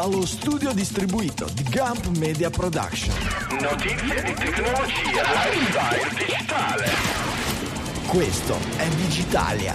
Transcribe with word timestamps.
dallo 0.00 0.24
studio 0.24 0.72
distribuito 0.72 1.48
di 1.54 1.64
Gump 1.64 2.06
Media 2.18 2.50
Production. 2.50 3.12
Notizie 3.60 4.22
di 4.22 4.32
tecnologia, 4.32 5.22
lifestyle 5.26 6.08
digitale. 6.16 6.90
Questo 8.06 8.56
è 8.76 8.86
Digitalia. 8.90 9.74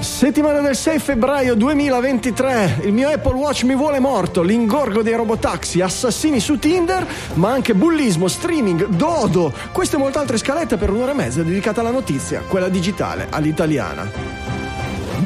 Settimana 0.00 0.60
del 0.60 0.74
6 0.74 0.98
febbraio 0.98 1.54
2023, 1.54 2.78
il 2.84 2.94
mio 2.94 3.10
Apple 3.10 3.34
Watch 3.34 3.64
mi 3.64 3.76
vuole 3.76 3.98
morto, 3.98 4.40
l'ingorgo 4.40 5.02
dei 5.02 5.14
robotaxi, 5.14 5.82
assassini 5.82 6.40
su 6.40 6.58
Tinder, 6.58 7.06
ma 7.34 7.50
anche 7.50 7.74
bullismo, 7.74 8.26
streaming, 8.26 8.86
dodo, 8.86 9.52
queste 9.70 9.96
e 9.96 9.98
molte 9.98 10.16
altre 10.16 10.38
scalette 10.38 10.78
per 10.78 10.88
un'ora 10.88 11.12
e 11.12 11.14
mezza 11.14 11.42
dedicata 11.42 11.82
alla 11.82 11.90
notizia, 11.90 12.40
quella 12.48 12.70
digitale, 12.70 13.26
all'italiana. 13.28 14.29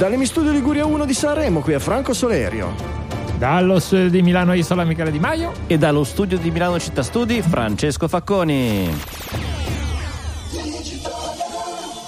Dalle 0.05 0.19
mi 0.19 0.27
studio 0.27 0.53
Liguria 0.53 0.85
1 0.85 1.07
di 1.07 1.15
Sanremo, 1.15 1.61
qui 1.61 1.73
è 1.73 1.79
Franco 1.79 2.13
Solerio. 2.13 2.75
Dallo 3.39 3.79
studio 3.81 4.11
di 4.11 4.21
Milano 4.21 4.53
Isola 4.53 4.85
Michele 4.85 5.11
Di 5.11 5.19
Maio. 5.19 5.53
E 5.67 5.79
dallo 5.79 6.05
studio 6.05 6.37
di 6.37 6.51
Milano 6.51 6.79
Città 6.79 7.03
Studi, 7.03 7.41
Francesco 7.41 8.07
Facconi. 8.07 8.91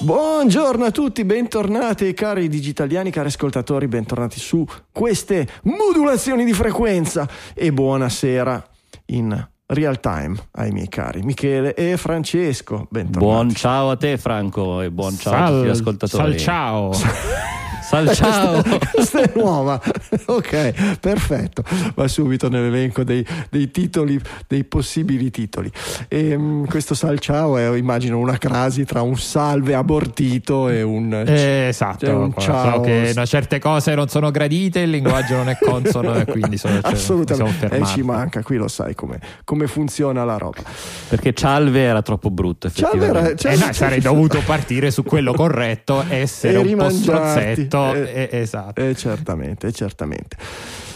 Buongiorno 0.00 0.84
a 0.84 0.90
tutti, 0.90 1.24
bentornati 1.24 2.12
cari 2.12 2.48
digitaliani, 2.48 3.10
cari 3.10 3.28
ascoltatori, 3.28 3.88
bentornati 3.88 4.38
su 4.38 4.62
queste 4.92 5.48
modulazioni 5.62 6.44
di 6.44 6.52
frequenza 6.52 7.26
e 7.54 7.72
buonasera 7.72 8.62
in 9.06 9.48
real 9.68 10.00
time 10.00 10.36
ai 10.50 10.70
miei 10.70 10.88
cari 10.88 11.22
Michele 11.22 11.72
e 11.72 11.96
Francesco. 11.96 12.88
Bentornati. 12.90 13.24
Buon 13.24 13.54
ciao 13.54 13.88
a 13.88 13.96
te 13.96 14.18
Franco 14.18 14.82
e 14.82 14.90
buon 14.90 15.16
ciao 15.16 15.44
a 15.44 15.48
tutti 15.48 15.66
gli 15.66 15.70
ascoltatori. 15.70 16.22
Sal 16.22 16.36
ciao. 16.36 16.92
Sal 17.86 18.12
ciao. 18.14 18.62
Questa 18.90 19.20
è 19.22 19.32
nuova. 19.36 19.80
Ok, 20.28 20.98
perfetto. 20.98 21.62
Va 21.94 22.08
subito 22.08 22.48
nell'elenco 22.48 23.04
dei, 23.04 23.24
dei 23.48 23.70
titoli, 23.70 24.20
dei 24.48 24.64
possibili 24.64 25.30
titoli. 25.30 25.70
E, 26.08 26.34
um, 26.34 26.66
questo 26.66 26.94
sal 26.94 27.18
ciao 27.20 27.56
è, 27.56 27.76
immagino, 27.76 28.18
una 28.18 28.38
crasi 28.38 28.84
tra 28.84 29.02
un 29.02 29.16
salve 29.16 29.74
abortito 29.74 30.68
e 30.68 30.82
un. 30.82 31.12
Eh, 31.12 31.68
esatto. 31.68 32.18
un 32.18 32.34
ciao. 32.36 32.74
So 32.76 32.80
che 32.80 33.12
no, 33.14 33.24
certe 33.24 33.60
cose 33.60 33.94
non 33.94 34.08
sono 34.08 34.30
gradite, 34.30 34.80
il 34.80 34.90
linguaggio 34.90 35.36
non 35.36 35.48
è 35.48 35.58
consono 35.60 36.14
e 36.16 36.24
quindi 36.24 36.56
sono, 36.56 36.80
cioè, 36.80 36.92
Assolutamente. 36.92 37.68
E 37.68 37.84
ci 37.86 38.02
manca, 38.02 38.42
qui 38.42 38.56
lo 38.56 38.68
sai 38.68 38.94
come, 38.94 39.20
come 39.44 39.68
funziona 39.68 40.24
la 40.24 40.38
roba. 40.38 40.62
Perché 41.08 41.32
cialve 41.34 41.82
era 41.82 42.02
troppo 42.02 42.30
brutto. 42.30 42.70
Cialve 42.70 43.06
era, 43.06 43.34
cialve, 43.34 43.62
eh 43.62 43.66
no, 43.66 43.72
sarei 43.72 44.00
dovuto 44.02 44.42
partire 44.44 44.90
su 44.90 45.04
quello 45.04 45.32
corretto, 45.34 46.04
essere 46.08 46.58
un 46.58 46.76
po' 46.76 46.90
strozzetto 46.90 47.75
eh, 47.94 48.28
eh, 48.30 48.38
esatto. 48.40 48.80
Eh, 48.80 48.94
certamente, 48.94 49.72
certamente. 49.72 50.36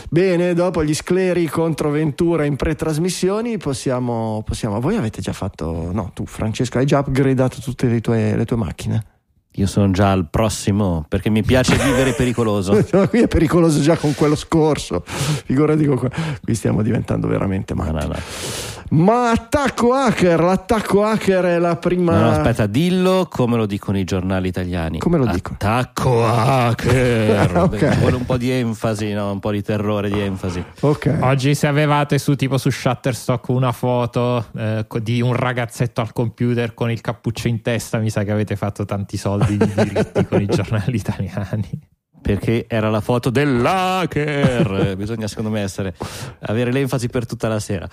Bene, 0.09 0.55
dopo 0.55 0.83
gli 0.83 0.95
scleri 0.95 1.47
contro 1.47 1.91
Ventura 1.91 2.45
in 2.45 2.57
pretrasmissioni 2.57 3.59
possiamo, 3.59 4.43
possiamo... 4.45 4.81
Voi 4.81 4.97
avete 4.97 5.21
già 5.21 5.33
fatto... 5.33 5.91
No, 5.93 6.11
tu 6.15 6.27
Francesco 6.27 6.79
hai 6.79 6.87
già 6.87 6.99
upgradato 6.99 7.61
tutte 7.61 7.87
le 7.87 8.01
tue, 8.01 8.35
le 8.35 8.45
tue 8.45 8.57
macchine? 8.57 9.05
Io 9.55 9.67
sono 9.67 9.91
già 9.91 10.13
al 10.13 10.29
prossimo 10.29 11.05
perché 11.09 11.29
mi 11.29 11.43
piace 11.43 11.77
vivere 11.83 12.13
pericoloso. 12.13 12.85
no, 12.93 13.09
qui 13.09 13.21
è 13.21 13.29
pericoloso 13.29 13.81
già 13.81 13.97
con 13.97 14.15
quello 14.15 14.37
scorso. 14.37 15.03
Figurati 15.05 15.85
con 15.85 15.97
quello. 15.97 16.15
Qui 16.43 16.55
stiamo 16.55 16.83
diventando 16.83 17.27
veramente 17.27 17.75
matti. 17.75 17.93
No, 17.93 18.01
no, 18.01 18.07
no. 18.07 18.19
Ma 18.91 19.31
attacco 19.31 19.93
hacker, 19.93 20.41
l'attacco 20.41 21.05
hacker 21.05 21.45
è 21.45 21.59
la 21.59 21.77
prima. 21.77 22.19
No, 22.19 22.23
no, 22.23 22.31
aspetta, 22.31 22.67
dillo 22.67 23.29
come 23.31 23.57
lo 23.57 23.67
dicono 23.67 23.99
i 23.99 24.05
giornali 24.05 24.49
italiani. 24.49 24.99
Come 24.99 25.17
lo 25.17 25.27
dico? 25.27 25.53
Attacco 25.53 26.27
hacker. 26.27 27.57
okay. 27.63 27.99
Vuole 27.99 28.17
un 28.17 28.27
po' 28.27 28.37
di 28.37 28.51
enfasi, 28.51 29.13
no? 29.13 29.31
un 29.31 29.39
po' 29.39 29.53
di 29.53 29.63
terrore, 29.63 30.11
di 30.11 30.19
enfasi. 30.19 30.65
Ok. 30.81 31.19
Oggi, 31.21 31.55
se 31.55 31.69
avevate 31.69 32.19
su 32.19 32.35
tipo 32.35 32.59
su 32.59 32.71
Shutterstock 32.71 33.49
una 33.49 33.71
foto 33.71 34.47
eh, 34.57 34.85
di 35.01 35.21
un 35.21 35.35
ragazzetto 35.35 36.01
al 36.01 36.13
computer 36.13 36.75
con 36.75 36.91
il 36.91 37.01
cappuccio 37.01 37.47
in 37.47 37.63
testa, 37.63 37.99
mi 37.99 38.11
sa 38.11 38.25
che 38.25 38.33
avete 38.33 38.57
fatto 38.57 38.85
tanti 38.85 39.17
soldi 39.17 39.57
di 39.57 39.73
diritti 39.73 40.27
con 40.27 40.41
i 40.41 40.47
giornali 40.47 40.97
italiani 40.97 41.69
perché 42.21 42.67
era 42.69 42.91
la 42.91 43.01
foto 43.01 43.31
dell'hacker. 43.31 44.97
Bisogna, 44.97 45.27
secondo 45.27 45.51
me, 45.51 45.63
essere, 45.63 45.95
avere 46.41 46.73
l'enfasi 46.73 47.09
per 47.09 47.25
tutta 47.25 47.49
la 47.49 47.61
sera. 47.61 47.89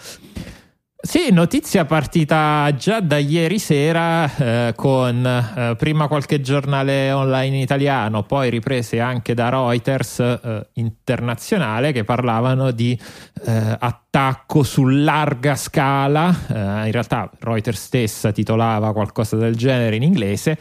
Sì, 0.99 1.31
notizia 1.31 1.85
partita 1.85 2.73
già 2.75 3.01
da 3.01 3.17
ieri 3.19 3.59
sera 3.59 4.35
eh, 4.35 4.73
con 4.75 5.23
eh, 5.23 5.75
prima 5.77 6.07
qualche 6.07 6.41
giornale 6.41 7.11
online 7.11 7.61
italiano, 7.61 8.23
poi 8.23 8.49
riprese 8.49 8.99
anche 8.99 9.35
da 9.35 9.49
Reuters 9.49 10.19
eh, 10.19 10.67
internazionale 10.73 11.91
che 11.91 12.03
parlavano 12.03 12.71
di 12.71 12.99
eh, 13.45 13.77
attacco 13.79 14.63
su 14.63 14.87
larga 14.87 15.55
scala. 15.55 16.35
Eh, 16.47 16.85
in 16.87 16.91
realtà 16.91 17.29
Reuters 17.41 17.79
stessa 17.79 18.31
titolava 18.31 18.91
qualcosa 18.91 19.37
del 19.37 19.55
genere 19.55 19.95
in 19.97 20.03
inglese 20.03 20.57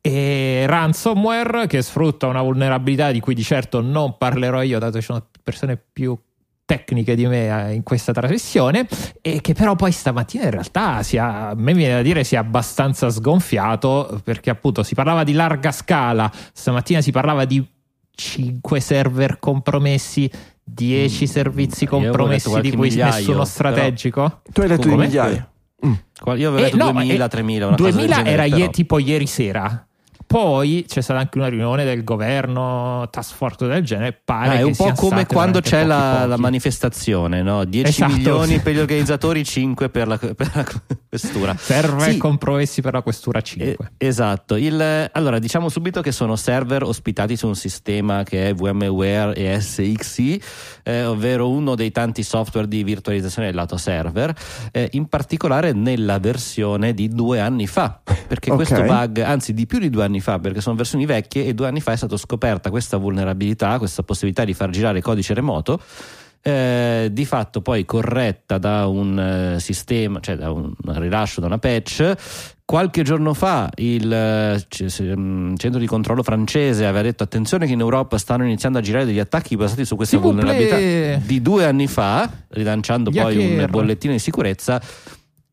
e 0.00 0.64
ransomware 0.66 1.66
che 1.66 1.82
sfrutta 1.82 2.26
una 2.26 2.40
vulnerabilità 2.42 3.12
di 3.12 3.20
cui 3.20 3.34
di 3.34 3.42
certo 3.42 3.82
non 3.82 4.16
parlerò 4.16 4.62
io 4.62 4.78
dato 4.78 4.96
che 4.98 5.04
sono 5.04 5.26
persone 5.42 5.76
più 5.76 6.18
tecniche 6.64 7.14
di 7.14 7.26
me 7.26 7.68
eh, 7.68 7.74
in 7.74 7.82
questa 7.82 8.12
trasmissione 8.12 8.86
e 9.20 9.40
che 9.40 9.52
però 9.52 9.76
poi 9.76 9.92
stamattina 9.92 10.44
in 10.44 10.50
realtà 10.50 11.02
si 11.02 11.18
ha, 11.18 11.50
a 11.50 11.54
me 11.54 11.74
viene 11.74 11.94
da 11.94 12.02
dire 12.02 12.24
si 12.24 12.34
è 12.34 12.38
abbastanza 12.38 13.10
sgonfiato 13.10 14.20
perché 14.24 14.50
appunto 14.50 14.82
si 14.82 14.94
parlava 14.94 15.24
di 15.24 15.32
larga 15.32 15.72
scala 15.72 16.30
stamattina 16.52 17.00
si 17.00 17.10
parlava 17.10 17.44
di 17.44 17.64
5 18.14 18.80
server 18.80 19.38
compromessi 19.38 20.30
10 20.62 21.24
mm, 21.24 21.26
servizi 21.26 21.86
compromessi 21.86 22.60
di 22.60 22.70
cui 22.70 22.88
migliaio, 22.88 23.14
nessuno 23.14 23.44
strategico. 23.44 24.22
Però... 24.22 24.40
tu 24.52 24.60
hai 24.62 24.68
detto 24.68 24.88
di 24.88 24.94
migliaia. 24.96 25.48
Mm. 25.84 25.92
io 26.36 26.48
avevo 26.48 26.56
detto 26.56 26.76
eh, 26.76 26.78
no, 26.78 26.92
2000 26.92 27.28
3000 27.28 27.70
2000 27.72 28.24
era 28.24 28.44
ie, 28.44 28.70
tipo 28.70 28.98
ieri 28.98 29.26
sera 29.26 29.86
poi 30.34 30.84
c'è 30.88 31.00
stata 31.00 31.20
anche 31.20 31.38
una 31.38 31.46
riunione 31.46 31.84
del 31.84 32.02
governo, 32.02 33.06
task 33.08 33.36
force 33.36 33.68
del 33.68 33.84
genere. 33.84 34.20
Pare 34.24 34.48
ah, 34.48 34.58
è 34.58 34.62
un 34.62 34.74
po' 34.74 34.90
come 34.96 35.26
quando 35.26 35.60
c'è 35.60 35.84
la, 35.84 36.16
pochi. 36.16 36.28
la, 36.30 36.36
manifestazione, 36.38 37.40
no? 37.40 37.64
10 37.64 37.88
esatto, 37.88 38.12
milioni 38.12 38.54
sì. 38.54 38.58
per 38.58 38.74
gli 38.74 38.78
organizzatori, 38.80 39.44
5 39.44 39.90
per 39.90 40.08
la, 40.08 40.18
per 40.18 40.50
la 40.52 40.66
questura. 41.08 41.54
Serve 41.56 42.10
sì. 42.10 42.16
compromessi 42.16 42.82
per 42.82 42.94
la 42.94 43.02
questura 43.02 43.40
5. 43.40 43.92
Eh, 43.96 44.06
esatto. 44.08 44.56
Il, 44.56 45.08
allora, 45.12 45.38
diciamo 45.38 45.68
subito 45.68 46.00
che 46.02 46.10
sono 46.10 46.34
server 46.34 46.82
ospitati 46.82 47.36
su 47.36 47.46
un 47.46 47.54
sistema 47.54 48.24
che 48.24 48.48
è 48.48 48.54
VMware 48.54 49.34
e 49.34 49.60
SXI, 49.60 50.42
eh, 50.82 51.04
ovvero 51.04 51.48
uno 51.48 51.76
dei 51.76 51.92
tanti 51.92 52.24
software 52.24 52.66
di 52.66 52.82
virtualizzazione 52.82 53.46
del 53.46 53.56
lato 53.56 53.76
server, 53.76 54.34
eh, 54.72 54.88
in 54.94 55.06
particolare 55.06 55.72
nella 55.72 56.18
versione 56.18 56.92
di 56.92 57.08
due 57.08 57.38
anni 57.38 57.68
fa. 57.68 58.00
Perché 58.02 58.50
okay. 58.50 58.66
questo 58.66 58.82
bug, 58.82 59.20
anzi 59.20 59.54
di 59.54 59.66
più 59.66 59.78
di 59.78 59.90
due 59.90 60.02
anni 60.02 60.22
fa, 60.23 60.23
perché 60.38 60.60
sono 60.60 60.76
versioni 60.76 61.06
vecchie 61.06 61.46
e 61.46 61.54
due 61.54 61.66
anni 61.68 61.80
fa 61.80 61.92
è 61.92 61.96
stata 61.96 62.16
scoperta 62.16 62.70
questa 62.70 62.96
vulnerabilità, 62.96 63.78
questa 63.78 64.02
possibilità 64.02 64.44
di 64.44 64.54
far 64.54 64.70
girare 64.70 65.00
codice 65.00 65.34
remoto. 65.34 65.80
Eh, 66.46 67.08
di 67.10 67.24
fatto 67.24 67.62
poi 67.62 67.86
corretta 67.86 68.58
da 68.58 68.86
un 68.86 69.18
eh, 69.56 69.60
sistema, 69.60 70.20
cioè 70.20 70.36
da 70.36 70.50
un 70.50 70.74
rilascio, 70.82 71.40
da 71.40 71.46
una 71.46 71.56
patch. 71.56 72.12
Qualche 72.66 73.02
giorno 73.02 73.32
fa 73.32 73.70
il 73.76 74.12
eh, 74.12 75.16
mm, 75.16 75.54
centro 75.56 75.80
di 75.80 75.86
controllo 75.86 76.22
francese 76.22 76.84
aveva 76.84 77.02
detto 77.02 77.22
attenzione 77.22 77.66
che 77.66 77.72
in 77.72 77.80
Europa 77.80 78.18
stanno 78.18 78.44
iniziando 78.44 78.76
a 78.76 78.82
girare 78.82 79.06
degli 79.06 79.18
attacchi 79.18 79.56
basati 79.56 79.86
su 79.86 79.96
questa 79.96 80.18
vulnerabilità 80.18 81.16
di 81.24 81.40
due 81.40 81.64
anni 81.64 81.86
fa, 81.86 82.30
rilanciando 82.48 83.10
poi 83.10 83.38
un 83.38 83.66
bollettino 83.70 84.12
di 84.12 84.18
sicurezza. 84.18 84.82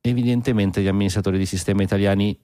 Evidentemente 0.02 0.82
gli 0.82 0.88
amministratori 0.88 1.38
di 1.38 1.46
sistema 1.46 1.84
italiani 1.84 2.38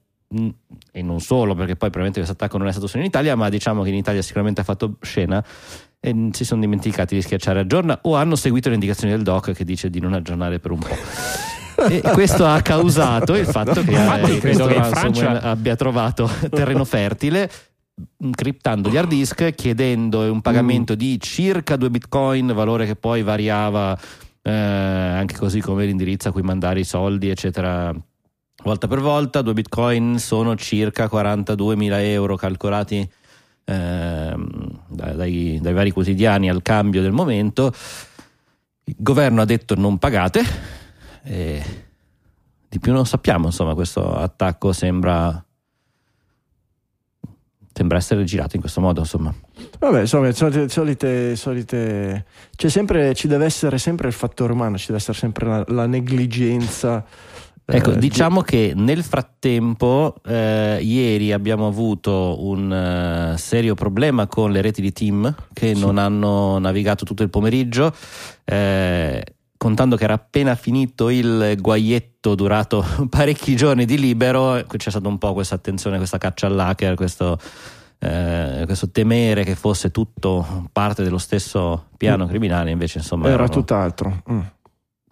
e 0.92 1.02
non 1.02 1.20
solo, 1.20 1.54
perché 1.54 1.76
poi 1.76 1.90
probabilmente 1.90 2.20
questo 2.20 2.32
attacco 2.32 2.58
non 2.58 2.68
è 2.68 2.70
stato 2.70 2.86
solo 2.86 3.02
in 3.02 3.08
Italia, 3.08 3.34
ma 3.34 3.48
diciamo 3.48 3.82
che 3.82 3.88
in 3.88 3.94
Italia 3.94 4.20
sicuramente 4.22 4.60
ha 4.60 4.64
fatto 4.64 4.96
scena 5.00 5.42
e 6.00 6.28
si 6.32 6.44
sono 6.44 6.60
dimenticati 6.60 7.14
di 7.14 7.22
schiacciare 7.22 7.60
aggiorna 7.60 7.98
o 8.02 8.14
hanno 8.14 8.36
seguito 8.36 8.68
le 8.68 8.74
indicazioni 8.74 9.12
del 9.12 9.22
doc 9.22 9.52
che 9.52 9.64
dice 9.64 9.90
di 9.90 10.00
non 10.00 10.12
aggiornare 10.12 10.58
per 10.60 10.70
un 10.70 10.78
po'. 10.78 10.96
e 11.88 12.00
questo 12.12 12.46
ha 12.46 12.60
causato 12.60 13.34
il 13.34 13.46
fatto 13.46 13.82
che, 13.82 14.20
eh, 14.22 14.38
credo 14.38 14.66
che 14.66 14.82
Francia... 14.84 15.40
abbia 15.40 15.76
trovato 15.76 16.30
terreno 16.50 16.84
fertile 16.84 17.50
criptando 18.30 18.90
gli 18.90 18.96
hard 18.96 19.08
disk 19.08 19.54
chiedendo 19.54 20.20
un 20.30 20.40
pagamento 20.40 20.92
mm. 20.92 20.96
di 20.96 21.18
circa 21.20 21.74
2 21.74 21.90
bitcoin 21.90 22.52
valore 22.54 22.86
che 22.86 22.94
poi 22.94 23.22
variava 23.22 23.98
eh, 24.40 24.52
anche 24.52 25.36
così 25.36 25.60
come 25.60 25.84
l'indirizzo 25.84 26.28
a 26.28 26.32
cui 26.32 26.42
mandare 26.42 26.78
i 26.78 26.84
soldi 26.84 27.28
eccetera 27.28 27.92
volta 28.62 28.88
per 28.88 29.00
volta, 29.00 29.42
due 29.42 29.54
bitcoin 29.54 30.18
sono 30.18 30.56
circa 30.56 31.06
42.000 31.06 32.00
euro 32.00 32.36
calcolati 32.36 33.08
eh, 33.64 34.34
dai, 34.88 35.58
dai, 35.60 35.72
vari 35.72 35.90
quotidiani 35.90 36.48
al 36.48 36.62
cambio 36.62 37.02
del 37.02 37.12
momento. 37.12 37.72
Il 38.84 38.96
governo 38.96 39.42
ha 39.42 39.44
detto 39.44 39.74
non 39.74 39.98
pagate, 39.98 40.42
e 41.22 41.62
di 42.68 42.78
più 42.78 42.92
non 42.92 43.06
sappiamo, 43.06 43.46
insomma 43.46 43.74
questo 43.74 44.14
attacco 44.14 44.72
sembra, 44.72 45.44
sembra 47.72 47.98
essere 47.98 48.24
girato 48.24 48.56
in 48.56 48.62
questo 48.62 48.80
modo. 48.80 49.00
Insomma. 49.00 49.34
Vabbè, 49.78 50.00
insomma, 50.00 50.32
solite, 50.32 51.36
solite, 51.36 52.24
sempre, 52.56 53.14
ci 53.14 53.28
deve 53.28 53.44
essere 53.44 53.76
sempre 53.76 54.08
il 54.08 54.14
fattore 54.14 54.52
umano, 54.52 54.78
ci 54.78 54.86
deve 54.86 54.98
essere 54.98 55.18
sempre 55.18 55.46
la, 55.46 55.64
la 55.68 55.86
negligenza. 55.86 57.04
Ecco, 57.70 57.92
eh, 57.92 57.98
diciamo 57.98 58.40
che 58.40 58.72
nel 58.74 59.02
frattempo, 59.02 60.14
eh, 60.24 60.78
ieri 60.80 61.32
abbiamo 61.32 61.66
avuto 61.66 62.42
un 62.42 62.72
eh, 62.72 63.36
serio 63.36 63.74
problema 63.74 64.26
con 64.26 64.50
le 64.52 64.62
reti 64.62 64.80
di 64.80 64.90
team 64.90 65.34
che 65.52 65.74
Sì. 65.74 65.80
non 65.80 65.98
hanno 65.98 66.58
navigato 66.58 67.04
tutto 67.04 67.22
il 67.22 67.28
pomeriggio. 67.30 67.94
eh, 68.44 69.22
contando 69.58 69.96
che 69.96 70.04
era 70.04 70.14
appena 70.14 70.54
finito 70.54 71.10
il 71.10 71.56
guaietto 71.60 72.34
durato 72.34 72.82
parecchi 73.10 73.54
giorni 73.56 73.84
di 73.84 73.98
libero, 73.98 74.64
c'è 74.66 74.88
stata 74.90 75.08
un 75.08 75.18
po' 75.18 75.34
questa 75.34 75.56
attenzione, 75.56 75.98
questa 75.98 76.16
caccia 76.16 76.46
all'hacker, 76.46 76.94
questo, 76.94 77.38
eh, 77.98 78.62
questo 78.64 78.88
temere 78.90 79.44
che 79.44 79.56
fosse 79.56 79.90
tutto 79.90 80.68
parte 80.72 81.02
dello 81.02 81.18
stesso 81.18 81.88
piano 81.98 82.24
Mm. 82.24 82.28
criminale, 82.28 82.70
invece 82.70 82.98
insomma 82.98 83.24
era 83.26 83.34
erano- 83.34 83.50
tutt'altro. 83.50 84.22
Mm. 84.32 84.40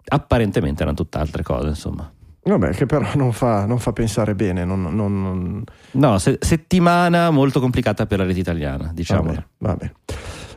apparentemente 0.09 0.81
erano 0.81 0.95
tutt'altre 0.97 1.43
cose, 1.43 1.67
insomma. 1.67 2.09
Vabbè, 2.47 2.69
che 2.71 2.85
però 2.85 3.05
non 3.15 3.33
fa, 3.33 3.65
non 3.65 3.77
fa 3.77 3.91
pensare 3.91 4.33
bene. 4.35 4.63
Non, 4.63 4.81
non- 4.83 5.63
No, 5.91 6.17
se- 6.17 6.37
settimana 6.39 7.29
molto 7.29 7.59
complicata 7.59 8.05
per 8.05 8.19
la 8.19 8.25
rete 8.25 8.39
italiana, 8.39 8.89
diciamo. 8.93 9.23
Vabbè, 9.33 9.43
vabbè. 9.57 9.91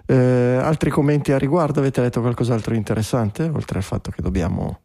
Eh, 0.07 0.61
altri 0.63 0.91
commenti 0.91 1.33
a 1.33 1.39
riguardo? 1.39 1.81
Avete 1.81 2.01
letto 2.01 2.21
qualcos'altro 2.21 2.73
di 2.73 2.79
interessante? 2.79 3.45
Oltre 3.53 3.79
al 3.79 3.85
fatto 3.85 4.11
che 4.11 4.23
dobbiamo. 4.23 4.81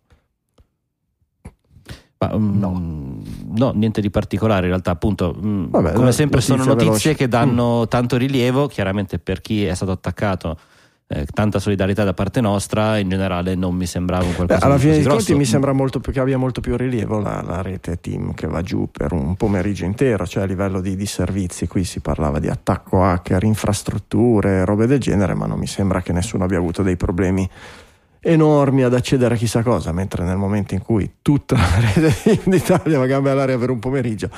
Ma, 2.17 2.31
mm, 2.37 3.21
no, 3.55 3.71
niente 3.71 3.99
di 4.01 4.09
particolare 4.09 4.61
in 4.63 4.69
realtà, 4.69 4.91
appunto, 4.91 5.35
mm, 5.37 5.65
Vabbè, 5.69 5.93
come 5.93 6.11
sempre 6.11 6.41
sono 6.41 6.63
notizie 6.63 6.85
veloce. 6.85 7.13
che 7.15 7.27
danno 7.27 7.87
tanto 7.87 8.15
rilievo, 8.17 8.67
chiaramente 8.67 9.19
per 9.19 9.41
chi 9.41 9.65
è 9.65 9.73
stato 9.73 9.91
attaccato. 9.91 10.57
Eh, 11.07 11.25
tanta 11.31 11.59
solidarietà 11.59 12.03
da 12.03 12.13
parte 12.13 12.41
nostra, 12.41 12.97
in 12.97 13.09
generale 13.09 13.53
non 13.55 13.75
mi 13.75 13.85
sembrava 13.85 14.23
un 14.23 14.31
Beh, 14.31 14.35
qualcosa 14.35 14.65
alla 14.65 14.75
di 14.75 14.81
fine 14.81 14.93
dei 14.93 15.03
grosso. 15.03 15.17
conti 15.17 15.35
mi 15.35 15.45
sembra 15.45 15.71
molto 15.71 15.99
più, 15.99 16.11
che 16.11 16.19
abbia 16.19 16.37
molto 16.37 16.61
più 16.61 16.75
rilievo 16.75 17.19
la, 17.19 17.41
la 17.41 17.61
rete 17.61 17.99
team 17.99 18.33
che 18.33 18.47
va 18.47 18.61
giù 18.61 18.89
per 18.91 19.13
un 19.13 19.35
pomeriggio 19.35 19.85
intero, 19.85 20.25
cioè 20.25 20.43
a 20.43 20.45
livello 20.47 20.81
di, 20.81 20.95
di 20.95 21.05
servizi. 21.05 21.67
Qui 21.67 21.83
si 21.83 21.99
parlava 21.99 22.39
di 22.39 22.47
attacco 22.47 23.03
hacker, 23.03 23.43
infrastrutture, 23.43 24.65
robe 24.65 24.87
del 24.87 24.99
genere, 24.99 25.35
ma 25.35 25.45
non 25.45 25.59
mi 25.59 25.67
sembra 25.67 26.01
che 26.01 26.11
nessuno 26.11 26.43
abbia 26.45 26.57
avuto 26.57 26.81
dei 26.81 26.97
problemi 26.97 27.47
enormi 28.27 28.83
ad 28.83 28.93
accedere 28.93 29.35
a 29.35 29.37
chissà 29.37 29.61
cosa, 29.61 29.91
mentre 29.91 30.23
nel 30.23 30.37
momento 30.37 30.73
in 30.73 30.81
cui 30.81 31.09
tutta 31.21 31.55
la 31.55 31.79
rete 31.79 32.41
d'Italia 32.49 32.97
va 32.97 33.05
gambe 33.05 33.29
all'aria 33.29 33.57
per 33.57 33.69
un 33.69 33.77
pomeriggio, 33.79 34.29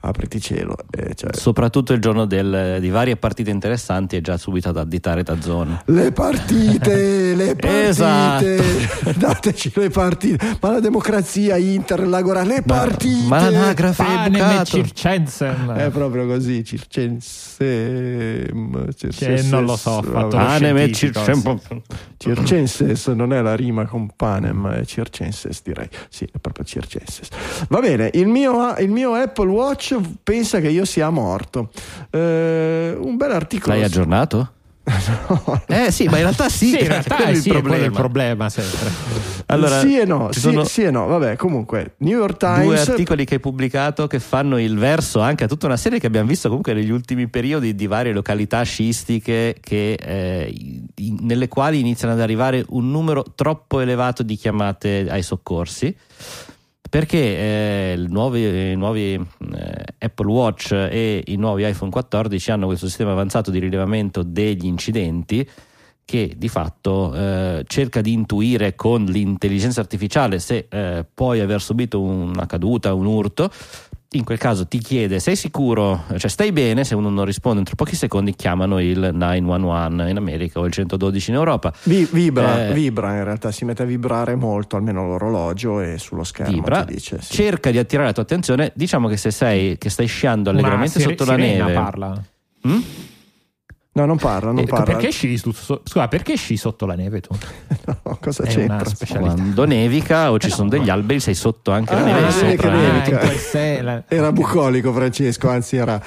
apriti 0.00 0.40
cielo. 0.40 0.76
eh, 0.90 1.14
cioè, 1.14 1.30
Soprattutto 1.34 1.92
il 1.92 2.00
giorno 2.00 2.24
del- 2.24 2.78
di 2.80 2.88
varie 2.88 3.16
partite 3.16 3.50
interessanti 3.50 4.16
è 4.16 4.20
già 4.22 4.38
subito 4.38 4.70
ad 4.70 4.78
additare 4.78 5.22
da 5.22 5.40
zone. 5.40 5.82
Le 5.86 6.10
partite, 6.12 7.34
le 7.34 7.54
partite, 7.60 7.88
Esatto. 7.88 8.46
dateci 9.18 9.72
le 9.74 9.90
partite. 9.90 10.56
Ma 10.60 10.70
la 10.72 10.80
democrazia, 10.80 11.56
Inter, 11.56 12.06
l'Agora, 12.06 12.42
le 12.44 12.62
partite. 12.64 13.26
Ma 13.28 13.50
l'anagrafe 13.50 14.02
è 14.02 14.06
Panem 14.06 14.60
e. 14.60 14.64
Circensen. 14.64 15.74
È 15.76 15.90
proprio 15.90 16.26
così, 16.26 16.64
circensem. 16.64 17.22
Che 18.94 19.42
non 19.50 19.64
lo 19.64 19.76
so, 19.76 19.90
ho 19.90 20.02
fatto 20.02 20.28
Panem 20.36 20.76
e 20.78 20.92
Circenses. 20.92 21.60
Circenses 22.16 23.06
non 23.08 23.32
è 23.32 23.33
la 23.42 23.54
rima 23.54 23.86
con 23.86 24.10
panem, 24.14 24.68
è 24.68 24.84
circenses 24.84 25.62
direi. 25.62 25.88
Sì, 26.08 26.24
è 26.24 26.38
proprio 26.38 26.64
circenses. 26.64 27.28
Va 27.68 27.80
bene, 27.80 28.10
il 28.14 28.26
mio, 28.26 28.76
il 28.76 28.90
mio 28.90 29.14
Apple 29.14 29.48
Watch 29.48 29.98
pensa 30.22 30.60
che 30.60 30.68
io 30.68 30.84
sia 30.84 31.10
morto. 31.10 31.70
Eh, 32.10 32.96
un 32.98 33.16
bel 33.16 33.32
articolo. 33.32 33.74
L'hai 33.74 33.84
aggiornato? 33.84 34.52
Eh 35.66 35.90
sì, 35.90 36.04
ma 36.08 36.16
in 36.16 36.22
realtà 36.24 36.48
sì, 36.50 36.68
Sì, 36.68 36.80
in 36.80 36.88
realtà 36.88 37.16
quello 37.16 37.30
è 37.30 37.34
il 37.34 37.40
sì, 37.40 37.48
è 37.48 37.52
quello 37.52 37.62
problema. 37.68 37.86
il 37.86 37.92
problema 37.92 38.48
sempre. 38.50 38.90
Allora, 39.46 39.80
sì 39.80 39.98
e 39.98 40.04
no, 40.04 40.30
sì, 40.32 40.60
sì 40.64 40.82
e 40.82 40.90
no. 40.90 41.06
Vabbè, 41.06 41.36
comunque, 41.36 41.94
New 41.98 42.18
York 42.18 42.38
due 42.38 42.54
Times. 42.74 42.88
articoli 42.88 43.24
che 43.24 43.34
hai 43.34 43.40
pubblicato 43.40 44.06
che 44.06 44.18
fanno 44.20 44.58
il 44.58 44.76
verso 44.76 45.20
anche 45.20 45.44
a 45.44 45.48
tutta 45.48 45.66
una 45.66 45.76
serie 45.78 45.98
che 45.98 46.06
abbiamo 46.06 46.28
visto 46.28 46.48
comunque 46.48 46.74
negli 46.74 46.90
ultimi 46.90 47.28
periodi 47.28 47.74
di 47.74 47.86
varie 47.86 48.12
località 48.12 48.62
sciistiche 48.62 49.56
che, 49.60 49.92
eh, 49.94 50.54
in- 50.96 51.16
nelle 51.20 51.48
quali 51.48 51.80
iniziano 51.80 52.12
ad 52.14 52.20
arrivare 52.20 52.64
un 52.70 52.90
numero 52.90 53.24
troppo 53.34 53.80
elevato 53.80 54.22
di 54.22 54.36
chiamate 54.36 55.06
ai 55.08 55.22
soccorsi 55.22 55.94
perché 56.94 57.18
eh, 57.18 57.94
i 57.98 58.06
nuovi, 58.08 58.70
i 58.70 58.76
nuovi, 58.76 59.14
eh, 59.14 59.84
Apple 59.98 60.30
Watch 60.30 60.70
e 60.70 61.24
i 61.26 61.34
nuovi 61.34 61.68
iPhone 61.68 61.90
14 61.90 62.52
hanno 62.52 62.66
questo 62.66 62.86
sistema 62.86 63.10
avanzato 63.10 63.50
di 63.50 63.58
rilevamento 63.58 64.22
degli 64.22 64.64
incidenti 64.64 65.44
che 66.04 66.34
di 66.36 66.48
fatto 66.48 67.12
eh, 67.12 67.64
cerca 67.66 68.00
di 68.00 68.12
intuire 68.12 68.76
con 68.76 69.06
l'intelligenza 69.06 69.80
artificiale 69.80 70.38
se 70.38 70.68
eh, 70.70 71.04
puoi 71.12 71.40
aver 71.40 71.60
subito 71.60 72.00
una 72.00 72.46
caduta, 72.46 72.94
un 72.94 73.06
urto. 73.06 73.50
In 74.16 74.24
quel 74.24 74.38
caso 74.38 74.66
ti 74.68 74.78
chiede 74.78 75.18
sei 75.18 75.34
sicuro, 75.34 76.04
cioè 76.16 76.30
stai 76.30 76.52
bene, 76.52 76.84
se 76.84 76.94
uno 76.94 77.08
non 77.10 77.24
risponde 77.24 77.58
entro 77.58 77.74
pochi 77.74 77.96
secondi 77.96 78.34
chiamano 78.36 78.78
il 78.80 79.10
911 79.12 80.10
in 80.10 80.16
America 80.16 80.60
o 80.60 80.66
il 80.66 80.72
112 80.72 81.30
in 81.30 81.36
Europa. 81.36 81.72
Vi- 81.84 82.08
vibra, 82.10 82.68
Eh, 82.68 82.72
vibra 82.72 83.16
in 83.16 83.24
realtà, 83.24 83.50
si 83.50 83.64
mette 83.64 83.82
a 83.82 83.86
vibrare 83.86 84.36
molto, 84.36 84.76
almeno 84.76 85.04
l'orologio 85.06 85.80
e 85.80 85.98
sullo 85.98 86.22
schermo 86.22 86.52
Vibra, 86.52 86.84
ti 86.84 86.94
dice. 86.94 87.18
sì. 87.20 87.32
cerca 87.32 87.70
di 87.72 87.78
attirare 87.78 88.06
la 88.08 88.12
tua 88.14 88.22
attenzione. 88.22 88.70
Diciamo 88.74 89.08
che 89.08 89.16
se 89.16 89.30
sei 89.32 89.78
che 89.78 89.90
stai 89.90 90.06
sciando 90.06 90.50
allegramente 90.50 91.00
sire- 91.00 91.16
sotto 91.16 91.24
la 91.30 91.36
neve, 91.36 91.72
parla. 91.72 92.22
Mm? 92.68 92.80
No, 93.96 94.06
non 94.06 94.16
parla, 94.16 94.50
non 94.50 94.64
Eh, 94.64 94.66
parla. 94.66 94.84
perché 94.84 95.10
sci 95.12 95.36
scusa, 95.38 96.08
perché 96.08 96.36
sci 96.36 96.56
sotto 96.56 96.84
la 96.86 96.94
neve 96.94 97.20
tu? 97.20 97.34
No, 98.04 98.18
cosa 98.20 98.42
È 98.44 98.48
c'entra? 98.48 98.82
quando 99.18 99.64
nevica 99.64 100.30
o 100.32 100.38
ci 100.38 100.50
sono 100.50 100.68
degli 100.68 100.88
alberi, 100.90 101.20
sei 101.20 101.34
sotto 101.34 101.70
anche 101.70 101.92
la 101.94 102.00
Ah, 102.00 102.04
neve 102.04 102.20
la 102.20 102.26
neve 102.30 102.50
sopra. 102.56 102.70
che 102.70 102.76
eh. 102.76 103.20
nevica. 103.20 103.82
la- 103.82 104.04
Era 104.08 104.32
bucolico 104.32 104.92
Francesco, 104.92 105.48
anzi 105.48 105.76
era 105.76 106.00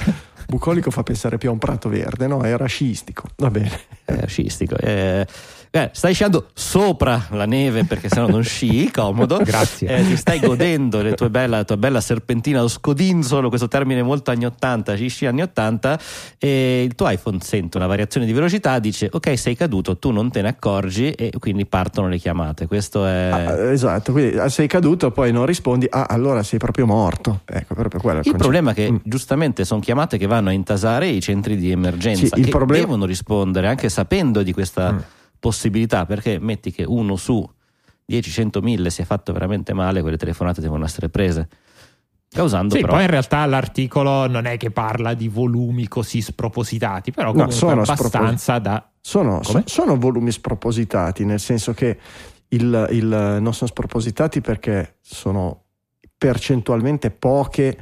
bucolico 0.47 0.91
fa 0.91 1.03
pensare 1.03 1.37
più 1.37 1.49
a 1.49 1.51
un 1.53 1.59
prato 1.59 1.87
verde, 1.87 2.27
no? 2.27 2.43
Era 2.43 2.65
sciistico. 2.65 3.23
Va 3.37 3.49
bene. 3.49 3.71
Eh, 4.05 4.27
sciistico. 4.27 4.75
Eh, 4.77 5.25
eh, 5.83 5.89
stai 5.93 6.13
sciando 6.13 6.47
sopra 6.53 7.27
la 7.31 7.45
neve 7.45 7.83
perché 7.85 8.09
sennò 8.09 8.27
non 8.27 8.43
sci, 8.43 8.89
comodo. 8.93 9.37
Grazie. 9.43 9.87
Eh, 9.97 10.03
ti 10.05 10.15
stai 10.17 10.39
godendo 10.39 11.01
le 11.01 11.13
tue 11.13 11.29
bella, 11.29 11.57
la 11.57 11.63
tua 11.63 11.77
bella 11.77 12.01
serpentina, 12.01 12.61
lo 12.61 12.67
scodinzolo, 12.67 13.49
questo 13.49 13.67
termine 13.67 14.01
molto 14.03 14.31
anni 14.31 14.45
80, 14.45 14.95
ci 14.97 15.07
sci 15.07 15.25
anni 15.25 15.41
80, 15.41 15.99
e 16.37 16.83
il 16.83 16.95
tuo 16.95 17.09
iPhone 17.09 17.37
sente 17.41 17.77
una 17.77 17.87
variazione 17.87 18.25
di 18.25 18.33
velocità, 18.33 18.79
dice 18.79 19.09
ok 19.11 19.37
sei 19.37 19.55
caduto, 19.55 19.97
tu 19.97 20.11
non 20.11 20.29
te 20.31 20.41
ne 20.41 20.49
accorgi 20.49 21.11
e 21.11 21.31
quindi 21.39 21.65
partono 21.65 22.07
le 22.07 22.17
chiamate. 22.17 22.67
Questo 22.67 23.05
è... 23.05 23.29
Ah, 23.31 23.71
esatto, 23.71 24.11
quindi 24.11 24.37
ah, 24.37 24.49
sei 24.49 24.67
caduto, 24.67 25.11
poi 25.11 25.31
non 25.31 25.45
rispondi, 25.45 25.87
ah, 25.89 26.05
allora 26.09 26.43
sei 26.43 26.59
proprio 26.59 26.85
morto. 26.85 27.41
Ecco, 27.45 27.73
proprio 27.75 27.99
quello 28.01 28.19
Il 28.19 28.23
concetto. 28.23 28.37
problema 28.43 28.71
è 28.71 28.73
che 28.73 28.85
Mm. 28.91 28.95
giustamente 29.03 29.65
sono 29.65 29.79
chiamate 29.81 30.17
che 30.17 30.27
vanno 30.27 30.49
a 30.49 30.51
intasare 30.53 31.07
i 31.07 31.19
centri 31.21 31.57
di 31.57 31.71
emergenza 31.71 32.27
Sì, 32.35 32.39
il 32.39 32.45
che 32.45 32.51
problema- 32.51 32.85
devono 32.85 33.05
rispondere 33.05 33.67
anche 33.67 33.89
sapendo 33.89 34.43
di 34.43 34.53
questa 34.53 34.91
Mm. 34.93 34.97
Possibilità 35.39 36.05
perché 36.05 36.39
metti 36.39 36.71
che 36.71 36.83
uno 36.83 37.15
su 37.15 37.47
10, 38.05 38.29
100, 38.31 38.61
1000 38.61 38.89
si 38.89 39.01
è 39.01 39.05
fatto 39.05 39.33
veramente 39.33 39.73
male, 39.73 40.01
quelle 40.01 40.17
telefonate 40.17 40.61
devono 40.61 40.85
essere 40.85 41.09
prese. 41.09 41.47
Causando 42.29 42.75
Sì, 42.75 42.81
però 42.81 42.93
poi 42.93 43.03
in 43.03 43.09
realtà 43.09 43.45
l'articolo 43.45 44.27
non 44.27 44.45
è 44.45 44.57
che 44.57 44.69
parla 44.69 45.13
di 45.13 45.27
volumi 45.29 45.87
così 45.87 46.21
spropositati, 46.21 47.11
però 47.11 47.27
No, 47.27 47.33
comunque 47.33 47.55
sono 47.55 47.81
abbastanza 47.81 48.59
da... 48.59 48.89
Sono, 48.99 49.41
so- 49.43 49.63
sono 49.65 49.97
volumi 49.97 50.31
spropositati, 50.31 51.23
nel 51.23 51.39
senso 51.39 51.73
che 51.73 51.97
il- 52.49 52.87
il- 52.91 53.37
non 53.41 53.53
sono 53.53 53.69
spropositati 53.69 54.41
perché 54.41 54.97
sono 55.01 55.63
percentualmente 56.17 57.11
poche 57.11 57.77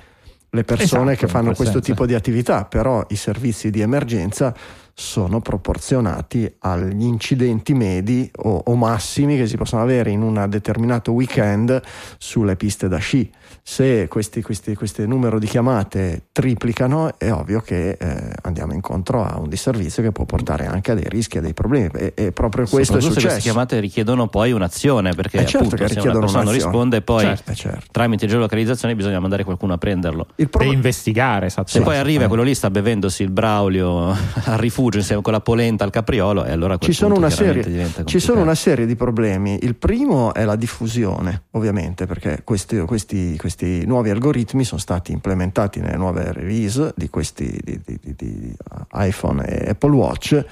le 0.50 0.63
persone 0.63 1.12
Esatto, 1.13 1.25
che 1.25 1.31
fanno 1.31 1.45
questo 1.53 1.65
senso. 1.65 1.79
tipo 1.79 2.05
di 2.05 2.13
attività, 2.13 2.65
però 2.65 3.03
i 3.09 3.15
servizi 3.15 3.69
di 3.71 3.81
emergenza 3.81 4.53
sono 4.97 5.41
proporzionati 5.41 6.49
agli 6.59 7.03
incidenti 7.03 7.73
medi 7.73 8.31
o, 8.37 8.63
o 8.65 8.75
massimi 8.75 9.35
che 9.35 9.45
si 9.45 9.57
possono 9.57 9.81
avere 9.81 10.09
in 10.09 10.21
un 10.21 10.45
determinato 10.47 11.11
weekend 11.11 11.81
sulle 12.17 12.55
piste 12.55 12.87
da 12.87 12.97
sci. 12.97 13.29
Se 13.61 14.07
questi, 14.07 14.41
questi, 14.41 14.73
questi 14.73 15.05
numero 15.05 15.37
di 15.37 15.47
chiamate 15.47 16.27
triplicano, 16.31 17.17
è 17.17 17.29
ovvio 17.31 17.59
che 17.59 17.97
eh, 17.99 18.31
andiamo 18.43 18.71
incontro 18.73 19.21
a 19.25 19.37
un 19.37 19.49
disservizio 19.49 20.01
che 20.01 20.13
può 20.13 20.23
portare 20.23 20.65
anche 20.65 20.91
a 20.91 20.93
dei 20.93 21.09
rischi 21.09 21.39
e 21.39 21.41
dei 21.41 21.53
problemi. 21.53 21.89
E, 21.95 22.13
e 22.15 22.31
proprio 22.31 22.65
questo 22.65 22.79
è 22.79 23.01
soprattutto 23.01 23.19
se 23.19 23.25
queste 23.25 23.29
successo. 23.29 23.41
chiamate 23.51 23.79
richiedono 23.81 24.27
poi 24.27 24.53
un'azione 24.53 25.13
perché 25.13 25.39
Eh, 25.39 25.45
certo 25.45 25.57
appunto 25.57 25.75
che 25.75 25.87
se 25.87 25.91
una 25.91 25.99
richiedono 25.99 26.25
persona 26.25 26.43
non 26.43 26.53
risponde 26.53 27.01
poi 27.01 27.23
Certo. 27.25 27.51
Eh, 27.51 27.55
certo. 27.55 27.85
tramite 27.91 28.27
geolocalizzazione 28.27 28.95
bisogna 28.95 29.19
mandare 29.19 29.43
qualcuno 29.43 29.73
a 29.73 29.77
prenderlo. 29.77 30.27
Il 30.35 30.35
per 30.35 30.49
problema 30.49 30.75
investigare. 30.75 31.47
esatto. 31.47 31.67
Se 31.67 31.81
poi 31.81 31.97
arriva 31.97 32.27
quello 32.27 32.43
lì 32.43 32.55
sta 32.55 32.69
bevendosi 32.69 33.23
il 33.23 33.29
Braulio 33.31 34.09
al 34.09 34.17
rifugio 34.57 34.83
rifugio 34.85 34.97
insieme 34.99 35.21
con 35.21 35.33
la 35.33 35.41
polenta 35.41 35.83
al 35.83 35.89
capriolo 35.89 36.45
e 36.45 36.51
allora 36.51 36.77
ci 36.77 36.93
sono, 36.93 37.15
una 37.15 37.29
serie, 37.29 37.63
ci 38.05 38.19
sono 38.19 38.41
una 38.41 38.55
serie 38.55 38.85
di 38.85 38.95
problemi. 38.95 39.59
Il 39.63 39.75
primo 39.75 40.33
è 40.33 40.43
la 40.45 40.55
diffusione, 40.55 41.43
ovviamente, 41.51 42.05
perché 42.05 42.41
questi, 42.43 42.77
questi- 42.79 43.35
questi 43.37 43.85
nuovi 43.85 44.09
algoritmi 44.11 44.63
sono 44.63 44.79
stati 44.79 45.11
implementati 45.11 45.79
nelle 45.79 45.97
nuove 45.97 46.31
release 46.31 46.93
di 46.95 47.09
questi 47.09 47.59
di, 47.63 47.81
di- 47.83 47.99
di- 48.01 48.15
di 48.15 48.55
iPhone 48.93 49.45
e 49.45 49.69
Apple 49.69 49.91
Watch 49.95 50.45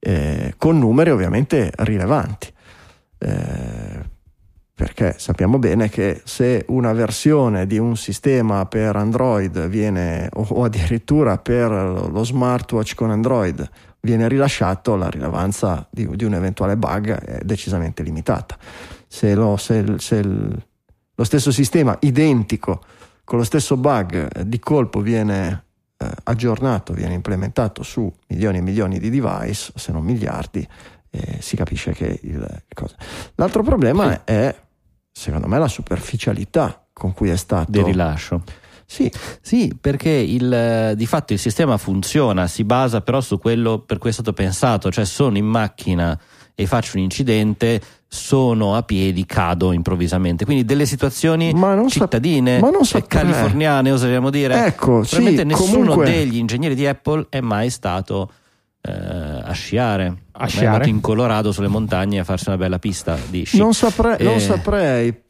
eh, 0.00 0.54
con 0.56 0.78
numeri 0.78 1.10
ovviamente 1.10 1.70
rilevanti. 1.76 2.52
Eh, 3.18 4.16
perché 4.78 5.16
sappiamo 5.18 5.58
bene 5.58 5.88
che 5.88 6.20
se 6.24 6.64
una 6.68 6.92
versione 6.92 7.66
di 7.66 7.78
un 7.78 7.96
sistema 7.96 8.64
per 8.66 8.94
Android 8.94 9.66
viene, 9.66 10.28
o, 10.32 10.62
addirittura 10.62 11.36
per 11.36 11.68
lo 11.68 12.22
smartwatch 12.22 12.94
con 12.94 13.10
Android 13.10 13.68
viene 13.98 14.28
rilasciato, 14.28 14.94
la 14.94 15.10
rilevanza 15.10 15.84
di, 15.90 16.08
di 16.14 16.24
un 16.24 16.34
eventuale 16.34 16.76
bug 16.76 17.10
è 17.10 17.40
decisamente 17.42 18.04
limitata. 18.04 18.56
Se, 19.08 19.34
lo, 19.34 19.56
se 19.56 19.98
se 19.98 20.22
lo 20.22 21.24
stesso 21.24 21.50
sistema 21.50 21.96
identico 22.02 22.80
con 23.24 23.38
lo 23.38 23.44
stesso 23.44 23.76
bug 23.76 24.42
di 24.42 24.60
colpo 24.60 25.00
viene 25.00 25.64
eh, 25.96 26.08
aggiornato, 26.22 26.92
viene 26.92 27.14
implementato 27.14 27.82
su 27.82 28.08
milioni 28.28 28.58
e 28.58 28.60
milioni 28.60 29.00
di 29.00 29.10
device, 29.10 29.72
se 29.74 29.90
non 29.90 30.04
miliardi, 30.04 30.64
eh, 31.10 31.38
si 31.40 31.56
capisce 31.56 31.90
che 31.90 32.20
il, 32.22 32.62
il. 32.68 32.94
L'altro 33.34 33.64
problema 33.64 34.12
Sì. 34.12 34.20
è, 34.24 34.54
secondo 35.18 35.48
me, 35.48 35.58
la 35.58 35.68
superficialità 35.68 36.84
con 36.92 37.12
cui 37.12 37.28
è 37.28 37.36
stato. 37.36 37.70
del 37.70 37.84
rilascio. 37.84 38.42
Sì, 38.86 39.10
Sì, 39.42 39.76
perché 39.78 40.08
il, 40.08 40.50
eh, 40.50 40.94
di 40.96 41.04
fatto 41.06 41.32
il 41.34 41.38
sistema 41.38 41.76
funziona, 41.76 42.46
si 42.46 42.64
basa 42.64 43.02
però 43.02 43.20
su 43.20 43.38
quello 43.38 43.80
per 43.80 43.98
cui 43.98 44.08
è 44.10 44.12
stato 44.12 44.32
pensato, 44.32 44.90
cioè 44.90 45.04
sono 45.04 45.36
in 45.36 45.44
macchina 45.44 46.18
e 46.54 46.66
faccio 46.66 46.96
un 46.96 47.02
incidente, 47.02 47.80
sono 48.08 48.74
a 48.74 48.82
piedi, 48.82 49.26
cado 49.26 49.72
improvvisamente. 49.72 50.44
Quindi 50.46 50.64
delle 50.64 50.86
situazioni 50.86 51.52
Ma 51.52 51.84
cittadine, 51.86 52.60
ma 52.60 52.70
saprei. 52.82 53.06
californiane, 53.06 53.92
oseremmo 53.92 54.30
dire. 54.30 54.66
Ecco, 54.66 55.04
sì, 55.04 55.42
nessuno 55.44 55.54
comunque- 55.90 56.06
degli 56.06 56.36
ingegneri 56.36 56.74
di 56.74 56.86
Apple 56.86 57.26
è 57.28 57.40
mai 57.40 57.68
stato 57.68 58.30
eh, 58.30 58.37
a 58.82 59.52
sciare. 59.52 60.22
A 60.32 60.44
è 60.44 60.48
sciare? 60.48 60.66
andato 60.66 60.88
in 60.88 61.00
Colorado 61.00 61.52
sulle 61.52 61.68
montagne 61.68 62.20
a 62.20 62.24
farsi 62.24 62.48
una 62.48 62.56
bella 62.56 62.78
pista 62.78 63.18
di 63.28 63.44
sci. 63.44 63.58
Non 63.58 63.74
saprei, 63.74 64.16
non 64.24 64.34
Eh, 64.34 64.40
saprei. 64.40 65.22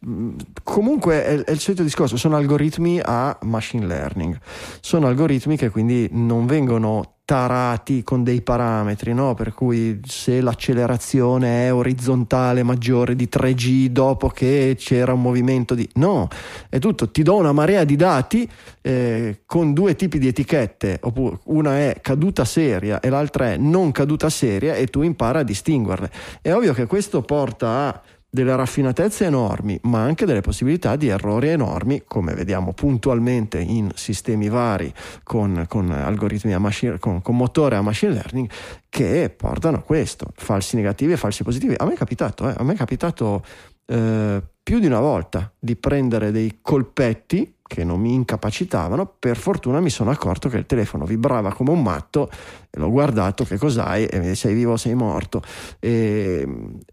Comunque 0.63 1.25
è, 1.25 1.39
è 1.45 1.51
il 1.51 1.59
solito 1.59 1.83
discorso, 1.83 2.17
sono 2.17 2.37
algoritmi 2.37 3.01
a 3.03 3.37
machine 3.43 3.87
learning, 3.87 4.39
sono 4.81 5.07
algoritmi 5.07 5.57
che 5.57 5.71
quindi 5.71 6.09
non 6.13 6.47
vengono 6.47 7.15
tarati 7.29 8.03
con 8.05 8.25
dei 8.25 8.41
parametri, 8.41 9.13
no? 9.13 9.35
per 9.35 9.53
cui 9.53 10.01
se 10.03 10.41
l'accelerazione 10.41 11.67
è 11.67 11.75
orizzontale 11.75 12.63
maggiore 12.63 13.15
di 13.15 13.29
3G 13.31 13.89
dopo 13.89 14.29
che 14.29 14.77
c'era 14.79 15.13
un 15.13 15.21
movimento 15.21 15.75
di... 15.75 15.87
No, 15.97 16.29
è 16.71 16.79
tutto, 16.79 17.11
ti 17.11 17.23
do 17.23 17.37
una 17.37 17.53
marea 17.53 17.85
di 17.85 17.97
dati 17.97 18.49
eh, 18.81 19.43
con 19.45 19.75
due 19.75 19.95
tipi 19.95 20.19
di 20.19 20.29
etichette, 20.29 21.01
oppure 21.03 21.41
una 21.45 21.77
è 21.77 21.99
caduta 22.01 22.47
seria 22.47 22.99
e 22.99 23.11
l'altra 23.11 23.53
è 23.53 23.57
non 23.59 23.93
caduta 23.93 24.31
seria 24.31 24.75
e 24.75 24.87
tu 24.87 25.03
impara 25.03 25.41
a 25.41 25.43
distinguerle. 25.43 26.11
È 26.41 26.51
ovvio 26.55 26.73
che 26.73 26.87
questo 26.87 27.21
porta 27.21 27.69
a 27.69 28.03
delle 28.31 28.55
raffinatezze 28.55 29.25
enormi, 29.25 29.79
ma 29.85 30.03
anche 30.03 30.27
delle 30.27 30.43
possibilità 30.43 30.97
di 30.97 31.09
errori 31.09 31.49
enormi, 31.49 32.03
come 32.07 32.35
vediamo 32.35 32.73
puntualmente 32.73 33.59
in 33.59 33.91
sistemi 33.95 34.49
vari 34.49 34.93
con, 35.23 35.65
con 35.67 35.91
algoritmi 35.91 36.53
a 36.53 36.59
machine, 36.59 36.99
con, 36.99 37.23
con 37.23 37.37
motore 37.37 37.77
a 37.77 37.83
machine 37.83 38.13
learning, 38.13 38.51
che 38.89 39.33
portano 39.35 39.79
a 39.79 39.83
questo, 39.83 40.27
falsi 40.35 40.77
negativi 40.77 41.13
e 41.13 41.17
falsi 41.17 41.43
positivi. 41.43 41.75
A 41.77 41.87
me 41.87 41.95
è 41.95 41.97
capitato, 41.97 42.49
eh, 42.49 42.55
a 42.57 42.63
me 42.63 42.75
è 42.75 42.77
capitato 42.77 43.43
eh, 43.87 44.43
più 44.63 44.79
di 44.79 44.87
una 44.87 45.01
volta 45.01 45.51
di 45.59 45.77
prendere 45.77 46.31
dei 46.31 46.59
colpetti 46.61 47.55
che 47.69 47.85
non 47.85 48.01
mi 48.01 48.15
incapacitavano, 48.15 49.15
per 49.19 49.37
fortuna 49.37 49.81
mi 49.81 49.91
sono 49.91 50.11
accorto 50.11 50.49
che 50.49 50.57
il 50.57 50.67
telefono 50.67 51.05
vibrava 51.05 51.53
come 51.53 51.71
un 51.71 51.83
matto 51.83 52.31
l'ho 52.71 52.91
guardato 52.91 53.45
che 53.45 53.57
cos'hai 53.59 54.05
e 54.07 54.19
mi 54.19 54.25
dice 54.29 54.35
sei 54.49 54.55
vivo 54.55 54.73
o 54.73 54.77
sei 54.77 54.95
morto. 54.95 55.43
E, 55.81 56.47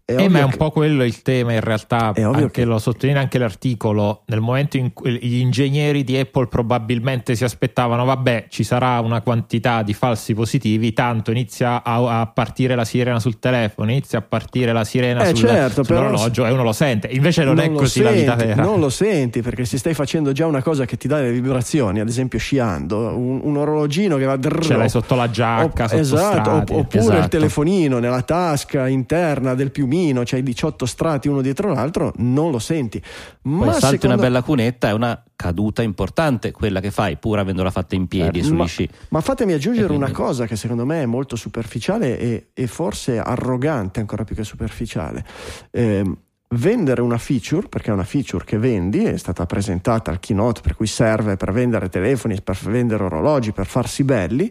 è 0.04 0.14
Eh, 0.16 0.28
ma 0.28 0.40
è 0.40 0.42
un 0.42 0.50
che- 0.50 0.56
po' 0.56 0.70
quello 0.70 1.04
il 1.04 1.22
tema 1.22 1.52
in 1.52 1.60
realtà, 1.60 2.12
È 2.12 2.22
anche 2.22 2.50
che- 2.50 2.64
lo 2.64 2.78
sottolinea 2.78 3.20
anche 3.22 3.38
l'articolo, 3.38 4.22
nel 4.26 4.40
momento 4.40 4.76
in 4.76 4.92
cui 4.92 5.18
gli 5.20 5.36
ingegneri 5.36 6.02
di 6.04 6.16
Apple 6.16 6.46
probabilmente 6.48 7.34
si 7.36 7.44
aspettavano, 7.44 8.04
vabbè 8.04 8.46
ci 8.48 8.64
sarà 8.64 9.00
una 9.00 9.20
quantità 9.20 9.82
di 9.82 9.92
falsi 9.94 10.34
positivi, 10.34 10.92
tanto 10.92 11.30
inizia 11.30 11.82
a, 11.84 12.20
a 12.20 12.26
partire 12.26 12.74
la 12.74 12.84
sirena 12.84 13.20
sul 13.20 13.38
telefono, 13.38 13.90
inizia 13.90 14.18
a 14.18 14.22
partire 14.22 14.72
la 14.72 14.84
sirena 14.84 15.22
Eh, 15.22 15.34
sul, 15.34 15.48
certo, 15.48 15.82
però- 15.82 16.00
sull'orologio 16.06 16.46
e 16.46 16.50
uno 16.50 16.62
lo 16.62 16.72
sente, 16.72 17.08
invece 17.08 17.44
non, 17.44 17.58
è 17.60 17.68
lo 17.68 17.74
così 17.78 18.02
la 18.02 18.10
vita 18.10 18.30
senti, 18.36 18.46
vera. 18.46 18.62
Non 18.62 18.80
lo 18.80 18.88
senti 18.88 19.42
perché 19.42 19.64
se 19.64 19.78
stai 19.78 19.94
facendo 19.94 20.32
già 20.32 20.46
una 20.46 20.62
cosa 20.62 20.84
che 20.84 20.96
ti 20.96 21.06
dà 21.08 21.20
le 21.20 21.30
vibrazioni, 21.32 22.00
ad 22.00 22.08
esempio 22.08 22.38
sciando, 22.38 22.98
un, 23.16 23.40
un 23.42 23.56
orologino 23.56 24.16
che 24.16 24.24
va 24.24 24.36
drrr, 24.36 24.62
Ce 24.62 24.76
l'hai 24.76 24.88
sotto 24.88 25.14
la 25.14 25.30
giacca, 25.30 25.65
sotto 25.74 25.94
esatto, 25.94 26.50
opp- 26.52 26.70
oppure 26.70 26.98
il 27.04 27.10
Esatto. 27.12 27.28
telefonino 27.28 27.98
nella 27.98 28.22
tasca 28.22 28.88
interna 28.88 29.54
del 29.54 29.70
piumino, 29.70 30.22
c'hai 30.24 30.42
18 30.42 30.86
strati 30.86 31.28
uno 31.28 31.40
dietro 31.42 31.72
l'altro, 31.72 32.12
non 32.16 32.50
lo 32.50 32.58
senti. 32.58 33.00
Poi 33.00 33.52
Ma 33.52 33.72
salti 33.72 33.96
secondo- 33.96 34.14
una 34.16 34.22
bella 34.24 34.42
cunetta, 34.42 34.88
è 34.88 34.92
una 34.92 35.20
caduta 35.36 35.82
importante 35.82 36.50
quella 36.50 36.80
che 36.80 36.90
fai, 36.90 37.16
pur 37.16 37.38
avendola 37.38 37.70
fatta 37.70 37.94
in 37.94 38.06
piedi 38.08 38.38
Eh, 38.38 38.42
sugli 38.42 38.56
ma, 38.56 38.64
sci. 38.66 38.88
ma 39.10 39.20
fatemi 39.20 39.52
aggiungere 39.52 39.86
quindi- 39.86 40.04
una 40.04 40.12
cosa 40.12 40.46
che 40.46 40.56
secondo 40.56 40.84
me 40.86 41.02
è 41.02 41.06
molto 41.06 41.36
superficiale 41.36 42.18
e, 42.18 42.46
e 42.54 42.66
forse 42.66 43.18
arrogante 43.18 44.00
ancora 44.00 44.24
più 44.24 44.34
che 44.34 44.44
superficiale. 44.44 45.24
Ehm, 45.72 46.16
vendere 46.50 47.02
una 47.02 47.18
feature, 47.18 47.66
perché 47.68 47.90
è 47.90 47.92
una 47.92 48.04
feature 48.04 48.44
che 48.44 48.56
vendi, 48.56 49.02
è 49.04 49.16
stata 49.18 49.44
presentata 49.46 50.12
al 50.12 50.20
keynote 50.20 50.60
per 50.60 50.76
cui 50.76 50.86
serve 50.86 51.36
per 51.36 51.52
vendere 51.52 51.88
telefoni, 51.88 52.40
per 52.40 52.56
vendere 52.62 53.02
orologi, 53.02 53.50
per 53.52 53.66
farsi 53.66 54.04
belli, 54.04 54.50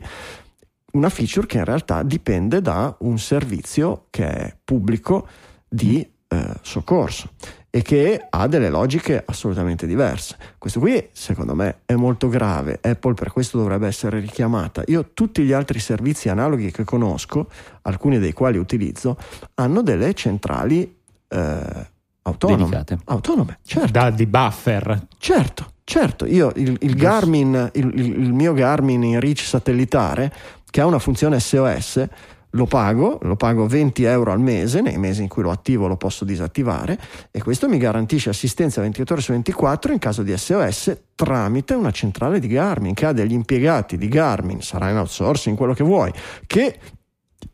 una 0.96 1.10
feature 1.10 1.46
che 1.46 1.58
in 1.58 1.66
realtà 1.66 2.04
dipende 2.04 2.62
da 2.62 2.96
un 3.00 3.20
servizio 3.20 4.06
che 4.10 4.28
è 4.28 4.56
pubblico 4.64 5.28
di 5.68 6.08
eh, 6.28 6.54
soccorso 6.62 7.30
e 7.70 7.82
che 7.82 8.26
ha 8.30 8.48
delle 8.48 8.70
logiche 8.70 9.22
assolutamente 9.26 9.86
diverse. 9.86 10.38
Questo 10.58 10.80
qui, 10.80 11.10
secondo 11.12 11.54
me, 11.54 11.80
è 11.86 11.96
molto 11.96 12.30
grave. 12.30 12.80
Apple 12.82 13.14
per 13.14 13.32
questo 13.34 13.58
dovrebbe 13.58 13.88
essere 13.88 14.20
richiamata. 14.20 14.84
Io 14.88 15.12
tutti 15.14 15.44
gli 15.44 15.52
altri 15.52 15.80
servizi 15.80 16.30
analoghi 16.30 16.72
che 16.72 16.86
conosco, 16.86 17.50
alcuni 17.82 18.18
dei 18.18 18.32
quali 18.32 18.58
utilizzo, 18.58 19.18
hanno 19.56 19.82
delle 19.82 20.14
centrali 20.14 20.98
eh, 21.28 21.88
autonome. 22.22 22.64
Dedicate. 22.64 23.00
Autonome, 23.04 23.60
certo. 23.66 23.92
Da, 23.92 24.10
di 24.10 24.26
buffer. 24.26 25.08
Certo, 25.18 25.74
certo, 25.84 26.26
io 26.26 26.54
il, 26.56 26.78
il 26.80 26.96
Garmin, 26.96 27.72
il, 27.74 27.92
il- 27.94 28.20
il 28.22 28.32
mio 28.34 28.54
Garmin 28.54 29.04
in 29.04 29.20
reach 29.20 29.40
satellitare 29.42 30.32
che 30.76 30.82
ha 30.82 30.86
una 30.86 31.00
funzione 31.00 31.40
SOS, 31.40 32.06
lo 32.50 32.66
pago, 32.66 33.18
lo 33.22 33.38
pago 33.38 33.66
20 33.66 34.04
euro 34.04 34.34
al 34.34 34.42
mese, 34.42 34.82
nei 34.82 34.98
mesi 34.98 35.22
in 35.22 35.30
cui 35.30 35.42
lo 35.42 35.50
attivo 35.50 35.88
lo 35.88 35.96
posso 35.96 36.26
disattivare 36.26 37.00
e 37.32 37.42
questo 37.42 37.70
mi 37.70 37.78
garantisce 37.78 38.30
assistenza 38.30 38.82
24 38.82 39.14
ore 39.14 39.24
su 39.24 39.32
24 39.32 39.94
in 39.94 40.00
caso 40.00 40.22
di 40.22 40.36
SOS 40.36 40.98
tramite 41.16 41.76
una 41.76 41.92
centrale 41.92 42.40
di 42.40 42.48
Garmin 42.48 42.94
che 42.94 43.06
ha 43.06 43.14
degli 43.14 43.32
impiegati 43.32 43.98
di 43.98 44.10
Garmin, 44.10 44.62
sarà 44.62 44.90
in 44.90 44.98
outsourcing, 44.98 45.56
quello 45.56 45.74
che 45.74 45.86
vuoi, 45.86 46.12
che 46.46 46.78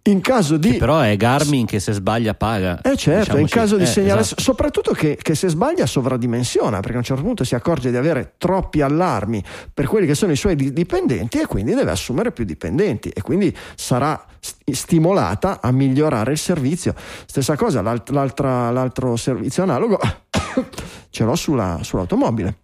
in 0.03 0.22
caso 0.22 0.58
di... 0.58 0.72
Che 0.72 0.77
però 0.77 1.00
è 1.00 1.15
Garmin 1.15 1.65
che 1.65 1.79
se 1.79 1.91
sbaglia 1.93 2.34
paga. 2.34 2.81
Eh 2.81 2.98
certo, 2.98 3.38
in 3.38 3.43
diciamoci. 3.43 3.53
caso 3.53 3.77
di 3.77 3.84
Eh, 3.84 3.88
segnale, 3.88 4.22
esatto. 4.22 4.41
soprattutto 4.41 4.93
che, 4.93 5.17
che 5.22 5.36
se 5.36 5.48
sbaglia 5.50 5.86
sovradimensiona, 5.86 6.79
perché 6.79 6.96
a 6.96 6.98
un 7.00 7.03
certo 7.03 7.22
punto 7.24 7.43
si 7.43 7.53
accorge 7.55 7.91
di 7.91 7.98
avere 7.98 8.34
troppi 8.38 8.81
allarmi 8.81 9.43
per 9.74 9.86
quelli 9.86 10.08
che 10.08 10.15
sono 10.15 10.31
i 10.31 10.36
suoi 10.36 10.55
di- 10.55 10.74
dipendenti 10.74 11.39
e 11.39 11.46
quindi 11.46 11.74
deve 11.75 11.91
assumere 11.91 12.31
più 12.31 12.46
dipendenti 12.46 13.10
e 13.10 13.22
quindi 13.22 13.55
sarà 13.75 14.24
st- 14.39 14.72
stimolata 14.72 15.60
a 15.62 15.72
migliorare 15.72 16.31
il 16.31 16.38
servizio. 16.39 16.96
Stessa 17.25 17.55
cosa, 17.55 17.81
l'altro 17.81 19.15
servizio 19.17 19.63
analogo 19.63 20.00
ce 21.12 21.24
l'ho 21.24 21.36
sulla- 21.36 21.79
sull'automobile. 21.81 22.55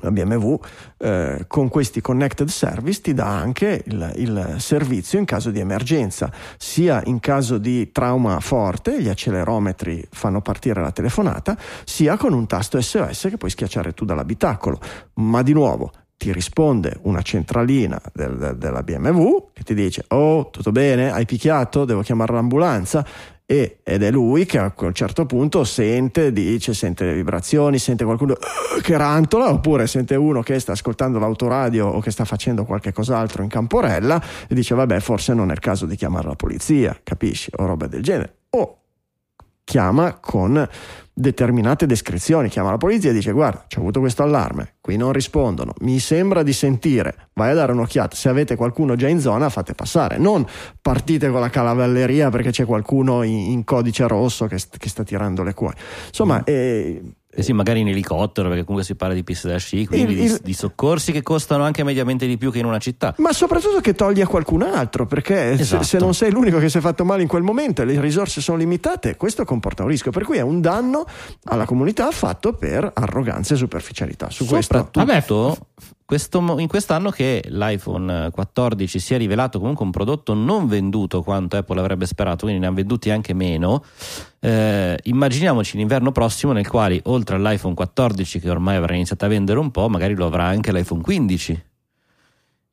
La 0.00 0.10
BMW 0.10 0.54
eh, 0.98 1.44
con 1.46 1.68
questi 1.68 2.00
connected 2.00 2.48
service 2.48 3.00
ti 3.00 3.14
dà 3.14 3.26
anche 3.28 3.82
il, 3.86 4.12
il 4.16 4.56
servizio 4.58 5.18
in 5.18 5.24
caso 5.24 5.50
di 5.50 5.60
emergenza, 5.60 6.32
sia 6.56 7.02
in 7.04 7.20
caso 7.20 7.58
di 7.58 7.92
trauma 7.92 8.40
forte, 8.40 9.00
gli 9.02 9.08
accelerometri 9.08 10.06
fanno 10.10 10.40
partire 10.40 10.80
la 10.80 10.92
telefonata, 10.92 11.56
sia 11.84 12.16
con 12.16 12.32
un 12.32 12.46
tasto 12.46 12.80
SOS 12.80 13.26
che 13.30 13.36
puoi 13.36 13.50
schiacciare 13.50 13.92
tu 13.92 14.04
dall'abitacolo. 14.04 14.80
Ma 15.14 15.42
di 15.42 15.52
nuovo 15.52 15.92
ti 16.16 16.32
risponde 16.32 16.98
una 17.02 17.20
centralina 17.22 18.00
del- 18.12 18.36
del- 18.38 18.56
della 18.56 18.82
BMW 18.82 19.48
che 19.52 19.62
ti 19.64 19.74
dice: 19.74 20.04
Oh, 20.08 20.50
tutto 20.50 20.70
bene? 20.72 21.10
Hai 21.10 21.26
picchiato? 21.26 21.84
Devo 21.84 22.02
chiamare 22.02 22.32
l'ambulanza? 22.32 23.04
E- 23.52 23.80
ed 23.82 24.02
è 24.02 24.10
lui 24.10 24.46
che 24.46 24.56
a 24.56 24.72
un 24.74 24.94
certo 24.94 25.26
punto 25.26 25.62
sente, 25.64 26.32
dice, 26.32 26.72
sente 26.72 27.04
le 27.04 27.12
vibrazioni, 27.12 27.78
sente 27.78 28.02
qualcuno 28.02 28.32
"Uh", 28.32 28.80
che 28.80 28.96
rantola, 28.96 29.50
oppure 29.50 29.86
sente 29.86 30.14
uno 30.14 30.40
che 30.40 30.58
sta 30.58 30.72
ascoltando 30.72 31.18
l'autoradio 31.18 31.86
o 31.86 32.00
che 32.00 32.10
sta 32.10 32.24
facendo 32.24 32.64
qualche 32.64 32.92
cos'altro 32.92 33.42
in 33.42 33.50
camporella 33.50 34.22
e 34.48 34.54
dice 34.54 34.74
vabbè 34.74 35.00
forse 35.00 35.34
non 35.34 35.50
è 35.50 35.52
il 35.52 35.58
caso 35.58 35.84
di 35.84 35.96
chiamare 35.96 36.28
la 36.28 36.34
polizia, 36.34 36.98
capisci? 37.04 37.50
O 37.56 37.66
roba 37.66 37.86
del 37.88 38.02
genere. 38.02 38.36
O 38.50 38.81
chiama 39.72 40.18
con 40.20 40.68
determinate 41.14 41.86
descrizioni, 41.86 42.50
chiama 42.50 42.72
la 42.72 42.76
polizia 42.76 43.08
e 43.08 43.14
dice 43.14 43.32
guarda 43.32 43.64
c'è 43.66 43.78
avuto 43.78 44.00
questo 44.00 44.22
allarme, 44.22 44.74
qui 44.82 44.98
non 44.98 45.12
rispondono, 45.12 45.72
mi 45.80 45.98
sembra 45.98 46.42
di 46.42 46.52
sentire, 46.52 47.28
vai 47.32 47.52
a 47.52 47.54
dare 47.54 47.72
un'occhiata, 47.72 48.14
se 48.14 48.28
avete 48.28 48.54
qualcuno 48.54 48.96
già 48.96 49.08
in 49.08 49.18
zona 49.18 49.48
fate 49.48 49.72
passare, 49.72 50.18
non 50.18 50.46
partite 50.82 51.30
con 51.30 51.40
la 51.40 51.48
calavelleria 51.48 52.28
perché 52.28 52.50
c'è 52.50 52.66
qualcuno 52.66 53.22
in, 53.22 53.50
in 53.52 53.64
codice 53.64 54.06
rosso 54.06 54.46
che, 54.46 54.58
che 54.76 54.88
sta 54.90 55.04
tirando 55.04 55.42
le 55.42 55.54
cuoie. 55.54 55.76
Insomma, 56.08 56.44
eh, 56.44 57.02
Eh 57.34 57.42
sì, 57.42 57.54
magari 57.54 57.80
in 57.80 57.88
elicottero, 57.88 58.48
perché 58.48 58.62
comunque 58.64 58.84
si 58.86 58.94
parla 58.94 59.14
di 59.14 59.24
piste 59.24 59.48
da 59.48 59.56
sci, 59.56 59.86
quindi 59.86 60.12
Il- 60.12 60.18
di, 60.18 60.24
il- 60.26 60.40
di 60.42 60.52
soccorsi 60.52 61.12
che 61.12 61.22
costano 61.22 61.64
anche 61.64 61.82
mediamente 61.82 62.26
di 62.26 62.36
più 62.36 62.52
che 62.52 62.58
in 62.58 62.66
una 62.66 62.78
città. 62.78 63.14
Ma 63.18 63.32
soprattutto 63.32 63.80
che 63.80 63.94
togli 63.94 64.20
a 64.20 64.26
qualcun 64.26 64.60
altro, 64.62 65.06
perché 65.06 65.56
se- 65.56 65.62
Esatto. 65.62 65.82
se, 65.84 65.98
non 65.98 66.12
sei 66.12 66.30
l'unico 66.30 66.58
che 66.58 66.68
si 66.68 66.76
è 66.76 66.80
fatto 66.82 67.06
male 67.06 67.22
in 67.22 67.28
quel 67.28 67.42
momento 67.42 67.80
e 67.80 67.86
le 67.86 67.98
risorse 68.02 68.42
sono 68.42 68.58
limitate, 68.58 69.16
questo 69.16 69.44
comporta 69.46 69.82
un 69.82 69.88
rischio. 69.88 70.10
Per 70.10 70.24
cui 70.24 70.36
è 70.36 70.42
un 70.42 70.60
danno 70.60 71.06
alla 71.44 71.64
comunità 71.64 72.10
fatto 72.10 72.52
per 72.52 72.90
arroganza 72.94 73.54
e 73.54 73.56
superficialità. 73.56 74.28
Su 74.28 74.44
questo. 74.44 74.74
Soprattutto 74.76 75.56
questo 76.12 76.56
in 76.58 76.68
quest'anno 76.68 77.08
che 77.08 77.42
l'iPhone 77.48 78.28
14 78.30 78.98
si 78.98 79.14
è 79.14 79.16
rivelato 79.16 79.58
comunque 79.58 79.86
un 79.86 79.90
prodotto 79.90 80.34
non 80.34 80.68
venduto 80.68 81.22
quanto 81.22 81.56
Apple 81.56 81.80
avrebbe 81.80 82.04
sperato, 82.04 82.44
quindi 82.44 82.60
ne 82.60 82.66
ha 82.66 82.70
venduti 82.70 83.08
anche 83.08 83.32
meno. 83.32 83.82
Eh, 84.38 84.98
immaginiamoci 85.04 85.78
l'inverno 85.78 86.12
prossimo 86.12 86.52
nel 86.52 86.68
quale 86.68 87.00
oltre 87.04 87.36
all'iPhone 87.36 87.72
14 87.72 88.40
che 88.40 88.50
ormai 88.50 88.76
avrà 88.76 88.92
iniziato 88.92 89.24
a 89.24 89.28
vendere 89.28 89.58
un 89.58 89.70
po', 89.70 89.88
magari 89.88 90.14
lo 90.14 90.26
avrà 90.26 90.44
anche 90.44 90.70
l'iPhone 90.70 91.00
15 91.00 91.62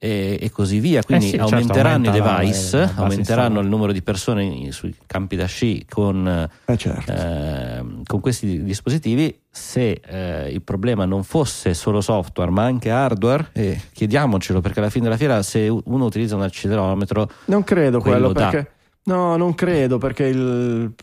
e, 0.02 0.38
e 0.42 0.50
così 0.50 0.80
via. 0.80 1.04
Quindi 1.04 1.26
sì, 1.26 1.32
certo, 1.32 1.54
aumenteranno 1.54 2.08
aumenta 2.08 2.16
i 2.16 2.20
la- 2.20 2.38
device, 2.40 2.78
la 2.78 2.86
base 2.86 3.00
aumenteranno 3.02 3.48
insomma. 3.48 3.62
il 3.62 3.68
numero 3.68 3.92
di 3.92 4.02
persone 4.02 4.44
in- 4.44 4.72
sui 4.72 4.96
campi 5.06 5.36
da 5.36 5.46
sci 5.46 5.86
con 5.90 6.50
Eh, 6.66 6.78
certo. 6.78 7.12
Ehm, 7.12 8.04
con 8.06 8.20
questi 8.22 8.64
dispositivi 8.64 9.38
se 9.52 10.00
eh, 10.06 10.50
il 10.52 10.62
problema 10.62 11.04
non 11.06 11.24
fosse 11.24 11.74
solo 11.74 12.00
software 12.02 12.50
ma 12.50 12.64
anche 12.64 12.90
hardware 12.90 13.50
e 13.52 13.80
chiediamocelo 13.92 14.62
perché 14.62 14.80
alla 14.80 14.90
fine 14.90 15.04
della 15.06 15.18
fiera 15.18 15.44
se 15.44 15.68
uno 15.68 16.06
utilizza 16.06 16.36
un 16.36 16.44
accelerometro 16.44 17.30
Non 17.46 17.64
credo 17.64 18.00
quello, 18.00 18.32
quello 18.32 18.50
perché. 18.52 18.72
No, 19.04 19.38
non 19.38 19.56
credo 19.56 19.98
perché 19.98 20.26
il. 20.26 20.94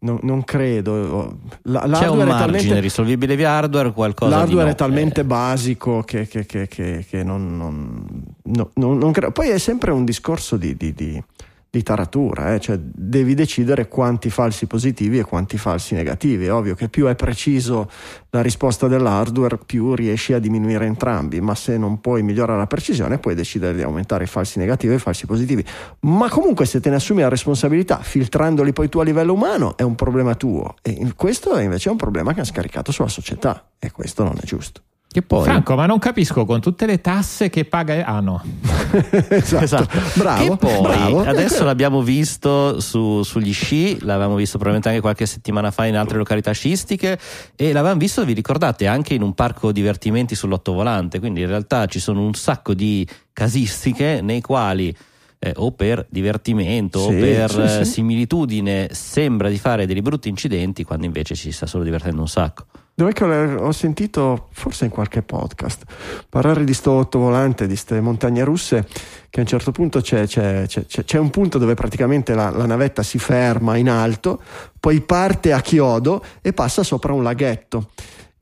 no- 0.00 0.18
non 0.22 0.42
credo. 0.44 1.38
La- 1.62 1.80
c'è 1.92 2.08
un 2.08 2.18
margine 2.18 2.38
talmente- 2.38 2.80
risolvibile 2.80 3.36
via 3.36 3.50
hardware 3.50 3.92
qualcosa 3.92 4.30
di 4.32 4.36
L'hardware 4.38 4.66
no. 4.66 4.72
è 4.72 4.74
talmente 4.74 5.20
Eh, 5.20 5.24
basico 5.24 6.02
che, 6.02 6.26
che- 6.26 6.44
che- 6.46 6.66
che- 6.66 7.04
che 7.08 7.22
non, 7.22 7.56
non- 7.56 8.04
no- 8.44 8.70
non- 8.74 8.98
non 8.98 9.12
credo. 9.12 9.32
Poi 9.32 9.48
è 9.50 9.58
sempre 9.58 9.92
un 9.92 10.04
discorso 10.04 10.56
di, 10.56 10.76
di- 10.76 10.92
di- 10.92 11.22
di 11.70 11.82
taratura, 11.82 12.54
eh, 12.54 12.60
cioè 12.60 12.78
devi 12.80 13.34
decidere 13.34 13.88
quanti 13.88 14.30
falsi 14.30 14.66
positivi 14.66 15.18
e 15.18 15.24
quanti 15.24 15.58
falsi 15.58 15.94
negativi. 15.94 16.46
È 16.46 16.52
ovvio 16.52 16.74
che 16.74 16.88
più 16.88 17.06
è 17.06 17.14
preciso 17.14 17.90
la 18.30 18.40
risposta 18.40 18.88
dell'hardware, 18.88 19.58
più 19.58 19.94
riesci 19.94 20.32
a 20.32 20.38
diminuire 20.38 20.86
entrambi, 20.86 21.40
ma 21.40 21.54
se 21.54 21.76
non 21.76 22.00
puoi 22.00 22.22
migliorare 22.22 22.58
la 22.58 22.66
precisione, 22.66 23.18
puoi 23.18 23.34
decidere 23.34 23.74
di 23.74 23.82
aumentare 23.82 24.24
i 24.24 24.26
falsi 24.26 24.58
negativi 24.58 24.94
e 24.94 24.96
i 24.96 25.00
falsi 25.00 25.26
positivi. 25.26 25.64
Ma 26.00 26.28
comunque, 26.28 26.64
se 26.64 26.80
te 26.80 26.88
ne 26.88 26.96
assumi 26.96 27.20
la 27.20 27.28
responsabilità, 27.28 27.98
filtrandoli 27.98 28.72
poi 28.72 28.88
tu 28.88 28.98
a 28.98 29.04
livello 29.04 29.34
umano, 29.34 29.76
è 29.76 29.82
un 29.82 29.94
problema 29.94 30.34
tuo. 30.34 30.76
E 30.82 31.12
questo 31.14 31.58
invece 31.58 31.88
è 31.88 31.92
un 31.92 31.98
problema 31.98 32.32
che 32.32 32.40
ha 32.40 32.44
scaricato 32.44 32.92
sulla 32.92 33.08
società, 33.08 33.70
e 33.78 33.90
questo 33.90 34.22
non 34.22 34.36
è 34.40 34.44
giusto. 34.44 34.85
Che 35.16 35.22
poi 35.22 35.44
Franco, 35.44 35.76
ma 35.76 35.86
non 35.86 35.98
capisco 35.98 36.44
con 36.44 36.60
tutte 36.60 36.84
le 36.84 37.00
tasse 37.00 37.48
che 37.48 37.64
paga. 37.64 38.04
Ah 38.04 38.20
no, 38.20 38.42
esatto. 39.30 39.64
Esatto. 39.64 39.98
Bravo. 40.14 40.42
Che 40.42 40.56
poi 40.58 40.80
bravo. 40.82 41.20
adesso 41.22 41.64
l'abbiamo 41.64 42.02
visto 42.02 42.80
su- 42.80 43.22
sugli 43.22 43.54
sci, 43.54 43.96
l'avevamo 44.04 44.34
visto 44.34 44.58
probabilmente 44.58 44.88
anche 44.90 45.00
qualche 45.00 45.24
settimana 45.24 45.70
fa 45.70 45.86
in 45.86 45.96
altre 45.96 46.18
località 46.18 46.52
sciistiche 46.52 47.18
e 47.56 47.72
l'avevamo 47.72 47.98
visto, 47.98 48.22
vi 48.26 48.34
ricordate, 48.34 48.86
anche 48.86 49.14
in 49.14 49.22
un 49.22 49.32
parco 49.32 49.72
divertimenti 49.72 50.34
sull'ottovolante. 50.34 51.18
Quindi 51.18 51.40
in 51.40 51.46
realtà 51.46 51.86
ci 51.86 51.98
sono 51.98 52.20
un 52.20 52.34
sacco 52.34 52.74
di 52.74 53.08
casistiche 53.32 54.20
nei 54.22 54.42
quali 54.42 54.94
eh, 55.38 55.52
o 55.56 55.72
per 55.72 56.04
divertimento 56.10 56.98
o 56.98 57.08
Sì, 57.10 57.16
per 57.16 57.50
sì, 57.50 57.60
eh, 57.62 57.68
sì. 57.68 57.90
similitudine 57.90 58.88
sembra 58.92 59.48
di 59.48 59.56
fare 59.56 59.86
dei 59.86 60.02
brutti 60.02 60.28
incidenti 60.28 60.84
quando 60.84 61.06
invece 61.06 61.34
ci 61.34 61.52
sta 61.52 61.64
solo 61.66 61.84
divertendo 61.84 62.20
un 62.20 62.28
sacco. 62.28 62.66
Dov'è 62.98 63.12
che 63.12 63.24
ho 63.24 63.72
sentito, 63.72 64.48
forse 64.52 64.86
in 64.86 64.90
qualche 64.90 65.20
podcast, 65.20 65.82
parlare 66.30 66.64
di 66.64 66.72
sto 66.72 66.92
ottovolante, 66.92 67.64
di 67.66 67.74
queste 67.74 68.00
montagne 68.00 68.42
russe, 68.42 68.86
che 69.28 69.40
a 69.40 69.42
un 69.42 69.46
certo 69.46 69.70
punto 69.70 70.00
c'è, 70.00 70.26
c'è- 70.26 70.64
c'è- 70.66 70.86
c'è- 70.86 71.04
c'è 71.04 71.18
un 71.18 71.28
punto 71.28 71.58
dove 71.58 71.74
praticamente 71.74 72.34
la, 72.34 72.48
la 72.48 72.64
navetta 72.64 73.02
si 73.02 73.18
ferma 73.18 73.76
in 73.76 73.90
alto, 73.90 74.40
poi 74.80 75.02
parte 75.02 75.52
a 75.52 75.60
chiodo 75.60 76.24
e 76.40 76.54
passa 76.54 76.82
sopra 76.82 77.12
un 77.12 77.22
laghetto. 77.22 77.90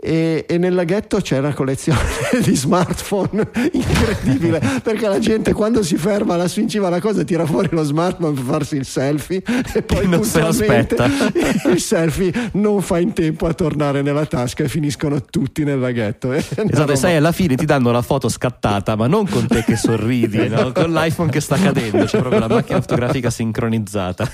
E, 0.06 0.44
e 0.46 0.58
nel 0.58 0.74
laghetto 0.74 1.16
c'è 1.16 1.38
una 1.38 1.54
collezione 1.54 1.98
di 2.44 2.54
smartphone 2.54 3.48
incredibile 3.72 4.60
perché 4.82 5.08
la 5.08 5.18
gente 5.18 5.54
quando 5.54 5.82
si 5.82 5.96
ferma 5.96 6.36
lassù 6.36 6.60
in 6.60 6.68
cima 6.68 6.88
alla 6.88 7.00
cosa 7.00 7.24
tira 7.24 7.46
fuori 7.46 7.68
lo 7.70 7.82
smartphone 7.82 8.34
per 8.34 8.44
farsi 8.44 8.76
il 8.76 8.84
selfie 8.84 9.42
e 9.72 9.80
poi 9.80 10.06
Non 10.06 10.22
se 10.24 10.42
aspetta. 10.42 11.06
il 11.72 11.80
selfie 11.80 12.50
non 12.52 12.82
fa 12.82 12.98
in 12.98 13.14
tempo 13.14 13.46
a 13.46 13.54
tornare 13.54 14.02
nella 14.02 14.26
tasca 14.26 14.64
e 14.64 14.68
finiscono 14.68 15.22
tutti 15.22 15.64
nel 15.64 15.78
laghetto. 15.78 16.32
Esatto, 16.32 16.92
e 16.92 16.96
sai, 16.96 17.16
alla 17.16 17.32
fine 17.32 17.54
ti 17.54 17.64
danno 17.64 17.90
la 17.90 18.02
foto 18.02 18.28
scattata, 18.28 18.96
ma 18.96 19.06
non 19.06 19.26
con 19.26 19.46
te 19.46 19.64
che 19.64 19.76
sorridi, 19.76 20.48
no? 20.48 20.70
con 20.72 20.92
l'iPhone 20.92 21.30
che 21.30 21.40
sta 21.40 21.56
cadendo, 21.56 22.04
c'è 22.04 22.18
proprio 22.18 22.40
la 22.40 22.48
macchina 22.48 22.80
fotografica 22.82 23.30
sincronizzata. 23.30 24.30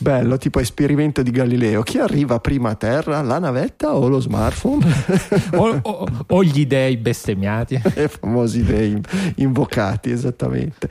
Bello, 0.00 0.38
tipo 0.38 0.60
esperimento 0.60 1.22
di 1.22 1.30
Galileo. 1.30 1.82
Chi 1.82 1.98
arriva 1.98 2.38
prima 2.38 2.70
a 2.70 2.74
terra, 2.76 3.20
la 3.22 3.38
navetta 3.38 3.94
o 3.96 4.06
lo 4.08 4.20
smartphone? 4.20 4.86
o, 5.54 5.78
o- 5.82 6.06
o 6.28 6.44
gli 6.44 6.66
dei 6.66 6.96
bestemmiati. 6.96 7.74
I 7.96 8.08
famosi 8.08 8.62
dei 8.62 9.00
invocati, 9.36 10.10
esattamente. 10.10 10.88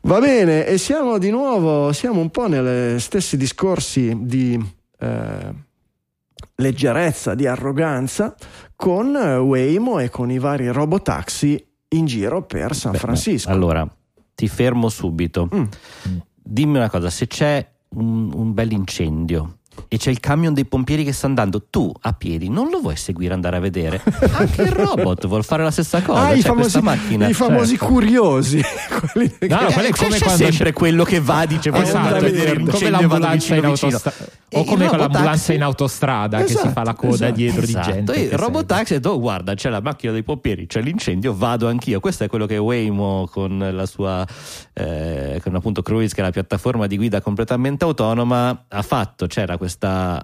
Va 0.00 0.18
bene, 0.20 0.66
e 0.66 0.78
siamo 0.78 1.18
di 1.18 1.30
nuovo, 1.30 1.92
siamo 1.92 2.20
un 2.20 2.30
po' 2.30 2.48
negli 2.48 2.98
stessi 2.98 3.36
discorsi 3.36 4.16
di 4.22 4.60
eh, 4.98 5.54
leggerezza, 6.56 7.34
di 7.34 7.46
arroganza 7.46 8.34
con 8.74 9.14
eh, 9.16 9.36
Waymo 9.36 9.98
e 10.00 10.08
con 10.10 10.30
i 10.30 10.38
vari 10.38 10.68
robotaxi 10.68 11.64
in 11.88 12.06
giro 12.06 12.42
per 12.42 12.74
San 12.74 12.92
Beh, 12.92 12.98
Francisco. 12.98 13.50
Allora, 13.50 13.88
ti 14.34 14.48
fermo 14.48 14.88
subito. 14.88 15.48
Mm. 15.54 15.64
Dimmi 16.48 16.76
una 16.76 16.90
cosa, 16.90 17.10
se 17.10 17.26
c'è 17.26 17.66
un, 17.96 18.32
un 18.34 18.54
bel 18.54 18.72
incendio 18.72 19.58
e 19.88 19.96
c'è 19.98 20.10
il 20.10 20.20
camion 20.20 20.52
dei 20.54 20.64
pompieri 20.64 21.04
che 21.04 21.12
sta 21.12 21.26
andando, 21.26 21.66
tu 21.70 21.92
a 22.00 22.12
piedi 22.12 22.48
non 22.48 22.68
lo 22.70 22.80
vuoi 22.80 22.96
seguire 22.96 23.34
andare 23.34 23.56
a 23.56 23.60
vedere? 23.60 24.00
Anche 24.32 24.62
il 24.62 24.70
robot 24.72 25.26
vuol 25.26 25.44
fare 25.44 25.62
la 25.62 25.70
stessa 25.70 26.02
cosa. 26.02 26.20
Ah, 26.26 26.32
i 26.34 26.40
famosi, 26.42 26.80
macchina. 26.80 27.28
i 27.28 27.32
famosi 27.32 27.70
certo. 27.76 27.86
curiosi. 27.86 28.60
quelli 29.12 29.30
che- 29.38 29.46
No, 29.48 29.58
quello 29.72 29.88
è 29.88 29.90
Eh, 29.90 29.92
come 29.92 30.10
c'è 30.10 30.24
quando 30.24 30.44
sempre 30.44 30.72
quello 30.72 31.04
che 31.04 31.20
va 31.20 31.46
dice 31.46 31.70
voglio 31.70 31.84
Esatto, 31.84 31.98
andare 31.98 32.18
a 32.18 32.30
vedere 32.30 32.58
come 32.64 32.90
l'ambulanza 32.90 33.34
vicino 33.36 33.58
in 33.58 33.64
autostrada 33.64 34.14
o 34.52 34.64
come 34.64 34.84
l'ambulanza 34.96 35.52
in 35.52 35.62
autostrada 35.62 36.38
che 36.38 36.46
si 36.46 36.52
Esatto, 36.54 36.70
fa 36.70 36.82
la 36.84 36.94
coda 36.94 37.14
esatto, 37.14 37.32
dietro 37.32 37.62
Esatto, 37.62 37.86
di 37.86 37.92
gente. 37.92 38.12
e 38.14 38.20
il 38.22 38.28
che 38.30 38.36
robotaxi 38.36 38.94
ha 38.94 38.96
detto 38.98 39.18
guarda 39.20 39.54
c'è 39.54 39.68
la 39.68 39.80
macchina 39.80 40.12
dei 40.12 40.22
pompieri 40.22 40.66
c'è 40.66 40.80
l'incendio 40.80 41.34
vado 41.34 41.68
anch'io 41.68 42.00
questo 42.00 42.24
è 42.24 42.28
quello 42.28 42.46
che 42.46 42.56
Waymo 42.56 43.28
con 43.30 43.68
la 43.72 43.86
sua 43.86 44.24
eh, 44.72 45.40
con 45.42 45.54
appunto 45.54 45.82
Cruise 45.82 46.14
che 46.14 46.20
è 46.20 46.24
la 46.24 46.30
piattaforma 46.30 46.86
di 46.86 46.96
guida 46.96 47.20
completamente 47.20 47.84
autonoma 47.84 48.64
ha 48.68 48.82
fatto 48.82 49.26
c'era 49.26 49.56
questa 49.56 49.65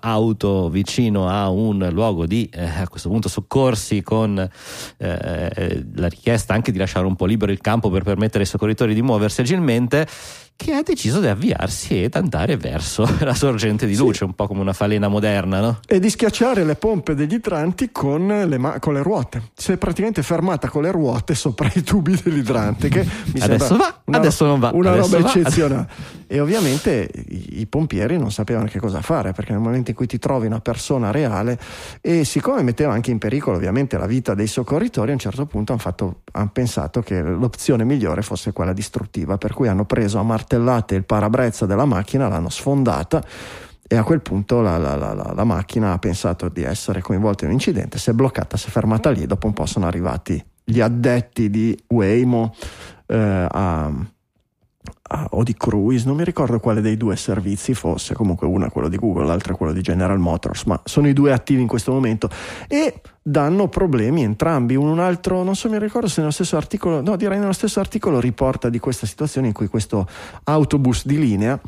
auto 0.00 0.68
vicino 0.68 1.28
a 1.28 1.48
un 1.48 1.88
luogo 1.90 2.26
di 2.26 2.48
eh, 2.52 2.64
a 2.64 2.88
questo 2.88 3.08
punto 3.08 3.28
soccorsi 3.28 4.02
con 4.02 4.38
eh, 4.38 5.84
la 5.94 6.08
richiesta 6.08 6.54
anche 6.54 6.72
di 6.72 6.78
lasciare 6.78 7.06
un 7.06 7.16
po' 7.16 7.26
libero 7.26 7.52
il 7.52 7.60
campo 7.60 7.90
per 7.90 8.02
permettere 8.02 8.40
ai 8.40 8.48
soccorritori 8.48 8.94
di 8.94 9.02
muoversi 9.02 9.40
agilmente 9.40 10.06
che 10.56 10.72
ha 10.74 10.82
deciso 10.82 11.20
di 11.20 11.26
avviarsi 11.26 12.04
ed 12.04 12.14
andare 12.14 12.56
verso 12.56 13.08
la 13.20 13.34
sorgente 13.34 13.86
di 13.86 13.96
luce 13.96 14.24
un 14.24 14.34
po' 14.34 14.46
come 14.46 14.60
una 14.60 14.72
falena 14.72 15.08
moderna 15.08 15.60
no? 15.60 15.78
e 15.86 15.98
di 15.98 16.08
schiacciare 16.08 16.64
le 16.64 16.76
pompe 16.76 17.14
degli 17.14 17.34
idranti 17.34 17.90
con 17.90 18.26
le, 18.26 18.58
ma- 18.58 18.78
con 18.78 18.94
le 18.94 19.02
ruote. 19.02 19.50
Si 19.54 19.72
è 19.72 19.76
praticamente 19.76 20.22
fermata 20.22 20.68
con 20.68 20.82
le 20.82 20.90
ruote 20.92 21.34
sopra 21.34 21.70
i 21.74 21.82
tubi 21.82 22.18
dell'idrante. 22.22 22.88
Che 22.88 23.04
mi 23.34 23.40
Adesso 23.40 23.66
sembra 23.66 23.86
va, 23.86 24.00
una, 24.04 24.18
adesso 24.18 24.44
non 24.46 24.60
va, 24.60 24.70
Una 24.72 24.90
adesso 24.92 25.16
roba 25.16 25.22
va. 25.24 25.28
eccezionale. 25.30 25.88
E 26.32 26.40
ovviamente 26.40 27.10
i, 27.28 27.60
i 27.60 27.66
pompieri 27.66 28.16
non 28.16 28.32
sapevano 28.32 28.64
che 28.66 28.78
cosa 28.80 29.02
fare 29.02 29.32
perché 29.32 29.52
nel 29.52 29.60
momento 29.60 29.90
in 29.90 29.96
cui 29.96 30.06
ti 30.06 30.18
trovi 30.18 30.46
una 30.46 30.60
persona 30.60 31.10
reale 31.10 31.58
e 32.00 32.24
siccome 32.24 32.62
metteva 32.62 32.94
anche 32.94 33.10
in 33.10 33.18
pericolo 33.18 33.58
ovviamente 33.58 33.98
la 33.98 34.06
vita 34.06 34.32
dei 34.32 34.46
soccorritori, 34.46 35.10
a 35.10 35.12
un 35.12 35.18
certo 35.18 35.44
punto 35.44 35.72
hanno, 35.72 35.80
fatto- 35.82 36.20
hanno 36.32 36.48
pensato 36.50 37.02
che 37.02 37.20
l'opzione 37.20 37.84
migliore 37.84 38.22
fosse 38.22 38.52
quella 38.52 38.72
distruttiva, 38.72 39.36
per 39.36 39.52
cui 39.52 39.68
hanno 39.68 39.84
preso 39.84 40.18
a 40.18 40.22
martellate 40.42 40.96
il 40.96 41.04
parabrezza 41.04 41.66
della 41.66 41.84
macchina, 41.84 42.28
l'hanno 42.28 42.48
sfondata 42.48 43.22
e 43.86 43.96
a 43.96 44.02
quel 44.02 44.20
punto 44.20 44.60
la, 44.60 44.76
la, 44.78 44.96
la, 44.96 45.32
la, 45.34 45.44
macchina 45.44 45.92
ha 45.92 45.98
pensato 45.98 46.48
di 46.48 46.62
essere 46.62 47.00
coinvolta 47.00 47.44
in 47.44 47.50
un 47.50 47.56
incidente, 47.56 47.98
si 47.98 48.10
è 48.10 48.12
bloccata, 48.12 48.56
si 48.56 48.68
è 48.68 48.70
fermata 48.70 49.10
lì, 49.10 49.26
dopo 49.26 49.46
un 49.46 49.52
po' 49.52 49.66
sono 49.66 49.86
arrivati 49.86 50.42
gli 50.64 50.80
addetti 50.80 51.50
di 51.50 51.78
Waymo 51.88 52.54
eh, 53.06 53.46
a, 53.50 53.84
a, 53.84 55.26
o 55.30 55.42
di 55.42 55.54
Cruise, 55.54 56.06
non 56.06 56.16
mi 56.16 56.24
ricordo 56.24 56.58
quale 56.58 56.80
dei 56.80 56.96
due 56.96 57.16
servizi 57.16 57.74
fosse, 57.74 58.14
comunque 58.14 58.46
uno 58.46 58.66
è 58.66 58.70
quello 58.70 58.88
di 58.88 58.96
Google, 58.96 59.26
l'altro 59.26 59.52
è 59.52 59.56
quello 59.56 59.72
di 59.72 59.82
General 59.82 60.18
Motors, 60.18 60.64
ma 60.64 60.80
sono 60.84 61.08
i 61.08 61.12
due 61.12 61.32
attivi 61.32 61.60
in 61.60 61.68
questo 61.68 61.92
momento. 61.92 62.30
E 62.68 63.00
danno 63.22 63.68
problemi 63.68 64.22
entrambi. 64.22 64.74
Un 64.74 64.98
altro, 64.98 65.42
non 65.44 65.54
so, 65.54 65.68
mi 65.68 65.78
ricordo 65.78 66.08
se 66.08 66.20
nello 66.20 66.32
stesso 66.32 66.56
articolo, 66.56 67.00
no, 67.00 67.16
direi 67.16 67.38
nello 67.38 67.52
stesso 67.52 67.78
articolo 67.78 68.18
riporta 68.18 68.68
di 68.68 68.80
questa 68.80 69.06
situazione 69.06 69.46
in 69.46 69.52
cui 69.52 69.68
questo 69.68 70.06
autobus 70.44 71.06
di 71.06 71.18
linea 71.18 71.58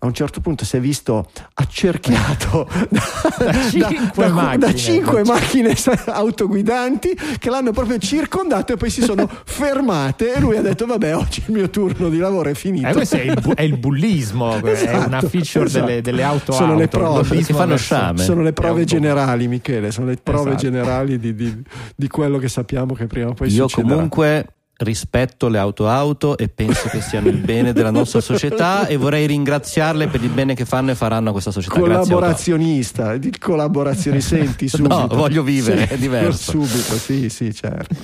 a 0.00 0.06
un 0.06 0.12
certo 0.12 0.40
punto 0.40 0.64
si 0.64 0.76
è 0.76 0.80
visto 0.80 1.28
accerchiato 1.54 2.68
da, 2.88 3.02
da, 3.38 3.52
cinque, 3.70 4.26
da, 4.26 4.32
macchine, 4.32 4.58
da 4.58 4.74
cinque 4.74 5.24
macchine 5.24 5.74
autoguidanti 6.06 7.18
che 7.38 7.50
l'hanno 7.50 7.72
proprio 7.72 7.98
circondato 7.98 8.74
e 8.74 8.76
poi 8.76 8.90
si 8.90 9.02
sono 9.02 9.28
fermate 9.44 10.34
e 10.34 10.40
lui 10.40 10.56
ha 10.56 10.62
detto 10.62 10.86
vabbè 10.86 11.16
oggi 11.16 11.42
il 11.46 11.52
mio 11.52 11.70
turno 11.70 12.08
di 12.08 12.18
lavoro 12.18 12.50
è 12.50 12.54
finito. 12.54 12.86
Eh, 12.86 12.92
questo 12.92 13.16
è 13.16 13.22
il, 13.22 13.38
bu- 13.40 13.54
è 13.54 13.62
il 13.62 13.76
bullismo, 13.78 14.62
esatto, 14.64 14.90
è 14.90 15.04
una 15.06 15.20
feature 15.22 15.64
esatto. 15.64 15.86
delle, 15.86 16.02
delle, 16.02 16.22
auto 16.22 16.52
sono 16.52 16.72
auto, 16.72 16.80
le 16.80 16.88
prove, 16.88 17.42
si 17.42 17.52
fanno 17.52 17.76
sciame. 17.76 18.22
Sono 18.22 18.42
le 18.42 18.52
prove 18.52 18.84
generali 18.84 19.48
Michele, 19.48 19.90
sono 19.90 20.06
le 20.06 20.18
prove 20.22 20.50
esatto. 20.50 20.62
generali 20.62 20.97
generali 21.06 21.18
di, 21.18 21.34
di, 21.34 21.62
di, 21.94 22.08
quello 22.08 22.38
che 22.38 22.48
sappiamo 22.48 22.94
che 22.94 23.06
prima 23.06 23.28
o 23.28 23.34
poi 23.34 23.48
Io 23.48 23.68
succederà. 23.68 23.94
comunque 23.94 24.46
rispetto 24.78 25.48
le 25.48 25.58
auto 25.58 25.88
auto 25.88 26.36
e 26.36 26.48
penso 26.48 26.88
che 26.88 27.00
siano 27.00 27.28
il 27.28 27.38
bene 27.38 27.72
della 27.72 27.90
nostra 27.90 28.20
società 28.20 28.86
e 28.86 28.96
vorrei 28.96 29.26
ringraziarle 29.26 30.06
per 30.06 30.22
il 30.22 30.30
bene 30.30 30.54
che 30.54 30.64
fanno 30.64 30.92
e 30.92 30.94
faranno 30.94 31.30
a 31.30 31.32
questa 31.32 31.50
società. 31.50 31.80
Collaborazionista, 31.80 33.12
il 33.14 33.38
collaborazioni, 33.38 34.20
senti 34.22 34.68
subito. 34.68 34.94
No, 34.94 35.06
voglio 35.08 35.42
vivere, 35.42 35.88
sì, 35.88 35.94
è 35.94 35.98
diverso. 35.98 36.50
Subito, 36.52 36.96
sì, 36.96 37.28
sì, 37.28 37.52
certo. 37.52 37.96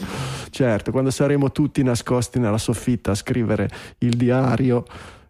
certo, 0.51 0.91
quando 0.91 1.11
saremo 1.11 1.53
tutti 1.53 1.81
nascosti 1.85 2.41
nella 2.41 2.59
soffitta 2.59 3.13
a 3.13 3.15
scrivere 3.15 3.69
il 3.99 4.17
diario 4.17 4.85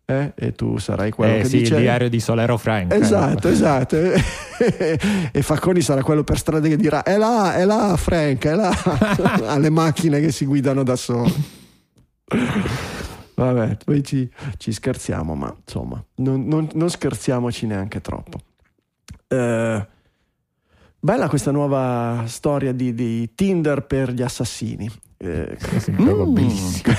eh? 0.06 0.32
e 0.34 0.52
tu 0.52 0.78
sarai 0.78 1.10
quello 1.10 1.34
eh, 1.34 1.38
che 1.38 1.44
sì, 1.44 1.58
dice. 1.58 1.74
il 1.74 1.80
diario 1.80 2.08
di 2.08 2.20
Solero 2.20 2.56
Frank. 2.56 2.92
Esatto 2.92 3.48
esatto. 3.48 3.96
E 4.56 5.42
Facconi 5.42 5.80
sarà 5.80 6.02
quello 6.02 6.22
per 6.22 6.38
strada 6.38 6.68
che 6.68 6.76
dirà 6.76 7.02
è 7.02 7.16
là 7.16 7.56
è 7.56 7.64
là 7.64 7.96
Frank 7.96 8.46
è 8.46 8.54
là. 8.54 8.72
Alle 9.46 9.70
macchine 9.70 10.20
che 10.20 10.30
si 10.30 10.44
guidano 10.44 10.82
da 10.82 10.96
soli 10.96 11.62
vabbè 13.34 13.76
poi 13.84 14.02
ci, 14.02 14.30
ci, 14.56 14.72
scherziamo 14.72 15.34
ma 15.34 15.54
insomma 15.64 16.02
non, 16.16 16.44
non, 16.44 16.68
non 16.74 16.88
scherziamoci 16.90 17.66
neanche 17.66 18.00
troppo. 18.00 18.38
Eh, 19.26 19.86
bella 21.00 21.28
questa 21.28 21.50
nuova 21.50 22.24
storia 22.26 22.72
di, 22.72 22.94
di 22.94 23.34
Tinder 23.34 23.86
per 23.86 24.12
gli 24.12 24.22
assassini. 24.22 24.90
Eh, 25.16 25.56
mm. 25.90 26.32
bellissimo 26.34 26.94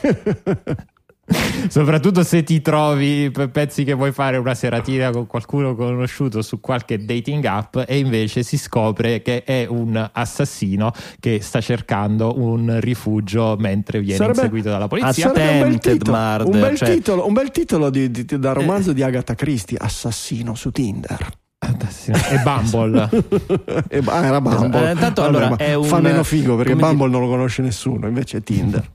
Soprattutto 1.68 2.22
se 2.24 2.42
ti 2.42 2.60
trovi 2.60 3.30
pezzi 3.52 3.84
che 3.84 3.94
vuoi 3.94 4.12
fare 4.12 4.36
una 4.36 4.54
seratina 4.54 5.10
con 5.10 5.26
qualcuno 5.26 5.74
conosciuto 5.74 6.42
su 6.42 6.60
qualche 6.60 7.04
dating 7.04 7.44
app 7.44 7.76
e 7.86 7.98
invece 7.98 8.42
si 8.42 8.58
scopre 8.58 9.22
che 9.22 9.44
è 9.44 9.66
un 9.68 10.08
assassino 10.12 10.92
che 11.18 11.40
sta 11.40 11.60
cercando 11.60 12.38
un 12.38 12.78
rifugio 12.80 13.56
mentre 13.58 14.00
viene 14.00 14.16
Sarebbe, 14.16 14.40
inseguito 14.40 14.70
dalla 14.70 14.88
polizia. 14.88 15.32
Sarebbe 15.32 15.62
un 15.62 15.70
bel 15.70 15.78
titolo, 15.78 16.46
un 16.46 16.60
bel 16.60 16.76
cioè... 16.76 16.94
titolo, 16.94 17.26
un 17.26 17.32
bel 17.32 17.50
titolo 17.50 17.90
di, 17.90 18.10
di, 18.10 18.24
di, 18.24 18.38
da 18.38 18.52
romanzo 18.52 18.90
eh. 18.90 18.94
di 18.94 19.02
Agatha 19.02 19.34
Christie, 19.34 19.78
Assassino 19.78 20.54
su 20.54 20.70
Tinder. 20.70 21.38
E 21.62 22.38
Bumble 22.42 23.08
e, 23.88 24.02
ah, 24.06 24.24
era 24.24 24.40
Bumble. 24.40 24.90
Eh, 24.90 24.94
tanto, 24.94 25.22
allora, 25.22 25.46
allora 25.46 25.78
un, 25.78 25.84
fa 25.84 26.00
meno 26.00 26.24
figo 26.24 26.56
perché 26.56 26.74
Bumble 26.74 27.10
non 27.10 27.20
lo 27.20 27.28
conosce 27.28 27.60
nessuno, 27.60 28.06
invece 28.06 28.38
è 28.38 28.42
Tinder. 28.42 28.88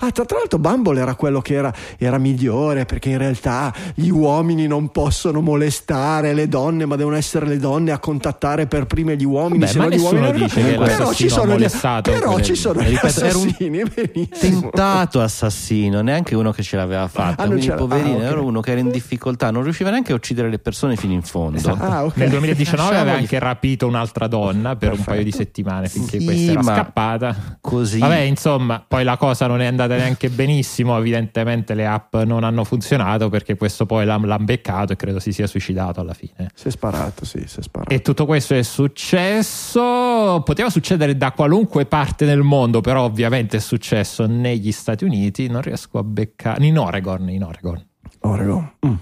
Ah, 0.00 0.10
tra, 0.10 0.24
l'altro 0.28 0.58
Bumble 0.58 1.00
era 1.00 1.14
quello 1.14 1.40
che 1.40 1.54
era, 1.54 1.72
era, 1.98 2.18
migliore 2.18 2.84
perché 2.84 3.10
in 3.10 3.18
realtà 3.18 3.72
gli 3.94 4.08
uomini 4.08 4.66
non 4.66 4.88
possono 4.88 5.40
molestare 5.40 6.32
le 6.32 6.48
donne, 6.48 6.86
ma 6.86 6.96
devono 6.96 7.16
essere 7.16 7.46
le 7.46 7.58
donne 7.58 7.90
a 7.90 7.98
contattare 7.98 8.66
per 8.66 8.86
prime 8.86 9.16
gli 9.16 9.24
uomini. 9.24 9.64
Beh, 9.64 9.72
ma 9.76 9.88
gli 9.88 9.98
uomini 9.98 10.32
dice 10.32 10.62
che 10.62 10.76
però 10.76 11.12
ci 11.12 11.28
sono 11.28 11.58
gli, 11.58 11.66
però 12.02 12.40
ci 12.40 12.54
sono 12.54 12.82
gli 12.82 12.96
assassini. 13.00 13.78
Era 13.80 14.10
un 14.14 14.28
tentato 14.28 15.20
assassino, 15.20 16.00
neanche 16.00 16.34
uno 16.34 16.52
che 16.52 16.62
ce 16.62 16.76
l'aveva 16.76 17.08
fatta. 17.08 17.42
Ah, 17.42 17.46
quindi 17.46 17.70
poverino, 17.70 18.14
ah, 18.14 18.16
okay. 18.16 18.26
era 18.26 18.40
uno 18.40 18.60
che 18.60 18.70
era 18.70 18.80
in 18.80 18.90
difficoltà, 18.90 19.50
non 19.50 19.62
riusciva 19.62 19.90
neanche 19.90 20.12
a 20.12 20.14
uccidere 20.14 20.48
le 20.48 20.58
persone 20.58 20.96
fino 20.96 21.12
in 21.12 21.22
fondo. 21.22 21.58
Esatto. 21.58 21.82
Ah, 21.82 22.04
okay. 22.04 22.22
Nel 22.22 22.30
2019 22.30 22.96
aveva 22.96 23.16
anche 23.16 23.38
rapito 23.38 23.86
un'altra 23.86 24.26
donna 24.26 24.76
per 24.76 24.90
Perfetto. 24.90 24.98
un 24.98 25.04
paio 25.04 25.24
di 25.24 25.32
settimane 25.32 25.88
finché 25.88 26.18
sì, 26.18 26.24
questa 26.24 26.50
era 26.52 26.62
scappata. 26.62 27.58
Così. 27.60 27.98
Vabbè, 27.98 28.18
insomma, 28.18 28.84
poi 28.86 29.04
la 29.04 29.16
cosa 29.16 29.46
non 29.50 29.60
è 29.60 29.66
andata 29.66 29.96
neanche 29.96 30.30
benissimo. 30.30 30.96
Evidentemente 30.96 31.74
le 31.74 31.86
app 31.86 32.14
non 32.16 32.44
hanno 32.44 32.64
funzionato 32.64 33.28
perché 33.28 33.56
questo 33.56 33.84
poi 33.84 34.04
l'ha, 34.04 34.16
l'ha 34.16 34.38
beccato 34.38 34.92
e 34.92 34.96
credo 34.96 35.18
si 35.18 35.32
sia 35.32 35.46
suicidato 35.46 36.00
alla 36.00 36.14
fine. 36.14 36.50
Si 36.54 36.68
è 36.68 36.70
sparato, 36.70 37.24
sì, 37.24 37.42
si 37.46 37.58
è 37.58 37.62
sparato. 37.62 37.92
E 37.92 38.00
tutto 38.00 38.26
questo 38.26 38.54
è 38.54 38.62
successo. 38.62 40.42
Poteva 40.44 40.70
succedere 40.70 41.16
da 41.16 41.32
qualunque 41.32 41.86
parte 41.86 42.24
del 42.24 42.42
mondo, 42.42 42.80
però 42.80 43.02
ovviamente 43.02 43.56
è 43.56 43.60
successo 43.60 44.26
negli 44.26 44.72
Stati 44.72 45.04
Uniti. 45.04 45.48
Non 45.48 45.62
riesco 45.62 45.98
a 45.98 46.04
beccare. 46.04 46.64
In 46.64 46.78
Oregon, 46.78 47.28
in 47.28 47.42
Oregon. 47.42 47.84
Oregon. 48.20 48.72
Mm. 48.86 48.94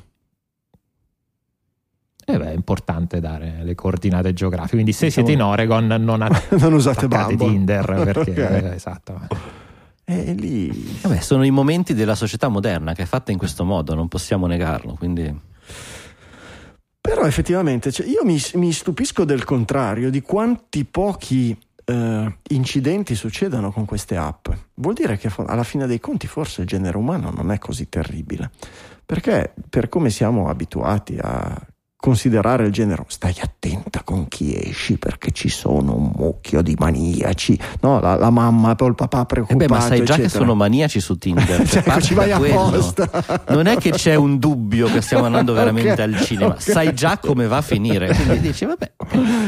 Eh 2.30 2.37
beh, 2.37 2.50
è 2.50 2.54
importante 2.54 3.20
dare 3.20 3.61
le 3.62 3.74
coordinate 3.74 4.34
geografiche. 4.34 4.74
Quindi, 4.74 4.92
se 4.92 5.06
diciamo... 5.06 5.26
siete 5.26 5.42
in 5.42 5.46
Oregon, 5.46 5.87
non, 5.87 6.26
non 6.58 6.72
usate 6.72 7.08
Bumble. 7.08 7.37
Tinder 7.37 8.02
perché 8.04 8.30
okay. 8.44 8.74
esatto. 8.74 9.57
E 10.10 10.32
lì... 10.32 10.70
Vabbè, 11.02 11.20
sono 11.20 11.44
i 11.44 11.50
momenti 11.50 11.92
della 11.92 12.14
società 12.14 12.48
moderna 12.48 12.94
che 12.94 13.02
è 13.02 13.04
fatta 13.04 13.30
in 13.30 13.36
questo 13.36 13.64
modo, 13.64 13.94
non 13.94 14.08
possiamo 14.08 14.46
negarlo. 14.46 14.94
Quindi... 14.94 15.38
Però 16.98 17.26
effettivamente 17.26 17.92
cioè, 17.92 18.06
io 18.06 18.24
mi, 18.24 18.40
mi, 18.54 18.72
stupisco 18.72 19.24
del 19.24 19.44
contrario, 19.44 20.10
di 20.10 20.22
quanti 20.22 20.86
pochi 20.86 21.54
eh, 21.84 22.36
incidenti 22.48 23.14
succedano 23.14 23.70
con 23.70 23.84
queste 23.84 24.16
app. 24.16 24.48
Vuol 24.76 24.94
dire 24.94 25.18
che 25.18 25.30
alla 25.46 25.62
fine 25.62 25.86
dei 25.86 26.00
conti 26.00 26.26
forse 26.26 26.62
il 26.62 26.66
genere 26.66 26.96
umano 26.96 27.30
non 27.30 27.52
è 27.52 27.58
così 27.58 27.90
terribile. 27.90 28.50
Perché 29.04 29.52
per 29.68 29.90
come 29.90 30.08
siamo 30.08 30.48
abituati 30.48 31.18
a 31.20 31.54
considerare 32.00 32.64
il 32.64 32.72
genere 32.72 33.02
stai 33.08 33.34
attenta 33.40 34.02
con 34.04 34.28
chi 34.28 34.56
esci 34.56 34.98
perché 34.98 35.32
ci 35.32 35.48
sono 35.48 35.96
un 35.96 36.12
mucchio 36.14 36.62
di 36.62 36.76
maniaci. 36.78 37.58
No, 37.80 37.98
la, 38.00 38.14
la 38.14 38.30
mamma 38.30 38.76
e 38.76 38.84
il 38.84 38.94
papà 38.94 39.24
preoccupato 39.24 39.64
eh 39.64 39.66
beh, 39.66 39.74
ma 39.74 39.80
sai 39.80 40.04
già 40.04 40.14
che 40.14 40.28
sono 40.28 40.54
maniaci 40.54 41.00
su 41.00 41.18
Tinder 41.18 41.66
cioè, 41.68 42.00
ci 42.00 42.14
vai 42.14 42.30
apposta. 42.30 43.44
Non 43.48 43.66
è 43.66 43.76
che 43.78 43.90
c'è 43.90 44.14
un 44.14 44.38
dubbio 44.38 44.87
che 44.87 45.00
stiamo 45.00 45.24
andando 45.24 45.52
veramente 45.54 45.92
okay, 45.92 46.04
al 46.04 46.20
cinema 46.20 46.52
okay. 46.52 46.61
sai 46.61 46.94
già 46.94 47.18
come 47.18 47.48
va 47.48 47.56
a 47.56 47.62
finire. 47.62 48.14
Quindi 48.14 48.40
dici 48.40 48.64
vabbè 48.64 48.92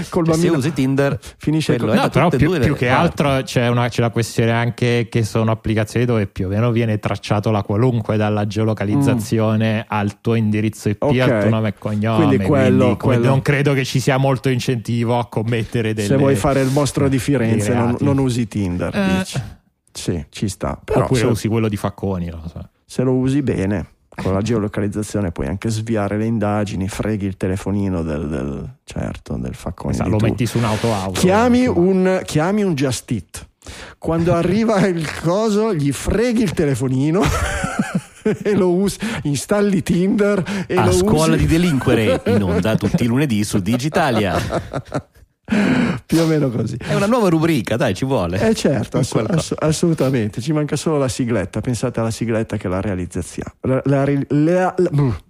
Col 0.09 0.27
cioè, 0.27 0.35
se 0.35 0.49
usi 0.49 0.73
Tinder 0.73 1.19
finisce 1.39 1.77
con... 1.77 1.91
no, 1.91 2.09
però 2.09 2.31
più, 2.31 2.59
più 2.59 2.75
che 2.75 2.89
altro 2.89 3.43
c'è, 3.43 3.69
una, 3.69 3.89
c'è, 3.89 4.01
la 4.01 4.11
questione 4.11 4.51
anche 4.51 5.07
che 5.09 5.23
sono 5.23 5.53
applicazioni 5.53 6.05
dove 6.05 6.27
più 6.27 6.47
o 6.47 6.49
meno 6.49 6.73
viene 6.73 6.99
tracciato 6.99 7.53
la 7.53 7.63
qualunque 7.63 8.17
dalla 8.17 8.47
geolocalizzazione 8.47 9.79
mm. 9.79 9.87
al 9.87 10.21
tuo 10.21 10.35
indirizzo 10.35 10.89
IP 10.89 11.03
okay. 11.03 11.21
al 11.21 11.41
tuo 11.43 11.51
nome 11.51 11.69
e 11.69 11.75
cognome. 11.79 12.17
Quindi 12.17 12.39
quello, 12.47 12.97
quello, 12.97 13.27
non 13.27 13.43
credo 13.43 13.73
che 13.73 13.85
ci 13.85 14.01
sia 14.01 14.17
molto 14.17 14.49
incentivo 14.49 15.19
a 15.19 15.27
commettere 15.29 15.95
delle 15.95 16.09
se 16.09 16.17
vuoi 16.17 16.37
fare 16.37 16.61
il 16.61 16.71
mostro 16.71 17.09
di 17.09 17.19
Firenze 17.19 17.75
non, 17.75 17.97
non, 18.01 18.19
usi 18.19 18.47
Tinder 18.49 18.95
eh. 18.95 19.19
dici. 19.19 19.43
sì 19.93 20.25
ci 20.29 20.49
sta 20.49 20.81
Però 20.83 21.05
oppure 21.05 21.21
se, 21.21 21.27
usi 21.27 21.49
quello 21.49 21.69
di 21.69 21.77
Facconi 21.77 22.31
lo 22.31 22.43
so. 22.47 22.69
se 22.85 23.03
lo 23.03 23.15
usi 23.15 23.43
bene 23.43 23.87
con 24.23 24.33
la 24.33 24.43
geolocalizzazione 24.43 25.33
puoi 25.33 25.47
anche 25.47 25.71
sviare 25.71 26.19
le 26.19 26.27
indagini, 26.27 26.89
freghi 26.89 27.27
il 27.27 27.37
telefonino 27.37 28.03
del, 28.03 28.29
del 28.29 28.69
certo, 28.85 29.37
del 29.37 29.55
faccone. 29.55 29.93
Esatto, 29.93 30.11
lo 30.11 30.17
tu. 30.19 30.27
metti 30.27 30.47
su 30.47 30.59
un'auto 30.59 30.93
auto. 30.93 31.19
Chiami 31.21 31.67
un, 31.67 32.21
chiami 32.25 32.63
un 32.63 32.75
Just 32.75 33.11
Eat. 33.11 33.49
Quando 33.99 34.35
arriva 34.35 34.87
il 34.87 35.07
coso, 35.21 35.75
gli 35.75 35.93
freghi 35.93 36.43
il 36.43 36.53
telefonino 36.53 37.23
e 38.43 38.55
lo 38.55 38.73
usi, 38.73 38.99
installi 39.23 39.83
Tinder 39.83 40.65
e 40.67 40.77
A 40.77 40.91
scuola 40.93 41.35
usi. 41.35 41.45
di 41.45 41.47
delinquere 41.47 42.23
in 42.27 42.43
onda 42.43 42.77
tutti 42.77 43.05
i 43.05 43.07
lunedì 43.07 43.45
su 43.45 43.59
Digitalia. 43.59 44.39
più 46.07 46.21
o 46.21 46.27
meno 46.27 46.49
così. 46.51 46.77
È 46.77 46.95
una 46.95 47.07
nuova 47.07 47.29
rubrica, 47.29 47.77
dai, 47.77 47.95
ci 47.95 48.05
vuole. 48.05 48.41
Eh 48.41 48.55
certo, 48.55 48.99
ass- 48.99 49.15
ass- 49.15 49.55
assolutamente, 49.59 50.41
ci 50.41 50.53
manca 50.53 50.77
solo 50.77 50.99
la 50.99 51.09
sigletta, 51.09 51.61
pensate 51.61 52.01
alla 52.01 52.11
sigletta 52.11 52.57
che 52.57 52.69
la 52.69 52.81
realizzazione. 52.81 53.53
La, 53.63 53.83
la, 53.85 54.05
la, 54.29 54.75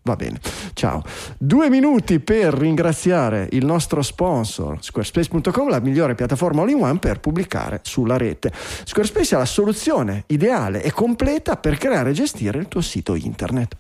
va 0.02 0.16
bene, 0.16 0.38
ciao. 0.74 1.02
Due 1.38 1.70
minuti 1.70 2.20
per 2.20 2.54
ringraziare 2.54 3.48
il 3.52 3.64
nostro 3.64 4.02
sponsor 4.02 4.76
squarespace.com, 4.80 5.68
la 5.68 5.80
migliore 5.80 6.14
piattaforma 6.14 6.62
all-in-one 6.62 6.98
per 6.98 7.20
pubblicare 7.20 7.80
sulla 7.83 8.16
rete. 8.16 8.52
Squarespace 8.85 9.35
è 9.35 9.38
la 9.38 9.44
soluzione 9.44 10.24
ideale 10.26 10.83
e 10.83 10.92
completa 10.92 11.56
per 11.56 11.78
creare 11.78 12.11
e 12.11 12.12
gestire 12.12 12.59
il 12.59 12.68
tuo 12.68 12.80
sito 12.80 13.14
internet. 13.14 13.76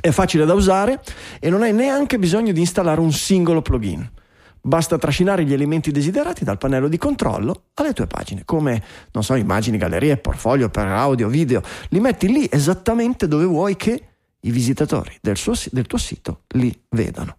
È 0.00 0.10
facile 0.10 0.44
da 0.44 0.54
usare 0.54 1.00
e 1.40 1.50
non 1.50 1.62
hai 1.62 1.72
neanche 1.72 2.18
bisogno 2.18 2.52
di 2.52 2.60
installare 2.60 3.00
un 3.00 3.12
singolo 3.12 3.62
plugin. 3.62 4.08
Basta 4.68 4.98
trascinare 4.98 5.44
gli 5.44 5.54
elementi 5.54 5.90
desiderati 5.90 6.44
dal 6.44 6.58
pannello 6.58 6.88
di 6.88 6.98
controllo 6.98 7.68
alle 7.72 7.94
tue 7.94 8.06
pagine, 8.06 8.42
come, 8.44 8.82
non 9.12 9.24
so, 9.24 9.34
immagini, 9.34 9.78
gallerie, 9.78 10.18
portfolio 10.18 10.68
per 10.68 10.86
audio, 10.88 11.28
video. 11.28 11.62
Li 11.88 12.00
metti 12.00 12.30
lì 12.30 12.46
esattamente 12.50 13.26
dove 13.26 13.46
vuoi 13.46 13.76
che 13.76 14.08
i 14.40 14.50
visitatori 14.50 15.16
del, 15.22 15.38
suo, 15.38 15.54
del 15.70 15.86
tuo 15.86 15.96
sito 15.96 16.42
li 16.48 16.78
vedano. 16.90 17.38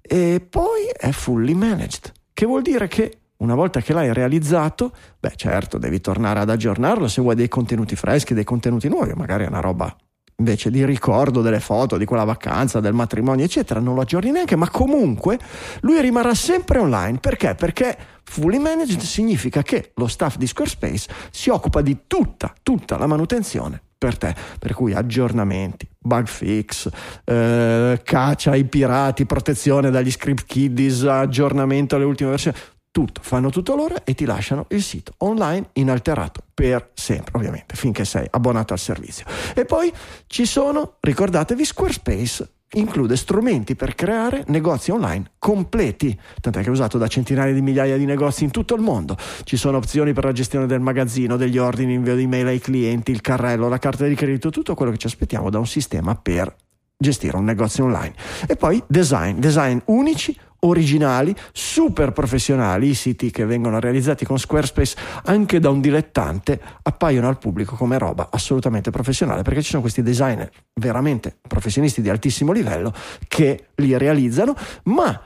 E 0.00 0.46
poi 0.48 0.84
è 0.96 1.10
fully 1.10 1.54
managed, 1.54 2.12
che 2.32 2.46
vuol 2.46 2.62
dire 2.62 2.86
che 2.86 3.18
una 3.38 3.56
volta 3.56 3.80
che 3.80 3.92
l'hai 3.92 4.12
realizzato, 4.12 4.92
beh 5.18 5.32
certo 5.34 5.76
devi 5.76 6.00
tornare 6.00 6.38
ad 6.38 6.50
aggiornarlo 6.50 7.08
se 7.08 7.20
vuoi 7.20 7.34
dei 7.34 7.48
contenuti 7.48 7.96
freschi, 7.96 8.32
dei 8.32 8.44
contenuti 8.44 8.88
nuovi, 8.88 9.12
magari 9.14 9.42
è 9.42 9.48
una 9.48 9.58
roba 9.58 9.94
invece 10.36 10.70
di 10.70 10.84
ricordo 10.84 11.42
delle 11.42 11.60
foto 11.60 11.96
di 11.96 12.04
quella 12.04 12.24
vacanza, 12.24 12.80
del 12.80 12.92
matrimonio, 12.92 13.44
eccetera, 13.44 13.80
non 13.80 13.94
lo 13.94 14.00
aggiorni 14.00 14.30
neanche, 14.30 14.56
ma 14.56 14.68
comunque 14.68 15.38
lui 15.80 16.00
rimarrà 16.00 16.34
sempre 16.34 16.78
online. 16.78 17.18
Perché? 17.18 17.54
Perché 17.54 17.96
fully 18.24 18.58
managed 18.58 19.00
significa 19.00 19.62
che 19.62 19.92
lo 19.96 20.06
staff 20.06 20.36
di 20.36 20.46
Squarespace 20.46 21.08
si 21.30 21.50
occupa 21.50 21.80
di 21.80 22.00
tutta, 22.06 22.52
tutta 22.62 22.96
la 22.98 23.06
manutenzione 23.06 23.80
per 24.04 24.18
te, 24.18 24.34
per 24.58 24.74
cui 24.74 24.92
aggiornamenti, 24.92 25.88
bug 25.98 26.26
fix, 26.26 26.90
eh, 27.24 27.98
caccia 28.04 28.50
ai 28.50 28.64
pirati, 28.64 29.24
protezione 29.24 29.90
dagli 29.90 30.10
script 30.10 30.44
kiddies, 30.44 31.04
aggiornamento 31.04 31.94
alle 31.96 32.04
ultime 32.04 32.30
versioni, 32.30 32.54
tutto, 32.94 33.22
fanno 33.24 33.50
tutto 33.50 33.74
loro 33.74 33.96
e 34.04 34.14
ti 34.14 34.24
lasciano 34.24 34.66
il 34.68 34.80
sito 34.80 35.14
online 35.18 35.70
inalterato 35.72 36.42
per 36.54 36.92
sempre, 36.94 37.32
ovviamente, 37.34 37.74
finché 37.74 38.04
sei 38.04 38.24
abbonato 38.30 38.72
al 38.72 38.78
servizio. 38.78 39.26
E 39.52 39.64
poi 39.64 39.92
ci 40.28 40.46
sono, 40.46 40.94
ricordatevi, 41.00 41.64
Squarespace 41.64 42.50
include 42.74 43.16
strumenti 43.16 43.74
per 43.74 43.96
creare 43.96 44.44
negozi 44.46 44.92
online 44.92 45.32
completi, 45.40 46.16
tant'è 46.40 46.60
che 46.60 46.68
è 46.68 46.70
usato 46.70 46.96
da 46.96 47.08
centinaia 47.08 47.52
di 47.52 47.60
migliaia 47.62 47.96
di 47.96 48.04
negozi 48.04 48.44
in 48.44 48.52
tutto 48.52 48.76
il 48.76 48.80
mondo. 48.80 49.16
Ci 49.42 49.56
sono 49.56 49.78
opzioni 49.78 50.12
per 50.12 50.26
la 50.26 50.32
gestione 50.32 50.66
del 50.66 50.78
magazzino, 50.78 51.36
degli 51.36 51.58
ordini, 51.58 51.94
invio 51.94 52.14
di 52.14 52.22
email 52.22 52.46
ai 52.46 52.60
clienti, 52.60 53.10
il 53.10 53.20
carrello, 53.20 53.68
la 53.68 53.78
carta 53.78 54.06
di 54.06 54.14
credito, 54.14 54.50
tutto 54.50 54.76
quello 54.76 54.92
che 54.92 54.98
ci 54.98 55.06
aspettiamo 55.08 55.50
da 55.50 55.58
un 55.58 55.66
sistema 55.66 56.14
per 56.14 56.54
gestire 56.96 57.36
un 57.36 57.44
negozio 57.44 57.86
online. 57.86 58.14
E 58.46 58.54
poi 58.54 58.80
design, 58.86 59.40
design 59.40 59.78
unici, 59.86 60.38
originali, 60.64 61.34
super 61.52 62.12
professionali, 62.12 62.88
i 62.88 62.94
siti 62.94 63.30
che 63.30 63.44
vengono 63.44 63.80
realizzati 63.80 64.24
con 64.24 64.38
Squarespace 64.38 64.96
anche 65.24 65.60
da 65.60 65.70
un 65.70 65.80
dilettante 65.80 66.60
appaiono 66.82 67.28
al 67.28 67.38
pubblico 67.38 67.76
come 67.76 67.98
roba 67.98 68.28
assolutamente 68.30 68.90
professionale 68.90 69.42
perché 69.42 69.62
ci 69.62 69.70
sono 69.70 69.82
questi 69.82 70.02
designer 70.02 70.50
veramente 70.74 71.36
professionisti 71.46 72.02
di 72.02 72.08
altissimo 72.08 72.52
livello 72.52 72.92
che 73.28 73.68
li 73.76 73.96
realizzano, 73.96 74.54
ma 74.84 75.20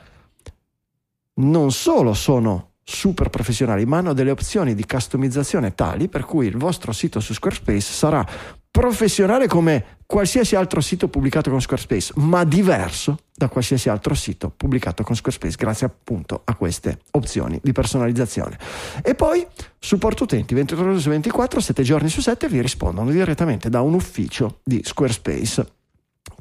non 1.35 1.71
solo 1.71 2.13
sono 2.13 2.69
super 2.83 3.29
professionali, 3.29 3.85
ma 3.85 3.97
hanno 3.97 4.13
delle 4.13 4.31
opzioni 4.31 4.73
di 4.73 4.85
customizzazione 4.85 5.75
tali 5.75 6.09
per 6.09 6.25
cui 6.25 6.47
il 6.47 6.57
vostro 6.57 6.91
sito 6.91 7.19
su 7.19 7.33
Squarespace 7.33 7.79
sarà 7.81 8.25
professionale 8.71 9.47
come 9.47 9.97
qualsiasi 10.05 10.55
altro 10.55 10.81
sito 10.81 11.07
pubblicato 11.07 11.49
con 11.49 11.61
Squarespace, 11.61 12.13
ma 12.15 12.43
diverso 12.43 13.19
da 13.35 13.47
qualsiasi 13.47 13.89
altro 13.89 14.13
sito 14.15 14.49
pubblicato 14.49 15.03
con 15.03 15.15
Squarespace, 15.15 15.55
grazie 15.57 15.85
appunto 15.85 16.41
a 16.43 16.55
queste 16.55 17.01
opzioni 17.11 17.59
di 17.61 17.71
personalizzazione. 17.71 18.57
E 19.03 19.15
poi 19.15 19.45
supporto 19.77 20.23
utenti 20.23 20.53
24 20.53 20.91
ore 20.91 20.99
su 20.99 21.09
24, 21.09 21.59
7 21.59 21.83
giorni 21.83 22.09
su 22.09 22.21
7 22.21 22.47
vi 22.47 22.61
rispondono 22.61 23.11
direttamente 23.11 23.69
da 23.69 23.81
un 23.81 23.93
ufficio 23.93 24.59
di 24.63 24.81
Squarespace. 24.83 25.73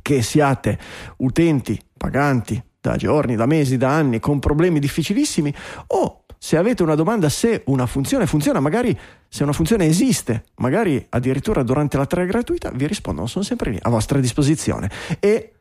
Che 0.00 0.22
siate 0.22 0.78
utenti 1.18 1.78
paganti 1.96 2.62
da 2.80 2.96
giorni, 2.96 3.36
da 3.36 3.46
mesi, 3.46 3.76
da 3.76 3.90
anni, 3.90 4.20
con 4.20 4.38
problemi 4.38 4.78
difficilissimi 4.78 5.52
o 5.88 6.24
se 6.38 6.56
avete 6.56 6.82
una 6.82 6.94
domanda 6.94 7.28
se 7.28 7.62
una 7.66 7.86
funzione 7.86 8.26
funziona, 8.26 8.60
magari 8.60 8.96
se 9.28 9.42
una 9.42 9.52
funzione 9.52 9.86
esiste, 9.86 10.44
magari 10.56 11.04
addirittura 11.10 11.62
durante 11.62 11.96
la 11.96 12.06
trial 12.06 12.26
gratuita, 12.26 12.70
vi 12.72 12.86
rispondono, 12.86 13.26
sono 13.26 13.44
sempre 13.44 13.72
lì 13.72 13.78
a 13.82 13.90
vostra 13.90 14.20
disposizione. 14.20 14.90
E 15.18 15.52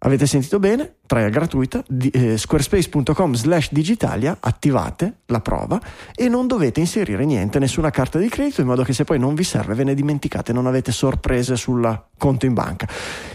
avete 0.00 0.26
sentito 0.26 0.58
bene? 0.58 0.94
trial 1.10 1.30
gratuita, 1.30 1.82
di, 1.88 2.08
eh, 2.10 2.38
squarespace.com 2.38 3.34
slash 3.34 3.72
digitalia, 3.72 4.36
attivate 4.38 5.22
la 5.26 5.40
prova 5.40 5.80
e 6.14 6.28
non 6.28 6.46
dovete 6.46 6.78
inserire 6.78 7.24
niente, 7.24 7.58
nessuna 7.58 7.90
carta 7.90 8.20
di 8.20 8.28
credito, 8.28 8.60
in 8.60 8.68
modo 8.68 8.84
che 8.84 8.92
se 8.92 9.02
poi 9.02 9.18
non 9.18 9.34
vi 9.34 9.42
serve 9.42 9.74
ve 9.74 9.82
ne 9.82 9.94
dimenticate, 9.94 10.52
non 10.52 10.66
avete 10.66 10.92
sorprese 10.92 11.56
sul 11.56 12.00
conto 12.16 12.46
in 12.46 12.54
banca. 12.54 12.86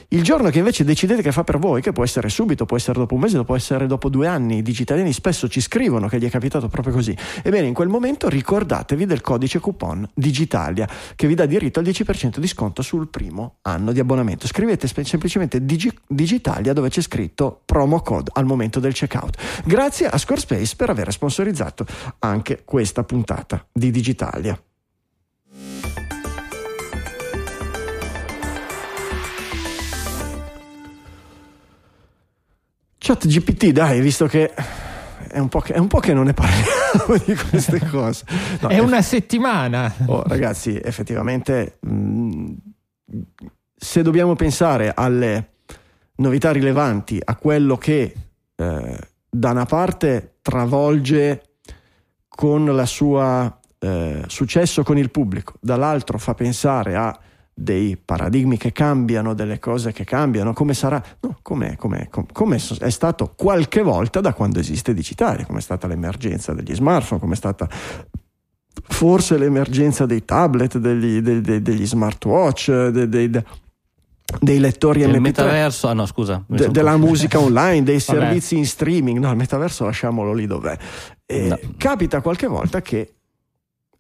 Il 0.07 0.23
giorno 0.23 0.49
che 0.51 0.59
invece 0.59 0.85
decidete 0.85 1.21
che 1.21 1.33
fa 1.33 1.43
per 1.43 1.57
voi, 1.57 1.81
che 1.81 1.91
può 1.91 2.05
essere 2.05 2.29
subito, 2.29 2.65
può 2.65 2.77
essere 2.77 2.97
dopo 2.97 3.15
un 3.15 3.19
mese, 3.19 3.43
può 3.43 3.57
essere 3.57 3.87
dopo 3.87 4.07
due 4.07 4.27
anni, 4.27 4.59
i 4.59 4.61
digitaliani 4.61 5.11
spesso 5.11 5.49
ci 5.49 5.59
scrivono 5.59 6.07
che 6.07 6.17
gli 6.17 6.25
è 6.25 6.29
capitato 6.29 6.69
proprio 6.69 6.93
così. 6.93 7.13
Ebbene, 7.43 7.67
in 7.67 7.73
quel 7.73 7.89
momento 7.89 8.29
ricordatevi 8.29 9.05
del 9.05 9.19
codice 9.19 9.59
coupon 9.59 10.07
Digitalia 10.13 10.87
che 11.13 11.27
vi 11.27 11.35
dà 11.35 11.45
diritto 11.45 11.79
al 11.79 11.85
10% 11.85 12.37
di 12.37 12.47
sconto 12.47 12.81
sul 12.81 13.09
primo 13.09 13.55
anno 13.63 13.91
di 13.91 13.99
abbonamento. 13.99 14.47
Scrivete 14.47 14.87
semplicemente 14.87 15.65
Digi- 15.65 15.91
Digitalia 16.07 16.54
dove 16.61 16.89
c'è 16.89 17.01
scritto 17.01 17.61
promo 17.65 18.01
code 18.01 18.31
al 18.33 18.45
momento 18.45 18.79
del 18.79 18.93
checkout. 18.93 19.63
Grazie 19.65 20.07
a 20.07 20.17
Squarespace 20.17 20.75
per 20.75 20.89
aver 20.89 21.11
sponsorizzato 21.11 21.85
anche 22.19 22.63
questa 22.63 23.03
puntata 23.03 23.65
di 23.71 23.91
Digitalia. 23.91 24.59
Chat 32.97 33.27
GPT, 33.27 33.67
dai, 33.67 34.01
visto 34.01 34.25
che 34.25 34.51
è 35.27 35.37
un, 35.37 35.49
che 35.49 35.73
è 35.73 35.77
un 35.77 35.87
po' 35.87 35.99
che, 35.99 36.13
non 36.13 36.25
ne 36.25 36.33
parliamo 36.33 37.21
di 37.23 37.35
queste 37.35 37.79
cose. 37.91 38.25
No, 38.61 38.69
è 38.69 38.79
una 38.79 39.03
settimana. 39.03 39.93
Oh, 40.07 40.23
ragazzi, 40.25 40.79
effettivamente, 40.81 41.77
mh, 41.81 41.91
mm, 41.91 42.53
se 43.75 44.01
dobbiamo 44.01 44.35
pensare 44.35 44.91
alle 44.95 45.54
novità 46.17 46.51
rilevanti 46.51 47.19
a 47.23 47.35
quello 47.35 47.77
che 47.77 48.13
eh, 48.55 48.99
da 49.29 49.51
una 49.51 49.65
parte 49.65 50.37
travolge 50.41 51.41
con 52.27 52.65
la 52.65 52.85
sua 52.85 53.59
eh, 53.79 54.23
successo 54.27 54.83
con 54.83 54.97
il 54.97 55.11
pubblico, 55.11 55.53
dall'altro 55.59 56.17
fa 56.17 56.33
pensare 56.33 56.95
a 56.95 57.17
dei 57.57 57.95
paradigmi 57.95 58.57
che 58.57 58.71
cambiano, 58.71 59.33
delle 59.33 59.59
cose 59.59 59.93
che 59.93 60.03
cambiano, 60.03 60.51
come 60.51 60.73
sarà, 60.73 61.01
no, 61.21 61.37
come, 61.41 61.77
come, 61.77 62.09
come 62.33 62.55
è 62.55 62.89
stato 62.89 63.33
qualche 63.35 63.81
volta 63.81 64.19
da 64.19 64.33
quando 64.33 64.59
esiste 64.59 64.93
digitale, 64.93 65.45
come 65.45 65.59
è 65.59 65.61
stata 65.61 65.87
l'emergenza 65.87 66.53
degli 66.53 66.75
smartphone, 66.75 67.21
come 67.21 67.33
è 67.33 67.37
stata 67.37 67.69
forse 68.87 69.37
l'emergenza 69.37 70.05
dei 70.05 70.25
tablet, 70.25 70.77
degli, 70.77 71.21
degli, 71.21 71.59
degli 71.59 71.85
smartwatch, 71.85 72.87
dei, 72.89 73.07
dei, 73.07 73.43
dei 74.39 74.59
lettori 74.59 75.01
il 75.01 75.09
MP3 75.09 75.19
metaverso, 75.19 75.87
ah 75.87 75.93
no 75.93 76.05
scusa 76.05 76.43
de, 76.47 76.69
della 76.69 76.97
musica 76.97 77.39
online 77.39 77.83
dei 77.83 77.99
servizi 78.01 78.57
in 78.57 78.65
streaming. 78.65 79.19
No 79.19 79.29
il 79.29 79.37
metaverso 79.37 79.85
lasciamolo 79.85 80.33
lì 80.33 80.45
dov'è. 80.45 80.77
No. 81.27 81.59
capita 81.77 82.21
qualche 82.21 82.47
volta 82.47 82.81
che 82.81 83.13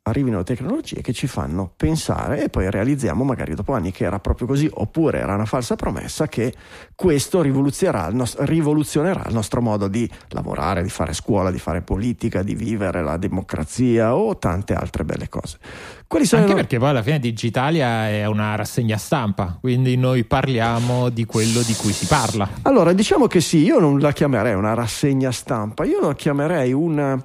arrivino 0.07 0.43
tecnologie 0.43 1.01
che 1.01 1.13
ci 1.13 1.25
fanno 1.25 1.71
pensare 1.75 2.43
e 2.43 2.49
poi 2.49 2.69
realizziamo 2.69 3.23
magari 3.23 3.55
dopo 3.55 3.73
anni 3.73 3.91
che 3.91 4.03
era 4.03 4.19
proprio 4.19 4.45
così 4.45 4.69
oppure 4.71 5.17
era 5.17 5.33
una 5.33 5.45
falsa 5.45 5.75
promessa 5.75 6.27
che 6.27 6.53
questo 6.93 7.41
rivoluzionerà 7.41 8.07
il, 8.07 8.15
nostro, 8.15 8.45
rivoluzionerà 8.45 9.23
il 9.27 9.33
nostro 9.33 9.61
modo 9.61 9.87
di 9.87 10.07
lavorare, 10.29 10.83
di 10.83 10.89
fare 10.89 11.13
scuola, 11.13 11.49
di 11.49 11.57
fare 11.57 11.81
politica, 11.81 12.43
di 12.43 12.53
vivere 12.53 13.01
la 13.01 13.17
democrazia 13.17 14.15
o 14.15 14.37
tante 14.37 14.75
altre 14.75 15.05
belle 15.05 15.27
cose. 15.27 15.57
Quali 16.05 16.25
sono 16.25 16.41
Anche 16.43 16.53
no... 16.53 16.59
perché 16.59 16.77
poi 16.77 16.89
alla 16.89 17.01
fine 17.01 17.19
Digitalia 17.19 18.07
è 18.07 18.25
una 18.25 18.53
rassegna 18.53 18.97
stampa, 18.97 19.57
quindi 19.59 19.97
noi 19.97 20.23
parliamo 20.23 21.09
di 21.09 21.25
quello 21.25 21.61
di 21.61 21.73
cui 21.73 21.91
si 21.91 22.05
parla. 22.05 22.47
Allora, 22.61 22.93
diciamo 22.93 23.25
che 23.25 23.41
sì, 23.41 23.63
io 23.63 23.79
non 23.79 23.99
la 23.99 24.13
chiamerei 24.13 24.53
una 24.53 24.75
rassegna 24.75 25.31
stampa, 25.31 25.83
io 25.83 25.99
la 25.99 26.13
chiamerei 26.13 26.73
una... 26.73 27.19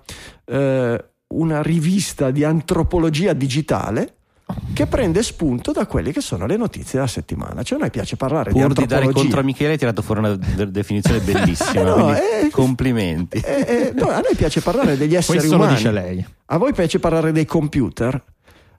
Eh, 0.46 1.04
una 1.32 1.62
rivista 1.62 2.30
di 2.30 2.44
antropologia 2.44 3.32
digitale 3.32 4.14
che 4.74 4.86
prende 4.86 5.22
spunto 5.22 5.70
da 5.70 5.86
quelle 5.86 6.10
che 6.10 6.20
sono 6.20 6.44
le 6.46 6.56
notizie 6.56 6.94
della 6.98 7.06
settimana. 7.06 7.62
Cioè, 7.62 7.78
a 7.78 7.82
noi 7.82 7.90
piace 7.90 8.16
parlare 8.16 8.50
Pur 8.50 8.58
di 8.58 8.66
antropologia. 8.66 8.98
di 8.98 9.04
dare 9.06 9.14
contro 9.14 9.40
a 9.40 9.42
Michele, 9.44 9.72
hai 9.72 9.78
tirato 9.78 10.02
fuori 10.02 10.20
una 10.20 10.34
de- 10.34 10.70
definizione 10.72 11.20
bellissima. 11.22 11.82
no, 11.82 12.14
eh, 12.16 12.48
complimenti. 12.50 13.38
Eh, 13.38 13.64
eh, 13.68 13.92
no, 13.94 14.08
a 14.08 14.16
noi 14.20 14.34
piace 14.36 14.60
parlare 14.60 14.96
degli 14.96 15.14
esseri 15.14 15.38
Questo 15.38 15.54
umani. 15.56 15.70
Lo 15.70 15.76
dice 15.76 15.90
lei. 15.92 16.26
A 16.46 16.56
voi 16.58 16.72
piace 16.72 16.98
parlare 16.98 17.30
dei 17.30 17.44
computer. 17.44 18.20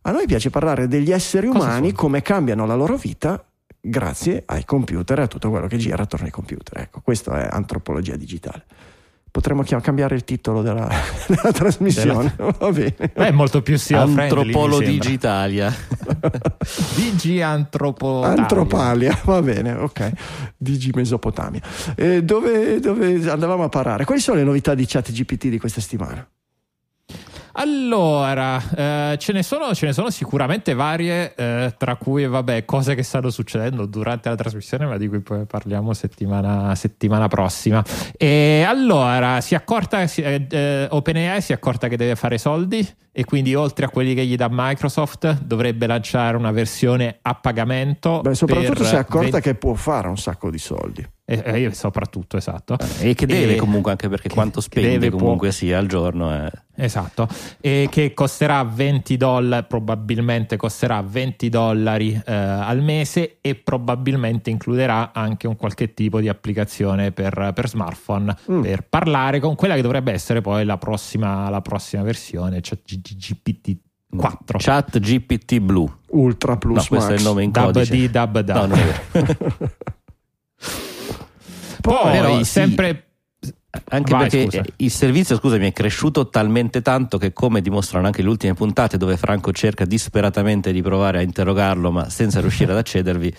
A 0.02 0.12
noi 0.12 0.26
piace 0.26 0.50
parlare 0.50 0.88
degli 0.90 1.12
esseri 1.12 1.48
Cosa 1.48 1.60
umani, 1.60 1.86
sono? 1.88 1.98
come 2.00 2.22
cambiano 2.22 2.66
la 2.66 2.76
loro 2.76 2.98
vita 2.98 3.42
grazie 3.80 4.44
ai 4.48 4.66
computer 4.66 5.20
e 5.20 5.22
a 5.24 5.28
tutto 5.28 5.50
quello 5.50 5.68
che 5.68 5.78
gira 5.78 6.04
attorno 6.04 6.26
ai 6.26 6.32
computer. 6.32 6.82
Ecco, 6.82 7.00
questo 7.02 7.32
è 7.32 7.48
antropologia 7.50 8.18
digitale. 8.18 8.66
Potremmo 9.32 9.64
chiam- 9.64 9.82
cambiare 9.82 10.14
il 10.16 10.26
titolo 10.26 10.62
della, 10.62 10.90
della 11.28 11.52
trasmissione. 11.54 12.36
Va 12.38 12.72
bene. 12.72 12.96
Beh, 12.98 13.28
è 13.28 13.32
molto 13.32 13.62
più 13.62 13.78
friendly, 13.78 14.22
Antropolo. 14.24 14.80
Digitalia. 14.80 15.74
DG 16.96 17.40
Antropotalia. 17.40 18.42
Antropalia, 18.42 19.20
va 19.24 19.42
bene, 19.42 19.74
ok. 19.74 20.12
Digi 20.58 20.92
Mesopotamia. 20.94 21.62
Eh, 21.96 22.24
dove, 22.24 22.80
dove 22.82 23.30
andavamo 23.30 23.64
a 23.64 23.70
parare? 23.70 24.04
Quali 24.04 24.20
sono 24.20 24.38
le 24.38 24.44
novità 24.44 24.76
di 24.76 24.86
chat 24.86 25.12
GPT 25.12 25.48
di 25.48 25.60
questa 25.60 25.80
settimana? 25.80 26.28
Allora, 27.54 28.62
eh, 28.76 29.18
ce, 29.18 29.34
ne 29.34 29.44
sono, 29.44 29.74
ce 29.74 29.88
ne 29.88 29.94
sono 29.94 30.10
sicuramente 30.10 30.74
varie, 30.74 31.34
eh, 31.36 31.74
tra 31.78 31.96
cui, 31.96 32.26
vabbè, 32.26 32.66
cose 32.66 32.96
che 32.96 33.04
stanno 33.04 33.30
succedendo 33.30 33.86
durante 33.86 34.30
la 34.30 34.36
trasmissione, 34.36 34.86
ma 34.86 34.98
di 34.98 35.08
cui 35.08 35.20
poi 35.20 35.46
parliamo 35.46 35.94
settimana, 35.94 36.74
settimana 36.76 37.28
prossima. 37.28 37.84
E 38.18 38.64
allora, 38.66 39.42
si 39.42 39.54
è 39.54 39.58
accorta, 39.58 40.02
eh, 40.02 40.48
eh, 40.50 40.88
OpenAI 40.90 41.42
si 41.42 41.52
è 41.52 41.56
accorta 41.56 41.88
che 41.88 41.98
deve 41.98 42.16
fare 42.16 42.38
soldi 42.38 42.88
e 43.14 43.26
quindi 43.26 43.54
oltre 43.56 43.86
a 43.86 43.90
quelli 43.90 44.14
che 44.14 44.26
gli 44.26 44.36
dà 44.36 44.48
Microsoft 44.50 45.42
dovrebbe 45.42 45.86
lanciare 45.86 46.38
una 46.38 46.52
versione 46.52 47.20
a 47.22 47.36
pagamento. 47.36 48.22
Beh, 48.22 48.36
soprattutto 48.36 48.86
si 48.86 48.96
è 48.96 49.00
accorta 49.00 49.32
20 49.32 49.42
che 49.42 49.56
può 49.56 49.74
fare 49.74 50.08
un 50.08 50.18
sacco 50.18 50.50
di 50.50 50.58
soldi. 50.58 51.06
Eh, 51.40 51.64
eh, 51.64 51.74
soprattutto, 51.74 52.38
esatto. 52.38 52.78
E 53.00 53.14
che 53.14 53.26
deve 53.26 53.54
E- 53.54 53.58
comunque, 53.58 53.92
anche 53.92 54.10
perché 54.10 54.28
che- 54.28 54.34
quanto 54.34 54.60
spende 54.62 54.90
deve, 54.90 55.10
può. 55.10 55.20
comunque 55.20 55.52
sia 55.52 55.78
al 55.78 55.88
giorno. 55.88 56.32
È... 56.32 56.52
Esatto, 56.76 57.28
e 57.60 57.88
che 57.92 58.14
costerà 58.14 58.64
20 58.64 59.16
dollari, 59.18 59.66
probabilmente 59.68 60.58
costerà 60.58 61.02
20 61.02 61.50
dollari 61.50 62.20
eh, 62.26 62.34
al 62.34 62.82
mese 62.82 63.38
e 63.42 63.56
probabilmente 63.56 64.50
includerà 64.50 65.12
anche 65.14 65.48
un 65.48 65.56
qualche 65.56 65.94
tipo 65.94 66.20
di 66.20 66.28
applicazione 66.30 67.12
per, 67.12 67.52
per 67.54 67.68
smartphone 67.70 68.36
Mm. 68.52 68.62
per 68.62 68.84
parlare 68.88 69.40
con 69.40 69.56
quella 69.56 69.76
che 69.76 69.82
dovrebbe 69.82 70.12
essere 70.12 70.42
poi 70.42 70.66
la 70.66 70.78
prossima, 70.78 71.50
la 71.50 71.62
prossima 71.62 72.02
versione, 72.04 72.62
cioè 72.62 72.80
GPT 72.84 73.78
4. 74.16 74.58
Chat 74.60 75.00
GPT 75.00 75.60
Blue. 75.60 75.90
Ultra 76.10 76.58
Plus 76.58 76.76
no, 76.78 76.86
questo 76.88 77.12
è 77.12 77.16
il 77.16 77.22
Max. 77.22 77.28
nome 77.30 77.44
in 77.44 77.52
Dub 77.52 77.64
codice. 77.72 77.92
di 77.96 78.10
dub 78.10 78.40
da. 78.42 78.66
No. 78.66 78.76
Poi 81.82 82.12
Però 82.12 82.38
sì. 82.38 82.44
sempre 82.46 83.06
Anche 83.90 84.12
Vai, 84.12 84.30
perché 84.30 84.44
scusa. 84.44 84.64
il 84.78 84.92
servizio, 84.92 85.38
scusami, 85.38 85.68
è 85.68 85.72
cresciuto 85.72 86.28
talmente 86.30 86.82
tanto 86.82 87.18
che, 87.18 87.32
come 87.32 87.62
dimostrano 87.62 88.06
anche 88.06 88.22
le 88.22 88.28
ultime 88.28 88.54
puntate, 88.54 88.98
dove 88.98 89.16
Franco 89.16 89.54
cerca 89.54 89.86
disperatamente 89.86 90.74
di 90.74 90.82
provare 90.82 91.20
a 91.20 91.22
interrogarlo, 91.22 91.90
ma 91.90 92.10
senza 92.10 92.42
riuscire 92.42 92.74
ad 92.74 92.78
accedervi, 92.78 93.34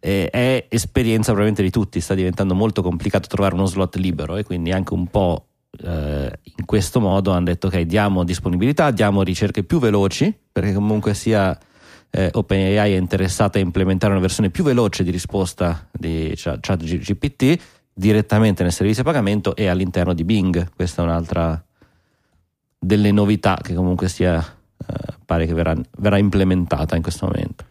eh, 0.00 0.28
è 0.28 0.66
esperienza 0.68 1.32
probabilmente 1.32 1.62
di 1.62 1.70
tutti. 1.70 2.00
Sta 2.00 2.14
diventando 2.14 2.54
molto 2.54 2.82
complicato 2.82 3.28
trovare 3.28 3.54
uno 3.54 3.66
slot 3.66 3.94
libero 3.96 4.36
e 4.36 4.42
quindi 4.42 4.72
anche 4.72 4.92
un 4.92 5.06
po' 5.06 5.46
eh, 5.84 6.32
in 6.56 6.64
questo 6.64 6.98
modo 6.98 7.30
hanno 7.30 7.44
detto: 7.44 7.68
ok, 7.68 7.80
diamo 7.82 8.24
disponibilità, 8.24 8.90
diamo 8.90 9.22
ricerche 9.22 9.62
più 9.62 9.78
veloci, 9.78 10.34
perché 10.50 10.72
comunque 10.72 11.14
sia. 11.14 11.56
Eh, 12.10 12.30
OpenAI 12.32 12.92
è 12.92 12.96
interessata 12.96 13.58
a 13.58 13.60
implementare 13.60 14.12
una 14.12 14.20
versione 14.20 14.50
più 14.50 14.64
veloce 14.64 15.04
di 15.04 15.10
risposta 15.10 15.88
di 15.92 16.32
Chat 16.34 16.58
Chat 16.60 16.82
GPT 16.82 17.60
direttamente 17.92 18.62
nel 18.62 18.72
servizio 18.72 19.02
a 19.02 19.04
pagamento 19.04 19.54
e 19.54 19.68
all'interno 19.68 20.12
di 20.12 20.24
Bing. 20.24 20.70
Questa 20.74 21.02
è 21.02 21.04
un'altra 21.04 21.62
delle 22.78 23.12
novità 23.12 23.58
che 23.62 23.74
comunque 23.74 24.08
sia 24.08 24.40
eh, 24.40 25.14
pare 25.24 25.46
che 25.46 25.54
verrà, 25.54 25.74
verrà 25.98 26.18
implementata 26.18 26.96
in 26.96 27.02
questo 27.02 27.26
momento. 27.26 27.64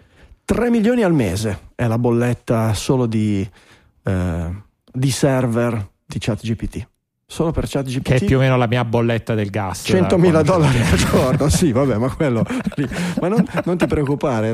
3 0.45 0.69
milioni 0.69 1.03
al 1.03 1.13
mese 1.13 1.71
è 1.75 1.85
la 1.85 1.97
bolletta 1.97 2.73
solo 2.73 3.05
di, 3.05 3.47
eh, 4.03 4.63
di 4.91 5.11
server 5.11 5.89
di 6.05 6.17
ChatGPT. 6.19 6.88
Solo 7.31 7.51
per 7.51 7.65
ChatGPT. 7.67 8.01
che 8.01 8.15
è 8.15 8.25
più 8.25 8.37
o 8.37 8.39
meno 8.39 8.57
la 8.57 8.65
mia 8.65 8.83
bolletta 8.83 9.35
del 9.35 9.51
gas. 9.51 9.83
100.000 9.87 10.17
quando- 10.17 10.41
dollari 10.41 10.79
al 10.81 10.97
giorno, 10.97 11.47
sì, 11.49 11.71
vabbè, 11.71 11.97
ma 11.97 12.09
quello. 12.09 12.43
ma 13.21 13.27
non, 13.27 13.45
non 13.65 13.77
ti 13.77 13.85
preoccupare, 13.85 14.51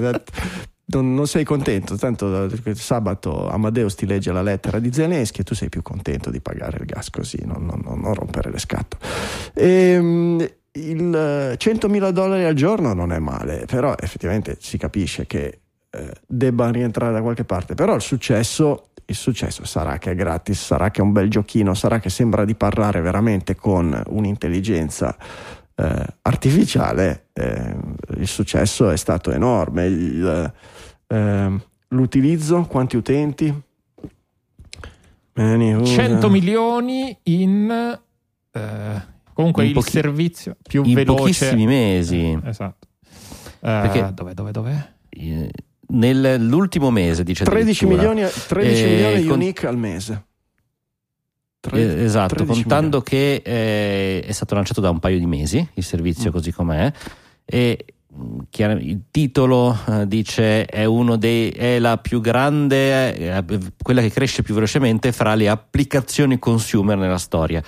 non, 0.88 1.14
non 1.14 1.26
sei 1.26 1.46
contento. 1.46 1.96
Tanto 1.96 2.50
sabato 2.74 3.48
Amadeus 3.50 3.96
ti 3.96 4.06
legge 4.06 4.34
la 4.34 4.42
lettera 4.42 4.80
di 4.80 4.92
Zelensky 4.92 5.40
e 5.40 5.44
tu 5.46 5.56
sei 5.56 5.70
più 5.70 5.82
contento 5.82 6.30
di 6.30 6.42
pagare 6.42 6.78
il 6.80 6.86
gas 6.86 7.10
così, 7.12 7.40
non, 7.46 7.66
non- 7.66 7.82
non- 8.02 8.14
rompere 8.14 8.52
le 8.52 8.60
scatole. 8.60 9.02
Ehm, 9.54 10.46
il 10.74 11.16
eh, 11.16 11.56
100.000 11.58 12.10
dollari 12.10 12.44
al 12.44 12.56
giorno 12.56 12.94
non 12.94 13.14
è 13.14 13.20
male, 13.20 13.64
però 13.68 13.96
effettivamente 13.98 14.58
si 14.60 14.78
capisce 14.78 15.26
che 15.26 15.60
eh, 15.90 16.12
debbano 16.28 16.74
rientrare 16.74 17.14
da 17.14 17.22
qualche 17.22 17.46
parte. 17.46 17.74
Però 17.74 17.96
il 17.96 18.02
successo, 18.02 18.90
il 19.08 19.16
successo 19.16 19.66
sarà 19.66 19.98
che 19.98 20.12
è 20.12 20.16
gratis, 20.16 20.64
sarà 20.64 20.90
che 20.92 21.00
è 21.02 21.04
un 21.04 21.12
bel 21.12 21.30
giochino, 21.30 21.74
sarà 21.74 22.00
che 22.00 22.10
sembra 22.10 22.44
di 22.46 22.56
parlare 22.56 23.02
veramente 23.02 23.56
con 23.56 24.02
un'intelligenza 24.08 25.16
eh, 25.76 26.06
artificiale. 26.24 27.28
eh, 27.34 27.76
il 28.18 28.28
successo 28.28 28.90
è 28.90 28.98
stato 28.98 29.32
enorme. 29.32 29.86
Il, 29.86 30.54
eh, 31.08 31.52
l'utilizzo, 31.90 32.62
quanti 32.64 32.96
utenti? 32.98 33.54
Many 35.34 35.74
user. 35.74 35.96
100 36.08 36.30
milioni 36.30 37.18
in 37.24 38.00
eh, 38.52 39.06
comunque 39.34 39.64
In 39.64 39.70
il 39.70 39.76
pochi- 39.76 39.90
servizio 39.92 40.56
più 40.62 40.84
in 40.86 40.94
veloce 40.94 41.20
pochissimi 41.22 41.66
mesi. 41.66 42.40
esatto 42.46 42.88
Eh, 43.06 43.60
Perché- 43.60 44.12
dove 44.14 44.34
dove 44.34 44.52
dove 44.52 44.94
Eh, 45.10 45.52
Nell'ultimo 45.88 46.90
mese, 46.90 47.24
dice 47.24 47.44
13 47.44 47.86
addirittura. 47.86 48.12
milioni, 48.14 48.34
13 48.48 48.84
Eh, 48.84 48.88
milioni 48.88 49.24
con- 49.26 49.38
unique 49.40 49.68
al 49.68 49.78
mese. 49.78 50.24
Tre- 51.60 51.80
Eh, 51.80 52.04
esatto, 52.04 52.36
13 52.36 52.62
contando 52.62 53.02
che 53.02 53.42
eh, 53.44 54.22
è 54.26 54.32
stato 54.32 54.54
lanciato 54.56 54.82
da 54.82 54.90
un 54.90 55.00
paio 55.00 55.18
di 55.18 55.26
mesi 55.26 55.68
il 55.74 55.84
servizio 55.84 56.30
Mm. 56.30 56.34
così 56.34 56.52
com'è 56.52 56.92
e 57.44 57.86
chiar- 58.50 58.80
il 58.82 59.02
titolo 59.10 59.76
eh, 59.90 60.08
dice 60.08 60.66
è 60.66 60.86
uno 60.86 61.18
dei 61.18 61.50
è 61.50 61.80
la 61.80 61.98
più 61.98 62.22
grande 62.22 63.16
eh, 63.16 63.44
quella 63.82 64.02
che 64.02 64.12
cresce 64.12 64.44
più 64.44 64.54
velocemente 64.54 65.12
fra 65.12 65.34
le 65.36 65.50
applicazioni 65.50 66.38
consumer 66.40 66.98
nella 66.98 67.18
storia. 67.18 67.62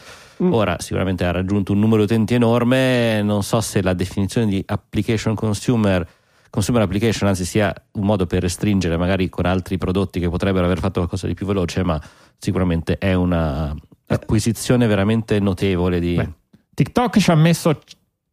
Mm. 0.43 0.53
Ora 0.53 0.75
sicuramente 0.79 1.25
ha 1.25 1.31
raggiunto 1.31 1.71
un 1.73 1.79
numero 1.79 2.05
di 2.05 2.13
utenti 2.13 2.35
enorme, 2.35 3.23
non 3.23 3.41
so 3.41 3.59
se 3.61 3.81
la 3.81 3.93
definizione 3.93 4.45
di 4.45 4.63
application 4.67 5.33
consumer 5.33 6.07
consumer 6.49 6.81
application 6.81 7.27
anzi 7.27 7.45
sia 7.45 7.73
un 7.93 8.03
modo 8.05 8.25
per 8.25 8.41
restringere 8.41 8.97
magari 8.97 9.29
con 9.29 9.45
altri 9.45 9.77
prodotti 9.77 10.19
che 10.19 10.29
potrebbero 10.29 10.65
aver 10.65 10.79
fatto 10.79 10.99
qualcosa 10.99 11.27
di 11.27 11.33
più 11.33 11.45
veloce, 11.45 11.83
ma 11.83 12.01
sicuramente 12.37 12.97
è 12.97 13.13
una 13.13 13.75
acquisizione 14.07 14.87
veramente 14.87 15.39
notevole 15.39 15.99
di 15.99 16.15
Beh, 16.15 16.29
TikTok 16.73 17.19
ci 17.19 17.31
ha 17.31 17.35
messo 17.35 17.79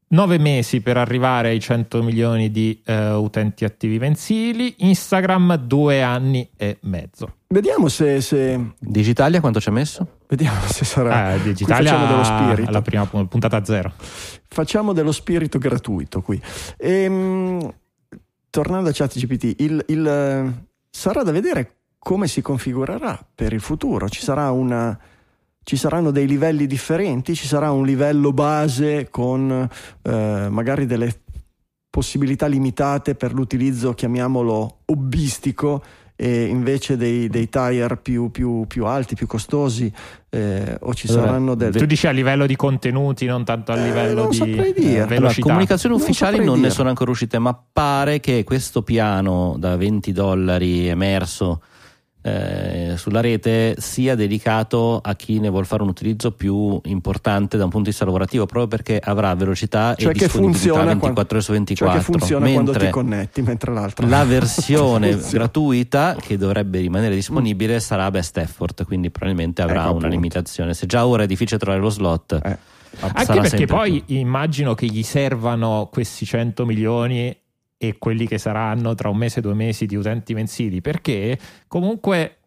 9 0.06 0.38
mesi 0.38 0.80
per 0.80 0.96
arrivare 0.96 1.48
ai 1.48 1.58
100 1.58 2.02
milioni 2.02 2.50
di 2.52 2.80
eh, 2.84 3.10
utenti 3.14 3.64
attivi 3.64 3.98
mensili 3.98 4.74
Instagram 4.78 5.56
due 5.56 6.02
anni 6.02 6.48
e 6.56 6.76
mezzo 6.82 7.36
Vediamo 7.48 7.88
se, 7.88 8.20
se- 8.20 8.72
Digitalia 8.78 9.40
quanto 9.40 9.60
ci 9.60 9.68
ha 9.68 9.72
messo? 9.72 10.18
vediamo 10.28 10.60
se 10.66 10.84
sarà. 10.84 11.34
eh, 11.34 11.42
Digitalia 11.42 11.90
facciamo 11.92 12.06
dello 12.06 12.24
spirito. 12.24 12.68
alla 12.68 12.82
prima 12.82 13.06
pu- 13.06 13.26
puntata 13.26 13.64
zero 13.64 13.92
Facciamo 14.46 14.92
dello 14.92 15.10
spirito 15.10 15.58
gratuito 15.58 16.20
qui. 16.22 16.40
Ehm, 16.76 17.72
tornando 18.54 18.88
a 18.88 18.92
ChatGPT, 18.92 19.62
il, 19.62 19.84
il, 19.88 20.54
sarà 20.88 21.24
da 21.24 21.32
vedere 21.32 21.78
come 21.98 22.28
si 22.28 22.40
configurerà 22.40 23.26
per 23.34 23.52
il 23.52 23.58
futuro. 23.58 24.08
Ci 24.08 24.20
sarà 24.20 24.52
una. 24.52 24.96
Ci 25.64 25.76
saranno 25.76 26.12
dei 26.12 26.28
livelli 26.28 26.68
differenti, 26.68 27.34
ci 27.34 27.48
sarà 27.48 27.72
un 27.72 27.84
livello 27.84 28.32
base 28.32 29.08
con 29.10 29.68
eh, 30.02 30.46
magari 30.50 30.86
delle 30.86 31.22
possibilità 31.90 32.46
limitate 32.46 33.16
per 33.16 33.32
l'utilizzo, 33.32 33.92
chiamiamolo 33.92 34.82
hobbistico, 34.84 35.82
e 36.16 36.44
invece 36.44 36.96
dei, 36.96 37.28
dei 37.28 37.48
tire 37.48 37.96
più, 37.96 38.30
più- 38.30 38.66
più 38.68 38.84
alti, 38.86 39.14
più 39.16 39.26
costosi, 39.26 39.92
eh, 40.30 40.76
o 40.80 40.94
ci 40.94 41.08
Allora, 41.08 41.26
saranno 41.26 41.54
del... 41.54 41.74
tu 41.74 41.84
dici 41.86 42.06
a 42.06 42.10
livello 42.12 42.46
di 42.46 42.54
contenuti 42.56 43.26
non 43.26 43.44
tanto 43.44 43.72
a 43.72 43.76
Eh, 43.76 43.84
livello 43.84 44.22
non 44.22 44.30
di 44.30 44.36
saprei 44.36 44.70
eh, 44.70 44.72
dire. 44.74 44.94
Allora, 44.96 45.06
velocità 45.06 45.46
comunicazioni 45.48 45.94
Non 45.94 46.02
ufficiali 46.04 46.30
saprei 46.32 46.46
non 46.46 46.56
ne 46.56 46.62
dire. 46.62 46.74
sono 46.74 46.88
ancora 46.88 47.10
uscite, 47.10 47.38
ma 47.38 47.60
pare 47.72 48.20
che 48.20 48.44
questo 48.44 48.82
piano 48.82 49.56
da 49.58 49.76
20 49.76 50.12
dollari 50.12 50.86
emerso 50.88 51.62
eh, 52.26 52.94
sulla 52.96 53.20
rete 53.20 53.74
sia 53.78 54.14
dedicato 54.14 54.98
a 55.02 55.14
chi 55.14 55.38
ne 55.40 55.50
vuole 55.50 55.66
fare 55.66 55.82
un 55.82 55.90
utilizzo 55.90 56.30
più 56.32 56.80
importante 56.84 57.58
da 57.58 57.64
un 57.64 57.68
punto 57.68 57.84
di 57.84 57.90
vista 57.90 58.06
lavorativo, 58.06 58.46
proprio 58.46 58.66
perché 58.66 58.98
avrà 58.98 59.34
velocità 59.34 59.94
Cioè 59.94 60.08
e 60.10 60.12
che 60.14 60.24
disponibilità 60.24 60.58
funziona 60.58 60.84
24 60.94 61.36
ore 61.36 61.40
su 61.44 61.52
Cioè 61.52 61.56
24. 61.56 61.98
che 61.98 62.04
funziona 62.04 62.44
quando 62.50 62.72
ti 62.72 62.78
mentre 62.78 62.90
connetti, 62.90 63.42
mentre 63.42 63.72
l'altro 63.72 64.06
la 64.08 64.24
versione 64.24 65.18
gratuita 65.30 66.16
che 66.18 66.38
dovrebbe 66.38 66.78
rimanere 66.80 67.14
disponibile 67.14 67.78
sarà 67.78 68.10
best 68.10 68.38
effort, 68.38 68.84
quindi 68.84 69.10
probabilmente 69.10 69.60
avrà 69.60 69.74
Ecco, 69.74 69.82
una 69.82 69.96
appunto. 69.98 70.08
limitazione. 70.14 70.72
Se 70.72 70.86
già 70.86 71.06
ora 71.06 71.24
è 71.24 71.26
difficile 71.26 71.58
trovare 71.58 71.82
lo 71.82 71.90
slot, 71.90 72.40
Eh. 72.42 72.58
Anche 73.00 73.40
perché 73.40 73.66
poi 73.66 74.02
più. 74.02 74.16
immagino 74.18 74.74
che 74.74 74.86
gli 74.86 75.02
servano 75.02 75.88
questi 75.92 76.24
100 76.24 76.64
milioni 76.64 77.36
e 77.76 77.96
quelli 77.98 78.26
che 78.26 78.38
saranno 78.38 78.94
tra 78.94 79.08
un 79.08 79.16
mese 79.16 79.38
e 79.38 79.42
due 79.42 79.54
mesi 79.54 79.86
di 79.86 79.96
utenti 79.96 80.34
mensili, 80.34 80.80
perché 80.80 81.38
comunque 81.66 82.38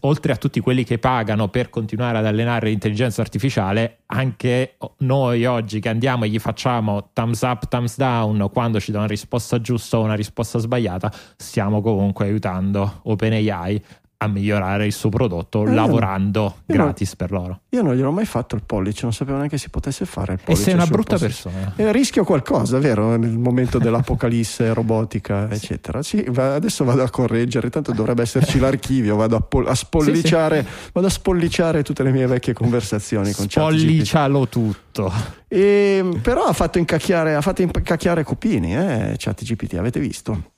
oltre 0.00 0.30
a 0.32 0.36
tutti 0.36 0.60
quelli 0.60 0.84
che 0.84 1.00
pagano 1.00 1.48
per 1.48 1.68
continuare 1.68 2.18
ad 2.18 2.26
allenare 2.26 2.68
l'intelligenza 2.68 3.22
artificiale, 3.22 4.02
anche 4.06 4.76
noi 4.98 5.44
oggi 5.46 5.80
che 5.80 5.88
andiamo 5.88 6.24
e 6.24 6.28
gli 6.28 6.38
facciamo 6.38 7.10
thumbs 7.12 7.42
up, 7.42 7.66
thumbs 7.66 7.96
down 7.96 8.48
quando 8.52 8.78
ci 8.78 8.92
dà 8.92 8.98
una 8.98 9.08
risposta 9.08 9.60
giusta 9.60 9.98
o 9.98 10.02
una 10.02 10.14
risposta 10.14 10.60
sbagliata, 10.60 11.12
stiamo 11.36 11.80
comunque 11.80 12.26
aiutando 12.26 13.00
OpenAI 13.02 13.84
a 14.22 14.26
migliorare 14.28 14.86
il 14.86 14.92
suo 14.92 15.08
prodotto 15.08 15.66
Eh, 15.66 15.72
lavorando 15.72 16.40
io 16.66 16.76
non- 16.76 16.84
gratis 16.86 17.16
per 17.16 17.30
loro. 17.30 17.60
Io 17.70 17.82
non 17.82 17.94
gliel'ho 17.94 18.10
mai 18.12 18.24
fatto 18.26 18.54
il 18.54 18.62
pollice, 18.64 19.00
non 19.02 19.12
sapevo 19.12 19.36
neanche 19.38 19.58
si 19.58 19.68
potesse 19.70 20.04
fare 20.04 20.34
il 20.34 20.38
E 20.40 20.42
pollice. 20.44 20.64
sei 20.64 20.74
una 20.74 20.86
brutta 20.86 21.16
posto. 21.18 21.26
persona. 21.50 21.72
Eh, 21.76 21.92
rischio 21.92 22.24
qualcosa, 22.24 22.78
vero? 22.78 23.16
Nel 23.16 23.38
momento 23.38 23.78
dell'apocalisse 23.78 24.72
robotica, 24.74 25.50
eccetera. 25.50 26.02
Sì, 26.02 26.24
va- 26.28 26.54
adesso 26.54 26.84
vado 26.84 27.02
a 27.02 27.10
correggere, 27.10 27.70
tanto 27.70 27.92
dovrebbe 27.92 28.22
esserci 28.22 28.58
l'archivio, 28.60 29.16
vado 29.16 29.36
a, 29.36 29.40
pol- 29.40 29.66
a 29.68 29.74
spolliciare, 29.74 30.66
vado 30.92 31.06
a 31.06 31.10
spolliciare 31.10 31.82
tutte 31.82 32.02
le 32.02 32.12
mie 32.12 32.26
vecchie 32.26 32.52
conversazioni 32.52 33.32
con. 33.32 33.48
Spollicialo 33.48 34.48
tutto. 34.48 35.12
E, 35.48 36.18
però 36.22 36.44
ha 36.44 36.52
fatto 36.52 36.78
incacchiare, 36.78 37.34
ha 37.34 37.40
fatto 37.40 37.62
incacchiare 37.62 38.22
Copini, 38.24 38.76
eh, 38.76 39.14
ChatGPT, 39.18 39.74
avete 39.74 40.00
visto? 40.00 40.50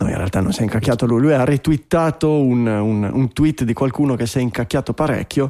No, 0.00 0.08
in 0.08 0.16
realtà 0.16 0.40
non 0.40 0.52
si 0.52 0.60
è 0.60 0.62
incacchiato 0.62 1.04
lui, 1.06 1.20
lui 1.20 1.32
ha 1.34 1.44
retweetato 1.44 2.40
un, 2.40 2.66
un- 2.66 3.10
un 3.12 3.32
tweet 3.32 3.64
di 3.64 3.74
qualcuno 3.74 4.16
che 4.16 4.26
si 4.26 4.38
è 4.38 4.40
incacchiato 4.40 4.94
parecchio 4.94 5.48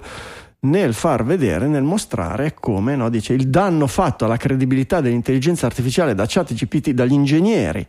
nel 0.61 0.93
far 0.93 1.25
vedere, 1.25 1.69
nel 1.69 1.83
mostrare 1.83 2.55
come, 2.55 2.97
no, 2.97 3.09
dice, 3.11 3.33
il 3.35 3.49
danno 3.49 3.87
fatto 3.87 4.25
alla 4.25 4.37
credibilità 4.37 5.01
dell'intelligenza 5.01 5.67
artificiale 5.67 6.15
da 6.15 6.25
ChatGPT, 6.27 6.91
dagli 6.91 7.13
ingegneri 7.13 7.87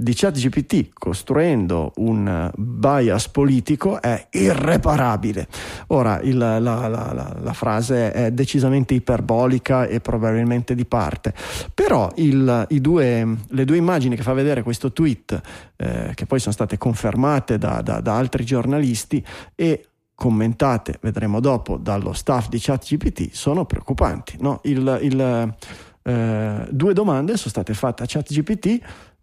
di 0.00 0.14
ChatGPT 0.14 0.88
costruendo 0.94 1.92
un 1.96 2.26
eh, 2.26 2.50
bias 2.56 3.28
politico 3.28 4.00
è 4.00 4.28
irreparabile. 4.30 5.46
Ora, 5.88 6.20
il- 6.20 6.38
la, 6.38 6.58
la- 6.58 6.88
la- 6.88 7.36
la 7.38 7.52
frase 7.52 8.10
è 8.12 8.30
decisamente 8.30 8.94
iperbolica 8.94 9.86
e 9.86 10.00
probabilmente 10.00 10.74
di 10.74 10.86
parte, 10.86 11.34
però 11.74 12.10
il- 12.16 12.66
due- 12.80 13.36
le 13.48 13.64
due 13.66 13.76
immagini 13.76 14.16
che 14.16 14.22
fa 14.22 14.32
vedere 14.32 14.62
questo 14.62 14.90
tweet, 14.92 15.38
eh, 15.76 16.12
che 16.14 16.24
poi 16.26 16.38
sono 16.40 16.52
state 16.54 16.78
confermate 16.78 17.58
da, 17.58 17.82
da- 17.82 18.00
da 18.00 18.16
altri 18.16 18.44
giornalisti 18.44 19.22
e 19.54 19.84
commentate, 20.14 20.98
vedremo 21.02 21.40
dopo, 21.40 21.76
dallo 21.76 22.12
staff 22.14 22.48
di 22.48 22.58
ChatGPT, 22.58 23.30
sono 23.32 23.64
preoccupanti. 23.66 24.36
no? 24.40 24.60
Il, 24.64 25.54
eh, 26.02 26.66
due 26.70 26.92
domande 26.94 27.36
sono 27.36 27.50
state 27.50 27.74
fatte 27.74 28.02
a 28.02 28.06
ChatGPT, 28.06 28.80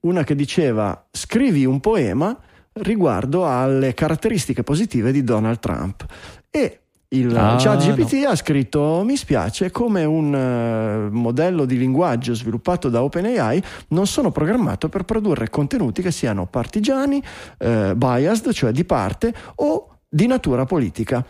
una 0.08 0.24
che 0.24 0.36
diceva 0.36 1.06
scrivi 1.12 1.66
un 1.66 1.80
poema 1.80 2.38
riguardo 2.74 3.48
alle 3.48 3.94
caratteristiche 3.94 4.64
positive 4.64 5.12
di 5.12 5.24
Donald 5.24 5.60
Trump 5.60 6.06
e 6.50 6.82
il 7.10 7.36
Ah, 7.36 7.56
ChatGPT 7.58 8.26
ha 8.26 8.36
scritto 8.36 9.02
mi 9.06 9.16
spiace 9.16 9.72
come 9.72 10.04
un 10.04 10.36
eh, 10.36 11.10
modello 11.10 11.64
di 11.64 11.78
linguaggio 11.78 12.34
sviluppato 12.34 12.90
da 12.90 13.02
OpenAI 13.02 13.64
non 13.90 14.08
sono 14.08 14.30
programmato 14.32 14.90
per 14.90 15.04
produrre 15.04 15.50
contenuti 15.50 16.02
che 16.02 16.12
siano 16.12 16.48
partigiani, 16.48 17.24
eh, 17.60 17.94
biased, 17.96 18.52
cioè 18.52 18.72
di 18.72 18.84
parte 18.84 19.34
o 19.56 20.00
di 20.10 20.28
natura 20.28 20.66
politica. 20.66 21.26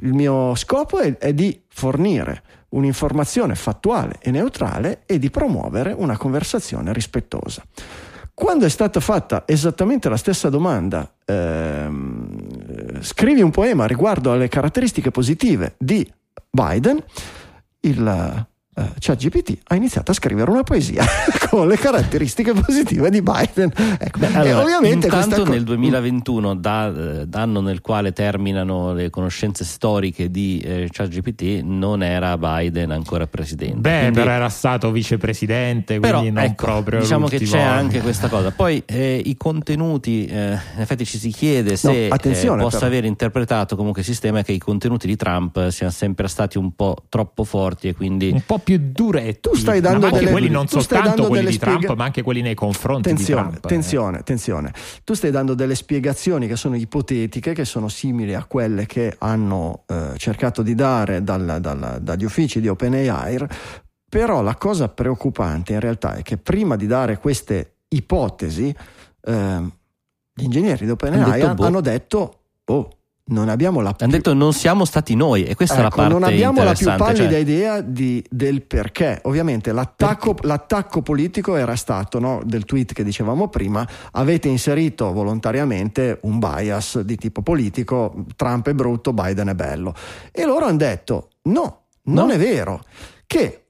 Il 0.00 0.14
mio 0.14 0.54
scopo 0.54 0.98
è, 0.98 1.18
è 1.18 1.34
di 1.34 1.60
fornire 1.68 2.42
un'informazione 2.70 3.54
fattuale 3.54 4.16
e 4.20 4.30
neutrale 4.30 5.02
e 5.04 5.18
di 5.18 5.30
promuovere 5.30 5.92
una 5.92 6.16
conversazione 6.16 6.92
rispettosa. 6.92 7.62
Quando 8.38 8.66
è 8.66 8.68
stata 8.68 9.00
fatta 9.00 9.42
esattamente 9.46 10.08
la 10.08 10.16
stessa 10.16 10.48
domanda, 10.48 11.12
ehm, 11.24 12.38
eh, 12.68 13.02
scrivi 13.02 13.42
un 13.42 13.50
poema 13.50 13.84
riguardo 13.84 14.30
alle 14.30 14.46
caratteristiche 14.46 15.10
positive 15.10 15.74
di 15.76 16.08
Biden, 16.48 17.02
il 17.80 18.46
eh, 18.78 18.92
ChatGPT 18.98 19.58
ha 19.68 19.74
iniziato 19.74 20.10
a 20.10 20.14
scrivere 20.14 20.50
una 20.50 20.62
poesia 20.62 21.04
con 21.50 21.66
le 21.68 21.76
caratteristiche 21.76 22.52
positive 22.52 23.10
di 23.10 23.22
Biden. 23.22 23.72
Ecco, 23.98 24.20
e 24.20 24.26
Allora, 24.34 24.62
ovviamente 24.62 25.06
intanto 25.06 25.42
co- 25.44 25.50
nel 25.50 25.64
2021, 25.64 26.54
da, 26.56 26.88
eh, 27.22 27.26
anno 27.32 27.60
nel 27.60 27.80
quale 27.80 28.12
terminano 28.12 28.92
le 28.92 29.10
conoscenze 29.10 29.64
storiche 29.64 30.30
di 30.30 30.60
eh, 30.60 30.88
ChatGPT, 30.90 31.62
non 31.64 32.02
era 32.02 32.36
Biden 32.38 32.90
ancora 32.90 33.26
presidente. 33.26 33.76
Beh, 33.78 33.98
Quindi- 34.00 34.18
però 34.18 34.30
era 34.30 34.48
stato 34.48 34.90
vicepresidente, 34.90 35.98
però 36.00 36.18
quindi 36.20 36.34
non 36.36 36.44
ecco, 36.44 36.64
proprio. 36.64 37.00
diciamo 37.00 37.26
che 37.28 37.38
c'è 37.40 37.60
anche 37.60 38.00
questa 38.00 38.28
cosa. 38.28 38.50
Poi 38.50 38.82
eh, 38.86 39.20
i 39.24 39.36
contenuti, 39.36 40.26
eh, 40.26 40.50
in 40.74 40.80
effetti 40.80 41.04
ci 41.04 41.18
si 41.18 41.30
chiede 41.30 41.76
se 41.76 42.08
No, 42.08 42.14
eh, 42.14 42.56
possa 42.56 42.78
però. 42.78 42.86
aver 42.86 43.04
interpretato 43.04 43.76
comunque 43.76 44.00
il 44.02 44.06
sistema 44.06 44.42
che 44.42 44.52
i 44.52 44.58
contenuti 44.58 45.06
di 45.06 45.16
Trump 45.16 45.68
siano 45.68 45.92
sempre 45.92 46.28
stati 46.28 46.58
un 46.58 46.72
po' 46.74 46.96
troppo 47.08 47.44
forti 47.44 47.88
e 47.88 47.94
quindi 47.94 48.30
un 48.32 48.42
po' 48.44 48.58
più 48.76 48.90
duretti. 48.92 49.40
Tu 49.48 49.54
stai 49.54 49.80
Ma 49.80 49.88
dando 49.88 50.06
anche 50.06 50.18
delle- 50.18 50.30
quelli 50.30 50.48
non 50.50 50.66
tu 50.66 50.78
stai 50.80 50.82
soltanto 50.98 51.08
dando 51.08 51.26
quelli 51.28 51.50
di 51.50 51.58
Trump, 51.58 51.76
spiega- 51.76 51.94
ma 51.94 52.04
anche 52.04 52.22
quelli 52.22 52.42
nei 52.42 52.54
confronti 52.54 53.08
Attenzione, 53.08 53.40
di 53.42 53.48
Trump. 53.48 53.64
eh. 53.64 53.66
attenzione, 53.66 54.18
attenzione. 54.18 54.72
Tu 55.04 55.14
stai 55.14 55.30
dando 55.30 55.54
delle 55.54 55.74
spiegazioni 55.74 56.46
che 56.46 56.56
sono 56.56 56.76
ipotetiche, 56.76 57.54
che 57.54 57.64
sono 57.64 57.88
simili 57.88 58.34
a 58.34 58.44
quelle 58.44 58.84
che 58.84 59.14
hanno 59.18 59.84
eh, 59.86 60.12
cercato 60.18 60.62
di 60.62 60.74
dare 60.74 61.22
dal- 61.22 61.58
dal- 61.60 61.98
dagli 62.02 62.24
uffici 62.24 62.60
di 62.60 62.68
OpenAI, 62.68 63.46
però 64.08 64.42
la 64.42 64.54
cosa 64.56 64.88
preoccupante 64.88 65.72
in 65.72 65.80
realtà 65.80 66.14
è 66.16 66.22
che 66.22 66.36
prima 66.36 66.76
di 66.76 66.86
dare 66.86 67.18
queste 67.18 67.76
ipotesi, 67.88 68.74
ehm, 69.22 69.72
gli 70.34 70.42
ingegneri 70.44 70.84
di 70.84 70.90
OpenAI 70.90 71.40
Han 71.40 71.80
detto, 71.80 72.20
han- 72.20 72.30
boh. 72.64 72.90
Non 73.30 73.48
abbiamo 73.48 73.80
la 73.80 73.94
hanno 73.98 74.10
detto 74.12 74.32
non 74.34 74.52
siamo 74.52 74.84
stati 74.84 75.14
noi 75.14 75.44
e 75.44 75.54
questa 75.54 75.76
è 75.76 75.80
la 75.80 75.86
Ecco, 75.88 75.96
parte 75.96 76.12
non 76.12 76.22
abbiamo 76.22 76.62
la 76.62 76.72
più 76.72 76.86
pallida 76.86 77.30
cioè- 77.30 77.38
idea 77.38 77.80
di- 77.80 78.24
del 78.28 78.62
perché. 78.62 79.20
Ovviamente 79.24 79.72
l'attacco, 79.72 80.34
l'attacco 80.42 81.02
politico 81.02 81.56
era 81.56 81.76
stato 81.76 82.18
no, 82.18 82.40
del 82.44 82.64
tweet 82.64 82.92
che 82.92 83.04
dicevamo 83.04 83.48
prima: 83.48 83.86
avete 84.12 84.48
inserito 84.48 85.12
volontariamente 85.12 86.18
un 86.22 86.38
bias 86.38 87.00
di 87.00 87.16
tipo 87.16 87.42
politico, 87.42 88.24
Trump 88.36 88.68
è 88.68 88.74
brutto, 88.74 89.12
Biden 89.12 89.48
è 89.48 89.54
bello. 89.54 89.94
E 90.32 90.44
loro 90.44 90.66
hanno 90.66 90.76
detto: 90.78 91.28
no, 91.42 91.84
non 92.04 92.28
No. 92.28 92.32
è 92.32 92.38
vero. 92.38 92.82
Che 93.26 93.67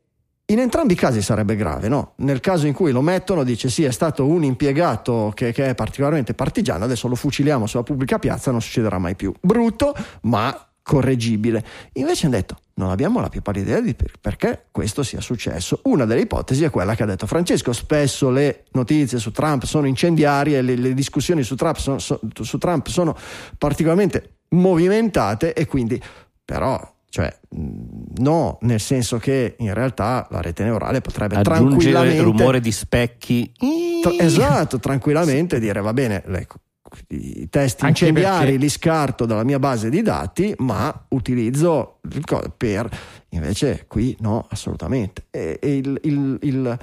in 0.50 0.60
entrambi 0.60 0.94
i 0.94 0.96
casi 0.96 1.20
sarebbe 1.20 1.56
grave, 1.56 1.88
no? 1.88 2.12
Nel 2.16 2.40
caso 2.40 2.66
in 2.66 2.72
cui 2.72 2.90
lo 2.90 3.02
mettono, 3.02 3.44
dice 3.44 3.68
sì, 3.68 3.84
è 3.84 3.90
stato 3.90 4.26
un 4.26 4.44
impiegato 4.44 5.30
che, 5.34 5.52
che 5.52 5.68
è 5.68 5.74
particolarmente 5.74 6.32
partigiano, 6.32 6.84
adesso 6.84 7.06
lo 7.06 7.16
fuciliamo 7.16 7.66
sulla 7.66 7.82
pubblica 7.82 8.18
piazza, 8.18 8.50
non 8.50 8.62
succederà 8.62 8.98
mai 8.98 9.14
più. 9.14 9.32
Brutto, 9.40 9.94
ma 10.22 10.68
correggibile. 10.88 11.62
Invece 11.94 12.24
hanno 12.24 12.36
detto, 12.36 12.56
non 12.74 12.88
abbiamo 12.88 13.20
la 13.20 13.28
più 13.28 13.42
pallida 13.42 13.72
idea 13.72 13.80
di 13.82 13.94
per- 13.94 14.14
perché 14.18 14.68
questo 14.70 15.02
sia 15.02 15.20
successo. 15.20 15.80
Una 15.82 16.06
delle 16.06 16.22
ipotesi 16.22 16.64
è 16.64 16.70
quella 16.70 16.94
che 16.94 17.02
ha 17.02 17.06
detto 17.06 17.26
Francesco, 17.26 17.74
spesso 17.74 18.30
le 18.30 18.64
notizie 18.72 19.18
su 19.18 19.30
Trump 19.30 19.64
sono 19.64 19.86
incendiarie, 19.86 20.62
le, 20.62 20.76
le 20.76 20.94
discussioni 20.94 21.42
su 21.42 21.56
Trump 21.56 21.76
sono, 21.76 21.98
so- 21.98 22.20
su 22.40 22.56
Trump 22.56 22.86
sono 22.86 23.14
particolarmente 23.58 24.38
movimentate 24.50 25.52
e 25.52 25.66
quindi 25.66 26.02
però 26.42 26.80
cioè, 27.10 27.34
mh, 27.50 27.60
no, 28.18 28.58
nel 28.62 28.80
senso 28.80 29.18
che 29.18 29.54
in 29.58 29.72
realtà 29.74 30.26
la 30.30 30.40
rete 30.40 30.62
neurale 30.64 31.00
potrebbe 31.00 31.36
aggiungere 31.36 31.68
tranquillamente 31.68 32.22
rumore 32.22 32.60
di 32.60 32.72
specchi. 32.72 33.52
Tra- 34.02 34.12
esatto, 34.18 34.78
tranquillamente 34.78 35.58
dire 35.58 35.80
va 35.80 35.92
bene, 35.92 36.22
ecco, 36.24 36.56
i 37.08 37.48
test 37.50 37.82
Anche 37.82 38.04
incendiari 38.06 38.44
perché- 38.44 38.58
li 38.58 38.68
scarto 38.68 39.26
dalla 39.26 39.44
mia 39.44 39.58
base 39.58 39.90
di 39.90 40.00
dati, 40.02 40.54
ma 40.58 41.06
utilizzo 41.08 41.98
per 42.56 42.88
invece 43.30 43.84
qui 43.88 44.16
no, 44.20 44.46
assolutamente. 44.50 45.24
E- 45.30 45.58
e 45.60 45.76
il- 45.76 45.98
il- 46.04 46.38
il- 46.42 46.78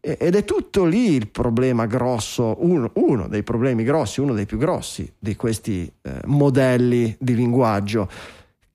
ed 0.00 0.34
è 0.36 0.44
tutto 0.44 0.84
lì 0.84 1.12
il 1.14 1.28
problema 1.28 1.86
grosso, 1.86 2.56
uno, 2.60 2.90
uno 2.94 3.26
dei 3.28 3.42
problemi 3.42 3.82
grossi, 3.82 4.20
uno 4.20 4.32
dei 4.32 4.46
più 4.46 4.56
grossi 4.56 5.12
di 5.18 5.34
questi 5.36 5.92
eh, 6.02 6.20
modelli 6.26 7.14
di 7.18 7.34
linguaggio 7.34 8.08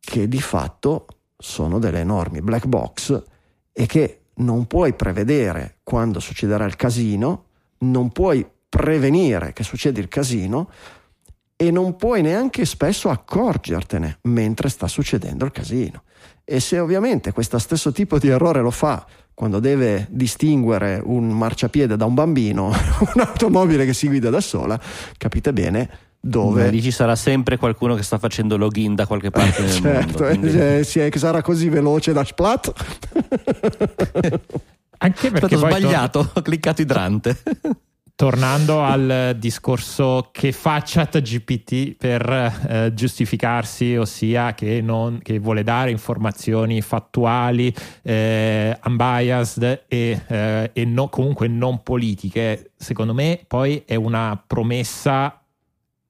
che 0.06 0.28
di 0.28 0.42
fatto 0.42 1.08
sono 1.38 1.80
delle 1.80 2.02
enormi 2.02 2.42
black 2.42 2.66
box 2.66 3.24
e 3.72 3.86
che 3.86 4.24
non 4.36 4.66
puoi 4.66 4.94
prevedere 4.94 5.78
quando 5.84 6.20
succederà 6.20 6.66
il 6.66 6.76
casino, 6.76 7.46
non 7.80 8.12
puoi 8.12 8.46
prevenire 8.68 9.54
che 9.54 9.64
succeda 9.64 10.00
il 10.00 10.08
casino 10.10 10.70
e 11.56 11.72
non 11.72 11.96
puoi 11.96 12.22
neanche 12.22 12.66
spesso 12.66 13.10
accorgertene 13.10 14.20
mentre 14.24 14.70
sta 14.70 14.88
succedendo 14.88 15.46
il 15.46 15.52
casino. 15.52 16.04
E 16.44 16.60
se 16.60 16.80
ovviamente 16.80 17.32
questo 17.32 17.58
stesso 17.58 17.92
tipo 17.92 18.20
di 18.20 18.28
errore 18.28 18.62
lo 18.62 18.72
fa 18.72 19.06
quando 19.34 19.60
deve 19.60 20.08
distinguere 20.10 21.02
un 21.04 21.30
marciapiede 21.30 21.96
da 21.96 22.06
un 22.06 22.14
bambino, 22.14 22.72
un'automobile 23.16 23.86
che 23.86 23.94
si 23.94 24.08
guida 24.08 24.30
da 24.30 24.42
sola, 24.42 24.80
capite 25.18 25.54
bene 25.54 26.03
dove... 26.26 26.70
lì 26.70 26.82
ci 26.82 26.92
sarà 26.92 27.18
sempre 27.18 27.58
qualcuno 27.58 27.96
che 27.96 28.04
sta 28.04 28.18
facendo 28.18 28.56
login 28.56 28.96
da 28.96 29.06
qualche 29.06 29.30
parte 29.30 29.62
nel 29.64 29.82
mondo 29.82 29.90
certo, 29.90 30.24
quindi- 30.24 30.58
eh, 30.58 30.84
si 30.86 31.00
è- 31.00 31.10
che 31.10 31.20
sarà 31.20 31.42
così 31.42 31.68
veloce 31.68 32.14
da 32.14 32.24
splat. 32.24 32.72
Anche 35.00 35.32
perché 35.32 35.56
ho 35.56 35.60
poi 35.60 35.72
sbagliato, 35.72 36.32
ho 36.34 36.42
cliccato 36.42 36.82
idrante. 36.82 37.38
Tornando 38.16 38.84
al 38.84 39.36
discorso 39.38 40.30
che 40.32 40.52
fa 40.52 40.82
ChatGPT 40.86 41.96
per 41.98 42.30
eh, 42.70 42.94
giustificarsi, 42.94 43.98
ossia 43.98 44.54
che, 44.54 44.82
non, 44.82 45.20
che, 45.22 45.40
vuole 45.40 45.64
dare 45.64 45.90
informazioni 45.90 46.80
fattuali, 46.82 47.74
eh, 48.04 48.80
unbiased 48.86 49.86
e, 49.88 50.22
eh, 50.28 50.70
e 50.72 50.86
no, 50.86 51.10
comunque 51.10 51.48
non 51.48 51.82
politiche, 51.82 52.72
secondo 52.78 53.16
me 53.16 53.44
poi 53.46 53.84
è 53.86 53.96
una 53.96 54.42
promessa 54.46 55.43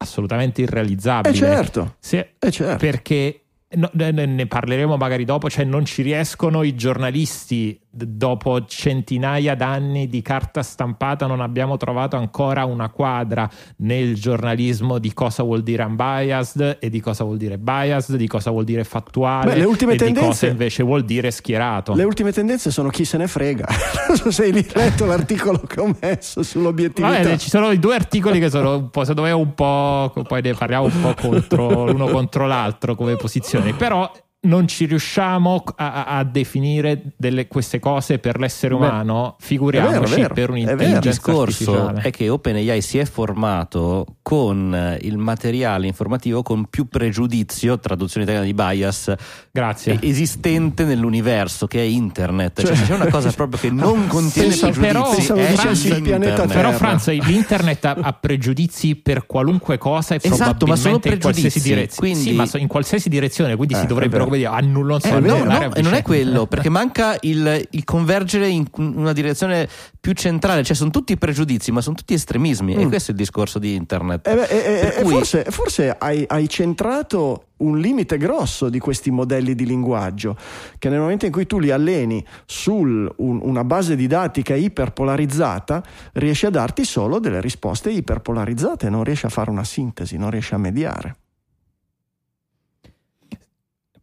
assolutamente 0.04 0.62
irrealizzabile. 0.62 1.34
Eh 1.34 1.38
certo, 1.38 1.96
Se, 2.00 2.36
eh 2.40 2.52
certo. 2.52 2.78
Perché 2.78 3.44
No, 3.76 3.90
ne 3.94 4.46
parleremo 4.46 4.98
magari 4.98 5.26
dopo, 5.26 5.50
cioè 5.50 5.66
non 5.66 5.84
ci 5.84 6.04
riescono 6.04 6.62
i 6.62 6.76
giornalisti 6.76 7.80
dopo 7.96 8.66
centinaia 8.66 9.54
d'anni 9.56 10.08
di 10.08 10.24
carta 10.24 10.64
stampata 10.64 11.28
non 11.28 11.42
abbiamo 11.42 11.78
trovato 11.78 12.16
ancora 12.16 12.66
una 12.66 12.90
quadra 12.90 13.48
nel 13.78 14.16
giornalismo 14.16 14.98
di 14.98 15.14
cosa 15.14 15.44
vuol 15.44 15.62
dire 15.62 15.84
unbiased 15.84 16.78
e 16.80 16.90
di 16.90 17.00
cosa 17.00 17.24
vuol 17.24 17.38
dire 17.38 17.60
biased, 17.60 18.16
di 18.16 18.28
cosa 18.28 18.50
vuol 18.50 18.64
dire 18.64 18.84
fattuale 18.84 19.52
Beh, 19.52 19.60
le 19.60 19.66
ultime 19.66 19.94
e 19.94 19.98
tendenze, 19.98 20.22
di 20.22 20.28
cosa 20.28 20.48
invece 20.48 20.84
vuol 20.84 21.04
dire 21.06 21.30
schierato. 21.30 21.94
Le 21.94 22.04
ultime 22.04 22.32
tendenze 22.32 22.72
sono 22.72 22.90
chi 22.90 23.06
se 23.06 23.18
ne 23.18 23.28
frega. 23.28 23.68
non 24.08 24.18
so 24.18 24.32
se 24.32 24.44
hai 24.46 24.52
letto 24.52 25.06
l'articolo 25.06 25.60
che 25.60 25.80
ho 25.80 25.96
messo 26.02 26.42
sull'obiettività. 26.42 27.22
Vabbè, 27.22 27.38
ci 27.38 27.50
sono 27.50 27.72
i 27.72 27.78
due 27.78 27.94
articoli 27.94 28.40
che 28.40 28.50
sono 28.50 28.76
un 28.76 28.90
po', 28.90 29.02
secondo 29.02 29.22
me 29.24 29.32
un 29.32 29.54
po', 29.54 30.12
poi 30.28 30.42
ne 30.42 30.54
parliamo 30.54 30.86
un 30.86 31.00
po' 31.00 31.14
contro 31.14 31.86
l'uno 31.86 32.08
contro 32.08 32.48
l'altro 32.48 32.96
come 32.96 33.16
posizioni, 33.16 33.74
però 33.74 34.10
non 34.44 34.68
ci 34.68 34.86
riusciamo 34.86 35.64
a, 35.76 36.06
a 36.06 36.24
definire 36.24 37.02
delle, 37.16 37.48
queste 37.48 37.80
cose 37.80 38.20
per 38.20 38.40
l'essere 38.40 38.74
umano, 38.74 39.36
Beh, 39.38 39.46
figuriamoci 39.46 40.16
vero, 40.16 40.34
per 40.34 40.50
un'intelligenza 40.50 40.96
Il 40.96 41.00
discorso 41.00 41.94
è 41.96 42.10
che 42.10 42.30
OpenAI 42.30 42.82
si 42.82 42.98
è 42.98 43.06
formato 43.06 44.18
con 44.22 44.98
il 45.02 45.18
materiale 45.18 45.88
informativo 45.88 46.42
con 46.42 46.66
più 46.66 46.88
pregiudizio, 46.88 47.80
traduzione 47.80 48.24
italiana 48.24 48.46
di 48.46 48.54
bias, 48.54 49.14
Grazie. 49.52 49.98
esistente 50.02 50.84
nell'universo, 50.84 51.68
che 51.68 51.80
è 51.80 51.84
internet. 51.84 52.66
Cioè, 52.66 52.76
cioè 52.76 52.86
c'è 52.86 52.96
una 52.96 53.08
cosa 53.10 53.32
proprio 53.32 53.60
che 53.60 53.70
non 53.70 54.08
contiene 54.08 54.50
penso, 54.50 54.70
pregiudizi. 54.72 55.28
Però, 55.28 55.40
è 55.40 55.54
Franz, 55.54 56.02
pianeta 56.02 56.46
però 56.48 56.72
Franz, 56.72 57.08
l'internet 57.24 57.86
ha, 57.86 57.98
ha, 58.02 58.14
pregiudizi 58.14 58.96
per 58.96 59.26
qualunque 59.26 59.78
cosa 59.78 60.16
e 60.16 60.20
esatto, 60.22 60.66
probabilmente 60.66 60.68
ma 60.68 60.76
sono 60.76 61.14
in 61.14 61.20
qualsiasi 61.20 61.62
direzione. 61.62 62.14
Quindi... 62.14 62.30
Sì, 62.30 62.34
ma 62.34 62.48
in 62.60 62.68
qualsiasi 62.68 63.10
direzione, 63.10 63.56
quindi 63.56 63.74
eh, 63.76 63.78
si 63.78 63.86
dovrebbero 63.86 64.26
come 64.34 64.38
dire, 64.38 64.50
annullano 64.50 65.00
eh, 65.04 65.20
no, 65.20 65.44
no, 65.44 65.74
e 65.74 65.82
non 65.82 65.94
è 65.94 66.02
quello, 66.02 66.46
perché 66.48 66.70
manca 66.70 67.16
il, 67.22 67.68
il, 67.72 67.84
convergere 67.84 68.48
in 68.48 68.66
una 68.76 69.14
direzione 69.14 69.68
più 70.00 70.14
centrale, 70.14 70.64
cioè 70.64 70.76
sono 70.76 70.90
tutti 70.90 71.18
pregiudizi, 71.18 71.72
ma 71.72 71.82
sono 71.82 71.96
tutti 71.96 72.14
estremismi, 72.14 72.76
mm. 72.76 72.80
e 72.80 72.88
questo 72.88 73.12
è 73.12 73.14
il 73.14 73.20
discorso 73.20 73.60
di 73.60 73.76
internet. 73.76 74.28
Eh 74.28 74.36
beh, 74.36 74.98
eh, 74.98 75.02
cui... 75.04 75.14
forse, 75.14 75.46
forse 75.50 75.96
hai, 75.98 76.24
hai 76.28 76.50
centrato 76.50 77.48
un 77.58 77.80
limite 77.80 78.18
grosso 78.18 78.70
di 78.70 78.80
questi 78.80 79.12
modelli 79.12 79.56
di 79.56 79.66
linguaggio, 79.66 80.36
che 80.80 80.90
nel 80.90 81.00
momento 81.00 81.26
in 81.26 81.32
cui 81.32 81.46
tu 81.46 81.60
li 81.60 81.72
alleni 81.72 82.24
su 82.46 82.74
un, 82.74 83.10
una 83.18 83.64
base 83.64 83.96
di 83.96 84.08
dati 84.08 84.42
che 84.42 84.56
è 84.56 84.58
iperpolarizzata, 84.58 85.84
riesci 86.14 86.46
a 86.46 86.50
darti 86.50 86.84
solo 86.84 87.20
delle 87.20 87.40
risposte 87.40 87.90
iperpolarizzate, 87.92 88.90
non 88.90 89.04
riesci 89.04 89.26
a 89.26 89.30
fare 89.30 89.50
una 89.50 89.64
sintesi, 89.64 90.18
non 90.18 90.32
riesci 90.32 90.54
a 90.54 90.58
mediare. 90.58 91.16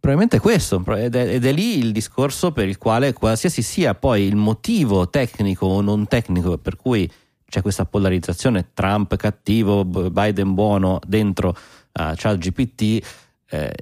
Probabilmente 0.00 0.38
è 0.38 0.40
questo, 0.40 0.82
ed 0.96 1.14
è, 1.14 1.34
ed 1.34 1.44
è, 1.44 1.52
lì 1.52 1.76
il 1.76 1.92
discorso 1.92 2.52
per 2.52 2.66
il 2.66 2.78
quale 2.78 3.12
qualsiasi 3.12 3.60
sia 3.60 3.94
poi 3.94 4.22
il 4.22 4.34
motivo 4.34 5.10
tecnico 5.10 5.66
o 5.66 5.82
non 5.82 6.06
tecnico 6.06 6.56
per 6.56 6.76
cui 6.76 7.10
c'è 7.46 7.60
questa 7.60 7.84
polarizzazione 7.84 8.70
Trump 8.72 9.14
cattivo, 9.16 9.84
Biden 9.84 10.54
buono 10.54 11.00
dentro 11.06 11.48
uh, 11.48 12.12
ChatGPT, 12.14 13.04
eh, 13.50 13.72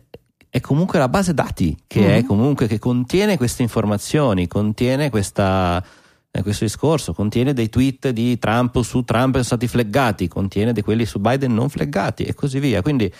è 0.50 0.60
comunque 0.60 0.98
la 0.98 1.08
base 1.08 1.34
dati 1.34 1.76
che 1.86 2.00
mm-hmm. 2.00 2.16
è 2.16 2.24
comunque 2.24 2.66
che 2.66 2.80
contiene 2.80 3.36
queste 3.36 3.62
informazioni, 3.62 4.48
contiene 4.48 5.10
questa, 5.10 5.84
eh, 6.30 6.42
questo 6.42 6.64
discorso, 6.64 7.12
contiene 7.12 7.52
dei 7.52 7.68
tweet 7.68 8.08
di 8.08 8.38
Trump 8.38 8.80
su 8.80 9.02
Trump 9.02 9.32
sono 9.34 9.44
stati 9.44 9.68
fleggati, 9.68 10.26
contiene 10.26 10.72
di 10.72 10.82
quelli 10.82 11.04
su 11.04 11.20
Biden 11.20 11.54
non 11.54 11.68
fleggati 11.68 12.24
e 12.24 12.34
così 12.34 12.58
via. 12.58 12.82
Quindi 12.82 13.12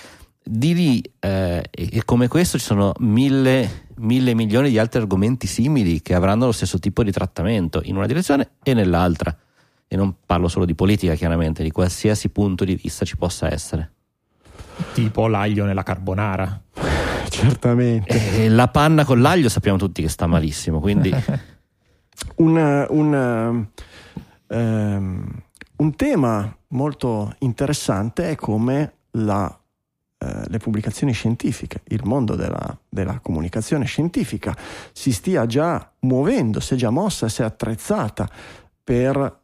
di 0.51 0.75
lì 0.75 1.13
eh, 1.19 1.63
e 1.71 2.03
come 2.07 2.27
questo 2.27 2.59
ci 2.59 2.65
sono 2.65 2.95
mille, 3.01 3.85
mille 3.97 4.33
milioni 4.33 4.71
di 4.71 4.79
altri 4.79 4.99
argomenti 5.01 5.47
simili 5.47 6.01
che 6.01 6.15
avranno 6.15 6.47
lo 6.47 6.53
stesso 6.53 6.79
tipo 6.79 7.03
di 7.03 7.13
trattamento 7.13 7.83
in 7.85 7.97
una 7.97 8.07
direzione 8.07 8.53
e 8.63 8.73
nell'altra. 8.73 9.37
E 9.87 9.97
non 9.97 10.15
parlo 10.25 10.49
solo 10.49 10.65
di 10.65 10.75
politica, 10.75 11.15
chiaramente, 11.15 11.63
di 11.63 11.71
qualsiasi 11.71 12.31
punto 12.31 12.65
di 12.65 12.75
vista 12.75 13.05
ci 13.05 13.19
possa 13.19 13.53
essere. 13.53 13.93
Tipo 14.95 15.27
l'aglio 15.27 15.67
nella 15.67 15.83
carbonara. 15.83 16.63
Certamente. 17.29 18.45
E 18.45 18.49
la 18.49 18.69
panna 18.69 19.05
con 19.05 19.21
l'aglio 19.21 19.51
sappiamo 19.51 19.77
tutti 19.77 20.01
che 20.01 20.09
sta 20.09 20.27
malissimo, 20.27 20.81
quindi... 20.81 21.13
un, 22.37 22.87
un, 22.89 23.67
um, 24.47 25.43
un 25.77 25.95
tema 25.95 26.57
molto 26.69 27.35
interessante 27.41 28.31
è 28.31 28.35
come 28.35 28.93
la 29.13 29.59
eh, 30.19 30.49
le 30.49 30.59
pubblicazioni 30.59 31.13
scientifiche, 31.13 31.83
il 31.89 32.01
mondo 32.03 32.35
della, 32.35 32.77
della, 32.89 33.21
comunicazione 33.21 33.85
scientifica 33.85 34.57
si 34.93 35.13
stia 35.13 35.47
già 35.47 35.93
muovendo, 36.01 36.59
si 36.59 36.75
è 36.75 36.77
già 36.77 36.91
mossa, 36.91 37.29
si 37.29 37.43
è 37.43 37.45
attrezzata 37.45 38.29
per 38.83 39.38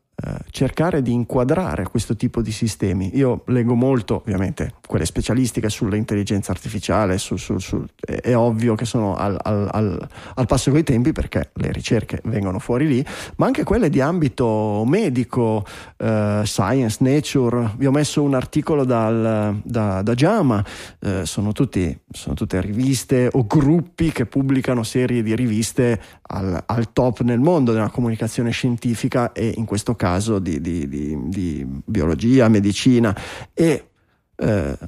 cercare 0.51 1.03
di 1.03 1.13
inquadrare 1.13 1.89
questo 1.89 2.15
tipo 2.15 2.41
di 2.41 2.53
sistemi. 2.53 3.11
Io 3.17 3.43
leggo 3.47 3.75
molto, 3.75 4.17
ovviamente, 4.17 4.75
quelle 4.87 5.07
specialistiche 5.07 5.69
sull'intelligenza 5.69 6.53
artificiale, 6.53 7.19
su, 7.19 7.37
su, 7.37 7.59
su, 7.59 7.85
è, 7.99 8.21
è, 8.21 8.37
ovvio 8.37 8.75
che 8.77 8.85
sono 8.85 9.17
al, 9.17 9.37
al, 9.43 9.69
al, 9.73 10.09
al, 10.35 10.47
passo 10.47 10.71
coi 10.71 10.85
tempi 10.85 11.13
perché 11.13 11.51
le 11.55 11.73
ricerche 11.73 12.21
vengono 12.25 12.61
fuori 12.61 12.87
lì, 12.87 13.05
ma 13.37 13.47
anche 13.47 13.65
quelle 13.65 13.91
di 13.91 14.01
ambito 14.01 14.85
medico, 14.87 15.65
eh, 15.97 16.43
science, 16.45 16.99
nature. 17.01 17.73
Vi 17.77 17.87
ho 17.87 17.91
messo 17.91 18.23
un 18.23 18.35
articolo 18.35 18.85
dal, 18.85 19.61
da, 19.63 20.01
da 20.03 20.15
JAMA, 20.15 20.65
eh, 21.01 21.27
sono, 21.27 21.53
tutti, 21.53 21.99
sono 22.11 22.35
tutte 22.35 22.61
riviste 22.61 23.29
o 23.33 23.47
gruppi 23.47 24.13
che 24.13 24.27
pubblicano 24.27 24.85
serie 24.85 25.23
di 25.23 25.35
riviste 25.35 26.01
al 26.27 26.93
top 26.93 27.21
nel 27.21 27.39
mondo 27.39 27.73
della 27.73 27.91
comunicazione 27.91 28.51
scientifica 28.51 29.33
e 29.33 29.53
in 29.57 29.67
questo 29.67 29.95
caso 29.95 30.04
caso 30.05 30.39
di, 30.39 30.61
di, 30.61 30.87
di, 30.87 31.19
di 31.29 31.67
biologia, 31.87 32.49
medicina 32.49 33.17
e 33.55 33.89
eh, 34.37 34.79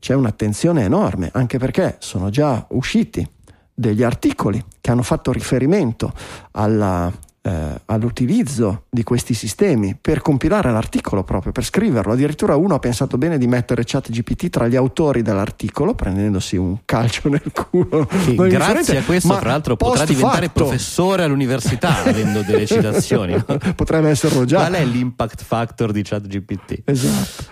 c'è 0.00 0.14
un'attenzione 0.14 0.82
enorme 0.82 1.30
anche 1.32 1.58
perché 1.58 1.98
sono 2.00 2.30
già 2.30 2.66
usciti 2.70 3.24
degli 3.72 4.02
articoli 4.02 4.60
che 4.80 4.90
hanno 4.90 5.04
fatto 5.04 5.30
riferimento 5.30 6.12
alla, 6.52 7.12
eh, 7.46 7.80
all'utilizzo 7.84 8.86
di 8.90 9.04
questi 9.04 9.32
sistemi 9.32 9.96
per 10.00 10.20
compilare 10.20 10.72
l'articolo 10.72 11.22
proprio, 11.22 11.52
per 11.52 11.64
scriverlo. 11.64 12.12
Addirittura 12.12 12.56
uno 12.56 12.74
ha 12.74 12.78
pensato 12.80 13.18
bene 13.18 13.38
di 13.38 13.46
mettere 13.46 13.84
ChatGPT 13.84 14.50
tra 14.50 14.66
gli 14.66 14.74
autori 14.74 15.22
dell'articolo, 15.22 15.94
prendendosi 15.94 16.56
un 16.56 16.78
calcio 16.84 17.28
nel 17.30 17.52
culo. 17.52 18.08
Sì, 18.24 18.34
grazie 18.34 18.98
a 18.98 19.04
questo, 19.04 19.36
tra 19.38 19.50
l'altro, 19.50 19.76
potrà 19.76 20.04
diventare 20.04 20.46
fatto. 20.46 20.64
professore 20.64 21.22
all'università 21.22 22.02
avendo 22.02 22.42
delle 22.42 22.66
citazioni. 22.66 23.40
Potrebbe 23.76 24.08
esserlo 24.08 24.44
già. 24.44 24.58
Qual 24.58 24.72
è 24.72 24.84
l'impact 24.84 25.44
factor 25.44 25.92
di 25.92 26.02
ChatGPT? 26.02 26.82
Esatto. 26.84 27.44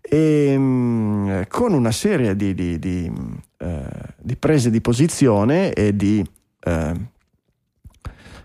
E, 0.00 0.46
ehm, 0.52 1.44
con 1.48 1.74
una 1.74 1.92
serie 1.92 2.34
di, 2.36 2.54
di, 2.54 2.78
di, 2.78 3.12
eh, 3.58 3.82
di, 4.18 4.36
prese 4.36 4.70
di 4.70 4.80
posizione 4.80 5.74
e 5.74 5.94
di 5.94 6.24
eh, 6.64 7.10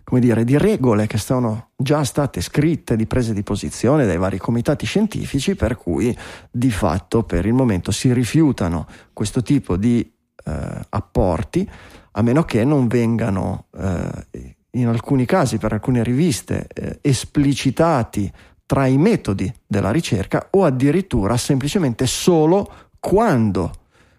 come 0.07 0.21
dire, 0.21 0.45
di 0.45 0.57
regole 0.57 1.05
che 1.05 1.17
sono 1.17 1.71
già 1.75 2.05
state 2.05 2.39
scritte, 2.39 2.95
di 2.95 3.05
prese 3.07 3.33
di 3.33 3.43
posizione 3.43 4.05
dai 4.05 4.15
vari 4.15 4.37
comitati 4.37 4.85
scientifici, 4.85 5.55
per 5.55 5.75
cui 5.75 6.17
di 6.49 6.71
fatto 6.71 7.23
per 7.23 7.45
il 7.45 7.51
momento 7.51 7.91
si 7.91 8.13
rifiutano 8.13 8.87
questo 9.11 9.41
tipo 9.41 9.75
di 9.75 9.99
eh, 10.45 10.51
apporti, 10.87 11.69
a 12.11 12.21
meno 12.21 12.43
che 12.43 12.63
non 12.63 12.87
vengano 12.87 13.65
eh, 13.77 14.47
in 14.71 14.87
alcuni 14.87 15.25
casi, 15.25 15.57
per 15.57 15.73
alcune 15.73 16.03
riviste, 16.03 16.69
eh, 16.73 16.99
esplicitati 17.01 18.31
tra 18.65 18.85
i 18.85 18.97
metodi 18.97 19.53
della 19.65 19.91
ricerca 19.91 20.47
o 20.51 20.63
addirittura 20.63 21.35
semplicemente 21.35 22.07
solo 22.07 22.71
quando 22.97 23.73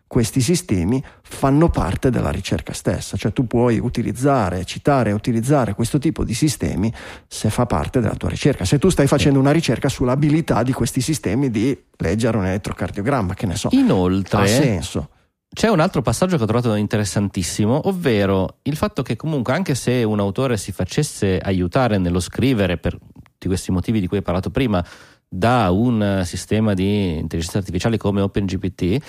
questi 0.09 0.41
sistemi 0.41 1.05
fanno 1.23 1.69
parte 1.69 2.11
della 2.11 2.31
ricerca 2.31 2.73
stessa, 2.73 3.17
cioè 3.19 3.33
tu 3.33 3.47
puoi 3.47 3.79
utilizzare, 3.79 4.65
citare 4.65 5.11
e 5.11 5.13
utilizzare 5.13 5.75
questo 5.75 5.99
tipo 5.99 6.25
di 6.25 6.33
sistemi 6.33 6.93
se 7.29 7.51
fa 7.51 7.67
parte 7.67 8.01
della 8.01 8.15
tua 8.17 8.31
ricerca. 8.31 8.65
Se 8.65 8.79
tu 8.79 8.89
stai 8.89 9.07
facendo 9.07 9.39
una 9.39 9.53
ricerca 9.53 9.91
sull'abilità 9.91 10.63
di 10.63 10.73
questi 10.73 11.03
sistemi 11.03 11.51
di 11.51 11.79
leggere 11.99 12.39
un 12.39 12.47
elettrocardiogramma, 12.47 13.35
che 13.35 13.47
ne 13.47 13.55
so, 13.55 13.69
Inoltre, 13.73 14.43
ha 14.43 14.47
senso. 14.47 15.11
C'è 15.51 15.69
un 15.69 15.81
altro 15.81 16.03
passaggio 16.03 16.37
che 16.37 16.43
ho 16.43 16.47
trovato 16.47 16.75
interessantissimo, 16.75 17.89
ovvero 17.89 18.59
il 18.63 18.77
fatto 18.77 19.03
che 19.03 19.17
comunque 19.17 19.53
anche 19.53 19.75
se 19.75 20.05
un 20.05 20.21
autore 20.21 20.57
si 20.57 20.73
facesse 20.73 21.39
aiutare 21.39 21.99
nello 21.99 22.21
scrivere 22.21 22.79
per 22.79 22.99
tutti 22.99 23.47
questi 23.47 23.71
motivi 23.71 24.01
di 24.01 24.07
cui 24.07 24.19
hai 24.19 24.23
parlato 24.23 24.51
prima, 24.51 24.85
da 25.29 25.71
un 25.71 26.23
sistema 26.25 26.73
di 26.73 27.19
intelligenza 27.19 27.59
artificiale 27.59 27.99
come 27.99 28.23
OpenGPT, 28.23 29.03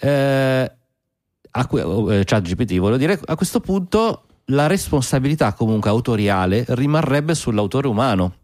eh, 0.00 0.72
a, 1.50 1.68
eh, 1.72 2.24
ChatGPT, 2.24 2.76
voglio 2.78 2.96
dire, 2.96 3.20
a 3.24 3.34
questo 3.36 3.60
punto 3.60 4.24
la 4.46 4.66
responsabilità 4.66 5.52
comunque 5.52 5.90
autoriale 5.90 6.64
rimarrebbe 6.68 7.34
sull'autore 7.34 7.86
umano, 7.86 8.34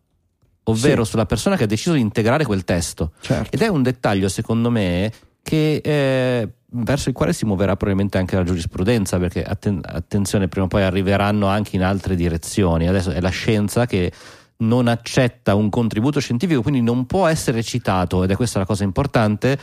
ovvero 0.64 1.04
sì. 1.04 1.10
sulla 1.10 1.26
persona 1.26 1.56
che 1.56 1.64
ha 1.64 1.66
deciso 1.66 1.94
di 1.94 2.00
integrare 2.00 2.44
quel 2.44 2.64
testo. 2.64 3.12
Certo. 3.20 3.50
Ed 3.52 3.62
è 3.62 3.68
un 3.68 3.82
dettaglio, 3.82 4.28
secondo 4.28 4.70
me, 4.70 5.12
che 5.42 5.80
eh, 5.82 6.48
verso 6.68 7.08
il 7.08 7.14
quale 7.14 7.32
si 7.32 7.44
muoverà 7.44 7.76
probabilmente 7.76 8.18
anche 8.18 8.36
la 8.36 8.44
giurisprudenza, 8.44 9.18
perché 9.18 9.42
atten- 9.42 9.80
attenzione, 9.82 10.48
prima 10.48 10.66
o 10.66 10.68
poi 10.68 10.82
arriveranno 10.82 11.46
anche 11.46 11.76
in 11.76 11.82
altre 11.82 12.14
direzioni. 12.14 12.88
Adesso 12.88 13.10
è 13.10 13.20
la 13.20 13.28
scienza 13.28 13.86
che 13.86 14.12
non 14.58 14.88
accetta 14.88 15.54
un 15.54 15.68
contributo 15.68 16.20
scientifico, 16.20 16.62
quindi 16.62 16.80
non 16.80 17.06
può 17.06 17.26
essere 17.26 17.62
citato, 17.62 18.24
ed 18.24 18.30
è 18.30 18.36
questa 18.36 18.58
la 18.58 18.66
cosa 18.66 18.84
importante, 18.84 19.58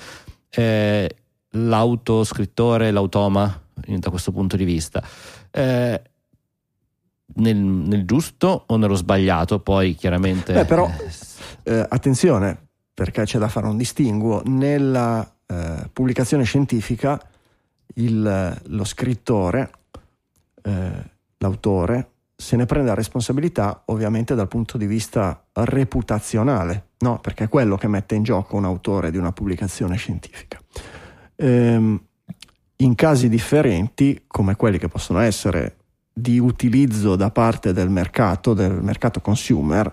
eh, 0.49 1.15
l'autoscrittore, 1.53 2.91
l'automa, 2.91 3.61
da 3.73 4.09
questo 4.09 4.31
punto 4.31 4.55
di 4.55 4.63
vista. 4.63 5.03
Eh, 5.51 6.01
nel, 7.35 7.57
nel, 7.57 8.05
giusto 8.05 8.63
o 8.67 8.77
nello 8.77 8.95
sbagliato? 8.95 9.59
Poi 9.59 9.95
chiaramente. 9.95 10.53
Beh, 10.53 10.65
però 10.65 10.89
eh, 11.63 11.85
attenzione, 11.87 12.67
perché 12.93 13.23
c'è 13.23 13.39
da 13.39 13.47
fare 13.47 13.67
un 13.67 13.77
distinguo. 13.77 14.41
Nella 14.45 15.29
eh, 15.45 15.89
pubblicazione 15.91 16.43
scientifica 16.43 17.19
il, 17.95 18.61
lo 18.65 18.83
scrittore, 18.83 19.71
eh, 20.61 21.11
l'autore, 21.37 22.09
se 22.35 22.55
ne 22.55 22.65
prende 22.65 22.89
la 22.89 22.95
responsabilità 22.95 23.83
ovviamente 23.85 24.35
dal 24.35 24.47
punto 24.47 24.77
di 24.77 24.85
vista 24.85 25.45
reputazionale, 25.53 26.89
no? 26.99 27.19
perché 27.19 27.45
è 27.45 27.49
quello 27.49 27.77
che 27.77 27.87
mette 27.87 28.15
in 28.15 28.23
gioco 28.23 28.57
un 28.57 28.65
autore 28.65 29.11
di 29.11 29.17
una 29.17 29.31
pubblicazione 29.31 29.95
scientifica. 29.95 30.59
Ehm, 31.35 32.01
in 32.77 32.95
casi 32.95 33.29
differenti, 33.29 34.23
come 34.27 34.55
quelli 34.55 34.77
che 34.77 34.87
possono 34.87 35.19
essere 35.19 35.77
di 36.13 36.37
utilizzo 36.37 37.15
da 37.15 37.31
parte 37.31 37.73
del 37.73 37.89
mercato, 37.89 38.53
del 38.53 38.81
mercato 38.81 39.19
consumer, 39.21 39.91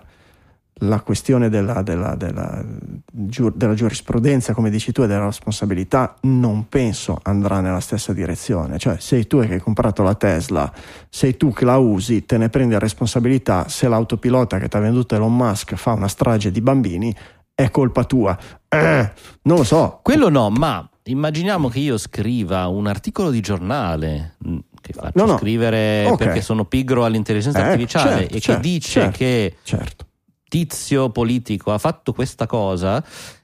la 0.83 1.01
questione 1.01 1.49
della, 1.49 1.81
della, 1.81 2.15
della, 2.15 2.63
della, 3.11 3.73
giurisprudenza, 3.73 4.53
come 4.53 4.69
dici 4.69 4.91
tu, 4.91 5.03
e 5.03 5.07
della 5.07 5.25
responsabilità, 5.25 6.15
non 6.21 6.67
penso 6.69 7.19
andrà 7.21 7.59
nella 7.59 7.79
stessa 7.79 8.13
direzione. 8.13 8.77
Cioè, 8.77 8.97
sei 8.99 9.27
tu 9.27 9.39
che 9.41 9.53
hai 9.53 9.59
comprato 9.59 10.01
la 10.01 10.15
Tesla, 10.15 10.71
sei 11.09 11.37
tu 11.37 11.53
che 11.53 11.65
la 11.65 11.77
usi, 11.77 12.25
te 12.25 12.37
ne 12.37 12.49
prendi 12.49 12.73
la 12.73 12.79
responsabilità. 12.79 13.67
Se 13.67 13.87
l'autopilota 13.87 14.57
che 14.57 14.67
ti 14.67 14.77
ha 14.77 14.79
venduto 14.79 15.15
Elon 15.15 15.35
Musk 15.35 15.75
fa 15.75 15.93
una 15.93 16.07
strage 16.07 16.51
di 16.51 16.61
bambini, 16.61 17.15
è 17.53 17.69
colpa 17.69 18.03
tua. 18.03 18.37
Eh, 18.67 19.11
non 19.43 19.57
lo 19.57 19.63
so. 19.63 19.99
Quello 20.01 20.29
no, 20.29 20.49
ma 20.49 20.89
immaginiamo 21.03 21.69
che 21.69 21.79
io 21.79 21.97
scriva 21.97 22.67
un 22.67 22.87
articolo 22.87 23.31
di 23.31 23.41
giornale 23.41 24.35
mm, 24.47 24.57
che 24.81 24.93
faccio 24.93 25.11
no, 25.15 25.31
no. 25.31 25.37
scrivere 25.37 26.05
okay. 26.05 26.27
perché 26.27 26.41
sono 26.41 26.65
pigro 26.65 27.05
all'intelligenza 27.05 27.59
eh, 27.59 27.69
artificiale 27.69 28.19
certo, 28.21 28.35
e 28.35 28.39
certo, 28.39 28.61
che 28.61 28.67
dice 28.67 28.89
certo, 28.89 29.17
che 29.17 29.55
certo. 29.63 30.05
tizio 30.47 31.09
politico 31.09 31.71
ha 31.73 31.77
fatto 31.77 32.13
questa 32.13 32.45
cosa 32.45 33.03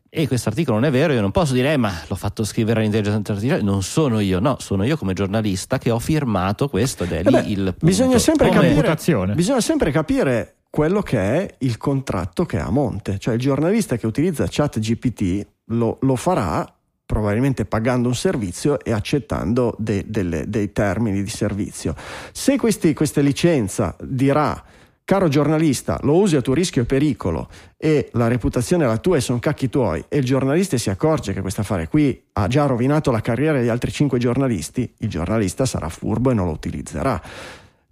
e 0.10 0.28
questo 0.28 0.50
articolo 0.50 0.78
non 0.80 0.88
è 0.88 0.92
vero, 0.92 1.14
io 1.14 1.22
non 1.22 1.32
posso 1.32 1.54
dire 1.54 1.74
eh, 1.74 1.78
ma 1.78 1.94
l'ho 2.08 2.16
fatto 2.16 2.44
scrivere 2.44 2.80
all'intelligenza 2.80 3.34
artificiale, 3.34 3.62
non 3.62 3.84
sono 3.84 4.20
io, 4.20 4.40
no, 4.40 4.58
sono 4.60 4.84
io 4.84 4.98
come 4.98 5.14
giornalista 5.14 5.78
che 5.78 5.92
ho 5.92 6.00
firmato 6.00 6.70
questo 6.70 7.04
ed 7.04 7.12
è 7.12 7.24
lì 7.24 7.32
beh, 7.32 7.40
il 7.40 7.64
punto. 7.64 7.86
Bisogna 7.86 8.18
sempre, 8.18 8.50
capire, 8.50 9.34
bisogna 9.36 9.62
sempre 9.62 9.92
capire 9.92 10.56
quello 10.70 11.02
che 11.02 11.20
è 11.20 11.56
il 11.60 11.78
contratto 11.78 12.46
che 12.46 12.58
ha 12.60 12.66
a 12.66 12.72
monte, 12.72 13.20
cioè 13.20 13.34
il 13.36 13.40
giornalista 13.40 13.98
che 13.98 14.08
utilizza 14.08 14.46
ChatGPT 14.50 15.46
lo, 15.66 15.98
lo 16.02 16.16
farà 16.16 16.77
probabilmente 17.08 17.66
pagando 17.66 18.10
un 18.10 18.16
servizio 18.16 18.80
e 18.84 18.92
accettando 18.92 19.74
de, 19.80 20.04
delle, 20.06 20.44
dei 20.48 20.74
termini 20.74 21.24
di 21.24 21.30
servizio. 21.30 21.96
Se 22.34 22.58
questi, 22.58 22.94
questa 22.94 23.22
licenza 23.22 23.96
dirà 24.04 24.62
caro 25.06 25.30
giornalista, 25.30 25.98
lo 26.02 26.18
usi 26.18 26.36
a 26.36 26.42
tuo 26.42 26.54
rischio 26.54 26.82
e 26.82 26.86
pericolo 26.86 27.48
e 27.78 28.10
la 28.12 28.28
reputazione 28.28 28.84
è 28.84 28.88
la 28.88 28.98
tua 28.98 29.16
e 29.16 29.22
sono 29.22 29.40
cacchi 29.40 29.70
tuoi 29.70 30.04
e 30.10 30.18
il 30.18 30.26
giornalista 30.26 30.78
si 30.78 30.90
accorge 30.90 31.32
che 31.32 31.40
questo 31.40 31.62
affare 31.62 31.88
qui 31.88 32.26
ha 32.34 32.48
già 32.48 32.66
rovinato 32.66 33.10
la 33.10 33.22
carriera 33.22 33.62
di 33.62 33.70
altri 33.70 33.90
cinque 33.90 34.20
giornalisti, 34.20 34.94
il 34.98 35.10
giornalista 35.10 35.66
sarà 35.66 35.88
furbo 35.88 36.32
e 36.32 36.34
non 36.34 36.48
lo 36.48 36.52
utilizzerà. 36.52 37.22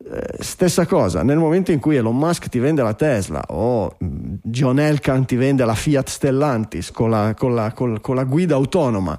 Eh, 0.08 0.44
stessa 0.44 0.86
cosa, 0.86 1.24
nel 1.24 1.38
momento 1.38 1.72
in 1.72 1.80
cui 1.80 1.96
Elon 1.96 2.16
Musk 2.16 2.48
ti 2.48 2.60
vende 2.60 2.84
la 2.84 2.94
Tesla 2.94 3.44
o 3.48 3.98
mm, 4.04 4.36
John 4.44 4.78
Elkan 4.78 5.26
ti 5.26 5.36
vende 5.36 5.66
la 5.66 5.74
Fiat 5.74 6.08
Stellantis 6.08 6.92
con 6.92 7.10
la, 7.10 7.34
con 7.36 7.56
la, 7.56 7.72
con, 7.72 8.00
con 8.02 8.16
la 8.16 8.24
guida 8.24 8.54
autonoma 8.54 9.18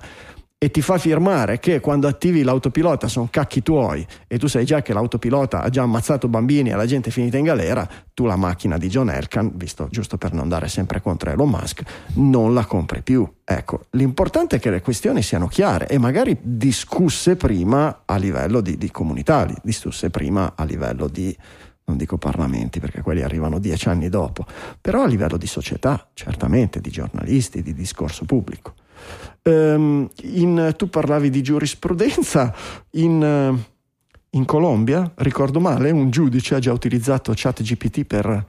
e 0.58 0.70
ti 0.70 0.80
fa 0.80 0.96
firmare 0.96 1.58
che 1.58 1.80
quando 1.80 2.08
attivi 2.08 2.42
l'autopilota 2.42 3.08
sono 3.08 3.28
cacchi 3.30 3.62
tuoi 3.62 4.06
e 4.26 4.38
tu 4.38 4.46
sai 4.46 4.64
già 4.64 4.80
che 4.80 4.94
l'autopilota 4.94 5.60
ha 5.60 5.68
già 5.68 5.82
ammazzato 5.82 6.28
bambini 6.28 6.70
e 6.70 6.74
la 6.74 6.86
gente 6.86 7.10
è 7.10 7.12
finita 7.12 7.36
in 7.36 7.44
galera, 7.44 7.86
tu 8.14 8.24
la 8.24 8.36
macchina 8.36 8.78
di 8.78 8.88
John 8.88 9.10
Elkan, 9.10 9.52
visto 9.54 9.86
giusto 9.90 10.16
per 10.16 10.32
non 10.32 10.44
andare 10.44 10.68
sempre 10.68 11.02
contro 11.02 11.28
Elon 11.28 11.50
Musk, 11.50 11.82
non 12.14 12.54
la 12.54 12.64
compri 12.64 13.02
più. 13.02 13.30
Ecco, 13.44 13.84
l'importante 13.90 14.56
è 14.56 14.58
che 14.58 14.70
le 14.70 14.80
questioni 14.80 15.20
siano 15.20 15.46
chiare 15.46 15.88
e 15.88 15.98
magari 15.98 16.38
discusse 16.40 17.36
prima 17.36 18.04
a 18.06 18.16
livello 18.16 18.62
di, 18.62 18.78
di 18.78 18.90
comunità, 18.90 19.46
discusse 19.62 20.08
prima 20.08 20.54
a 20.56 20.64
livello 20.64 21.06
di 21.06 21.36
non 21.88 21.98
dico 21.98 22.16
parlamenti 22.16 22.80
perché 22.80 23.02
quelli 23.02 23.22
arrivano 23.22 23.58
dieci 23.58 23.88
anni 23.88 24.08
dopo, 24.08 24.44
però 24.80 25.02
a 25.02 25.06
livello 25.06 25.36
di 25.36 25.46
società, 25.46 26.08
certamente, 26.14 26.80
di 26.80 26.90
giornalisti, 26.90 27.62
di 27.62 27.74
discorso 27.74 28.24
pubblico. 28.24 28.74
Um, 29.48 30.10
in, 30.22 30.74
tu 30.76 30.90
parlavi 30.90 31.30
di 31.30 31.40
giurisprudenza, 31.40 32.52
in, 32.92 33.56
in, 34.30 34.44
Colombia, 34.44 35.12
ricordo 35.18 35.60
male, 35.60 35.92
un 35.92 36.10
giudice 36.10 36.56
ha 36.56 36.58
già 36.58 36.72
utilizzato 36.72 37.32
ChatGPT 37.32 38.04
per, 38.04 38.44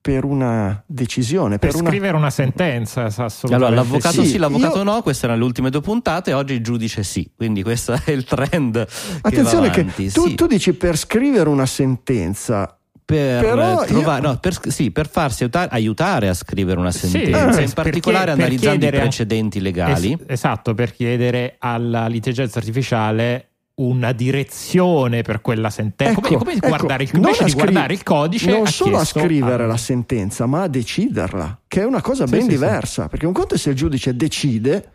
per 0.00 0.24
una 0.24 0.82
decisione. 0.86 1.58
Per, 1.58 1.70
per 1.70 1.80
scrivere 1.80 2.12
una, 2.12 2.18
una 2.18 2.30
sentenza, 2.30 3.04
assolutamente. 3.04 3.54
Allora, 3.54 3.74
l'avvocato 3.74 4.22
sì, 4.22 4.28
sì, 4.28 4.38
l'avvocato 4.38 4.78
io... 4.78 4.82
no, 4.82 5.02
queste 5.02 5.26
erano 5.26 5.40
le 5.40 5.46
ultime 5.46 5.70
due 5.70 5.82
puntate, 5.82 6.32
oggi 6.32 6.54
il 6.54 6.64
giudice 6.64 7.04
sì, 7.04 7.30
quindi 7.36 7.62
questo 7.62 7.92
è 8.04 8.10
il 8.10 8.24
trend. 8.24 8.84
Attenzione 9.20 9.70
che, 9.70 9.84
che 9.84 10.10
tu, 10.10 10.26
sì. 10.26 10.34
tu 10.34 10.48
dici 10.48 10.72
per 10.72 10.96
scrivere 10.96 11.48
una 11.48 11.66
sentenza 11.66 12.79
per, 13.10 13.40
Però 13.40 13.84
trovare, 13.84 14.22
io... 14.22 14.28
no, 14.28 14.38
per, 14.38 14.56
sì, 14.70 14.92
per 14.92 15.08
farsi 15.08 15.42
aiutare, 15.42 15.68
aiutare, 15.72 16.28
a 16.28 16.34
scrivere 16.34 16.78
una 16.78 16.92
sentenza, 16.92 17.52
sì, 17.52 17.62
in 17.62 17.72
particolare 17.72 18.26
perché, 18.26 18.40
analizzando 18.40 18.84
per 18.86 18.94
i 18.94 18.98
precedenti 18.98 19.60
legali. 19.60 20.12
Es- 20.12 20.24
esatto, 20.26 20.74
per 20.74 20.92
chiedere 20.92 21.56
alla 21.58 22.06
l'intelligenza 22.06 22.60
artificiale 22.60 23.46
una 23.80 24.12
direzione 24.12 25.22
per 25.22 25.40
quella 25.40 25.70
sentenza. 25.70 26.12
Ecco, 26.12 26.20
come, 26.20 26.38
come 26.38 26.52
ecco, 26.52 26.68
guardare, 26.68 27.02
il, 27.02 27.10
invece 27.14 27.44
di 27.44 27.52
guardare 27.52 27.94
il 27.94 28.02
codice, 28.02 28.50
non 28.50 28.66
solo 28.66 28.98
a 28.98 29.04
scrivere 29.04 29.64
a... 29.64 29.66
la 29.66 29.76
sentenza, 29.76 30.46
ma 30.46 30.62
a 30.62 30.68
deciderla, 30.68 31.62
che 31.66 31.80
è 31.80 31.84
una 31.84 32.02
cosa 32.02 32.26
ben 32.26 32.42
sì, 32.42 32.48
diversa. 32.48 33.02
Sì. 33.04 33.08
Perché 33.08 33.26
un 33.26 33.32
conto 33.32 33.54
è 33.54 33.58
se 33.58 33.70
il 33.70 33.76
giudice 33.76 34.14
decide 34.14 34.92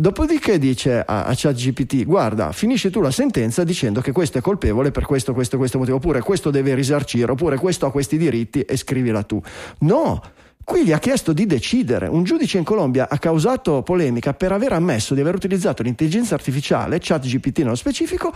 Dopodiché 0.00 0.60
dice 0.60 1.00
a, 1.04 1.24
a 1.24 1.32
ChatGPT: 1.34 2.04
Guarda, 2.04 2.52
finisci 2.52 2.88
tu 2.88 3.00
la 3.00 3.10
sentenza 3.10 3.64
dicendo 3.64 4.00
che 4.00 4.12
questo 4.12 4.38
è 4.38 4.40
colpevole 4.40 4.92
per 4.92 5.04
questo, 5.04 5.34
questo, 5.34 5.56
questo 5.56 5.76
motivo, 5.76 5.96
oppure 5.96 6.20
questo 6.20 6.50
deve 6.50 6.76
risarcire, 6.76 7.32
oppure 7.32 7.56
questo 7.56 7.86
ha 7.86 7.90
questi 7.90 8.16
diritti 8.16 8.60
e 8.60 8.76
scrivila 8.76 9.24
tu. 9.24 9.42
No, 9.80 10.22
Qui 10.62 10.84
gli 10.84 10.92
ha 10.92 11.00
chiesto 11.00 11.32
di 11.32 11.46
decidere. 11.46 12.06
Un 12.06 12.22
giudice 12.22 12.58
in 12.58 12.64
Colombia 12.64 13.08
ha 13.08 13.18
causato 13.18 13.82
polemica 13.82 14.34
per 14.34 14.52
aver 14.52 14.72
ammesso 14.72 15.14
di 15.14 15.20
aver 15.20 15.34
utilizzato 15.34 15.82
l'intelligenza 15.82 16.34
artificiale, 16.34 16.98
ChatGPT 17.00 17.60
nello 17.60 17.74
specifico, 17.74 18.32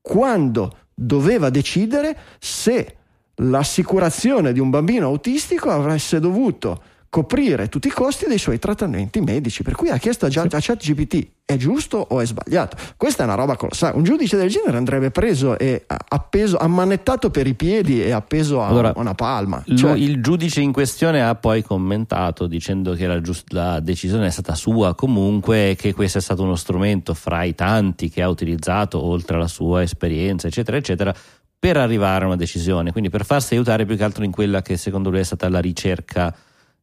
quando 0.00 0.76
doveva 0.94 1.50
decidere 1.50 2.16
se 2.38 2.96
l'assicurazione 3.34 4.54
di 4.54 4.60
un 4.60 4.70
bambino 4.70 5.06
autistico 5.08 5.68
avesse 5.68 6.18
dovuto 6.20 6.80
coprire 7.14 7.68
tutti 7.68 7.86
i 7.86 7.92
costi 7.92 8.26
dei 8.26 8.38
suoi 8.38 8.58
trattamenti 8.58 9.20
medici. 9.20 9.62
Per 9.62 9.76
cui 9.76 9.88
ha 9.88 9.98
chiesto 9.98 10.26
a, 10.26 10.30
sì. 10.30 10.40
a 10.40 10.48
ChatGPT: 10.48 11.28
è 11.44 11.54
giusto 11.54 12.04
o 12.10 12.20
è 12.20 12.26
sbagliato? 12.26 12.76
Questa 12.96 13.22
è 13.22 13.26
una 13.26 13.36
roba 13.36 13.54
colossale. 13.54 13.96
Un 13.96 14.02
giudice 14.02 14.36
del 14.36 14.48
genere 14.48 14.76
andrebbe 14.76 15.12
preso 15.12 15.56
e 15.56 15.84
appeso, 15.86 16.56
ammanettato 16.56 17.30
per 17.30 17.46
i 17.46 17.54
piedi 17.54 18.02
e 18.02 18.10
appeso 18.10 18.60
a 18.60 18.66
allora, 18.66 18.92
una 18.96 19.14
palma. 19.14 19.62
Cioè, 19.76 19.92
il 19.92 20.20
giudice 20.20 20.60
in 20.60 20.72
questione 20.72 21.22
ha 21.22 21.36
poi 21.36 21.62
commentato 21.62 22.48
dicendo 22.48 22.94
che 22.94 23.06
la, 23.06 23.20
giust- 23.20 23.52
la 23.52 23.78
decisione 23.78 24.26
è 24.26 24.30
stata 24.30 24.56
sua 24.56 24.96
comunque 24.96 25.70
e 25.70 25.76
che 25.76 25.94
questo 25.94 26.18
è 26.18 26.20
stato 26.20 26.42
uno 26.42 26.56
strumento 26.56 27.14
fra 27.14 27.44
i 27.44 27.54
tanti 27.54 28.10
che 28.10 28.22
ha 28.22 28.28
utilizzato 28.28 29.00
oltre 29.00 29.36
alla 29.36 29.46
sua 29.46 29.82
esperienza, 29.82 30.48
eccetera, 30.48 30.76
eccetera, 30.78 31.14
per 31.60 31.76
arrivare 31.76 32.24
a 32.24 32.26
una 32.26 32.36
decisione. 32.36 32.90
Quindi 32.90 33.08
per 33.08 33.24
farsi 33.24 33.54
aiutare 33.54 33.86
più 33.86 33.96
che 33.96 34.02
altro 34.02 34.24
in 34.24 34.32
quella 34.32 34.62
che 34.62 34.76
secondo 34.76 35.10
lui 35.10 35.20
è 35.20 35.24
stata 35.24 35.48
la 35.48 35.60
ricerca 35.60 36.34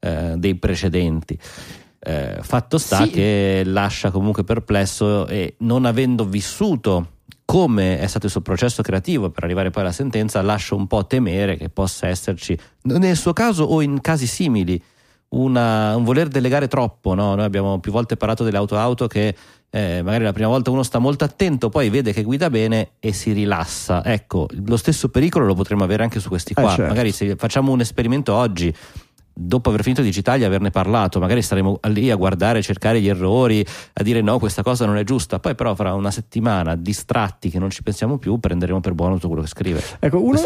eh, 0.02 0.34
dei 0.36 0.56
precedenti. 0.56 1.38
Eh, 2.04 2.40
fatto 2.42 2.80
sta 2.80 3.04
sì. 3.04 3.12
che 3.12 3.62
lascia 3.64 4.10
comunque 4.10 4.44
perplesso 4.44 5.28
e 5.28 5.54
non 5.60 5.86
avendo 5.86 6.26
vissuto 6.26 7.20
come 7.46 8.00
è 8.00 8.08
stato 8.08 8.26
il 8.26 8.32
suo 8.32 8.42
processo 8.42 8.82
creativo 8.82 9.30
per 9.30 9.44
arrivare 9.44 9.70
poi 9.70 9.84
alla 9.84 9.92
sentenza, 9.92 10.42
lascia 10.42 10.74
un 10.74 10.88
po' 10.88 11.06
temere 11.06 11.58
che 11.58 11.70
possa 11.70 12.08
esserci, 12.08 12.58
nel 12.84 13.18
suo 13.18 13.34
caso 13.34 13.66
o 13.66 13.82
in 13.82 14.00
casi 14.02 14.26
simili, 14.26 14.82
una, 15.32 15.96
un 15.96 16.04
voler 16.04 16.28
delegare 16.28 16.68
troppo. 16.68 17.14
No? 17.14 17.36
Noi 17.36 17.46
abbiamo 17.46 17.80
più 17.80 17.92
volte 17.92 18.18
parlato 18.18 18.44
delle 18.44 18.58
auto-auto 18.58 19.08
che 19.08 19.36
eh, 19.70 20.02
magari 20.02 20.24
la 20.24 20.34
prima 20.34 20.50
volta 20.50 20.72
uno 20.72 20.84
sta 20.84 21.00
molto 21.00 21.24
attento, 21.24 21.70
poi 21.70 21.90
vede 21.90 22.14
che 22.14 22.24
guida 22.24 22.50
bene 22.50 22.92
e 23.00 23.14
si 23.14 23.32
rilassa. 23.32 24.04
Ecco, 24.04 24.48
lo 24.66 24.78
stesso 24.78 25.10
pericolo 25.10 25.46
lo 25.46 25.54
potremmo 25.54 25.84
avere 25.84 26.04
anche 26.04 26.20
su 26.20 26.30
questi 26.30 26.54
qua. 26.54 26.72
Eh, 26.72 26.76
certo. 26.76 26.88
Magari 26.88 27.12
se 27.12 27.36
facciamo 27.36 27.72
un 27.72 27.82
esperimento 27.82 28.34
oggi 28.34 28.74
dopo 29.34 29.70
aver 29.70 29.82
finito 29.84 30.02
Digitalia 30.02 30.46
averne 30.48 30.70
parlato, 30.72 31.20
magari 31.20 31.42
staremo 31.42 31.80
lì 31.90 32.12
a 32.12 32.16
guardare, 32.16 32.60
a 32.60 32.62
cercare 32.62 33.00
gli 33.02 33.08
errori, 33.08 33.66
a 33.94 34.04
dire 34.04 34.22
no, 34.22 34.40
questa 34.40 34.62
cosa 34.64 34.86
non 34.86 34.98
è 34.98 35.04
giusta, 35.04 35.40
poi 35.40 35.56
però 35.56 35.74
fra 35.76 35.94
una 35.94 36.12
settimana 36.12 36.76
distratti 36.76 37.50
che 37.50 37.60
non 37.60 37.70
ci 37.70 37.84
pensiamo 37.84 38.18
più, 38.18 38.40
prenderemo 38.40 38.80
per 38.82 38.94
buono 38.94 39.16
tutto 39.16 39.28
quello 39.28 39.44
che 39.44 39.48
scrive. 39.50 39.82
Ecco, 40.00 40.24
uno, 40.24 40.38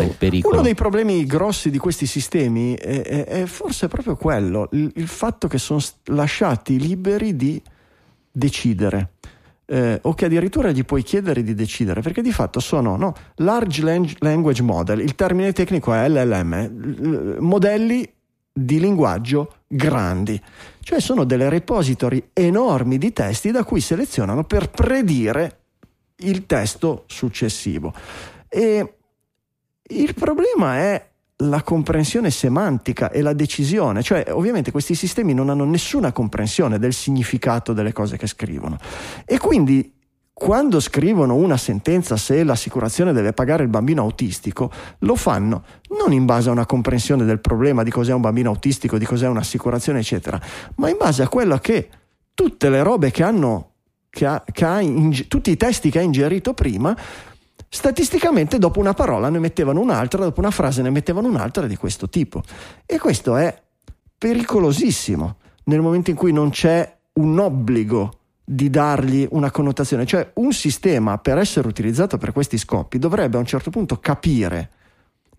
uno 0.43 0.61
dei 0.61 0.75
problemi 0.75 1.25
grossi 1.25 1.69
di 1.69 1.77
questi 1.77 2.05
sistemi 2.05 2.73
è, 2.75 3.01
è- 3.01 3.23
è 3.25 3.45
forse 3.45 3.87
proprio 3.87 4.15
quello, 4.15 4.69
il, 4.71 4.91
il 4.95 5.07
fatto 5.07 5.47
che 5.47 5.57
sono 5.57 5.79
lasciati 6.05 6.79
liberi 6.79 7.35
di 7.35 7.61
decidere. 8.31 9.09
eh, 9.67 9.97
o 10.03 10.13
che 10.13 10.25
addirittura 10.25 10.69
gli 10.71 10.83
puoi 10.85 11.01
chiedere 11.01 11.41
di 11.41 11.55
decidere, 11.55 12.01
perché 12.01 12.21
di 12.21 12.31
fatto 12.31 12.59
sono 12.59 12.95
no, 12.97 13.15
large 13.37 13.81
lang- 13.81 14.15
language 14.19 14.61
model, 14.61 14.99
il 14.99 15.15
termine 15.15 15.53
tecnico 15.53 15.91
è 15.91 16.07
LLM, 16.07 16.53
l- 16.65 17.37
modelli 17.39 18.07
di 18.57 18.79
linguaggio 18.79 19.57
grandi, 19.67 20.41
cioè 20.79 21.01
sono 21.01 21.25
delle 21.25 21.49
repository 21.49 22.29
enormi 22.31 22.97
di 22.97 23.11
testi 23.11 23.51
da 23.51 23.65
cui 23.65 23.81
selezionano 23.81 24.45
per 24.45 24.69
predire 24.69 25.59
il 26.19 26.45
testo 26.45 27.03
successivo. 27.07 27.93
E 28.47 28.93
il 29.87 30.13
problema 30.13 30.77
è 30.77 31.09
la 31.39 31.63
comprensione 31.63 32.31
semantica 32.31 33.11
e 33.11 33.21
la 33.21 33.33
decisione, 33.33 34.01
cioè 34.01 34.27
ovviamente 34.29 34.71
questi 34.71 34.95
sistemi 34.95 35.33
non 35.33 35.49
hanno 35.49 35.65
nessuna 35.65 36.13
comprensione 36.13 36.79
del 36.79 36.93
significato 36.93 37.73
delle 37.73 37.91
cose 37.91 38.15
che 38.15 38.27
scrivono. 38.27 38.77
E 39.25 39.37
quindi 39.37 39.94
quando 40.37 40.81
scrivono 40.81 41.35
una 41.35 41.55
sentenza 41.55 42.17
se 42.17 42.43
l'assicurazione 42.43 43.13
deve 43.13 43.31
pagare 43.31 43.63
il 43.63 43.69
bambino 43.69 44.01
autistico, 44.01 44.69
lo 44.99 45.15
fanno 45.15 45.63
non 45.97 46.11
in 46.11 46.25
base 46.25 46.49
a 46.49 46.51
una 46.51 46.65
comprensione 46.65 47.23
del 47.23 47.39
problema 47.39 47.83
di 47.83 47.89
cos'è 47.89 48.11
un 48.11 48.19
bambino 48.19 48.49
autistico, 48.49 48.97
di 48.97 49.05
cos'è 49.05 49.29
un'assicurazione, 49.29 49.99
eccetera, 49.99 50.37
ma 50.75 50.89
in 50.89 50.97
base 50.97 51.23
a 51.23 51.29
quello 51.29 51.57
che 51.59 51.87
tutte 52.33 52.69
le 52.69 52.83
robe 52.83 53.11
che 53.11 53.23
hanno, 53.23 53.75
che 54.09 54.25
ha, 54.25 54.43
che 54.51 54.65
ha 54.65 54.81
inge- 54.81 55.29
tutti 55.29 55.51
i 55.51 55.55
testi 55.55 55.89
che 55.89 55.99
ha 55.99 56.01
ingerito 56.01 56.53
prima, 56.53 56.93
statisticamente 57.69 58.57
dopo 58.57 58.81
una 58.81 58.93
parola 58.93 59.29
ne 59.29 59.39
mettevano 59.39 59.79
un'altra, 59.79 60.21
dopo 60.21 60.41
una 60.41 60.51
frase 60.51 60.81
ne 60.81 60.89
mettevano 60.89 61.29
un'altra 61.29 61.65
di 61.65 61.77
questo 61.77 62.09
tipo. 62.09 62.43
E 62.85 62.99
questo 62.99 63.37
è 63.37 63.57
pericolosissimo 64.17 65.37
nel 65.63 65.79
momento 65.79 66.09
in 66.09 66.17
cui 66.17 66.33
non 66.33 66.49
c'è 66.49 66.93
un 67.13 67.39
obbligo 67.39 68.19
di 68.45 68.69
dargli 68.69 69.27
una 69.31 69.49
connotazione, 69.49 70.05
cioè 70.05 70.29
un 70.35 70.53
sistema 70.53 71.17
per 71.17 71.39
essere 71.39 71.67
utilizzato 71.67 72.17
per 72.17 72.31
questi 72.31 72.59
scopi 72.59 72.99
dovrebbe 72.99 73.37
a 73.37 73.39
un 73.39 73.45
certo 73.45 73.71
punto 73.71 73.97
capire 73.97 74.69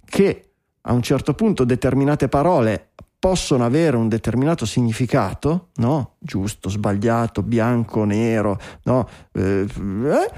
che 0.05 0.51
a 0.83 0.93
un 0.93 1.03
certo 1.03 1.35
punto 1.35 1.65
determinate 1.65 2.29
parole 2.29 2.91
possono 3.19 3.65
avere 3.65 3.97
un 3.97 4.09
determinato 4.09 4.67
significato, 4.67 5.69
no? 5.77 6.15
Giusto, 6.19 6.69
sbagliato, 6.69 7.43
bianco, 7.43 8.05
nero, 8.05 8.59
no? 8.85 9.09
Eh, 9.33 9.67
eh, 9.67 10.31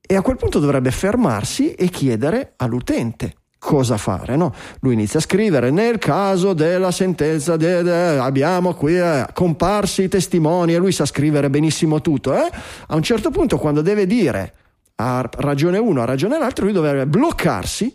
e 0.00 0.16
a 0.16 0.22
quel 0.22 0.36
punto 0.36 0.58
dovrebbe 0.58 0.90
fermarsi 0.90 1.72
e 1.72 1.88
chiedere 1.88 2.54
all'utente 2.56 3.34
cosa 3.66 3.96
fare. 3.96 4.36
No? 4.36 4.54
Lui 4.80 4.92
inizia 4.94 5.18
a 5.18 5.22
scrivere: 5.22 5.70
Nel 5.72 5.98
caso 5.98 6.52
della 6.52 6.92
sentenza, 6.92 7.56
de- 7.56 7.82
de- 7.82 8.18
abbiamo 8.18 8.74
qui 8.74 8.96
eh, 8.96 9.26
comparsi 9.34 10.04
i 10.04 10.08
testimoni, 10.08 10.72
e 10.72 10.78
lui 10.78 10.92
sa 10.92 11.04
scrivere 11.04 11.50
benissimo 11.50 12.00
tutto. 12.00 12.32
eh? 12.32 12.48
A 12.86 12.94
un 12.94 13.02
certo 13.02 13.30
punto, 13.30 13.58
quando 13.58 13.82
deve 13.82 14.06
dire 14.06 14.52
a 14.96 15.28
ragione 15.38 15.78
uno, 15.78 16.00
a 16.00 16.04
ragione 16.04 16.38
l'altro, 16.38 16.64
lui 16.64 16.72
dovrebbe 16.72 17.06
bloccarsi 17.06 17.92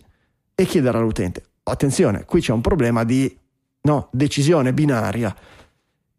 e 0.54 0.66
chiedere 0.66 0.98
all'utente: 0.98 1.42
Attenzione, 1.64 2.26
qui 2.26 2.42
c'è 2.42 2.52
un 2.52 2.62
problema 2.62 3.06
di 3.06 3.34
no, 3.84 4.10
decisione 4.12 4.74
binaria. 4.74 5.34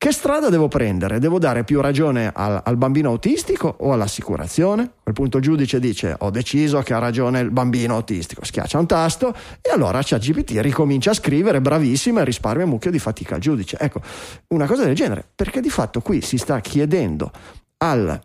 Che 0.03 0.11
strada 0.11 0.48
devo 0.48 0.66
prendere? 0.66 1.20
Devo 1.20 1.38
dare 1.38 1.62
più 1.62 1.80
ragione 1.80 2.28
al, 2.34 2.61
al 2.64 2.76
bambino 2.76 3.11
autistico 3.11 3.72
o 3.78 3.92
all'assicurazione? 3.92 4.82
A 4.82 4.90
quel 5.05 5.14
punto 5.14 5.36
il 5.36 5.44
giudice 5.44 5.78
dice 5.78 6.16
ho 6.18 6.30
deciso 6.30 6.80
che 6.80 6.92
ha 6.92 6.98
ragione 6.98 7.38
il 7.38 7.53
bambino 7.53 7.94
autistico, 7.94 8.44
schiaccia 8.44 8.80
un 8.80 8.86
tasto 8.88 9.32
e 9.61 9.70
allora 9.70 10.00
ChatGPT 10.03 10.55
ricomincia 10.57 11.12
a 11.12 11.14
scrivere 11.14 11.61
bravissimo 11.61 12.18
e 12.18 12.24
risparmia 12.24 12.64
un 12.64 12.70
mucchio 12.70 12.90
di 12.90 12.98
fatica 12.98 13.36
al 13.36 13.40
giudice. 13.40 13.76
Ecco, 13.78 14.00
una 14.48 14.66
cosa 14.66 14.82
del 14.82 14.96
genere, 14.96 15.24
perché 15.32 15.61
di 15.61 15.70
fatto 15.70 16.00
qui 16.00 16.20
si 16.20 16.36
sta 16.36 16.59
chiedendo 16.59 17.30
al, 17.76 18.20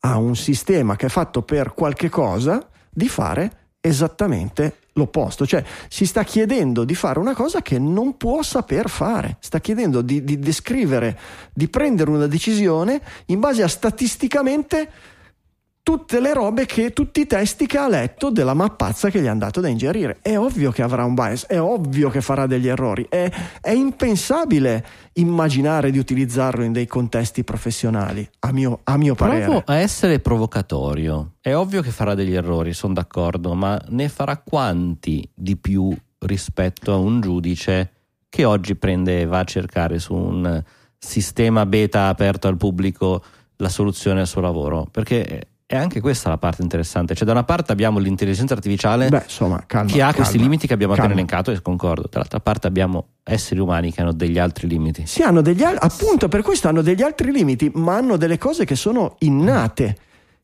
a 0.00 0.16
un 0.16 0.34
sistema 0.34 0.96
che 0.96 1.04
è 1.04 1.10
fatto 1.10 1.42
per 1.42 1.74
qualche 1.74 2.08
cosa 2.08 2.66
di 2.88 3.10
fare 3.10 3.63
esattamente 3.86 4.76
l'opposto, 4.94 5.46
cioè 5.46 5.62
si 5.88 6.06
sta 6.06 6.24
chiedendo 6.24 6.84
di 6.84 6.94
fare 6.94 7.18
una 7.18 7.34
cosa 7.34 7.60
che 7.60 7.78
non 7.78 8.16
può 8.16 8.42
saper 8.42 8.88
fare, 8.88 9.36
sta 9.40 9.60
chiedendo 9.60 10.00
di, 10.00 10.24
di 10.24 10.38
descrivere, 10.38 11.18
di 11.52 11.68
prendere 11.68 12.08
una 12.08 12.26
decisione 12.26 12.98
in 13.26 13.40
base 13.40 13.62
a 13.62 13.68
statisticamente 13.68 14.90
tutte 15.84 16.18
le 16.18 16.32
robe 16.32 16.64
che, 16.64 16.94
tutti 16.94 17.20
i 17.20 17.26
testi 17.26 17.66
che 17.66 17.76
ha 17.76 17.86
letto 17.86 18.30
della 18.30 18.54
mappazza 18.54 19.10
che 19.10 19.20
gli 19.20 19.26
hanno 19.26 19.40
dato 19.40 19.60
da 19.60 19.68
ingerire. 19.68 20.16
È 20.22 20.34
ovvio 20.36 20.72
che 20.72 20.80
avrà 20.80 21.04
un 21.04 21.12
bias, 21.12 21.44
è 21.44 21.60
ovvio 21.60 22.08
che 22.08 22.22
farà 22.22 22.46
degli 22.46 22.66
errori, 22.66 23.06
è, 23.06 23.30
è 23.60 23.70
impensabile 23.70 24.84
immaginare 25.12 25.90
di 25.90 25.98
utilizzarlo 25.98 26.64
in 26.64 26.72
dei 26.72 26.86
contesti 26.86 27.44
professionali, 27.44 28.26
a 28.40 28.52
mio, 28.52 28.80
a 28.84 28.96
mio 28.96 29.14
parere. 29.14 29.44
Provo 29.44 29.62
a 29.66 29.76
essere 29.76 30.20
provocatorio. 30.20 31.34
È 31.38 31.54
ovvio 31.54 31.82
che 31.82 31.90
farà 31.90 32.14
degli 32.14 32.34
errori, 32.34 32.72
sono 32.72 32.94
d'accordo, 32.94 33.52
ma 33.52 33.78
ne 33.90 34.08
farà 34.08 34.38
quanti 34.38 35.28
di 35.34 35.58
più 35.58 35.94
rispetto 36.20 36.94
a 36.94 36.96
un 36.96 37.20
giudice 37.20 37.90
che 38.30 38.46
oggi 38.46 38.74
prende 38.74 39.20
e 39.20 39.26
va 39.26 39.40
a 39.40 39.44
cercare 39.44 39.98
su 39.98 40.14
un 40.14 40.62
sistema 40.96 41.66
beta 41.66 42.08
aperto 42.08 42.48
al 42.48 42.56
pubblico 42.56 43.22
la 43.56 43.68
soluzione 43.68 44.20
al 44.20 44.26
suo 44.26 44.40
lavoro? 44.40 44.88
Perché 44.90 45.48
è 45.74 45.76
anche 45.76 46.00
questa 46.00 46.28
la 46.28 46.38
parte 46.38 46.62
interessante. 46.62 47.14
Cioè, 47.14 47.26
da 47.26 47.32
una 47.32 47.44
parte 47.44 47.72
abbiamo 47.72 47.98
l'intelligenza 47.98 48.54
artificiale 48.54 49.08
Beh, 49.08 49.22
insomma, 49.24 49.62
calma, 49.66 49.90
che 49.90 49.96
ha 49.96 50.06
calma, 50.06 50.14
questi 50.14 50.38
limiti 50.38 50.66
che 50.66 50.72
abbiamo 50.72 50.92
appena 50.92 51.08
calma. 51.08 51.22
elencato 51.22 51.50
e 51.50 51.60
concordo. 51.60 52.08
Dall'altra 52.10 52.40
parte 52.40 52.66
abbiamo 52.66 53.06
esseri 53.22 53.60
umani 53.60 53.92
che 53.92 54.00
hanno 54.00 54.12
degli 54.12 54.38
altri 54.38 54.68
limiti. 54.68 55.06
Sì, 55.06 55.22
hanno 55.22 55.40
degli 55.40 55.62
al- 55.62 55.78
appunto 55.78 56.28
per 56.28 56.42
questo 56.42 56.68
hanno 56.68 56.82
degli 56.82 57.02
altri 57.02 57.32
limiti, 57.32 57.70
ma 57.74 57.96
hanno 57.96 58.16
delle 58.16 58.38
cose 58.38 58.64
che 58.64 58.76
sono 58.76 59.16
innate, 59.20 59.96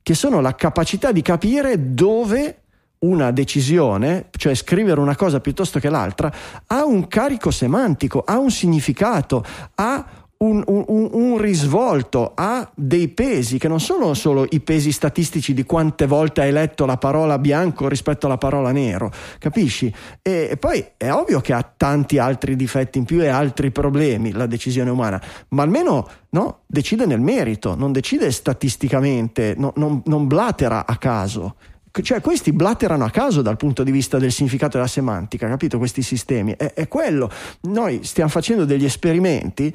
che 0.03 0.15
sono 0.15 0.41
la 0.41 0.55
capacità 0.55 1.13
di 1.13 1.23
capire 1.23 1.95
dove 1.95 2.63
una 3.01 3.31
decisione, 3.31 4.27
cioè 4.37 4.55
scrivere 4.55 5.01
una 5.01 5.17
cosa 5.17 5.41
piuttosto 5.41 5.79
che 5.79 5.89
l'altra, 5.89 6.31
ha 6.67 6.85
un 6.85 7.09
carico 7.09 7.51
semantico, 7.51 8.23
ha 8.27 8.39
un 8.39 8.51
significato, 8.51 9.43
ha 9.77 10.05
un, 10.43 10.63
un- 10.67 11.09
un- 11.13 11.37
risvolto, 11.39 12.33
ha 12.35 12.71
dei 12.75 13.09
pesi 13.09 13.59
che 13.59 13.69
non 13.69 13.81
sono 13.81 14.15
solo 14.15 14.47
i 14.51 14.61
pesi 14.61 14.91
statistici 14.91 15.53
di 15.53 15.65
quante 15.65 16.07
volte 16.07 16.41
hai 16.41 16.51
letto 16.51 16.87
la 16.87 16.97
parola 16.97 17.39
bianco 17.39 17.89
rispetto 17.89 18.25
alla 18.27 18.39
parola 18.39 18.73
nero, 18.73 19.11
capisci? 19.39 19.93
E, 20.23 20.49
e 20.51 20.57
poi 20.57 20.85
è 20.97 21.11
ovvio 21.11 21.41
che 21.41 21.53
ha 21.53 21.63
tanti 21.63 22.19
altri 22.19 22.57
difetti 22.57 22.99
in 22.99 23.05
più 23.05 23.23
e 23.23 23.29
altri 23.29 23.71
problemi 23.71 24.33
la 24.33 24.47
decisione 24.47 24.89
umana, 24.89 25.21
ma 25.49 25.63
almeno 25.63 26.09
no, 26.31 26.61
decide 26.67 27.05
nel 27.05 27.21
merito, 27.21 27.75
non 27.75 27.93
decide 27.93 28.31
statisticamente, 28.31 29.55
no- 29.59 29.75
non, 29.77 30.01
non 30.07 30.27
blatera 30.27 30.87
a 30.87 30.97
caso. 30.97 31.57
Cioè, 31.91 32.21
questi 32.21 32.53
blatterano 32.53 33.05
a 33.05 33.11
caso 33.11 33.43
dal 33.43 33.57
punto 33.57 33.83
di 33.83 33.91
vista 33.91 34.17
del 34.19 34.31
significato 34.31 34.77
della 34.77 34.89
semantica, 34.89 35.49
capito? 35.49 35.77
Questi 35.77 36.03
sistemi. 36.03 36.55
È, 36.57 36.73
è 36.73 36.87
quello. 36.87 37.29
Noi 37.63 38.05
stiamo 38.05 38.31
facendo 38.31 38.65
degli 38.65 38.85
esperimenti 38.85 39.75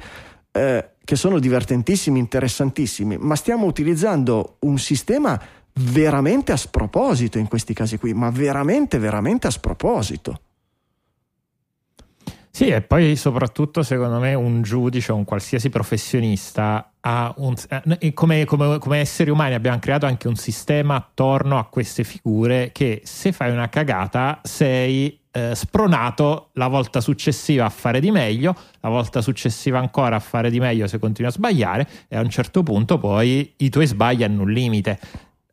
eh, 0.56 0.90
che 1.04 1.16
sono 1.16 1.38
divertentissimi, 1.38 2.18
interessantissimi, 2.18 3.16
ma 3.18 3.36
stiamo 3.36 3.66
utilizzando 3.66 4.56
un 4.60 4.78
sistema 4.78 5.40
veramente 5.74 6.52
a 6.52 6.56
sproposito 6.56 7.38
in 7.38 7.48
questi 7.48 7.74
casi 7.74 7.98
qui, 7.98 8.14
ma 8.14 8.30
veramente, 8.30 8.98
veramente 8.98 9.46
a 9.46 9.50
sproposito. 9.50 10.40
Sì, 12.56 12.68
e 12.68 12.80
poi 12.80 13.16
soprattutto 13.16 13.82
secondo 13.82 14.18
me 14.18 14.32
un 14.32 14.62
giudice 14.62 15.12
o 15.12 15.14
un 15.16 15.24
qualsiasi 15.24 15.68
professionista 15.68 16.92
ha 17.00 17.34
un, 17.36 17.54
eh, 17.98 18.14
come, 18.14 18.46
come- 18.46 18.78
come 18.78 18.96
esseri 18.96 19.28
umani 19.28 19.52
abbiamo 19.52 19.78
creato 19.78 20.06
anche 20.06 20.26
un 20.26 20.36
sistema 20.36 20.94
attorno 20.94 21.58
a 21.58 21.66
queste 21.66 22.02
figure 22.02 22.70
che 22.72 23.02
se 23.04 23.32
fai 23.32 23.50
una 23.50 23.68
cagata 23.68 24.40
sei 24.42 25.20
eh, 25.32 25.54
spronato 25.54 26.48
la 26.54 26.68
volta 26.68 27.02
successiva 27.02 27.66
a 27.66 27.68
fare 27.68 28.00
di 28.00 28.10
meglio, 28.10 28.56
la 28.80 28.88
volta 28.88 29.20
successiva 29.20 29.78
ancora 29.78 30.16
a 30.16 30.20
fare 30.20 30.48
di 30.48 30.58
meglio 30.58 30.86
se 30.86 30.98
continui 30.98 31.30
a 31.30 31.34
sbagliare 31.34 31.86
e 32.08 32.16
a 32.16 32.20
un 32.20 32.30
certo 32.30 32.62
punto 32.62 32.96
poi 32.96 33.52
i 33.58 33.68
tuoi 33.68 33.84
sbagli 33.84 34.24
hanno 34.24 34.44
un 34.44 34.50
limite. 34.50 34.98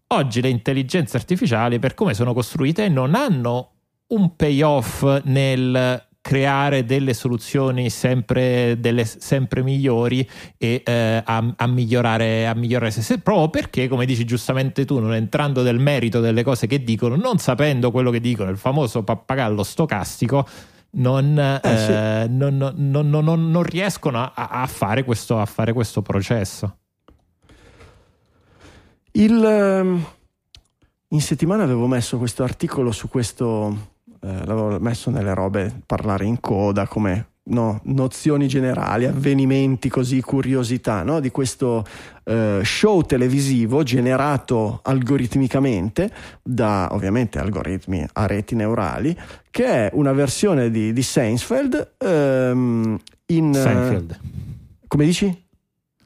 Oggi 0.07 0.39
le 0.39 0.47
intelligenze 0.47 1.17
artificiali 1.17 1.79
per 1.79 1.95
come 1.95 2.13
sono 2.13 2.33
costruite 2.33 2.87
non 2.87 3.13
hanno 3.13 3.71
un 4.07 4.37
payoff 4.37 5.03
nel 5.25 6.11
creare 6.23 6.85
delle 6.85 7.13
soluzioni 7.13 7.89
sempre, 7.89 8.79
delle, 8.79 9.03
sempre 9.03 9.61
migliori 9.61 10.27
e 10.57 10.81
eh, 10.85 11.21
a, 11.23 11.53
a, 11.53 11.67
migliorare, 11.67 12.47
a 12.47 12.55
migliorare 12.55 12.91
se 12.91 13.01
stesso, 13.01 13.19
proprio 13.19 13.49
perché, 13.49 13.89
come 13.89 14.05
dici 14.05 14.23
giustamente 14.23 14.85
tu, 14.85 14.99
non 14.99 15.13
entrando 15.13 15.61
nel 15.63 15.79
merito 15.79 16.21
delle 16.21 16.41
cose 16.41 16.65
che 16.65 16.81
dicono, 16.81 17.17
non 17.17 17.39
sapendo 17.39 17.91
quello 17.91 18.09
che 18.09 18.21
dicono, 18.21 18.49
il 18.49 18.57
famoso 18.57 19.03
pappagallo 19.03 19.63
stocastico, 19.63 20.47
non, 20.91 21.37
eh, 21.37 21.59
eh, 21.61 21.77
sì. 22.25 22.33
non, 22.33 22.73
non, 22.77 23.09
non 23.09 23.63
riescono 23.63 24.21
a, 24.21 24.31
a, 24.33 24.65
fare 24.67 25.03
questo, 25.03 25.39
a 25.39 25.45
fare 25.45 25.73
questo 25.73 26.01
processo. 26.01 26.77
Il, 29.11 29.43
ehm, 29.43 30.05
in 31.09 31.21
settimana 31.21 31.63
avevo 31.63 31.85
messo 31.85 32.17
questo 32.17 32.43
articolo 32.43 32.93
su 32.93 33.09
questo, 33.09 33.92
eh, 34.23 34.45
l'avevo 34.45 34.79
messo 34.79 35.09
nelle 35.09 35.33
robe, 35.33 35.81
parlare 35.85 36.25
in 36.25 36.39
coda 36.39 36.87
come 36.87 37.27
no, 37.45 37.81
nozioni 37.85 38.47
generali, 38.47 39.05
avvenimenti 39.05 39.89
così, 39.89 40.21
curiosità 40.21 41.03
no? 41.03 41.19
di 41.19 41.29
questo 41.29 41.85
eh, 42.23 42.61
show 42.63 43.01
televisivo 43.01 43.83
generato 43.83 44.79
algoritmicamente 44.83 46.09
da 46.41 46.87
ovviamente 46.91 47.39
algoritmi 47.39 48.07
a 48.13 48.25
reti 48.25 48.55
neurali, 48.55 49.17
che 49.51 49.65
è 49.65 49.89
una 49.93 50.13
versione 50.13 50.71
di, 50.71 50.93
di 50.93 51.01
Seinfeld 51.01 51.95
ehm, 51.97 52.97
in... 53.25 53.53
Seinfeld. 53.53 54.19
come 54.87 55.05
dici? 55.05 55.41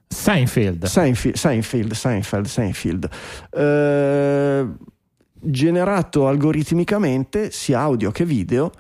Seinfeld. 0.08 0.86
Seinfeld, 0.86 1.36
Seinfeld, 1.36 1.92
Seinfeld, 1.94 2.46
Seinfeld. 2.48 3.10
Eh, 3.52 4.66
generato 5.40 6.28
algoritmicamente 6.28 7.52
sia 7.52 7.80
audio 7.80 8.12
che 8.12 8.26
video 8.26 8.72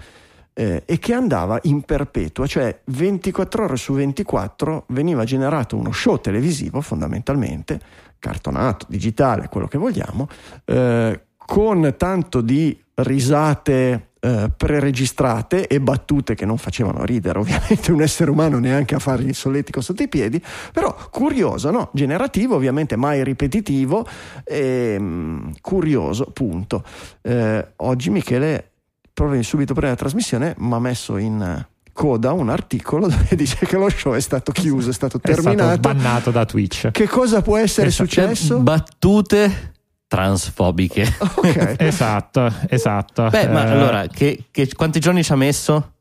eh, 0.54 0.84
e 0.86 0.98
che 0.98 1.14
andava 1.14 1.60
in 1.64 1.82
perpetua, 1.82 2.48
cioè 2.48 2.80
24 2.86 3.64
ore 3.64 3.78
su 3.78 3.94
24 3.94 4.86
veniva 4.88 5.24
generato 5.24 5.78
uno 5.78 5.92
show 5.92 6.20
televisivo 6.20 6.82
fondamentalmente, 6.82 7.80
cartonato, 8.18 8.88
digitale, 8.90 9.50
quello 9.50 9.68
che 9.68 9.78
vogliamo, 9.78 10.28
eh, 10.66 11.22
con 11.38 11.94
tanto 11.96 12.42
di 12.42 12.78
risate 12.96 14.07
eh, 14.20 14.50
preregistrate 14.56 15.68
e 15.68 15.80
battute 15.80 16.36
che 16.36 16.46
non 16.46 16.58
facevano 16.58 17.06
ridere 17.06 17.40
ovviamente 17.40 17.92
un 17.92 18.02
essere 18.02 18.32
umano 18.32 18.60
neanche 18.60 18.96
a 18.96 19.00
fare 19.00 19.24
il 19.24 19.36
solletico 19.36 19.82
sotto 19.82 20.04
i 20.04 20.08
piedi, 20.08 20.42
però 20.72 20.96
curioso, 21.12 21.72
no? 21.72 21.90
generativo 21.94 22.56
ovviamente 22.56 22.96
mai 22.96 23.24
ripetitivo, 23.24 24.08
e, 24.44 24.96
um, 24.98 25.52
curioso, 25.62 26.26
punto. 26.34 26.84
Eh, 27.22 27.74
oggi 27.78 28.10
Michele 28.10 28.72
proprio 29.14 29.42
subito 29.42 29.74
prima 29.74 29.88
della 29.88 30.00
trasmissione 30.00 30.54
mi 30.58 30.74
ha 30.74 30.80
messo 30.80 31.18
in 31.18 31.66
coda 31.92 32.32
un 32.32 32.50
articolo 32.50 33.08
dove 33.10 33.36
dice 33.36 33.66
che 33.66 33.76
lo 33.76 33.90
show 33.90 34.14
è 34.14 34.20
stato 34.20 34.52
chiuso, 34.52 34.92
è 34.92 34.94
stato 34.94 35.20
terminato. 35.20 35.72
È 35.72 35.78
stato 35.78 35.80
bannato 35.80 36.32
da 36.32 36.46
Twitch. 36.46 36.92
Che 36.92 37.08
cosa 37.08 37.42
può 37.42 37.58
essere 37.58 37.88
esatto. 37.88 38.10
successo? 38.10 38.60
Battute 38.60 39.76
transfobiche. 40.08 41.06
Okay. 41.48 41.76
esatto, 41.78 42.52
esatto. 42.68 43.30
Beh, 43.30 43.48
ma 43.48 43.66
eh... 43.66 43.72
allora, 43.72 44.08
che, 44.08 44.46
che, 44.52 44.68
quanti 44.74 45.00
giorni 45.00 45.24
ci 45.24 45.32
ha 45.32 45.36
messo? 45.36 45.94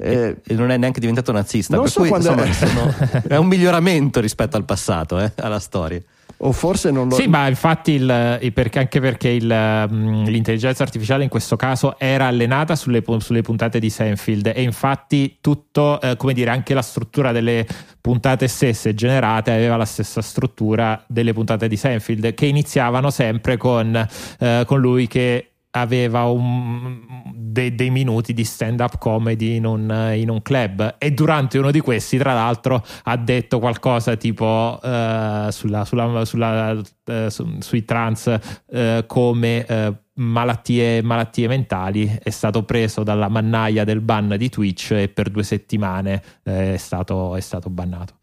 Eh, 0.00 0.36
e 0.46 0.54
non 0.54 0.70
è 0.70 0.76
neanche 0.76 1.00
diventato 1.00 1.32
nazista. 1.32 1.76
Non 1.76 1.88
so 1.88 2.00
cui, 2.00 2.08
quando 2.08 2.30
insomma, 2.30 2.48
è. 2.48 2.52
Sono, 2.52 3.22
è 3.28 3.36
un 3.36 3.46
miglioramento 3.46 4.20
rispetto 4.20 4.56
al 4.56 4.64
passato, 4.64 5.18
eh, 5.18 5.32
alla 5.36 5.58
storia 5.58 6.02
o 6.38 6.52
forse 6.52 6.90
non 6.90 7.08
lo 7.08 7.14
Sì, 7.14 7.26
ma 7.26 7.48
infatti 7.48 7.92
il, 7.92 8.50
perché, 8.52 8.78
anche 8.78 9.00
perché 9.00 9.28
il, 9.28 9.46
l'intelligenza 9.46 10.82
artificiale 10.82 11.24
in 11.24 11.28
questo 11.28 11.56
caso 11.56 11.98
era 11.98 12.26
allenata 12.26 12.76
sulle, 12.76 13.02
sulle 13.18 13.42
puntate 13.42 13.80
di 13.80 13.90
Seinfeld 13.90 14.52
e 14.54 14.62
infatti 14.62 15.38
tutto, 15.40 16.00
eh, 16.00 16.16
come 16.16 16.34
dire, 16.34 16.50
anche 16.50 16.74
la 16.74 16.82
struttura 16.82 17.32
delle 17.32 17.66
puntate 18.00 18.46
stesse 18.46 18.94
generate 18.94 19.50
aveva 19.50 19.76
la 19.76 19.84
stessa 19.84 20.22
struttura 20.22 21.02
delle 21.08 21.32
puntate 21.32 21.66
di 21.66 21.76
Seinfeld 21.76 22.34
che 22.34 22.46
iniziavano 22.46 23.10
sempre 23.10 23.56
con, 23.56 24.06
eh, 24.38 24.62
con 24.64 24.78
lui 24.78 25.08
che 25.08 25.47
aveva 25.70 26.24
un, 26.24 27.00
de, 27.34 27.74
dei 27.74 27.90
minuti 27.90 28.32
di 28.32 28.44
stand 28.44 28.80
up 28.80 28.98
comedy 28.98 29.56
in 29.56 29.66
un, 29.66 30.12
in 30.14 30.30
un, 30.30 30.42
club. 30.42 30.96
E 30.98 31.12
durante 31.12 31.58
uno 31.58 31.70
di 31.70 31.80
questi 31.80 32.18
tra 32.18 32.34
l'altro 32.34 32.84
ha 33.04 33.16
detto 33.16 33.58
qualcosa 33.58 34.16
tipo 34.16 34.78
uh, 34.82 35.50
sulla, 35.50 35.84
sulla, 35.84 36.24
sulla, 36.24 36.72
uh, 36.72 37.28
su, 37.28 37.56
sui 37.60 37.84
trans 37.84 38.38
uh, 38.66 39.06
come 39.06 39.96
malattie, 40.14 41.02
malattie, 41.02 41.48
mentali. 41.48 42.18
È 42.22 42.30
stato 42.30 42.64
preso 42.64 43.02
dalla 43.02 43.28
mannaia 43.28 43.84
del 43.84 44.00
ban 44.00 44.34
di 44.36 44.48
Twitch 44.48 44.92
e 44.92 45.08
per 45.08 45.30
due 45.30 45.42
settimane 45.42 46.22
è 46.42 46.76
stato, 46.76 47.36
è 47.36 47.40
stato 47.40 47.70
bannato 47.70 48.17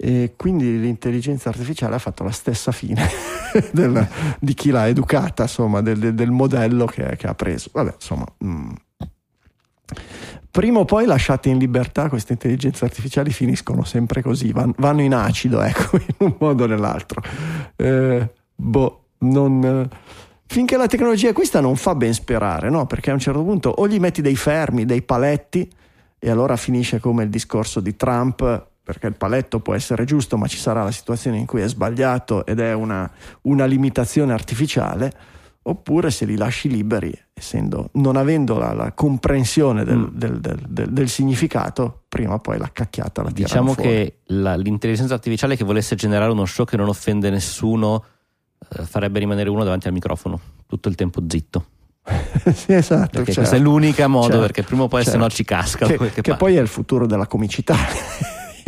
e 0.00 0.34
quindi 0.36 0.78
l'intelligenza 0.78 1.48
artificiale 1.48 1.96
ha 1.96 1.98
fatto 1.98 2.22
la 2.22 2.30
stessa 2.30 2.70
fine 2.70 3.04
del, 3.72 4.08
di 4.38 4.54
chi 4.54 4.70
l'ha 4.70 4.86
educata, 4.86 5.42
insomma, 5.42 5.80
del, 5.80 6.14
del 6.14 6.30
modello 6.30 6.86
che, 6.86 7.16
che, 7.16 7.26
ha 7.26 7.34
preso. 7.34 7.70
Vabbè, 7.72 7.94
insomma. 7.94 8.24
Mm. 8.44 8.70
Prima 10.52 10.78
o 10.78 10.84
poi 10.84 11.04
lasciate 11.04 11.48
in 11.48 11.58
libertà 11.58 12.08
queste 12.08 12.34
intelligenze 12.34 12.84
artificiali 12.84 13.30
finiscono 13.30 13.82
sempre 13.82 14.22
così, 14.22 14.52
van, 14.52 14.72
vanno 14.76 15.02
in 15.02 15.14
acido, 15.14 15.60
ecco, 15.62 15.96
in 15.96 16.14
un 16.18 16.36
modo 16.38 16.62
o 16.62 16.66
nell'altro. 16.68 17.20
Eh, 17.74 18.32
boh, 18.54 19.04
non 19.18 19.88
finché 20.46 20.76
la 20.76 20.86
tecnologia 20.86 21.32
questa 21.32 21.60
non 21.60 21.74
fa 21.74 21.96
ben 21.96 22.14
sperare, 22.14 22.70
no? 22.70 22.86
Perché 22.86 23.10
a 23.10 23.14
un 23.14 23.18
certo 23.18 23.42
punto 23.42 23.68
o 23.68 23.88
gli 23.88 23.98
metti 23.98 24.22
dei 24.22 24.36
fermi, 24.36 24.84
dei 24.84 25.02
paletti, 25.02 25.68
e 26.20 26.30
allora 26.30 26.56
finisce 26.56 27.00
come 27.00 27.24
il 27.24 27.30
discorso 27.30 27.80
di 27.80 27.96
Trump 27.96 28.67
perché 28.88 29.06
il 29.06 29.16
paletto 29.16 29.60
può 29.60 29.74
essere 29.74 30.06
giusto, 30.06 30.38
ma 30.38 30.46
ci 30.46 30.56
sarà 30.56 30.82
la 30.82 30.90
situazione 30.90 31.36
in 31.36 31.44
cui 31.44 31.60
è 31.60 31.68
sbagliato 31.68 32.46
ed 32.46 32.58
è 32.58 32.72
una, 32.72 33.10
una 33.42 33.66
limitazione 33.66 34.32
artificiale, 34.32 35.12
oppure 35.60 36.10
se 36.10 36.24
li 36.24 36.38
lasci 36.38 36.70
liberi, 36.70 37.12
essendo, 37.34 37.90
non 37.92 38.16
avendo 38.16 38.56
la, 38.56 38.72
la 38.72 38.92
comprensione 38.92 39.84
del, 39.84 39.98
mm. 39.98 40.06
del, 40.14 40.40
del, 40.40 40.88
del, 40.88 41.08
significato, 41.10 42.04
prima 42.08 42.32
o 42.32 42.38
poi 42.38 42.56
la 42.56 42.70
cacchiata 42.72 43.22
la 43.22 43.30
Diciamo 43.30 43.74
fuori. 43.74 43.90
che 43.90 44.18
la, 44.28 44.56
l'intelligenza 44.56 45.12
artificiale 45.12 45.54
che 45.54 45.64
volesse 45.64 45.94
generare 45.94 46.32
uno 46.32 46.46
show 46.46 46.64
che 46.64 46.78
non 46.78 46.88
offende 46.88 47.28
nessuno 47.28 48.02
eh, 48.70 48.84
farebbe 48.86 49.18
rimanere 49.18 49.50
uno 49.50 49.64
davanti 49.64 49.86
al 49.86 49.92
microfono 49.92 50.40
tutto 50.66 50.88
il 50.88 50.94
tempo 50.94 51.22
zitto. 51.28 51.66
sì, 52.54 52.72
esatto. 52.72 53.18
Perché 53.18 53.34
certo. 53.34 53.40
questo 53.40 53.56
è 53.56 53.58
l'unico 53.58 54.08
modo, 54.08 54.28
certo. 54.28 54.40
perché 54.40 54.62
prima 54.62 54.84
o 54.84 54.88
poi 54.88 55.02
certo. 55.02 55.18
se 55.18 55.24
no 55.24 55.28
ci 55.28 55.44
casca. 55.44 55.86
Che, 55.86 56.22
che 56.22 56.36
poi 56.36 56.56
è 56.56 56.60
il 56.62 56.68
futuro 56.68 57.06
della 57.06 57.26
comicità 57.26 57.76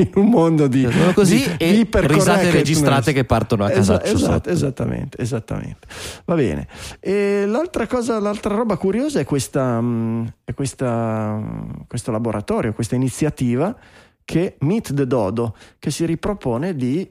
in 0.01 0.11
un 0.15 0.29
mondo 0.29 0.67
di, 0.67 0.89
così 1.15 1.37
di, 1.37 1.55
e 1.59 1.73
di 1.73 1.89
risate 1.93 2.51
registrate 2.51 3.13
che 3.13 3.25
partono 3.25 3.65
a 3.65 3.71
casa 3.71 4.03
esatto, 4.03 4.49
esattamente, 4.49 5.21
esattamente. 5.21 5.87
Va 6.25 6.35
bene. 6.35 6.67
E 6.99 7.45
l'altra 7.47 7.87
cosa, 7.87 8.19
l'altra 8.19 8.55
roba 8.55 8.77
curiosa 8.77 9.21
è, 9.21 9.25
questa, 9.25 9.81
mm, 9.81 10.27
è 10.45 10.55
questa, 10.55 11.41
questo 11.87 12.11
laboratorio, 12.11 12.73
questa 12.73 12.95
iniziativa 12.95 13.77
che 14.25 14.57
Meet 14.61 14.95
the 14.95 15.07
Dodo, 15.07 15.57
che 15.79 15.91
si 15.91 16.05
ripropone 16.05 16.75
di 16.75 17.09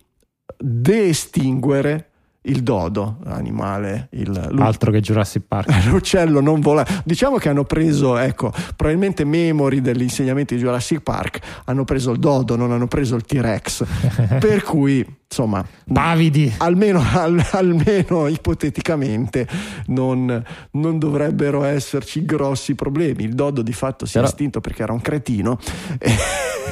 deestinguere 0.58 2.09
il 2.50 2.64
dodo, 2.64 3.18
l'animale, 3.24 4.10
il, 4.12 4.56
altro 4.58 4.92
che 4.92 5.00
Jurassic 5.00 5.44
Park. 5.48 5.86
L'uccello 5.86 6.42
non 6.42 6.60
vola. 6.60 6.86
Diciamo 7.04 7.38
che 7.38 7.50
hanno 7.50 7.64
preso, 7.64 8.18
ecco, 8.18 8.52
probabilmente 8.76 9.24
memori 9.24 9.82
degli 9.82 10.02
insegnamenti 10.02 10.56
di 10.56 10.62
Jurassic 10.62 11.02
Park, 11.02 11.40
hanno 11.66 11.86
preso 11.86 12.12
il 12.12 12.20
dodo, 12.20 12.56
non 12.56 12.72
hanno 12.72 12.88
preso 12.88 13.16
il 13.16 13.24
T-Rex. 13.24 13.86
per 14.40 14.64
cui, 14.64 15.06
insomma, 15.28 15.64
pavidi. 15.92 16.52
Almeno, 16.58 17.04
al, 17.14 17.44
almeno 17.52 18.28
ipoteticamente 18.28 19.48
non, 19.88 20.44
non, 20.72 21.00
dovrebbero 21.00 21.64
esserci 21.64 22.26
grossi 22.26 22.74
problemi. 22.76 23.24
Il 23.24 23.36
dodo 23.36 23.62
di 23.62 23.74
fatto 23.74 24.06
si 24.06 24.14
Però... 24.14 24.26
è 24.26 24.28
estinto 24.28 24.60
perché 24.60 24.84
era 24.84 24.94
un 24.94 25.02
cretino. 25.02 25.60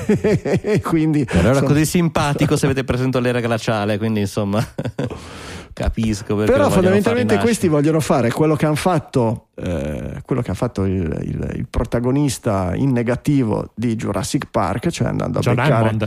e 0.07 0.81
quindi 0.81 1.25
Però 1.25 1.49
era 1.49 1.61
così 1.61 1.85
simpatico 1.85 2.55
se 2.55 2.65
avete 2.65 2.83
presentato 2.83 3.23
l'era 3.23 3.39
glaciale, 3.39 3.97
quindi 3.97 4.21
insomma 4.21 4.65
capisco 5.77 6.35
perché 6.35 6.51
però 6.51 6.71
fondamentalmente 6.71 7.37
questi 7.37 7.67
vogliono 7.67 7.99
fare 7.99 8.31
quello 8.31 8.55
che 8.55 8.65
hanno 8.65 8.73
fatto 8.73 9.49
eh, 9.55 10.21
quello 10.25 10.41
che 10.41 10.49
ha 10.49 10.55
fatto 10.55 10.85
il, 10.85 11.03
il, 11.21 11.51
il, 11.55 11.67
protagonista 11.69 12.73
in 12.73 12.91
negativo 12.91 13.71
di 13.75 13.95
Jurassic 13.95 14.47
Park 14.49 14.89
cioè 14.89 15.07
andando 15.07 15.37
a 15.37 15.41
John 15.41 15.53
beccare 15.53 15.97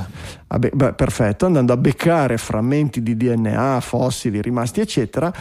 a 0.49 0.59
be- 0.59 0.73
beh, 0.75 0.95
perfetto 0.95 1.47
andando 1.47 1.73
a 1.73 1.77
beccare 1.77 2.37
frammenti 2.37 3.01
di 3.01 3.17
DNA 3.17 3.79
fossili 3.81 4.43
rimasti 4.43 4.81
eccetera 4.81 5.33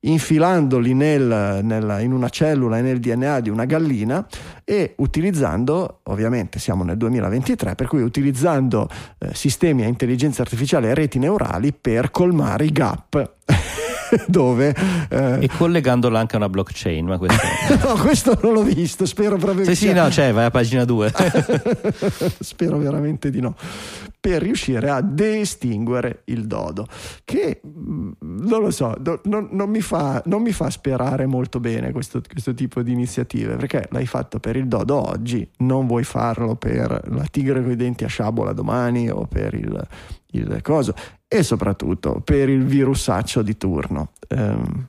infilandoli 0.00 0.94
nel, 0.94 1.60
nel, 1.62 1.98
in 2.00 2.12
una 2.12 2.28
cellula 2.28 2.78
e 2.78 2.82
nel 2.82 3.00
DNA 3.00 3.40
di 3.40 3.50
una 3.50 3.64
gallina 3.64 4.26
e 4.64 4.94
utilizzando, 4.98 6.00
ovviamente 6.04 6.58
siamo 6.58 6.84
nel 6.84 6.96
2023, 6.96 7.74
per 7.74 7.86
cui 7.86 8.02
utilizzando 8.02 8.88
eh, 9.18 9.34
sistemi 9.34 9.82
a 9.82 9.86
intelligenza 9.86 10.42
artificiale 10.42 10.90
e 10.90 10.94
reti 10.94 11.18
neurali 11.18 11.72
per 11.72 12.10
colmare 12.10 12.64
i 12.64 12.72
gap 12.72 13.36
dove... 14.26 14.74
eh... 15.08 15.38
E 15.40 15.48
collegandola 15.48 16.18
anche 16.18 16.34
a 16.34 16.38
una 16.38 16.48
blockchain, 16.48 17.06
ma 17.06 17.18
questo... 17.18 17.46
no, 17.86 17.94
questo 17.94 18.38
non 18.42 18.52
l'ho 18.52 18.62
visto, 18.62 19.06
spero 19.06 19.36
proprio 19.36 19.64
sì, 19.64 19.70
che 19.70 19.76
Sì, 19.76 19.86
sì, 19.88 19.92
no, 19.92 20.08
c'è, 20.08 20.32
vai 20.32 20.46
a 20.46 20.50
pagina 20.50 20.84
2. 20.84 21.12
spero 22.40 22.78
veramente 22.78 23.30
di 23.30 23.40
no. 23.40 23.54
Per 24.20 24.42
riuscire 24.42 24.90
a 24.90 25.00
distinguere 25.00 26.22
il 26.26 26.46
dodo, 26.46 26.86
che 27.24 27.60
mm, 27.64 28.10
non 28.20 28.60
lo 28.60 28.70
so, 28.70 28.96
non, 29.24 29.48
non, 29.52 29.70
mi, 29.70 29.80
fa, 29.80 30.22
non 30.26 30.42
mi, 30.42 30.50
fa, 30.52 30.70
sperare 30.70 31.26
molto 31.26 31.60
bene 31.60 31.92
questo, 31.92 32.20
questo, 32.28 32.52
tipo 32.52 32.82
di 32.82 32.92
iniziative, 32.92 33.56
perché 33.56 33.86
l'hai 33.90 34.06
fatto 34.06 34.40
per 34.40 34.56
il 34.56 34.66
dodo 34.66 35.08
oggi, 35.08 35.48
non 35.58 35.86
vuoi 35.86 36.02
farlo 36.02 36.56
per 36.56 37.02
la 37.10 37.26
tigre 37.30 37.62
con 37.62 37.70
i 37.70 37.76
denti 37.76 38.04
a 38.04 38.08
sciabola 38.08 38.52
domani 38.52 39.08
o 39.08 39.24
per 39.26 39.54
il, 39.54 39.86
il 40.32 40.60
coso, 40.62 40.94
e 41.26 41.42
soprattutto 41.42 42.20
per 42.20 42.48
il 42.48 42.64
virusaccio 42.64 43.42
di 43.42 43.56
turno. 43.56 44.12
Um, 44.28 44.88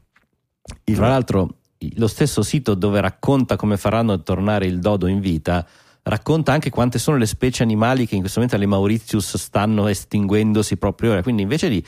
il... 0.86 0.96
Tra 0.96 1.08
l'altro, 1.08 1.56
lo 1.96 2.08
stesso 2.08 2.42
sito 2.42 2.74
dove 2.74 3.00
racconta 3.00 3.56
come 3.56 3.78
faranno 3.78 4.22
tornare 4.22 4.66
il 4.66 4.80
dodo 4.80 5.08
in 5.08 5.20
vita 5.20 5.66
racconta 6.04 6.52
anche 6.52 6.70
quante 6.70 6.98
sono 6.98 7.18
le 7.18 7.26
specie 7.26 7.64
animali 7.64 8.08
che 8.08 8.16
in 8.16 8.22
questo 8.22 8.40
momento 8.40 8.60
alle 8.60 8.70
Mauritius 8.70 9.38
stanno 9.38 9.88
estinguendosi 9.88 10.78
proprio 10.78 11.12
ora. 11.12 11.24
Quindi 11.24 11.44
invece 11.44 11.70
di 11.70 11.84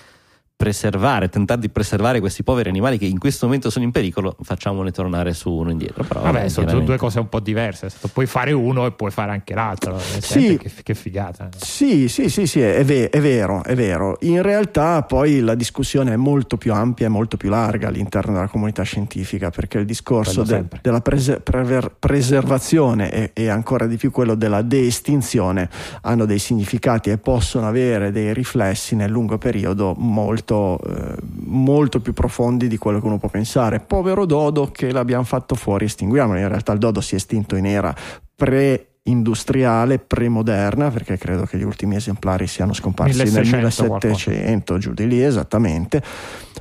preservare, 0.61 1.27
tentare 1.27 1.59
di 1.59 1.69
preservare 1.69 2.19
questi 2.19 2.43
poveri 2.43 2.69
animali 2.69 2.99
che 2.99 3.05
in 3.05 3.17
questo 3.17 3.47
momento 3.47 3.71
sono 3.71 3.83
in 3.83 3.89
pericolo, 3.89 4.35
facciamone 4.43 4.91
tornare 4.91 5.33
su 5.33 5.51
uno 5.51 5.71
indietro. 5.71 6.03
Però, 6.03 6.21
Vabbè, 6.21 6.49
sono 6.49 6.79
due 6.81 6.97
cose 6.97 7.19
un 7.19 7.29
po' 7.29 7.39
diverse. 7.39 7.89
Puoi 8.13 8.27
fare 8.27 8.51
uno 8.51 8.85
e 8.85 8.91
puoi 8.91 9.09
fare 9.09 9.31
anche 9.31 9.55
l'altro. 9.55 9.97
Sì, 9.97 10.59
che, 10.59 10.71
che, 10.83 10.93
figata. 10.93 11.49
Sì, 11.57 12.07
sì, 12.07 12.29
sì, 12.29 12.45
sì 12.45 12.61
è, 12.61 12.85
ve- 12.85 13.09
è, 13.09 13.19
vero, 13.19 13.63
è 13.63 13.73
vero. 13.73 14.17
In 14.21 14.43
realtà 14.43 15.01
poi 15.01 15.39
la 15.39 15.55
discussione 15.55 16.13
è 16.13 16.15
molto 16.15 16.57
più 16.57 16.73
ampia 16.73 17.07
e 17.07 17.09
molto 17.09 17.37
più 17.37 17.49
larga 17.49 17.87
all'interno 17.87 18.33
della 18.33 18.47
comunità 18.47 18.83
scientifica 18.83 19.49
perché 19.49 19.79
il 19.79 19.85
discorso 19.85 20.43
de- 20.43 20.65
della 20.79 21.01
prese- 21.01 21.39
prever- 21.39 21.95
preservazione 21.97 23.11
e-, 23.11 23.31
e 23.33 23.47
ancora 23.49 23.87
di 23.87 23.97
più 23.97 24.11
quello 24.11 24.35
della 24.35 24.61
deestinzione 24.61 25.67
hanno 26.01 26.25
dei 26.25 26.37
significati 26.37 27.09
e 27.09 27.17
possono 27.17 27.67
avere 27.67 28.11
dei 28.11 28.31
riflessi 28.31 28.95
nel 28.95 29.09
lungo 29.09 29.39
periodo 29.39 29.95
molto 29.97 30.50
molto, 30.51 30.79
eh, 30.85 31.15
molto 31.45 31.99
più 32.01 32.13
profondi 32.13 32.67
di 32.67 32.77
quello 32.77 32.99
che 32.99 33.05
uno 33.05 33.17
può 33.17 33.29
pensare. 33.29 33.79
Povero 33.79 34.25
Dodo 34.25 34.69
che 34.71 34.91
l'abbiamo 34.91 35.23
fatto 35.23 35.55
fuori, 35.55 35.85
estinguiamolo. 35.85 36.39
In 36.39 36.47
realtà 36.47 36.73
il 36.73 36.79
Dodo 36.79 37.01
si 37.01 37.13
è 37.13 37.17
estinto 37.17 37.55
in 37.55 37.65
era 37.65 37.95
pre 38.35 38.87
industriale 39.03 39.97
premoderna 39.97 40.91
perché 40.91 41.17
credo 41.17 41.45
che 41.45 41.57
gli 41.57 41.63
ultimi 41.63 41.95
esemplari 41.95 42.45
siano 42.45 42.71
scomparsi 42.71 43.17
1600 43.17 43.83
nel 43.83 43.91
1700 43.95 44.63
qualcosa. 44.63 44.77
giù 44.77 44.93
di 44.93 45.07
lì 45.07 45.23
esattamente 45.23 46.03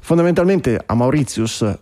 fondamentalmente 0.00 0.80
a 0.86 0.94
Mauritius 0.94 1.78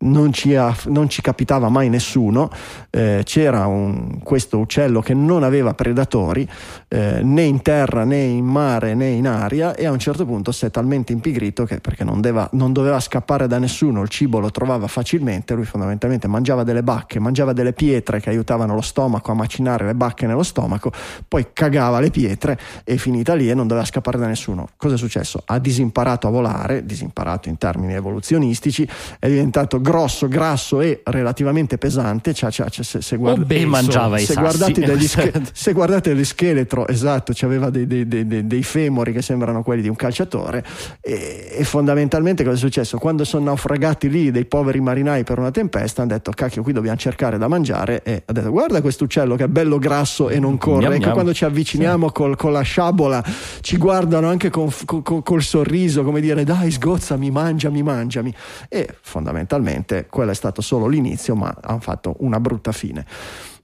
non 0.00 0.32
ci, 0.32 0.56
non 0.86 1.08
ci, 1.08 1.20
capitava 1.22 1.68
mai 1.68 1.88
nessuno, 1.88 2.50
eh, 2.90 3.22
c'era 3.24 3.66
un, 3.66 4.20
questo 4.22 4.58
uccello 4.58 5.00
che 5.00 5.12
non 5.12 5.42
aveva 5.42 5.74
predatori 5.74 6.48
eh, 6.86 7.20
né 7.22 7.42
in 7.42 7.62
terra 7.62 8.04
né 8.04 8.22
in 8.22 8.44
mare 8.44 8.94
né 8.94 9.08
in 9.08 9.26
aria 9.26 9.74
e 9.74 9.86
a 9.86 9.90
un 9.90 9.98
certo 9.98 10.24
punto 10.24 10.52
si 10.52 10.66
è 10.66 10.70
talmente 10.70 11.12
impigrito 11.12 11.64
che 11.64 11.80
perché 11.80 12.04
non, 12.04 12.20
deva, 12.20 12.48
non 12.52 12.72
doveva 12.72 13.00
scappare 13.00 13.48
da 13.48 13.58
nessuno, 13.58 14.02
il 14.02 14.08
cibo 14.08 14.38
lo 14.38 14.52
trovava 14.52 14.86
facilmente, 14.86 15.54
lui 15.54 15.64
fondamentalmente 15.64 16.28
mangiava 16.28 16.62
delle 16.62 16.84
bacche, 16.84 17.18
mangiava 17.18 17.52
delle 17.52 17.72
pietre 17.72 18.20
che 18.20 18.30
aiutavano 18.30 18.74
lo 18.74 18.82
stomaco 18.82 19.32
a 19.32 19.34
macinare 19.34 19.84
le 19.84 19.94
bacche 19.96 20.28
nello 20.28 20.44
stomaco, 20.44 20.92
poi 21.26 21.48
cagava 21.52 21.98
le 21.98 22.10
pietre 22.10 22.56
e 22.84 22.98
finita 22.98 23.34
lì 23.34 23.50
e 23.50 23.54
non 23.54 23.66
doveva 23.66 23.84
scappare 23.84 24.16
da 24.16 24.28
nessuno. 24.28 24.68
Cosa 24.76 24.94
è 24.94 24.98
successo? 24.98 25.42
Ha 25.44 25.58
disimparato 25.58 26.28
a 26.28 26.30
volare, 26.30 26.86
disimparato 26.86 27.48
in 27.48 27.58
termini 27.58 27.94
evoluzionistici, 27.94 28.88
è 29.18 29.26
diventato 29.26 29.80
grosso, 29.88 30.28
grasso 30.28 30.80
e 30.80 31.00
relativamente 31.04 31.78
pesante. 31.78 32.34
Cioè, 32.34 32.50
cioè, 32.50 32.68
cioè, 32.68 32.84
se, 32.84 33.00
se, 33.00 33.16
guarda, 33.16 33.54
e 33.54 33.64
mangiava 33.64 34.18
se 34.18 34.32
i 34.32 34.36
guardate, 34.36 34.80
degli 34.80 35.06
sch- 35.08 35.50
se 35.52 35.72
guardate 35.72 36.12
l'ischeletro, 36.12 36.86
esatto, 36.86 37.32
aveva 37.40 37.70
dei, 37.70 37.86
dei, 37.86 38.06
dei, 38.06 38.46
dei, 38.46 38.62
femori 38.62 39.12
che 39.12 39.22
sembrano 39.22 39.62
quelli 39.62 39.82
di 39.82 39.88
un 39.88 39.96
calciatore. 39.96 40.64
E, 41.00 41.56
e, 41.58 41.64
fondamentalmente 41.64 42.44
cosa 42.44 42.56
è 42.56 42.58
successo? 42.58 42.98
Quando 42.98 43.24
sono 43.24 43.44
naufragati 43.44 44.10
lì 44.10 44.30
dei 44.30 44.44
poveri 44.44 44.80
marinai 44.80 45.24
per 45.24 45.38
una 45.38 45.50
tempesta, 45.50 46.02
hanno 46.02 46.12
detto: 46.12 46.30
Cacchio, 46.32 46.62
qui 46.62 46.72
dobbiamo 46.72 46.96
cercare 46.98 47.38
da 47.38 47.48
mangiare. 47.48 48.02
E 48.02 48.22
ha 48.26 48.32
detto: 48.32 48.50
Guarda 48.50 48.80
questo 48.80 49.04
uccello 49.04 49.36
che 49.36 49.44
è 49.44 49.48
bello 49.48 49.78
grasso 49.78 50.28
e 50.28 50.38
non 50.38 50.58
corre. 50.58 50.82
Gnam, 50.82 50.92
ecco, 50.94 51.10
quando 51.12 51.32
ci 51.32 51.44
avviciniamo 51.44 52.08
sì. 52.08 52.12
col, 52.12 52.36
con 52.36 52.52
la 52.52 52.62
sciabola, 52.62 53.24
ci 53.60 53.76
guardano 53.78 54.28
anche 54.28 54.50
con, 54.50 54.70
con, 54.84 55.22
col 55.22 55.42
sorriso, 55.42 56.02
come 56.02 56.20
dire: 56.20 56.44
Dai, 56.44 56.70
sgozzami, 56.70 57.30
mangiami, 57.30 57.82
mangiami. 57.82 58.34
E 58.68 58.88
fondamentalmente 59.00 59.77
ovviamente 59.78 60.06
quello 60.10 60.30
è 60.32 60.34
stato 60.34 60.60
solo 60.60 60.86
l'inizio, 60.86 61.34
ma 61.34 61.54
hanno 61.60 61.80
fatto 61.80 62.16
una 62.20 62.40
brutta 62.40 62.72
fine. 62.72 63.04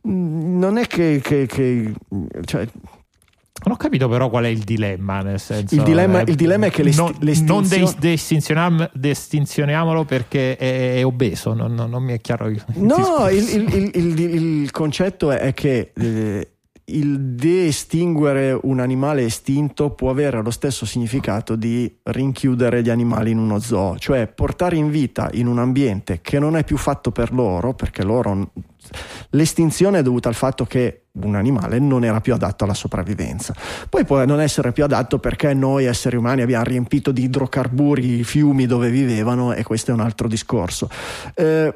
Mm, 0.07 0.59
non 0.59 0.79
è 0.79 0.87
che, 0.87 1.21
che, 1.23 1.47
che 1.47 1.93
cioè, 2.45 2.67
non 3.65 3.75
ho 3.75 3.77
capito 3.77 4.09
però 4.09 4.29
qual 4.29 4.45
è 4.45 4.49
il 4.49 4.61
dilemma, 4.61 5.21
nel 5.21 5.41
senso... 5.41 5.75
Il 5.75 5.83
dilemma, 5.83 6.21
eh, 6.21 6.25
il 6.31 6.35
dilemma 6.37 6.67
è 6.67 6.71
che 6.71 6.83
l'esti- 6.83 7.03
non, 7.03 7.15
l'estinzione... 7.21 7.83
non 7.83 7.95
destinzioniam- 7.99 8.91
destinzioniamolo 8.93 10.05
perché 10.05 10.57
è, 10.57 10.97
è 10.97 11.05
obeso, 11.05 11.55
non, 11.55 11.75
non, 11.75 11.91
non, 11.91 12.03
mi 12.03 12.13
è 12.13 12.21
chiaro 12.21 12.49
il 12.49 12.63
No, 12.75 13.29
il, 13.31 13.49
il, 13.95 14.21
il, 14.21 14.71
concetto 14.71 15.31
è 15.31 15.55
che 15.55 15.93
eh, 15.95 16.54
il 16.87 17.21
de-estinguere 17.21 18.59
un 18.63 18.81
animale 18.81 19.25
estinto 19.25 19.91
può 19.91 20.11
avere 20.11 20.43
lo 20.43 20.51
stesso 20.51 20.85
significato 20.85 21.57
di 21.57 22.01
rinchiudere 22.03 22.83
gli 22.83 22.91
animali 22.91 23.31
in 23.31 23.39
uno 23.39 23.59
zoo, 23.59 23.97
cioè 23.99 24.27
portare 24.27 24.77
in 24.77 24.91
vita 24.91 25.31
in 25.33 25.47
un 25.47 25.59
ambiente 25.59 26.21
che 26.21 26.39
non 26.39 26.57
è 26.57 26.65
più 26.65 26.77
fatto 26.77 27.11
per 27.11 27.33
loro, 27.33 27.73
perché 27.73 28.03
loro 28.03 28.51
l'estinzione 29.31 30.01
è 30.01 30.03
dovuta 30.03 30.29
al 30.29 30.35
fatto 30.35 30.67
che 30.67 31.07
un 31.13 31.37
animale 31.37 31.79
non 31.79 32.05
era 32.05 32.21
più 32.21 32.35
adatto 32.35 32.65
alla 32.65 32.75
sopravvivenza. 32.75 33.55
Poi 33.89 34.05
può 34.05 34.23
non 34.25 34.41
essere 34.41 34.73
più 34.73 34.85
adatto 34.85 35.19
perché 35.19 35.55
noi 35.55 35.87
esseri 35.87 36.17
umani 36.17 36.43
abbiamo 36.43 36.65
riempito 36.65 37.13
di 37.13 37.23
idrocarburi 37.23 38.19
i 38.19 38.25
fiumi 38.25 38.67
dove 38.67 38.91
vivevano 38.91 39.55
e 39.55 39.63
questo 39.63 39.91
è 39.91 39.95
un 39.95 40.01
altro 40.01 40.29
discorso. 40.29 40.91
Eh, 41.35 41.75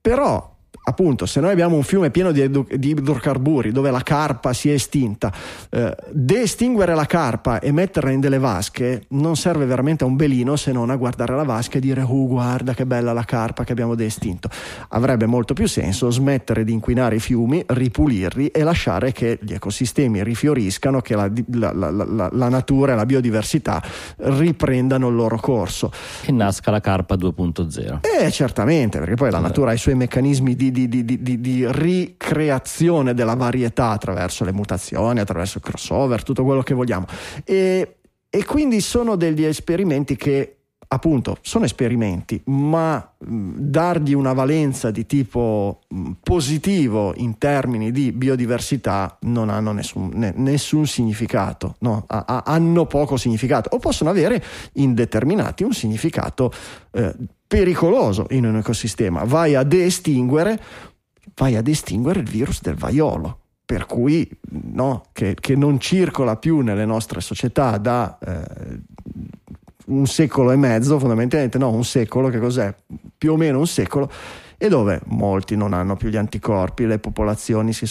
però 0.00 0.56
appunto, 0.88 1.26
se 1.26 1.40
noi 1.40 1.50
abbiamo 1.52 1.76
un 1.76 1.82
fiume 1.82 2.10
pieno 2.10 2.32
di, 2.32 2.40
edu- 2.40 2.74
di 2.74 2.90
idrocarburi 2.90 3.72
dove 3.72 3.90
la 3.90 4.02
carpa 4.02 4.52
si 4.52 4.70
è 4.70 4.72
estinta, 4.72 5.32
eh, 5.70 5.94
destinguere 6.10 6.94
la 6.94 7.04
carpa 7.04 7.60
e 7.60 7.72
metterla 7.72 8.10
in 8.10 8.20
delle 8.20 8.38
vasche 8.38 9.04
non 9.08 9.36
serve 9.36 9.66
veramente 9.66 10.04
a 10.04 10.06
un 10.06 10.16
belino 10.16 10.56
se 10.56 10.72
non 10.72 10.90
a 10.90 10.96
guardare 10.96 11.34
la 11.36 11.44
vasca 11.44 11.78
e 11.78 11.80
dire, 11.80 12.02
oh, 12.02 12.26
guarda 12.26 12.74
che 12.74 12.86
bella 12.86 13.12
la 13.12 13.24
carpa 13.24 13.64
che 13.64 13.72
abbiamo 13.72 13.94
destinto. 13.94 14.48
Avrebbe 14.88 15.26
molto 15.26 15.52
più 15.54 15.68
senso 15.68 16.10
smettere 16.10 16.64
di 16.64 16.72
inquinare 16.72 17.16
i 17.16 17.20
fiumi, 17.20 17.62
ripulirli 17.66 18.48
e 18.48 18.62
lasciare 18.62 19.12
che 19.12 19.38
gli 19.42 19.52
ecosistemi 19.52 20.22
rifioriscano, 20.24 21.00
che 21.00 21.14
la, 21.14 21.30
la, 21.52 21.72
la, 21.72 22.28
la 22.32 22.48
natura 22.48 22.92
e 22.92 22.96
la 22.96 23.06
biodiversità 23.06 23.82
riprendano 24.16 25.08
il 25.08 25.14
loro 25.14 25.38
corso. 25.38 25.92
E 26.24 26.32
nasca 26.32 26.70
la 26.70 26.80
carpa 26.80 27.14
2.0. 27.14 28.00
Eh, 28.00 28.30
certamente, 28.30 28.98
perché 28.98 29.14
poi 29.14 29.30
la 29.30 29.38
natura 29.38 29.70
ha 29.70 29.74
i 29.74 29.78
suoi 29.78 29.94
meccanismi 29.94 30.56
di 30.58 30.88
di, 30.88 31.04
di, 31.04 31.40
di, 31.40 31.64
ricreazione 31.70 33.14
della 33.14 33.34
varietà 33.34 33.90
attraverso 33.90 34.44
le 34.44 34.52
mutazioni, 34.52 35.20
attraverso 35.20 35.58
il 35.58 35.64
crossover, 35.64 36.22
tutto 36.24 36.44
quello 36.44 36.62
che 36.62 36.74
vogliamo. 36.74 37.06
E, 37.44 37.96
e 38.28 38.44
quindi 38.44 38.80
sono 38.80 39.16
degli 39.16 39.44
esperimenti 39.44 40.16
che 40.16 40.58
appunto 40.88 41.36
sono 41.42 41.64
esperimenti, 41.66 42.40
ma 42.46 43.12
dargli 43.18 44.14
una 44.14 44.32
valenza 44.32 44.90
di 44.90 45.04
tipo 45.06 45.80
positivo 46.22 47.12
in 47.16 47.36
termini 47.36 47.90
di 47.90 48.12
biodiversità 48.12 49.18
non 49.22 49.50
hanno 49.50 49.72
nessun, 49.72 50.10
ne, 50.14 50.32
nessun 50.34 50.86
significato, 50.86 51.76
no? 51.80 52.04
ha, 52.06 52.24
ha, 52.26 52.42
hanno 52.46 52.86
poco 52.86 53.16
significato 53.16 53.68
o 53.74 53.78
possono 53.78 54.08
avere 54.08 54.42
indeterminati 54.74 55.62
un 55.62 55.72
significato 55.72 56.50
eh, 56.92 57.14
pericoloso 57.48 58.26
in 58.30 58.44
un 58.44 58.56
ecosistema. 58.56 59.24
Vai 59.24 59.56
a 59.56 59.64
destinguere, 59.64 60.60
vai 61.34 61.56
a 61.56 61.62
destinguere 61.62 62.20
il 62.20 62.28
virus 62.28 62.60
del 62.60 62.76
vaiolo 62.76 63.40
per 63.68 63.84
cui 63.84 64.26
no, 64.50 65.02
che, 65.12 65.36
che, 65.38 65.54
non 65.54 65.78
circola 65.78 66.36
più 66.36 66.60
nelle 66.60 66.86
nostre 66.86 67.20
società 67.20 67.76
da 67.76 68.18
eh, 68.18 68.80
un 69.88 70.06
secolo 70.06 70.52
e 70.52 70.56
mezzo, 70.56 70.98
fondamentalmente 70.98 71.58
no, 71.58 71.70
un 71.70 71.84
secolo, 71.84 72.30
che 72.30 72.38
cos'è? 72.38 72.74
Più 73.18 73.32
o 73.32 73.36
meno 73.36 73.58
un 73.58 73.66
secolo, 73.66 74.10
e 74.56 74.70
dove 74.70 75.02
molti 75.08 75.54
non 75.54 75.74
hanno 75.74 75.96
più 75.96 76.08
gli 76.08 76.16
anticorpi, 76.16 76.86
le 76.86 76.98
popolazioni 76.98 77.74
si 77.74 77.84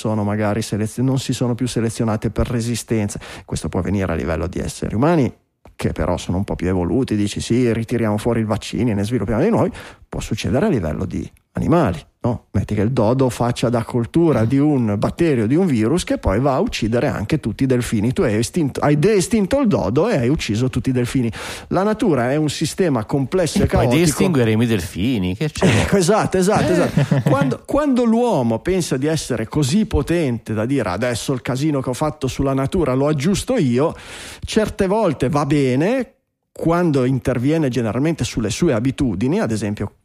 non 1.02 1.20
si 1.20 1.34
sono 1.34 1.54
più 1.54 1.68
selezionate 1.68 2.32
per 2.32 2.48
resistenza. 2.48 3.20
Questo 3.46 3.70
può 3.70 3.80
avvenire 3.82 4.12
a 4.12 4.16
livello 4.16 4.48
di 4.48 4.58
esseri 4.58 4.96
umani 4.96 5.32
che 5.78 5.94
però 5.94 6.18
sono 6.18 6.38
un 6.38 6.44
po' 6.44 6.56
più 6.56 6.68
evoluti, 6.68 7.16
dici 7.16 7.40
sì, 7.40 7.72
ritiriamo 7.72 8.18
fuori 8.18 8.42
i 8.42 8.44
vaccini 8.44 8.92
e 8.92 8.94
ne 8.96 9.06
sviluppiamo 9.06 9.42
di 9.44 9.50
nuovi, 9.50 9.72
può 10.10 10.20
succedere 10.20 10.66
a 10.66 10.70
livello 10.70 11.06
di 11.06 11.32
animali. 11.58 12.00
No? 12.20 12.48
Metti 12.52 12.74
che 12.74 12.82
il 12.82 12.92
dodo 12.92 13.30
faccia 13.30 13.70
da 13.70 13.84
coltura 13.84 14.44
di 14.44 14.58
un 14.58 14.96
batterio, 14.98 15.46
di 15.46 15.56
un 15.56 15.66
virus 15.66 16.04
che 16.04 16.18
poi 16.18 16.40
va 16.40 16.56
a 16.56 16.60
uccidere 16.60 17.08
anche 17.08 17.40
tutti 17.40 17.64
i 17.64 17.66
delfini. 17.68 18.12
Tu 18.12 18.24
hai, 18.24 18.36
estinto, 18.36 18.80
hai 18.82 18.98
de-estinto 18.98 19.60
il 19.60 19.68
dodo 19.68 20.10
e 20.10 20.18
hai 20.18 20.28
ucciso 20.28 20.70
tutti 20.70 20.90
i 20.90 20.92
delfini. 20.92 21.32
La 21.70 21.84
natura 21.84 22.32
è 22.32 22.36
un 22.36 22.50
sistema 22.50 23.06
complesso 23.06 23.60
e, 23.60 23.64
e 23.64 23.68
caotico. 23.68 23.94
Poi 23.94 24.04
distingueremo 24.04 24.64
i 24.64 24.66
delfini. 24.66 25.36
Che 25.36 25.52
c'è? 25.52 25.86
Esatto, 25.98 26.38
esatto, 26.38 26.72
esatto. 26.72 27.30
Quando, 27.30 27.62
quando 27.66 28.04
l'uomo 28.04 28.60
pensa 28.60 28.98
di 28.98 29.08
essere 29.08 29.48
così 29.48 29.86
potente 29.86 30.54
da 30.54 30.66
dire 30.66 30.90
adesso 30.90 31.34
il 31.34 31.42
casino 31.42 31.82
che 31.82 31.90
ho 31.90 31.94
fatto 31.94 32.28
sulla 32.28 32.54
natura 32.54 32.94
lo 32.94 33.08
aggiusto 33.08 33.58
io, 33.58 33.96
certe 34.44 34.88
volte 34.88 35.30
va 35.30 35.46
bene, 35.46 36.17
quando 36.58 37.06
interviene 37.06 37.70
generalmente 37.70 38.24
sulle 38.24 38.50
sue 38.50 38.74
abitudini, 38.74 39.40
ad 39.40 39.52
esempio 39.52 39.98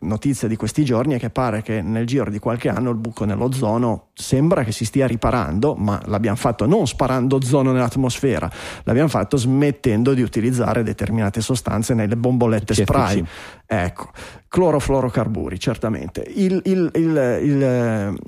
notizia 0.00 0.46
di 0.46 0.54
questi 0.54 0.84
giorni 0.84 1.14
è 1.14 1.18
che 1.18 1.28
pare 1.28 1.60
che 1.60 1.82
nel 1.82 2.06
giro 2.06 2.30
di 2.30 2.38
qualche 2.38 2.68
anno 2.68 2.90
il 2.90 2.96
buco 2.96 3.24
nell'ozono 3.24 4.10
sembra 4.14 4.62
che 4.62 4.70
si 4.70 4.84
stia 4.84 5.08
riparando, 5.08 5.74
ma 5.74 6.00
l'abbiamo 6.06 6.36
fatto 6.36 6.66
non 6.66 6.86
sparando 6.86 7.36
ozono 7.36 7.72
nell'atmosfera, 7.72 8.48
l'abbiamo 8.84 9.08
fatto 9.08 9.36
smettendo 9.36 10.14
di 10.14 10.22
utilizzare 10.22 10.84
determinate 10.84 11.40
sostanze 11.40 11.94
nelle 11.94 12.16
bombolette 12.16 12.74
CFC. 12.74 12.82
spray. 12.82 13.24
Ecco, 13.70 14.08
clorofluorocarburi, 14.48 15.60
certamente. 15.60 16.24
Il, 16.26 16.58
il, 16.64 16.90
il, 16.94 18.18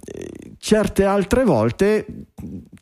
certe 0.58 1.04
altre 1.04 1.44
volte 1.44 2.04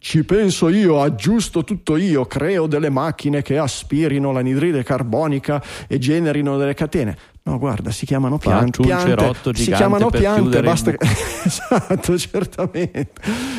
ci 0.00 0.24
penso 0.24 0.68
io, 0.68 1.00
aggiusto 1.00 1.62
tutto 1.62 1.96
io, 1.96 2.26
creo 2.26 2.66
delle 2.66 2.90
macchine 2.90 3.42
che 3.42 3.58
aspirino 3.58 4.32
l'anidride 4.32 4.82
carbonica 4.82 5.62
e 5.86 5.98
generino 5.98 6.56
delle 6.56 6.74
catene. 6.74 7.16
No, 7.44 7.60
guarda, 7.60 7.92
si 7.92 8.04
chiamano 8.04 8.38
piante. 8.38 8.82
piante 8.82 9.54
si 9.54 9.70
chiamano 9.70 10.10
piante, 10.10 10.60
basta 10.60 10.90
che... 10.90 10.98
esatto, 11.46 12.18
certamente. 12.18 13.10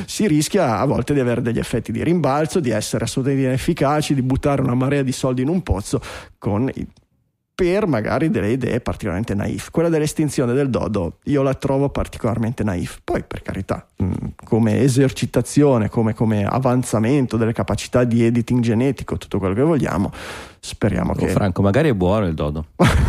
Si 0.05 0.27
rischia 0.27 0.79
a 0.79 0.85
volte 0.85 1.13
di 1.13 1.21
avere 1.21 1.41
degli 1.41 1.57
effetti 1.57 1.93
di 1.93 2.03
rimbalzo, 2.03 2.59
di 2.59 2.69
essere 2.69 3.05
assolutamente 3.05 3.47
inefficaci, 3.47 4.13
di 4.13 4.21
buttare 4.21 4.61
una 4.61 4.75
marea 4.75 5.03
di 5.03 5.13
soldi 5.13 5.41
in 5.41 5.47
un 5.47 5.63
pozzo 5.63 6.01
con 6.37 6.69
per 7.59 7.87
magari 7.87 8.29
delle 8.29 8.51
idee 8.51 8.79
particolarmente 8.79 9.35
naif. 9.35 9.69
Quella 9.69 9.89
dell'estinzione 9.89 10.53
del 10.53 10.69
dodo 10.69 11.17
io 11.25 11.41
la 11.41 11.53
trovo 11.55 11.89
particolarmente 11.89 12.63
naif. 12.63 13.01
Poi, 13.03 13.21
per 13.27 13.41
carità, 13.41 13.85
mh, 13.97 14.13
come 14.45 14.79
esercitazione, 14.79 15.89
come, 15.89 16.13
come, 16.13 16.45
avanzamento 16.45 17.35
delle 17.35 17.51
capacità 17.51 18.05
di 18.05 18.23
editing 18.23 18.61
genetico, 18.61 19.17
tutto 19.17 19.39
quello 19.39 19.53
che 19.53 19.63
vogliamo, 19.63 20.09
speriamo 20.59 21.11
oh, 21.11 21.15
che. 21.15 21.27
Franco, 21.27 21.61
magari 21.61 21.89
è 21.89 21.93
buono 21.93 22.25
il 22.25 22.33
dodo. 22.33 22.65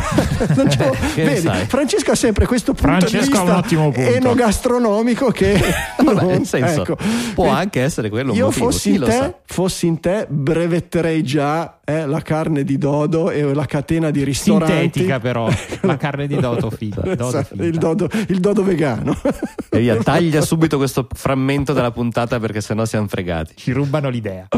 Vedi, 1.14 1.48
Francesco 1.66 2.12
ha 2.12 2.14
sempre 2.14 2.46
questo 2.46 2.72
punto 2.72 3.06
Francesco 3.06 3.60
di 3.60 3.90
vista 3.90 4.16
enogastronomico 4.16 5.30
che. 5.30 5.60
Vabbè, 6.02 6.24
nel 6.24 6.46
senso, 6.46 6.82
ecco. 6.82 6.96
può 7.34 7.48
anche 7.48 7.82
essere 7.82 8.08
quello 8.08 8.32
un 8.32 8.36
Io 8.36 8.46
motivo, 8.46 8.64
fossi, 8.66 8.88
chi 8.88 8.94
in 8.94 9.00
lo 9.00 9.06
te, 9.06 9.12
sa. 9.12 9.34
fossi 9.44 9.86
in 9.86 10.00
te, 10.00 10.26
brevetterei 10.28 11.22
già 11.22 11.78
eh, 11.84 12.06
la 12.06 12.22
carne 12.22 12.64
di 12.64 12.78
dodo 12.78 13.30
e 13.30 13.54
la 13.54 13.66
catena 13.66 14.10
di 14.10 14.24
ristoranti. 14.24 14.72
Sintetica, 14.72 15.20
però. 15.20 15.48
la 15.82 15.96
carne 15.96 16.26
di 16.26 16.36
dodo 16.36 16.70
figa. 16.70 17.02
Dodo 17.02 17.28
Esatto, 17.28 17.54
figa. 17.54 17.64
il, 17.64 17.78
dodo, 17.78 18.08
il 18.28 18.40
dodo 18.40 18.64
vegano. 18.64 19.16
E 19.68 19.78
via, 19.78 19.96
taglia 19.96 20.40
subito 20.40 20.76
questo 20.78 21.06
frammento 21.12 21.72
della 21.72 21.90
puntata 21.90 22.38
perché 22.40 22.60
sennò 22.60 22.84
siamo 22.84 23.06
fregati. 23.06 23.54
Ci 23.56 23.72
rubano 23.72 24.08
l'idea. 24.08 24.48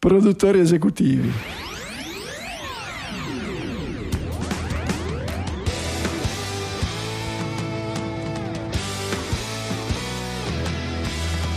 Produttori 0.00 0.60
esecutivi. 0.60 1.30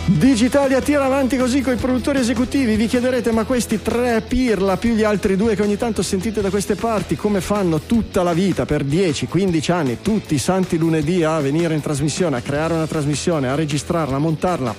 Digitalia 0.08 0.82
tira 0.82 1.06
avanti 1.06 1.38
così 1.38 1.62
con 1.62 1.72
i 1.72 1.78
produttori 1.78 2.20
esecutivi. 2.20 2.76
Vi 2.76 2.88
chiederete: 2.88 3.32
ma 3.32 3.46
questi 3.46 3.82
tre 3.82 4.22
pirla 4.28 4.76
più 4.76 4.94
gli 4.94 5.04
altri 5.04 5.38
due 5.38 5.56
che 5.56 5.62
ogni 5.62 5.78
tanto 5.78 6.02
sentite 6.02 6.42
da 6.42 6.50
queste 6.50 6.76
parti, 6.76 7.16
come 7.16 7.40
fanno 7.40 7.80
tutta 7.80 8.24
la 8.24 8.34
vita 8.34 8.66
per 8.66 8.84
10-15 8.84 9.72
anni, 9.72 10.02
tutti 10.02 10.34
i 10.34 10.38
santi 10.38 10.78
lunedì 10.78 11.24
a 11.24 11.40
venire 11.40 11.76
in 11.76 11.82
trasmissione, 11.82 12.36
a 12.36 12.42
creare 12.42 12.74
una 12.74 12.88
trasmissione, 12.88 13.48
a 13.48 13.56
registrarla, 13.56 14.18
a 14.18 14.20
montarla, 14.20 14.76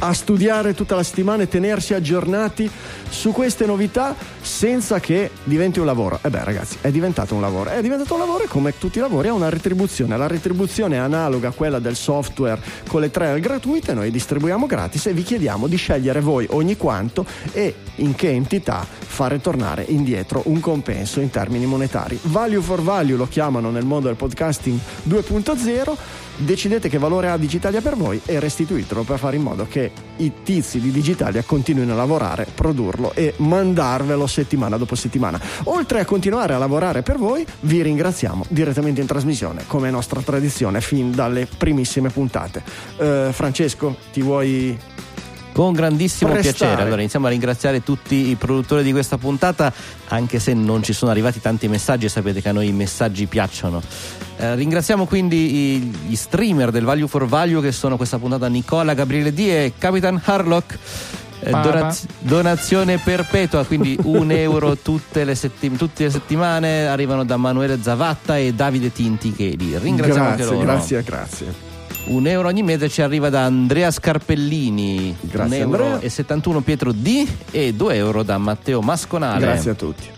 a 0.00 0.12
studiare 0.12 0.74
tutta 0.74 0.94
la 0.94 1.02
settimana 1.02 1.42
e 1.42 1.48
tenersi 1.48 1.94
aggiornati 1.94 2.70
su 3.08 3.32
queste 3.32 3.66
novità 3.66 4.14
senza 4.40 5.00
che 5.00 5.30
diventi 5.44 5.78
un 5.78 5.86
lavoro. 5.86 6.18
E 6.22 6.30
beh, 6.30 6.44
ragazzi, 6.44 6.78
è 6.80 6.90
diventato 6.90 7.34
un 7.34 7.40
lavoro. 7.40 7.70
È 7.70 7.80
diventato 7.82 8.14
un 8.14 8.20
lavoro 8.20 8.44
e 8.44 8.48
come 8.48 8.76
tutti 8.78 8.98
i 8.98 9.00
lavori 9.00 9.28
ha 9.28 9.32
una 9.32 9.48
retribuzione. 9.48 10.16
La 10.16 10.26
retribuzione 10.26 10.96
è 10.96 10.98
analoga 10.98 11.48
a 11.48 11.52
quella 11.52 11.78
del 11.78 11.96
software 11.96 12.60
con 12.86 13.00
le 13.00 13.10
trial 13.10 13.40
gratuite, 13.40 13.94
noi 13.94 14.10
distribuiamo 14.10 14.66
gratis 14.66 15.06
e 15.06 15.12
vi 15.12 15.22
chiediamo 15.22 15.66
di 15.66 15.76
scegliere 15.76 16.20
voi 16.20 16.46
ogni 16.50 16.76
quanto 16.76 17.24
e 17.52 17.74
in 17.96 18.14
che 18.14 18.30
entità 18.30 18.86
fare 19.18 19.40
tornare 19.40 19.84
indietro 19.88 20.42
un 20.46 20.60
compenso 20.60 21.20
in 21.20 21.30
termini 21.30 21.66
monetari. 21.66 22.18
Value 22.22 22.60
for 22.60 22.82
value 22.82 23.16
lo 23.16 23.26
chiamano 23.26 23.70
nel 23.70 23.84
mondo 23.84 24.06
del 24.06 24.16
podcasting 24.16 24.78
2.0 25.08 26.26
decidete 26.38 26.88
che 26.88 26.98
valore 26.98 27.28
ha 27.28 27.36
Digitalia 27.36 27.80
per 27.80 27.96
voi 27.96 28.20
e 28.24 28.40
restituitelo 28.40 29.02
per 29.02 29.18
fare 29.18 29.36
in 29.36 29.42
modo 29.42 29.66
che 29.68 29.90
i 30.16 30.32
tizi 30.42 30.80
di 30.80 30.90
Digitalia 30.90 31.42
continuino 31.42 31.92
a 31.92 31.96
lavorare, 31.96 32.46
produrlo 32.54 33.12
e 33.14 33.34
mandarvelo 33.38 34.26
settimana 34.26 34.76
dopo 34.76 34.94
settimana. 34.94 35.40
Oltre 35.64 36.00
a 36.00 36.04
continuare 36.04 36.54
a 36.54 36.58
lavorare 36.58 37.02
per 37.02 37.18
voi, 37.18 37.44
vi 37.60 37.82
ringraziamo 37.82 38.44
direttamente 38.48 39.00
in 39.00 39.06
trasmissione, 39.06 39.64
come 39.66 39.88
è 39.88 39.90
nostra 39.90 40.20
tradizione 40.20 40.80
fin 40.80 41.12
dalle 41.12 41.46
primissime 41.58 42.10
puntate. 42.10 42.62
Eh, 42.96 43.28
Francesco, 43.32 43.96
ti 44.12 44.22
vuoi 44.22 44.78
Con 45.58 45.72
grandissimo 45.72 46.30
Prestare. 46.30 46.56
piacere. 46.56 46.82
Allora 46.82 47.00
iniziamo 47.00 47.26
a 47.26 47.30
ringraziare 47.30 47.82
tutti 47.82 48.28
i 48.28 48.36
produttori 48.36 48.84
di 48.84 48.92
questa 48.92 49.18
puntata, 49.18 49.72
anche 50.06 50.38
se 50.38 50.54
non 50.54 50.84
ci 50.84 50.92
sono 50.92 51.10
arrivati 51.10 51.40
tanti 51.40 51.66
messaggi, 51.66 52.08
sapete 52.08 52.40
che 52.40 52.50
a 52.50 52.52
noi 52.52 52.68
i 52.68 52.72
messaggi 52.72 53.26
piacciono. 53.26 53.82
Eh, 54.36 54.54
ringraziamo 54.54 55.04
quindi 55.04 55.74
i- 55.74 55.78
gli 56.06 56.14
streamer 56.14 56.70
del 56.70 56.84
Value 56.84 57.08
for 57.08 57.26
Value 57.26 57.60
che 57.60 57.72
sono 57.72 57.96
questa 57.96 58.18
puntata 58.20 58.46
Nicola, 58.46 58.94
Gabriele 58.94 59.32
D 59.34 59.38
e 59.40 59.72
Capitan 59.76 60.20
Harlock. 60.24 60.78
Eh, 61.40 61.50
donaz- 61.50 62.06
donazione 62.20 62.98
perpetua, 62.98 63.64
quindi 63.64 63.98
un 64.04 64.30
euro 64.30 64.76
tutte 64.76 65.24
le, 65.24 65.34
setti- 65.34 65.72
tutte 65.76 66.04
le 66.04 66.10
settimane 66.10 66.86
arrivano 66.86 67.24
da 67.24 67.36
Manuele 67.36 67.82
Zavatta 67.82 68.38
e 68.38 68.54
Davide 68.54 68.92
Tinti 68.92 69.32
che 69.32 69.54
li 69.58 69.76
ringraziamo 69.76 70.28
anche 70.28 70.44
grazie, 70.44 70.62
grazie, 70.64 71.02
grazie. 71.02 71.66
Un 72.08 72.26
euro 72.26 72.48
ogni 72.48 72.62
mese 72.62 72.88
ci 72.88 73.02
arriva 73.02 73.28
da 73.28 73.44
Andrea 73.44 73.90
Scarpellini, 73.90 75.14
Grazie, 75.20 75.62
un 75.64 75.72
euro 75.72 75.84
Andrea. 75.84 76.00
e 76.00 76.08
71 76.08 76.60
Pietro 76.62 76.92
D 76.92 77.26
e 77.50 77.74
2 77.74 77.94
euro 77.96 78.22
da 78.22 78.38
Matteo 78.38 78.80
Masconale. 78.80 79.40
Grazie 79.40 79.70
a 79.72 79.74
tutti. 79.74 80.17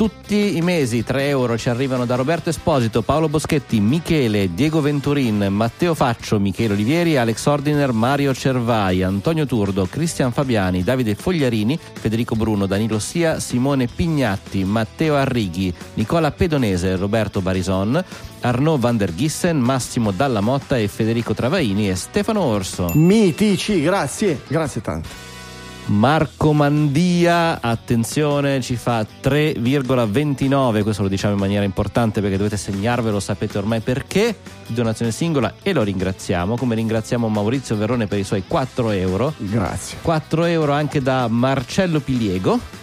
Tutti 0.00 0.56
i 0.56 0.62
mesi 0.62 1.04
3 1.04 1.28
euro 1.28 1.58
ci 1.58 1.68
arrivano 1.68 2.06
da 2.06 2.14
Roberto 2.14 2.48
Esposito, 2.48 3.02
Paolo 3.02 3.28
Boschetti, 3.28 3.80
Michele, 3.80 4.54
Diego 4.54 4.80
Venturin, 4.80 5.48
Matteo 5.50 5.92
Faccio, 5.94 6.40
Michele 6.40 6.72
Olivieri, 6.72 7.18
Alex 7.18 7.44
Ordiner, 7.44 7.92
Mario 7.92 8.32
Cervai, 8.32 9.02
Antonio 9.02 9.44
Turdo, 9.44 9.84
Cristian 9.84 10.32
Fabiani, 10.32 10.82
Davide 10.82 11.14
Fogliarini, 11.14 11.78
Federico 11.78 12.34
Bruno, 12.34 12.64
Danilo 12.64 12.98
Sia, 12.98 13.40
Simone 13.40 13.88
Pignatti, 13.88 14.64
Matteo 14.64 15.16
Arrighi, 15.16 15.70
Nicola 15.92 16.30
Pedonese, 16.30 16.96
Roberto 16.96 17.42
Barison, 17.42 18.02
Arnaud 18.40 18.80
Van 18.80 18.96
der 18.96 19.14
Gissen, 19.14 19.58
Massimo 19.58 20.12
Dalla 20.12 20.40
Motta 20.40 20.78
e 20.78 20.88
Federico 20.88 21.34
Travaini 21.34 21.90
e 21.90 21.94
Stefano 21.94 22.40
Orso. 22.40 22.90
Mitici, 22.94 23.82
grazie, 23.82 24.40
grazie 24.48 24.80
tanto. 24.80 25.29
Marco 25.90 26.52
Mandia, 26.52 27.60
attenzione, 27.60 28.60
ci 28.60 28.76
fa 28.76 29.00
3,29, 29.00 30.84
questo 30.84 31.02
lo 31.02 31.08
diciamo 31.08 31.34
in 31.34 31.40
maniera 31.40 31.64
importante 31.64 32.20
perché 32.20 32.36
dovete 32.36 32.56
segnarvelo, 32.56 33.18
sapete 33.18 33.58
ormai 33.58 33.80
perché, 33.80 34.36
donazione 34.68 35.10
singola 35.10 35.54
e 35.62 35.72
lo 35.72 35.82
ringraziamo, 35.82 36.56
come 36.56 36.76
ringraziamo 36.76 37.28
Maurizio 37.28 37.74
Verrone 37.74 38.06
per 38.06 38.20
i 38.20 38.24
suoi 38.24 38.44
4 38.46 38.90
euro, 38.90 39.34
Grazie. 39.36 39.98
4 40.00 40.44
euro 40.44 40.72
anche 40.72 41.02
da 41.02 41.26
Marcello 41.26 41.98
Piliego. 41.98 42.78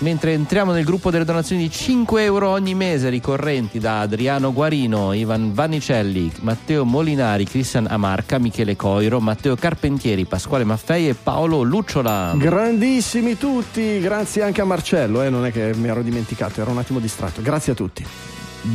Mentre 0.00 0.32
entriamo 0.32 0.70
nel 0.70 0.84
gruppo 0.84 1.10
delle 1.10 1.24
donazioni 1.24 1.62
di 1.62 1.70
5 1.72 2.22
euro 2.22 2.50
ogni 2.50 2.74
mese 2.74 3.08
ricorrenti 3.08 3.80
da 3.80 4.00
Adriano 4.00 4.52
Guarino, 4.52 5.12
Ivan 5.12 5.52
Vannicelli, 5.52 6.30
Matteo 6.42 6.84
Molinari, 6.84 7.44
Cristian 7.44 7.88
Amarca, 7.90 8.38
Michele 8.38 8.76
Coiro, 8.76 9.18
Matteo 9.18 9.56
Carpentieri, 9.56 10.24
Pasquale 10.24 10.62
Maffei 10.62 11.08
e 11.08 11.14
Paolo 11.14 11.62
Lucciola. 11.62 12.32
Grandissimi 12.36 13.36
tutti, 13.36 13.98
grazie 13.98 14.42
anche 14.42 14.60
a 14.60 14.64
Marcello, 14.64 15.22
eh, 15.22 15.30
non 15.30 15.44
è 15.44 15.50
che 15.50 15.72
mi 15.74 15.88
ero 15.88 16.02
dimenticato, 16.02 16.60
ero 16.60 16.70
un 16.70 16.78
attimo 16.78 17.00
distratto. 17.00 17.42
Grazie 17.42 17.72
a 17.72 17.74
tutti. 17.74 18.06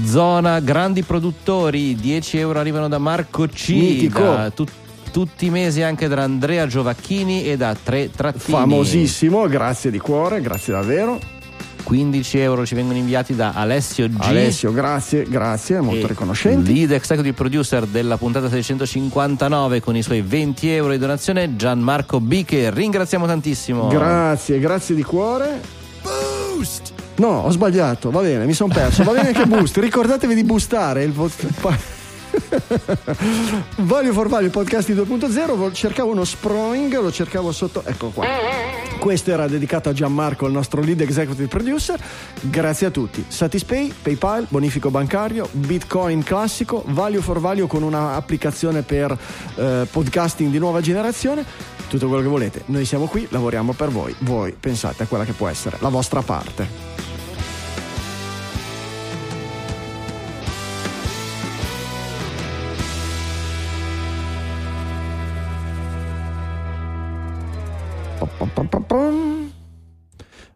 Zona 0.05 0.59
grandi 0.59 1.03
produttori, 1.03 1.95
10 1.95 2.37
euro 2.37 2.59
arrivano 2.59 2.89
da 2.89 2.97
Marco 2.97 3.47
C. 3.47 3.69
Mitico. 3.69 4.19
Da 4.19 4.49
tut- 4.49 4.82
tutti 5.13 5.45
i 5.45 5.49
mesi 5.51 5.83
anche 5.83 6.07
da 6.07 6.23
Andrea 6.23 6.65
Giovacchini 6.65 7.45
e 7.45 7.55
da 7.55 7.75
Tre 7.81 8.09
Trattini. 8.09 8.57
Famosissimo, 8.57 9.47
grazie 9.47 9.91
di 9.91 9.99
cuore, 9.99 10.41
grazie 10.41 10.73
davvero. 10.73 11.19
15 11.83 12.39
euro 12.39 12.65
ci 12.65 12.73
vengono 12.73 12.97
inviati 12.97 13.35
da 13.35 13.51
Alessio 13.53 14.09
G. 14.09 14.15
Alessio, 14.17 14.73
grazie, 14.73 15.23
grazie, 15.29 15.79
molto 15.81 16.05
e 16.05 16.07
riconoscenti. 16.07 16.73
Lead 16.73 16.93
executive 16.93 17.33
producer 17.33 17.85
della 17.85 18.17
puntata 18.17 18.49
659 18.49 19.81
con 19.81 19.95
i 19.95 20.01
suoi 20.01 20.21
20 20.21 20.71
euro 20.71 20.93
di 20.93 20.97
donazione, 20.97 21.55
Gianmarco 21.55 22.19
B. 22.19 22.43
Che 22.43 22.71
ringraziamo 22.71 23.27
tantissimo. 23.27 23.89
Grazie, 23.89 24.57
grazie 24.57 24.95
di 24.95 25.03
cuore. 25.03 25.61
Boost! 26.01 26.91
No, 27.17 27.41
ho 27.41 27.51
sbagliato, 27.51 28.09
va 28.09 28.21
bene, 28.21 28.47
mi 28.47 28.53
sono 28.53 28.73
perso. 28.73 29.03
Va 29.03 29.11
bene 29.11 29.31
che 29.31 29.45
boost, 29.45 29.77
ricordatevi 29.77 30.33
di 30.33 30.43
boostare 30.43 31.03
il 31.03 31.11
vostro. 31.11 31.49
Voglio 33.77 34.13
formarvi 34.13 34.45
il 34.45 34.51
podcast 34.51 34.91
di 34.91 34.99
2.0, 34.99 35.73
cercavo 35.73 36.11
uno 36.11 36.23
sproing, 36.23 36.93
lo 36.99 37.11
cercavo 37.11 37.51
sotto, 37.51 37.83
ecco 37.85 38.09
qua. 38.09 38.25
Questo 38.99 39.31
era 39.31 39.47
dedicato 39.47 39.89
a 39.89 39.93
Gianmarco, 39.93 40.45
il 40.45 40.53
nostro 40.53 40.81
lead 40.81 41.01
executive 41.01 41.47
producer. 41.47 41.99
Grazie 42.41 42.87
a 42.87 42.89
tutti. 42.89 43.23
Satispay, 43.27 43.93
PayPal, 44.01 44.47
bonifico 44.49 44.89
bancario, 44.89 45.47
Bitcoin 45.51 46.23
classico, 46.23 46.83
Value 46.87 47.21
for 47.21 47.39
Value 47.39 47.67
con 47.67 47.83
un'applicazione 47.83 48.81
per 48.81 49.17
eh, 49.55 49.87
podcasting 49.89 50.51
di 50.51 50.59
nuova 50.59 50.81
generazione. 50.81 51.45
Tutto 51.89 52.07
quello 52.07 52.23
che 52.23 52.29
volete. 52.29 52.63
Noi 52.67 52.85
siamo 52.85 53.05
qui, 53.05 53.27
lavoriamo 53.29 53.73
per 53.73 53.89
voi. 53.89 54.15
Voi 54.19 54.55
pensate 54.57 55.03
a 55.03 55.05
quella 55.05 55.25
che 55.25 55.33
può 55.33 55.47
essere 55.47 55.77
la 55.79 55.89
vostra 55.89 56.21
parte. 56.21 57.12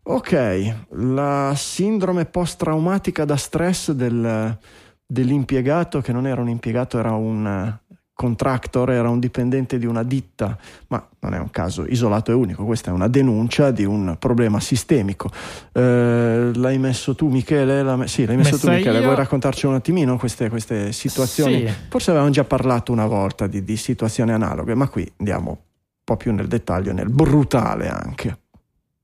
Ok, 0.04 0.76
la 0.92 1.54
sindrome 1.56 2.26
post-traumatica 2.26 3.26
da 3.26 3.36
stress 3.36 3.92
del, 3.92 4.58
dell'impiegato, 5.06 6.02
che 6.02 6.12
non 6.12 6.28
era 6.28 6.42
un 6.42 6.50
impiegato, 6.50 7.00
era 7.00 7.12
un 7.12 7.76
contractor, 8.14 8.92
era 8.92 9.10
un 9.10 9.20
dipendente 9.20 9.78
di 9.78 9.86
una 9.86 10.04
ditta, 10.04 10.58
ma 10.88 11.08
non 11.20 11.34
è 11.34 11.40
un 11.40 11.52
caso 11.52 11.86
isolato 11.86 12.32
e 12.32 12.34
unico, 12.34 12.64
questa 12.66 12.90
è 12.90 12.94
una 12.94 13.08
denuncia 13.08 13.70
di 13.72 13.86
un 13.86 14.16
problema 14.18 14.60
sistemico. 14.60 15.30
Eh, 15.72 16.52
l'hai 16.54 16.78
messo 16.78 17.16
tu 17.16 17.28
Michele? 17.28 17.84
La, 17.84 18.08
sì, 18.08 18.26
l'hai 18.26 18.38
messo 18.38 18.56
Messa 18.56 18.68
tu 18.68 18.74
Michele, 18.74 18.98
io. 19.00 19.04
vuoi 19.04 19.16
raccontarci 19.16 19.66
un 19.66 19.76
attimino 19.76 20.18
queste, 20.18 20.50
queste 20.50 20.92
situazioni? 20.94 21.68
Sì. 21.68 21.74
Forse 21.90 22.10
avevamo 22.12 22.32
già 22.32 22.44
parlato 22.44 22.92
una 22.92 23.06
volta 23.06 23.46
di, 23.46 23.64
di 23.64 23.78
situazioni 23.78 24.32
analoghe, 24.32 24.74
ma 24.74 24.88
qui 24.88 25.12
andiamo 25.18 25.67
po' 26.08 26.16
più 26.16 26.34
nel 26.34 26.48
dettaglio, 26.48 26.94
nel 26.94 27.10
brutale 27.10 27.90
anche. 27.90 28.47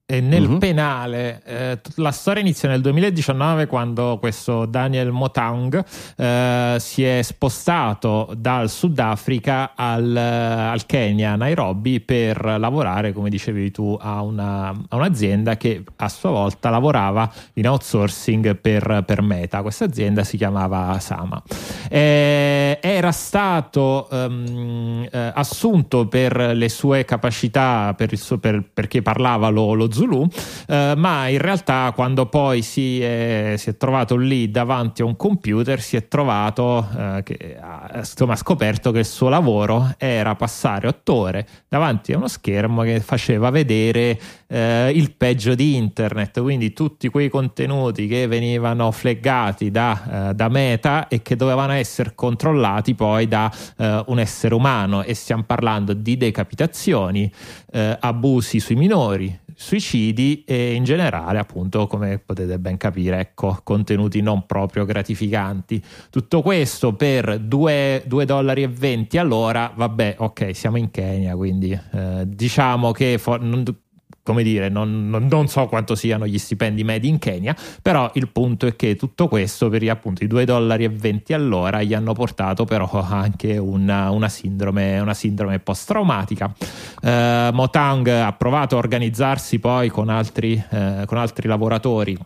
E 0.06 0.20
nel 0.20 0.50
Mhm. 0.50 0.58
penale, 0.60 1.42
eh, 1.46 1.80
la 1.96 2.12
storia 2.12 2.42
inizia 2.42 2.68
nel 2.68 2.82
2019 2.82 3.68
quando 3.68 4.18
questo 4.20 4.66
Daniel 4.66 5.12
Motang 5.12 5.82
eh, 6.18 6.76
si 6.78 7.06
è 7.06 7.22
spostato 7.22 8.34
dal 8.36 8.70
Sudafrica 8.70 9.72
al, 9.74 10.14
al 10.16 10.86
Kenya, 10.86 11.38
Nairobi, 11.38 12.02
per 12.02 12.44
lavorare, 12.60 13.14
come 13.14 13.30
dicevi 13.30 13.72
tu, 13.72 13.98
a, 14.00 14.22
una- 14.22 14.68
a 14.90 14.96
un'azienda 14.98 15.56
che 15.56 15.84
a 15.96 16.10
sua 16.10 16.32
volta 16.32 16.70
lavorava 16.70 17.32
in 17.54 17.70
outsourcing 17.70 18.58
per, 18.58 19.04
per 19.08 19.22
Meta. 19.22 19.62
Questa 19.62 19.86
azienda 19.86 20.26
si 20.26 20.36
chiamava 20.36 21.00
Sama. 21.00 21.42
Eh, 21.90 22.78
era 22.82 23.14
stato 23.14 24.10
ehm, 24.10 25.08
eh, 25.10 25.32
assunto 25.34 26.08
per 26.10 26.36
le 26.36 26.68
sue 26.68 27.06
capacità, 27.06 27.94
per 27.96 28.18
suo- 28.18 28.38
per- 28.38 28.66
perché 28.74 29.02
parlava 29.02 29.48
lo, 29.48 29.72
lo 29.74 29.92
Zulu, 29.94 30.28
eh, 30.68 30.94
ma 30.98 31.28
in 31.28 31.38
realtà 31.38 31.91
quando 31.95 32.26
poi 32.26 32.61
si 32.61 33.02
è, 33.02 33.53
si 33.57 33.70
è 33.70 33.78
trovato 33.78 34.15
lì 34.18 34.52
davanti 34.52 35.02
a 35.02 35.06
un 35.06 35.15
computer 35.15 35.80
si 35.80 35.95
è 35.95 36.07
trovato 36.07 36.88
eh, 36.98 37.24
che 37.24 37.57
insomma, 37.95 38.34
ha 38.34 38.36
scoperto 38.36 38.91
che 38.91 38.99
il 38.99 39.06
suo 39.06 39.30
lavoro 39.30 39.94
era 39.98 40.36
passare 40.36 40.88
otto 40.88 41.14
ore 41.14 41.48
davanti 41.68 42.14
a 42.14 42.18
uno 42.18 42.28
schermo 42.28 42.82
che 42.82 42.99
faceva 42.99 43.49
vedere 43.49 44.20
eh, 44.48 44.91
il 44.94 45.14
peggio 45.15 45.56
di 45.56 45.76
internet, 45.76 46.40
quindi 46.41 46.74
tutti 46.74 47.10
quei 47.10 47.30
contenuti 47.30 48.07
che 48.07 48.28
venivano 48.28 48.91
flaggati 48.91 49.72
da, 49.72 50.30
eh, 50.30 50.34
da 50.34 50.48
Meta 50.49 51.07
e 51.07 51.22
che 51.22 51.36
dovevano 51.36 51.74
essere 51.74 52.14
controllati 52.15 52.94
poi 52.94 53.28
da 53.28 53.52
eh, 53.78 54.03
un 54.07 54.20
essere 54.20 54.53
umano. 54.53 55.03
E 55.03 55.14
stiamo 55.15 55.44
parlando 55.44 55.94
di 55.94 56.18
decapitazioni, 56.18 57.32
eh, 57.72 57.98
abusi 57.99 58.60
sui 58.60 58.76
minori, 58.76 59.40
suicidi 59.56 60.44
e 60.46 60.74
in 60.74 60.84
generale 60.84 61.40
appunto 61.40 61.88
come 61.88 62.20
potete 62.20 62.60
ben 62.60 62.78
capire 62.78 63.20
ecco 63.20 63.60
contenuti 63.64 64.22
non 64.22 64.46
proprio 64.46 64.86
gratificanti. 64.86 65.82
Tutto 66.10 66.42
questo 66.42 66.94
per 66.94 67.40
2, 67.40 68.04
dollari 68.26 68.68
20 68.68 69.18
all'ora 69.18 69.72
vabbè 69.76 70.16
ok 70.20 70.56
siamo 70.56 70.78
in 70.78 70.92
Kenya 70.92 71.36
quindi 71.36 71.72
eh, 71.72 72.24
diciamo 72.26 72.92
che 72.92 73.18
for- 73.18 73.42
non- 73.42 73.64
come 74.24 74.41
dire, 74.41 74.70
non, 74.70 75.10
non- 75.10 75.28
non 75.30 75.48
so 75.48 75.68
quanto 75.68 75.95
siano 75.95 76.26
gli 76.26 76.38
stipendi 76.38 76.84
medi 76.84 77.08
in 77.10 77.20
Kenya, 77.20 77.56
però 77.82 78.10
il 78.16 78.30
punto 78.30 78.66
è 78.66 78.76
che 78.76 78.95
tutto 78.95 79.28
questo 79.28 79.70
per 79.70 79.88
appunto 79.90 80.24
i 80.24 80.28
2 80.28 80.45
dollari 80.45 80.88
20 80.88 81.34
all'ora 81.34 81.84
gli 81.84 81.94
hanno 81.94 82.14
portato 82.14 82.64
però 82.64 82.90
anche 83.08 83.58
una, 83.58 84.10
una 84.12 84.30
sindrome, 84.30 85.00
una 85.00 85.14
sindrome 85.14 85.60
post-traumatica. 85.60 86.54
Eh, 87.02 87.50
Motang 87.52 88.08
ha 88.08 88.32
provato 88.34 88.76
a 88.76 88.80
organizzarsi 88.80 89.60
poi 89.60 89.90
con 89.90 90.10
altri, 90.10 90.54
eh, 90.70 91.04
con 91.06 91.18
altri 91.18 91.48
lavoratori 91.48 92.18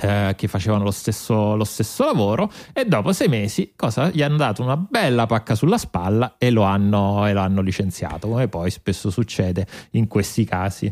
eh, 0.00 0.34
che 0.36 0.48
facevano 0.48 0.84
lo 0.84 0.90
stesso, 0.90 1.54
lo 1.56 1.64
stesso 1.64 2.04
lavoro 2.04 2.50
e 2.72 2.84
dopo 2.84 3.12
sei 3.12 3.28
mesi 3.28 3.72
cosa? 3.76 4.10
gli 4.10 4.22
hanno 4.22 4.36
dato 4.36 4.62
una 4.62 4.76
bella 4.76 5.26
pacca 5.26 5.54
sulla 5.54 5.78
spalla 5.78 6.34
e 6.38 6.50
lo 6.50 6.62
hanno, 6.62 7.26
e 7.26 7.32
lo 7.32 7.40
hanno 7.40 7.60
licenziato 7.60 8.28
come 8.28 8.48
poi 8.48 8.70
spesso 8.70 9.10
succede 9.10 9.66
in 9.92 10.06
questi 10.08 10.44
casi 10.44 10.90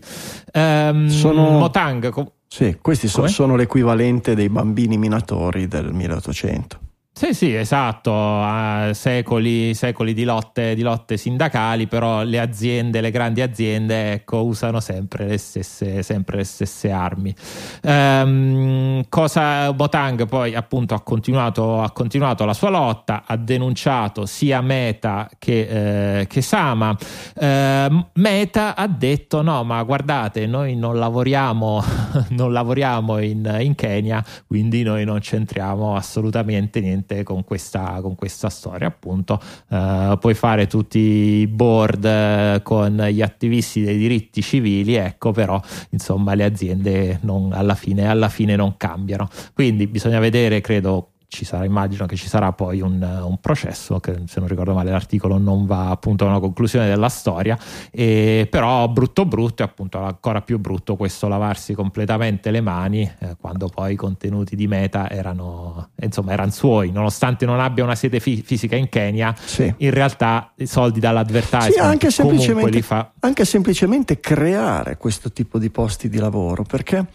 Ehm, 0.52 1.08
Sono- 1.08 1.50
Motang 1.58 2.10
com- 2.10 2.30
Sì, 2.46 2.78
questi 2.80 3.08
so- 3.08 3.26
sono 3.28 3.56
l'equivalente 3.56 4.34
dei 4.34 4.48
bambini 4.48 4.96
minatori 4.96 5.68
del 5.68 5.92
1800. 5.92 6.78
Sì, 7.18 7.34
sì, 7.34 7.52
esatto, 7.52 8.12
eh, 8.12 8.92
secoli, 8.94 9.74
secoli 9.74 10.14
di, 10.14 10.22
lotte, 10.22 10.76
di 10.76 10.82
lotte 10.82 11.16
sindacali, 11.16 11.88
però 11.88 12.22
le 12.22 12.38
aziende, 12.38 13.00
le 13.00 13.10
grandi 13.10 13.40
aziende, 13.40 14.12
ecco, 14.12 14.44
usano 14.44 14.78
sempre 14.78 15.26
le 15.26 15.36
stesse, 15.36 16.04
sempre 16.04 16.36
le 16.36 16.44
stesse 16.44 16.92
armi. 16.92 17.34
Ehm, 17.82 19.06
cosa 19.08 19.72
Botang 19.72 20.28
poi 20.28 20.54
appunto 20.54 20.94
ha 20.94 21.00
continuato, 21.00 21.82
ha 21.82 21.90
continuato 21.90 22.44
la 22.44 22.54
sua 22.54 22.70
lotta, 22.70 23.24
ha 23.26 23.36
denunciato 23.36 24.24
sia 24.24 24.60
Meta 24.60 25.28
che, 25.40 26.20
eh, 26.20 26.26
che 26.28 26.40
Sama. 26.40 26.96
Ehm, 27.34 28.10
Meta 28.12 28.76
ha 28.76 28.86
detto 28.86 29.42
no, 29.42 29.64
ma 29.64 29.82
guardate, 29.82 30.46
noi 30.46 30.76
non 30.76 30.96
lavoriamo, 30.96 31.82
non 32.30 32.52
lavoriamo 32.52 33.18
in, 33.18 33.58
in 33.60 33.74
Kenya, 33.74 34.24
quindi 34.46 34.84
noi 34.84 35.04
non 35.04 35.18
c'entriamo 35.18 35.96
assolutamente 35.96 36.78
niente 36.78 37.06
con 37.24 37.44
questa, 37.44 37.98
con 38.02 38.14
questa 38.14 38.48
storia. 38.48 38.86
Appunto, 38.88 39.40
Eh, 39.70 40.16
puoi 40.20 40.34
fare 40.34 40.66
tutti 40.66 40.98
i 40.98 41.46
board 41.46 42.04
eh, 42.04 42.60
con 42.62 42.96
gli 43.10 43.20
attivisti 43.22 43.82
dei 43.82 43.96
diritti 43.98 44.40
civili, 44.42 44.94
ecco, 44.94 45.32
però 45.32 45.60
insomma 45.90 46.34
le 46.34 46.44
aziende 46.44 47.18
non- 47.22 47.52
alla, 47.52 47.74
fine, 47.74 48.08
alla 48.08 48.28
fine 48.28 48.56
non 48.56 48.76
cambiano. 48.76 49.28
Quindi 49.54 49.86
bisogna 49.86 50.18
vedere, 50.18 50.60
credo. 50.60 51.10
Ci 51.30 51.44
sarà, 51.44 51.66
immagino 51.66 52.06
che 52.06 52.16
ci 52.16 52.26
sarà 52.26 52.52
poi 52.52 52.80
un, 52.80 53.02
un 53.02 53.38
processo 53.38 54.00
che 54.00 54.22
se 54.26 54.40
non 54.40 54.48
ricordo 54.48 54.72
male 54.72 54.90
l'articolo 54.90 55.36
non 55.36 55.66
va 55.66 55.90
appunto 55.90 56.24
a 56.24 56.28
una 56.28 56.40
conclusione 56.40 56.86
della 56.86 57.10
storia 57.10 57.56
e 57.90 58.48
però 58.50 58.88
brutto 58.88 59.26
brutto 59.26 59.62
e 59.62 59.66
appunto 59.66 59.98
ancora 59.98 60.40
più 60.40 60.58
brutto 60.58 60.96
questo 60.96 61.28
lavarsi 61.28 61.74
completamente 61.74 62.50
le 62.50 62.62
mani 62.62 63.02
eh, 63.18 63.36
quando 63.38 63.68
poi 63.68 63.92
i 63.92 63.96
contenuti 63.96 64.56
di 64.56 64.66
Meta 64.66 65.10
erano 65.10 65.90
insomma 66.00 66.32
erano 66.32 66.50
suoi 66.50 66.92
nonostante 66.92 67.44
non 67.44 67.60
abbia 67.60 67.84
una 67.84 67.94
sede 67.94 68.20
fi- 68.20 68.40
fisica 68.40 68.76
in 68.76 68.88
Kenya 68.88 69.36
Sì. 69.38 69.72
in 69.76 69.90
realtà 69.90 70.52
i 70.56 70.66
soldi 70.66 70.98
dall'advertising 70.98 71.74
Sì, 71.74 71.78
anche 71.78 72.10
semplicemente, 72.10 72.70
li 72.70 72.80
fa 72.82 73.12
anche 73.20 73.44
semplicemente 73.44 74.18
creare 74.18 74.96
questo 74.96 75.30
tipo 75.30 75.58
di 75.58 75.68
posti 75.68 76.08
di 76.08 76.16
lavoro, 76.16 76.62
perché 76.62 77.06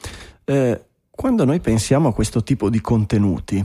eh, 0.46 0.82
quando 1.10 1.46
noi 1.46 1.60
pensiamo 1.60 2.10
a 2.10 2.14
questo 2.14 2.44
tipo 2.44 2.70
di 2.70 2.80
contenuti, 2.80 3.64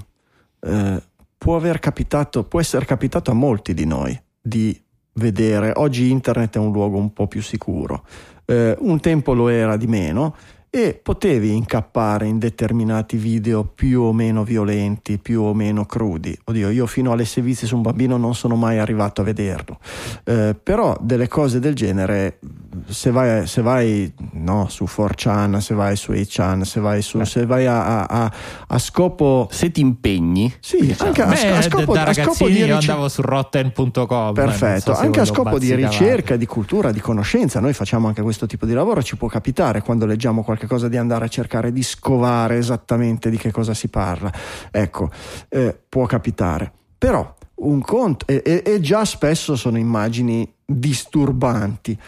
eh, 0.60 1.02
può 1.36 1.56
aver 1.56 1.78
capitato, 1.78 2.44
può 2.44 2.60
essere 2.60 2.85
capitato 2.85 3.30
a 3.30 3.35
molti 3.35 3.74
di 3.74 3.86
noi 3.86 4.20
di 4.40 4.78
vedere, 5.14 5.72
oggi 5.76 6.10
internet 6.10 6.56
è 6.56 6.59
un 6.59 6.72
luogo 6.72 6.97
un 6.97 7.12
po' 7.12 7.26
più 7.26 7.43
sicuro, 7.43 8.05
Eh, 8.51 8.74
un 8.78 8.98
tempo 8.98 9.35
lo 9.35 9.48
era 9.48 9.76
di 9.76 9.86
meno 9.86 10.35
e 10.70 10.99
potevi 11.03 11.55
incappare 11.55 12.27
in 12.27 12.39
determinati 12.39 13.16
video 13.16 13.65
più 13.65 14.03
o 14.03 14.12
meno 14.12 14.45
violenti, 14.45 15.19
più 15.19 15.43
o 15.43 15.55
meno 15.55 15.86
crudi. 15.86 16.39
Oddio, 16.45 16.70
io 16.70 16.86
fino 16.86 17.12
alle 17.12 17.24
sevizie 17.24 17.66
su 17.66 17.77
un 17.77 17.82
bambino 17.82 18.16
non 18.16 18.35
sono 18.35 18.55
mai 18.55 18.78
arrivato 18.78 19.20
a 19.20 19.24
vederlo. 19.24 19.78
Eh, 20.24 20.55
però 20.62 20.97
delle 21.01 21.28
cose 21.28 21.59
del 21.59 21.74
genere 21.74 22.39
se 22.86 23.11
vai, 23.11 23.47
se 23.47 23.62
vai 23.62 24.12
no, 24.32 24.66
su 24.69 24.85
4chan, 24.85 25.59
se 25.59 25.74
vai 25.74 25.97
su 25.97 26.12
8chan, 26.12 26.62
se 26.62 26.81
vai, 26.81 27.03
su, 27.03 27.23
se 27.24 27.47
vai 27.47 27.66
a, 27.66 28.05
a, 28.05 28.32
a, 28.66 28.78
scopo. 28.78 29.49
Se 29.51 29.70
ti 29.70 29.81
impegni, 29.81 30.53
sì, 30.61 30.81
diciamo. 30.81 31.09
anche 31.09 31.23
a, 31.23 31.27
Beh, 31.27 31.57
a 31.57 31.62
scopo, 31.62 31.93
da 31.93 32.05
a 32.05 32.12
scopo 32.12 32.47
di 32.47 32.57
io 32.57 32.66
ricerca. 32.66 32.93
andavo 32.93 33.09
su 33.09 33.23
rotten.com. 33.23 34.35
Perfetto, 34.35 34.95
so 34.95 35.01
anche 35.01 35.20
a 35.20 35.24
scopo 35.24 35.59
di 35.59 35.74
ricerca, 35.74 36.36
di 36.36 36.47
cultura, 36.47 36.93
di 36.93 37.01
conoscenza. 37.01 37.61
Noi 37.61 37.73
facciamo 37.73 38.07
anche 38.09 38.23
questo 38.23 38.47
tipo 38.47 38.66
di 38.66 38.73
lavoro. 38.73 39.03
Ci 39.03 39.16
può 39.16 39.28
capitare 39.28 39.82
quando 39.82 40.07
leggiamo 40.07 40.43
qualcosa 40.69 40.89
di 40.89 40.99
andare 40.99 41.24
a 41.24 41.28
cercare 41.28 41.73
di 41.73 41.82
scovare 41.82 42.59
esattamente 42.59 43.31
di 43.31 43.39
che 43.39 43.51
cosa 43.51 43.74
si 43.74 43.89
parla. 43.89 44.31
Ecco, 44.70 45.11
eh, 45.49 45.77
può 45.89 46.07
capitare. 46.07 46.70
Però 46.97 47.35
un 47.61 47.81
conto, 47.81 48.27
e, 48.28 48.43
e- 48.45 48.62
e 48.65 48.81
già 48.81 49.05
spesso 49.05 49.57
sono 49.57 49.78
immagini 49.78 50.49
disturbanti. 50.65 51.99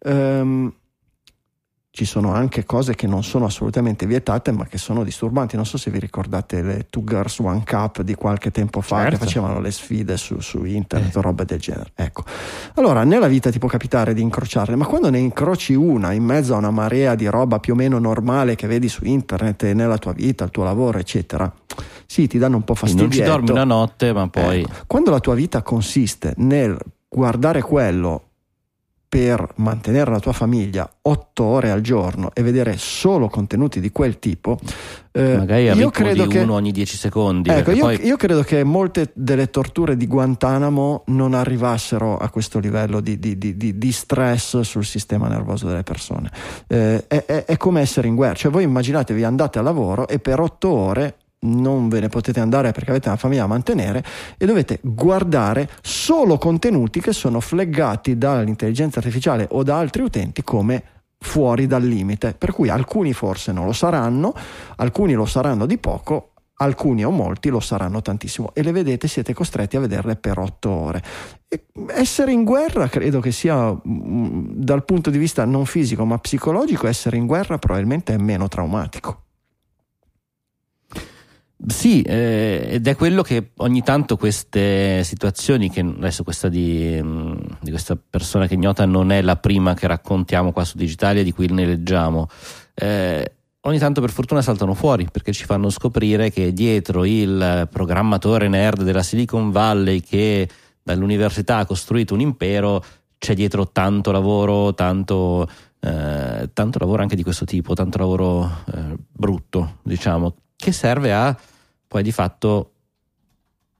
Ehm, 0.00 0.72
ci 1.92 2.04
sono 2.04 2.32
anche 2.32 2.64
cose 2.64 2.94
che 2.94 3.08
non 3.08 3.24
sono 3.24 3.46
assolutamente 3.46 4.06
vietate, 4.06 4.52
ma 4.52 4.64
che 4.64 4.78
sono 4.78 5.02
disturbanti. 5.02 5.56
Non 5.56 5.66
so 5.66 5.76
se 5.76 5.90
vi 5.90 5.98
ricordate 5.98 6.62
le 6.62 6.86
Two 6.88 7.02
Girls 7.04 7.38
One 7.40 7.64
Cup 7.66 8.02
di 8.02 8.14
qualche 8.14 8.52
tempo 8.52 8.80
fa 8.80 8.98
Certo. 9.02 9.10
che 9.18 9.24
facevano 9.24 9.60
le 9.60 9.72
sfide 9.72 10.16
su, 10.16 10.38
su 10.38 10.64
internet 10.64 11.16
o 11.16 11.20
robe 11.20 11.44
del 11.44 11.58
genere. 11.58 11.90
Ecco. 11.96 12.22
Allora, 12.74 13.02
nella 13.02 13.26
vita 13.26 13.50
ti 13.50 13.58
può 13.58 13.68
capitare 13.68 14.14
di 14.14 14.22
incrociarle, 14.22 14.76
ma 14.76 14.86
quando 14.86 15.10
ne 15.10 15.18
incroci 15.18 15.74
una 15.74 16.12
in 16.12 16.22
mezzo 16.22 16.54
a 16.54 16.58
una 16.58 16.70
marea 16.70 17.16
di 17.16 17.26
roba 17.26 17.58
più 17.58 17.72
o 17.72 17.76
meno 17.76 17.98
normale 17.98 18.54
che 18.54 18.68
vedi 18.68 18.88
su 18.88 19.04
internet 19.04 19.64
nella 19.72 19.98
tua 19.98 20.12
vita, 20.12 20.44
il 20.44 20.50
tuo 20.52 20.62
lavoro, 20.62 20.98
eccetera, 20.98 21.52
sì, 22.06 22.28
ti 22.28 22.38
danno 22.38 22.56
un 22.56 22.62
po' 22.64 22.76
fastidio. 22.76 23.04
non 23.06 23.12
ci 23.12 23.22
dormi 23.22 23.50
una 23.50 23.64
notte, 23.64 24.12
ma 24.12 24.28
poi 24.28 24.60
Ecco, 24.60 24.70
quando 24.86 25.10
la 25.10 25.18
tua 25.20 25.34
vita 25.34 25.62
consiste 25.62 26.34
nel 26.36 26.78
guardare 27.08 27.60
quello 27.62 28.26
per 29.10 29.44
mantenere 29.56 30.08
la 30.12 30.20
tua 30.20 30.32
famiglia 30.32 30.88
otto 31.02 31.42
ore 31.42 31.72
al 31.72 31.80
giorno 31.80 32.30
e 32.32 32.42
vedere 32.42 32.76
solo 32.78 33.28
contenuti 33.28 33.80
di 33.80 33.90
quel 33.90 34.20
tipo, 34.20 34.56
eh, 35.10 35.36
magari 35.36 35.68
a 35.68 35.74
io 35.74 35.90
credo 35.90 36.28
che 36.28 36.38
uno 36.38 36.54
ogni 36.54 36.70
10 36.70 36.96
secondi. 36.96 37.50
Ecco, 37.50 37.72
io, 37.72 37.80
poi 37.80 38.06
io 38.06 38.16
credo 38.16 38.42
che 38.44 38.62
molte 38.62 39.10
delle 39.14 39.50
torture 39.50 39.96
di 39.96 40.06
Guantanamo 40.06 41.02
non 41.06 41.34
arrivassero 41.34 42.18
a 42.18 42.28
questo 42.30 42.60
livello 42.60 43.00
di, 43.00 43.18
di- 43.18 43.36
di- 43.36 43.56
di- 43.56 43.76
di 43.76 43.90
stress 43.92 44.60
sul 44.60 44.84
sistema 44.84 45.26
nervoso 45.26 45.66
delle 45.66 45.82
persone. 45.82 46.30
Eh, 46.68 47.04
è, 47.08 47.24
è- 47.24 47.44
è 47.46 47.56
come 47.56 47.80
essere 47.80 48.06
in 48.06 48.14
guerra, 48.14 48.34
cioè 48.34 48.52
voi 48.52 48.62
immaginatevi 48.62 49.24
andate 49.24 49.58
a 49.58 49.62
lavoro 49.62 50.06
e 50.06 50.20
per 50.20 50.38
otto 50.38 50.68
ore 50.70 51.16
non 51.42 51.88
ve 51.88 52.00
ne 52.00 52.08
potete 52.08 52.40
andare 52.40 52.72
perché 52.72 52.90
avete 52.90 53.08
una 53.08 53.16
famiglia 53.16 53.42
da 53.42 53.48
mantenere 53.48 54.04
e 54.36 54.44
dovete 54.46 54.78
guardare 54.82 55.68
solo 55.80 56.36
contenuti 56.38 57.00
che 57.00 57.12
sono 57.12 57.40
flaggati 57.40 58.18
dall'intelligenza 58.18 58.98
artificiale 58.98 59.46
o 59.50 59.62
da 59.62 59.78
altri 59.78 60.02
utenti 60.02 60.42
come 60.42 60.82
fuori 61.18 61.66
dal 61.66 61.82
limite, 61.82 62.34
per 62.36 62.52
cui 62.52 62.68
alcuni 62.68 63.12
forse 63.12 63.52
non 63.52 63.66
lo 63.66 63.72
saranno, 63.72 64.34
alcuni 64.76 65.12
lo 65.12 65.26
saranno 65.26 65.66
di 65.66 65.78
poco, 65.78 66.32
alcuni 66.56 67.04
o 67.04 67.10
molti 67.10 67.48
lo 67.48 67.60
saranno 67.60 68.02
tantissimo 68.02 68.50
e 68.54 68.62
le 68.62 68.72
vedete, 68.72 69.08
siete 69.08 69.34
costretti 69.34 69.76
a 69.76 69.80
vederle 69.80 70.16
per 70.16 70.38
otto 70.38 70.70
ore. 70.70 71.02
E 71.48 71.64
essere 71.88 72.32
in 72.32 72.44
guerra 72.44 72.88
credo 72.88 73.20
che 73.20 73.32
sia, 73.32 73.70
mm, 73.70 74.50
dal 74.52 74.84
punto 74.84 75.10
di 75.10 75.18
vista 75.18 75.44
non 75.44 75.66
fisico 75.66 76.04
ma 76.04 76.18
psicologico, 76.18 76.86
essere 76.86 77.16
in 77.16 77.26
guerra 77.26 77.58
probabilmente 77.58 78.14
è 78.14 78.18
meno 78.18 78.48
traumatico. 78.48 79.24
Sì, 81.66 82.00
eh, 82.00 82.68
ed 82.70 82.86
è 82.86 82.96
quello 82.96 83.20
che 83.20 83.50
ogni 83.58 83.82
tanto 83.82 84.16
queste 84.16 85.04
situazioni, 85.04 85.68
che 85.70 85.80
adesso 85.80 86.24
questa 86.24 86.48
di, 86.48 86.98
mh, 87.02 87.58
di 87.60 87.70
questa 87.70 87.96
persona 87.96 88.46
che 88.46 88.54
ignota 88.54 88.86
non 88.86 89.12
è 89.12 89.20
la 89.20 89.36
prima 89.36 89.74
che 89.74 89.86
raccontiamo 89.86 90.52
qua 90.52 90.64
su 90.64 90.78
Digitalia, 90.78 91.22
di 91.22 91.32
cui 91.32 91.48
ne 91.48 91.66
leggiamo, 91.66 92.28
eh, 92.74 93.32
ogni 93.62 93.78
tanto 93.78 94.00
per 94.00 94.10
fortuna 94.10 94.40
saltano 94.40 94.72
fuori 94.72 95.06
perché 95.12 95.32
ci 95.32 95.44
fanno 95.44 95.68
scoprire 95.68 96.30
che 96.30 96.54
dietro 96.54 97.04
il 97.04 97.68
programmatore 97.70 98.48
nerd 98.48 98.82
della 98.82 99.02
Silicon 99.02 99.50
Valley 99.50 100.00
che 100.00 100.48
dall'università 100.82 101.58
ha 101.58 101.66
costruito 101.66 102.14
un 102.14 102.20
impero 102.20 102.82
c'è 103.18 103.34
dietro 103.34 103.68
tanto 103.70 104.12
lavoro, 104.12 104.72
tanto, 104.72 105.46
eh, 105.80 106.48
tanto 106.54 106.78
lavoro 106.78 107.02
anche 107.02 107.16
di 107.16 107.22
questo 107.22 107.44
tipo, 107.44 107.74
tanto 107.74 107.98
lavoro 107.98 108.50
eh, 108.72 108.96
brutto, 109.12 109.76
diciamo, 109.82 110.34
che 110.60 110.72
serve 110.72 111.12
a 111.12 111.36
poi 111.88 112.02
di 112.02 112.12
fatto 112.12 112.72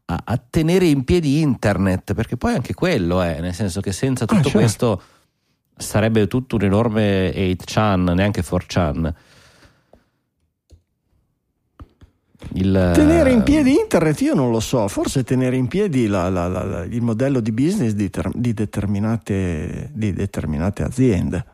a, 0.07 0.21
a 0.25 0.37
tenere 0.51 0.87
in 0.87 1.05
piedi 1.05 1.41
internet, 1.41 2.15
perché 2.15 2.37
poi 2.37 2.55
anche 2.55 2.75
quello 2.75 3.21
è, 3.23 3.41
nel 3.41 3.55
senso 3.55 3.81
che 3.81 3.93
senza 3.93 4.25
tutto 4.27 4.43
certo. 4.43 4.59
questo 4.59 5.03
sarebbe 5.77 6.27
tutto 6.27 6.57
un 6.57 6.63
enorme 6.63 7.33
8chan, 7.33 8.13
neanche 8.15 8.43
4chan. 8.43 9.13
Il, 12.55 12.91
Tenere 12.95 13.31
in 13.31 13.43
piedi 13.43 13.79
internet 13.79 14.21
io 14.23 14.35
non 14.35 14.51
lo 14.51 14.61
so, 14.61 14.89
forse 14.89 15.23
tenere 15.25 15.57
in 15.57 15.69
piedi 15.69 16.07
la- 16.07 16.31
la- 16.31 16.49
la- 16.49 16.85
il 16.85 17.03
modello 17.03 17.39
di 17.41 17.53
business 17.53 17.93
di, 17.93 18.09
ter- 18.11 18.35
di 18.35 18.55
determinate, 18.55 19.91
di 19.93 20.13
determinate 20.13 20.83
aziende. 20.83 21.45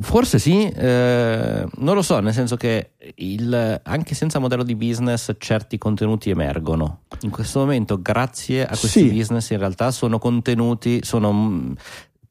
Forse 0.00 0.38
sì, 0.38 0.66
eh, 0.68 1.66
non 1.76 1.94
lo 1.94 2.02
so, 2.02 2.18
nel 2.20 2.32
senso 2.32 2.56
che 2.56 2.90
il- 3.16 3.80
anche 3.82 4.14
senza 4.14 4.38
modello 4.38 4.62
di 4.62 4.74
business 4.74 5.32
certi 5.38 5.78
contenuti 5.78 6.30
emergono. 6.30 7.00
In 7.20 7.30
questo 7.30 7.60
momento, 7.60 8.00
grazie 8.00 8.64
a 8.64 8.76
questi 8.76 9.00
Sì. 9.00 9.08
business, 9.10 9.50
in 9.50 9.58
realtà 9.58 9.90
sono 9.90 10.18
contenuti, 10.18 11.00
sono 11.02 11.32
mm, 11.32 11.72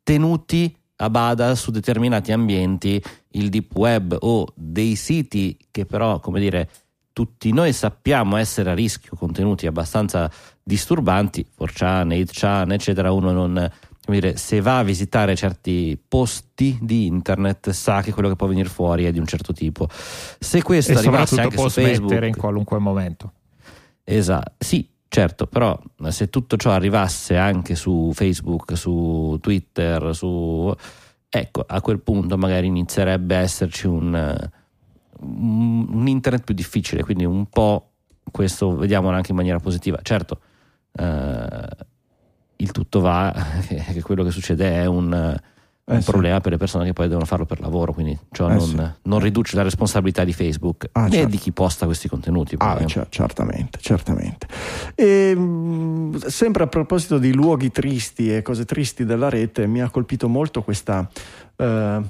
tenuti 0.03 0.75
a 0.97 1.09
bada 1.09 1.55
su 1.55 1.71
determinati 1.71 2.31
ambienti, 2.31 3.01
il 3.31 3.49
deep 3.49 3.75
web 3.75 4.15
o 4.19 4.45
dei 4.55 4.95
siti 4.95 5.57
che 5.71 5.85
però, 5.85 6.19
come 6.19 6.39
dire, 6.39 6.69
tutti 7.11 7.51
noi 7.51 7.73
sappiamo 7.73 8.37
essere 8.37 8.71
a 8.71 8.73
rischio, 8.73 9.15
contenuti 9.17 9.67
abbastanza 9.67 10.29
disturbanti, 10.63 11.45
4chan, 11.57 12.11
8chan, 12.11 12.71
eccetera, 12.73 13.11
uno 13.11 13.31
non 13.31 13.71
dire, 14.13 14.37
se 14.37 14.61
va 14.61 14.79
a 14.79 14.83
visitare 14.83 15.35
certi 15.35 15.99
posti 16.07 16.77
di 16.81 17.05
internet 17.05 17.69
sa 17.71 18.01
che 18.01 18.11
quello 18.11 18.29
che 18.29 18.35
può 18.35 18.47
venire 18.47 18.69
fuori 18.69 19.05
è 19.05 19.11
di 19.11 19.19
un 19.19 19.25
certo 19.25 19.53
tipo. 19.53 19.87
Se 19.89 20.61
questo 20.61 20.91
E 20.91 20.95
arrivasse 20.97 21.41
anche 21.41 21.55
può 21.55 21.69
su 21.69 21.81
Facebook, 21.81 22.23
in 22.27 22.35
qualunque 22.35 22.77
momento. 22.79 23.33
esatto, 24.03 24.53
sì, 24.57 24.87
certo, 25.07 25.47
però 25.47 25.79
se 26.09 26.29
tutto 26.29 26.57
ciò 26.57 26.71
arrivasse 26.71 27.37
anche 27.37 27.75
su 27.75 28.11
Facebook, 28.13 28.77
su 28.77 29.37
Twitter, 29.41 30.15
su 30.15 30.73
ecco, 31.29 31.63
a 31.67 31.81
quel 31.81 31.99
punto 31.99 32.37
magari 32.37 32.67
inizierebbe 32.67 33.35
a 33.35 33.39
esserci 33.39 33.87
un, 33.87 34.13
un 35.19 35.87
un 35.89 36.07
internet 36.07 36.43
più 36.43 36.53
difficile, 36.53 37.03
quindi 37.03 37.25
un 37.25 37.45
po' 37.47 37.91
questo 38.31 38.75
vediamolo 38.75 39.15
anche 39.15 39.31
in 39.31 39.37
maniera 39.37 39.59
positiva. 39.59 39.99
Certo, 40.01 40.39
eh, 40.93 41.67
il 42.57 42.71
tutto 42.71 42.99
va 43.01 43.33
che 43.67 44.01
quello 44.01 44.23
che 44.23 44.31
succede 44.31 44.71
è 44.81 44.85
un, 44.85 45.11
un 45.11 45.95
Eh 45.95 46.01
sì. 46.01 46.09
problema 46.09 46.39
per 46.41 46.51
le 46.53 46.57
persone 46.57 46.85
che 46.85 46.93
poi 46.93 47.07
devono 47.07 47.25
farlo 47.25 47.45
per 47.45 47.59
lavoro, 47.59 47.93
quindi 47.93 48.17
ciò 48.31 48.49
Eh 48.49 48.53
non, 48.55 48.61
sì. 48.67 48.81
non 49.03 49.19
riduce 49.19 49.55
la 49.55 49.61
responsabilità 49.63 50.23
di 50.23 50.33
Facebook 50.33 50.89
Ah, 50.93 51.03
né 51.05 51.11
certo. 51.11 51.29
di 51.29 51.37
chi 51.37 51.51
posta 51.51 51.85
questi 51.85 52.07
contenuti. 52.07 52.55
Ah, 52.57 52.77
eh. 52.81 52.85
cer- 52.87 53.07
certamente, 53.09 53.77
certamente. 53.81 54.47
E, 54.95 55.35
mh, 55.35 56.25
sempre 56.27 56.63
a 56.63 56.67
proposito 56.67 57.17
di 57.19 57.33
luoghi 57.33 57.71
tristi 57.71 58.33
e 58.35 58.41
cose 58.41 58.65
tristi 58.65 59.05
della 59.05 59.29
rete, 59.29 59.67
mi 59.67 59.81
ha 59.81 59.89
colpito 59.89 60.27
molto 60.27 60.63
questa, 60.63 61.07
eh, 61.55 62.01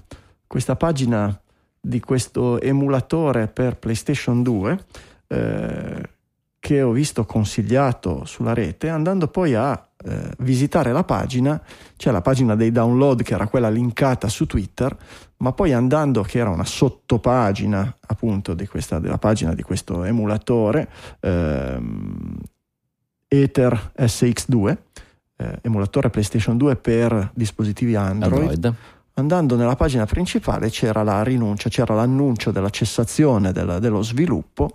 questa 0.48 0.76
pagina 0.76 1.38
di 1.82 2.00
questo 2.00 2.60
emulatore 2.62 3.48
per 3.48 3.78
PlayStation 3.78 4.42
2 4.42 4.80
eh, 5.28 6.10
che 6.66 6.82
ho 6.82 6.90
visto 6.90 7.26
consigliato 7.26 8.26
sulla 8.26 8.56
rete, 8.56 8.90
andando 8.90 9.28
poi 9.28 9.54
a 9.54 9.88
eh, 10.04 10.32
visitare 10.40 10.92
la 10.92 11.04
pagina, 11.04 11.62
c'è 11.96 12.10
la 12.10 12.22
pagina 12.22 12.56
dei 12.56 12.72
download 12.72 13.22
che 13.22 13.36
era 13.36 13.46
quella 13.46 13.70
linkata 13.70 14.28
su 14.30 14.48
Twitter, 14.48 14.98
ma 15.38 15.52
poi 15.52 15.74
andando 15.74 16.24
che 16.24 16.40
era 16.40 16.50
una 16.50 16.66
sottopagina 16.66 17.96
appunto 18.08 18.56
di 18.56 18.66
questa, 18.66 18.98
della 18.98 19.20
pagina 19.20 19.54
di 19.54 19.62
questo 19.62 20.06
emulatore 20.06 20.90
ehm, 21.20 22.36
Ether 23.28 23.92
SX2 24.00 24.78
eh, 25.38 25.60
emulatore 25.62 26.10
PlayStation 26.10 26.58
2 26.58 26.78
per 26.78 27.30
dispositivi 27.36 27.94
Android, 27.94 28.34
Android. 28.34 28.74
andando 29.14 29.56
nella 29.56 29.76
pagina 29.76 30.08
principale 30.08 30.72
c'era 30.72 31.04
la 31.04 31.22
rinuncia, 31.22 31.70
c'era 31.70 31.94
l'annuncio 31.94 32.50
della 32.50 32.72
cessazione 32.72 33.52
della- 33.52 33.78
dello 33.78 34.02
sviluppo 34.02 34.72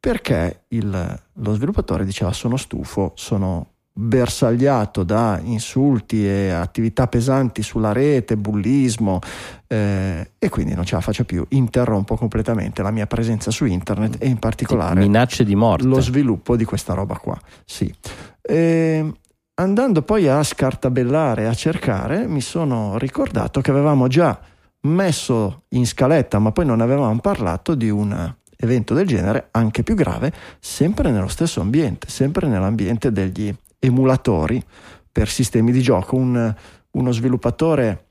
perché 0.00 0.62
il- 0.68 1.20
lo 1.34 1.54
sviluppatore 1.54 2.04
diceva 2.06 2.32
sono 2.32 2.56
stufo, 2.56 3.12
sono 3.14 3.66
bersagliato 3.92 5.02
da 5.02 5.38
insulti 5.42 6.26
e 6.26 6.50
attività 6.50 7.06
pesanti 7.06 7.62
sulla 7.62 7.92
rete, 7.92 8.36
bullismo 8.38 9.18
eh, 9.66 10.30
e 10.38 10.48
quindi 10.48 10.74
non 10.74 10.84
ce 10.86 10.94
la 10.94 11.00
faccio 11.02 11.24
più, 11.24 11.44
interrompo 11.50 12.16
completamente 12.16 12.82
la 12.82 12.92
mia 12.92 13.06
presenza 13.06 13.50
su 13.50 13.66
internet 13.66 14.16
e 14.18 14.26
in 14.28 14.38
particolare 14.38 15.00
Minacce 15.00 15.44
di 15.44 15.54
morte. 15.54 15.86
lo 15.86 16.00
sviluppo 16.00 16.56
di 16.56 16.64
questa 16.64 16.94
roba 16.94 17.16
qua. 17.18 17.38
Sì. 17.66 17.92
E 18.40 19.12
andando 19.54 20.02
poi 20.02 20.28
a 20.28 20.42
scartabellare, 20.42 21.46
a 21.46 21.52
cercare, 21.52 22.26
mi 22.26 22.40
sono 22.40 22.96
ricordato 22.96 23.60
che 23.60 23.70
avevamo 23.70 24.06
già 24.08 24.40
messo 24.82 25.64
in 25.70 25.86
scaletta, 25.86 26.38
ma 26.38 26.52
poi 26.52 26.64
non 26.64 26.80
avevamo 26.80 27.18
parlato 27.20 27.74
di 27.74 27.90
un 27.90 28.34
evento 28.60 28.94
del 28.94 29.06
genere, 29.06 29.48
anche 29.52 29.82
più 29.82 29.94
grave, 29.94 30.32
sempre 30.58 31.10
nello 31.10 31.28
stesso 31.28 31.60
ambiente, 31.60 32.08
sempre 32.08 32.46
nell'ambiente 32.46 33.10
degli 33.10 33.52
emulatori 33.78 34.62
per 35.10 35.28
sistemi 35.28 35.72
di 35.72 35.80
gioco. 35.80 36.16
Un, 36.16 36.54
uno 36.92 37.12
sviluppatore 37.12 38.06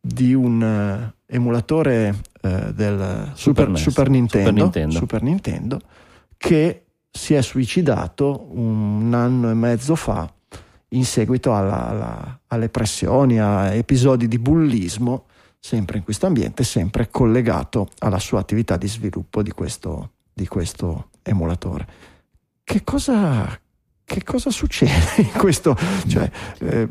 di 0.00 0.34
un 0.34 0.60
uh, 0.60 1.12
emulatore 1.26 2.14
uh, 2.42 2.72
del 2.72 3.32
Super, 3.34 3.66
Super, 3.66 3.78
Super, 3.78 4.10
Nintendo, 4.10 4.48
Super, 4.48 4.62
Nintendo, 4.62 4.98
Super 4.98 5.22
Nintendo 5.22 5.80
che 6.36 6.84
si 7.10 7.34
è 7.34 7.42
suicidato 7.42 8.48
un 8.50 9.12
anno 9.14 9.50
e 9.50 9.54
mezzo 9.54 9.94
fa 9.94 10.30
in 10.88 11.04
seguito 11.04 11.54
alla, 11.54 11.88
alla, 11.88 12.40
alle 12.48 12.68
pressioni, 12.68 13.40
a 13.40 13.72
episodi 13.72 14.28
di 14.28 14.38
bullismo, 14.38 15.26
sempre 15.64 15.96
in 15.96 16.04
questo 16.04 16.26
ambiente, 16.26 16.62
sempre 16.62 17.08
collegato 17.10 17.88
alla 18.00 18.18
sua 18.18 18.38
attività 18.38 18.76
di 18.76 18.86
sviluppo 18.86 19.42
di 19.42 19.50
questo, 19.50 20.10
di 20.30 20.46
questo 20.46 21.08
emulatore. 21.22 21.86
Che 22.62 22.84
cosa, 22.84 23.58
che 24.04 24.22
cosa 24.22 24.50
succede 24.50 24.92
in 25.24 25.32
questo? 25.32 25.74
Cioè, 26.06 26.30
eh, 26.58 26.88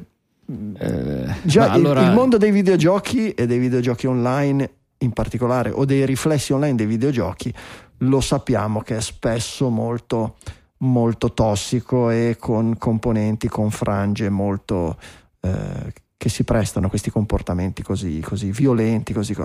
eh, 0.79 1.35
già 1.43 1.69
allora... 1.69 2.01
il, 2.01 2.07
il 2.07 2.13
mondo 2.13 2.37
dei 2.37 2.49
videogiochi 2.49 3.29
e 3.33 3.45
dei 3.45 3.59
videogiochi 3.59 4.07
online 4.07 4.71
in 4.97 5.11
particolare 5.11 5.69
o 5.69 5.85
dei 5.85 6.03
riflessi 6.07 6.51
online 6.51 6.75
dei 6.75 6.87
videogiochi 6.87 7.53
lo 7.97 8.21
sappiamo 8.21 8.81
che 8.81 8.97
è 8.97 9.01
spesso 9.01 9.69
molto 9.69 10.37
molto 10.77 11.31
tossico 11.31 12.09
e 12.09 12.37
con 12.39 12.77
componenti, 12.77 13.47
con 13.47 13.69
frange 13.69 14.29
molto 14.29 14.97
eh, 15.41 15.93
che 16.23 16.29
si 16.29 16.45
prestano 16.45 16.85
a 16.85 16.89
questi 16.89 17.11
comportamenti 17.11 17.83
così, 17.83 18.21
così 18.21 18.49
violenti, 18.51 19.11
così 19.11 19.35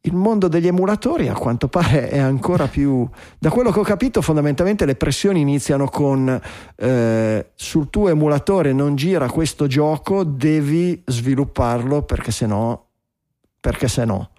il 0.00 0.14
mondo 0.14 0.48
degli 0.48 0.66
emulatori 0.66 1.28
a 1.28 1.34
quanto 1.34 1.68
pare 1.68 2.08
è 2.08 2.18
ancora 2.18 2.66
più 2.66 3.08
da 3.38 3.50
quello 3.50 3.70
che 3.70 3.78
ho 3.78 3.84
capito 3.84 4.20
fondamentalmente 4.20 4.84
le 4.84 4.96
pressioni 4.96 5.40
iniziano 5.40 5.88
con 5.88 6.40
eh, 6.74 7.50
sul 7.54 7.88
tuo 7.88 8.08
emulatore 8.08 8.72
non 8.72 8.96
gira 8.96 9.30
questo 9.30 9.68
gioco 9.68 10.24
devi 10.24 11.00
svilupparlo 11.06 12.02
perché 12.02 12.32
se 12.32 12.46
no 12.46 12.86
perché 13.60 13.86
se 13.86 14.04
no? 14.04 14.30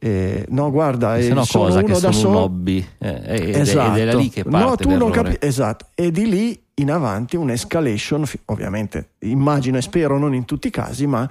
Eh, 0.00 0.46
no, 0.50 0.70
guarda, 0.70 1.20
se 1.20 1.34
no 1.34 1.44
cosa? 1.50 1.82
che 1.82 1.94
sono 1.94 2.12
solo... 2.12 2.28
un 2.38 2.42
hobby. 2.44 2.86
Eh, 2.98 3.22
ed, 3.24 3.56
esatto. 3.56 3.96
ed 3.96 4.08
è 4.08 4.10
da 4.12 4.16
lì 4.16 4.28
che 4.28 4.44
parte 4.44 4.64
no, 4.64 4.76
tu 4.76 4.96
non 4.96 5.10
capi- 5.10 5.38
esatto. 5.40 5.86
E 5.94 6.12
di 6.12 6.28
lì 6.28 6.62
in 6.78 6.90
avanti 6.90 7.36
un'escalation, 7.36 8.24
ovviamente 8.46 9.10
immagino 9.20 9.78
e 9.78 9.82
spero 9.82 10.18
non 10.18 10.34
in 10.34 10.44
tutti 10.44 10.68
i 10.68 10.70
casi, 10.70 11.06
ma 11.06 11.28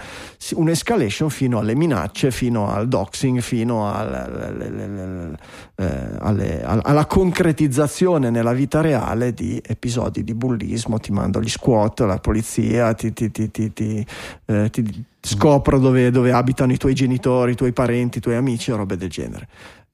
un'escalation 0.53 1.29
fino 1.29 1.59
alle 1.59 1.75
minacce, 1.75 2.31
fino 2.31 2.69
al 2.69 2.87
doxing, 2.87 3.39
fino 3.39 3.91
al, 3.91 4.13
alle, 4.13 5.37
eh, 5.75 6.09
alle, 6.19 6.63
alla 6.63 7.05
concretizzazione 7.05 8.29
nella 8.29 8.53
vita 8.53 8.81
reale 8.81 9.33
di 9.33 9.61
episodi 9.65 10.23
di 10.23 10.33
bullismo, 10.33 10.99
ti 10.99 11.11
mando 11.11 11.41
gli 11.41 11.49
squat, 11.49 12.01
la 12.01 12.19
polizia, 12.19 12.93
ti, 12.93 13.13
ti, 13.13 13.31
ti, 13.31 13.49
ti 13.51 14.05
eh, 14.45 14.71
scopro 15.21 15.79
dove, 15.79 16.09
dove 16.11 16.31
abitano 16.31 16.71
i 16.71 16.77
tuoi 16.77 16.93
genitori, 16.93 17.51
i 17.51 17.55
tuoi 17.55 17.73
parenti, 17.73 18.17
i 18.17 18.21
tuoi 18.21 18.35
amici 18.35 18.71
robe 18.71 18.97
del 18.97 19.09
genere. 19.09 19.47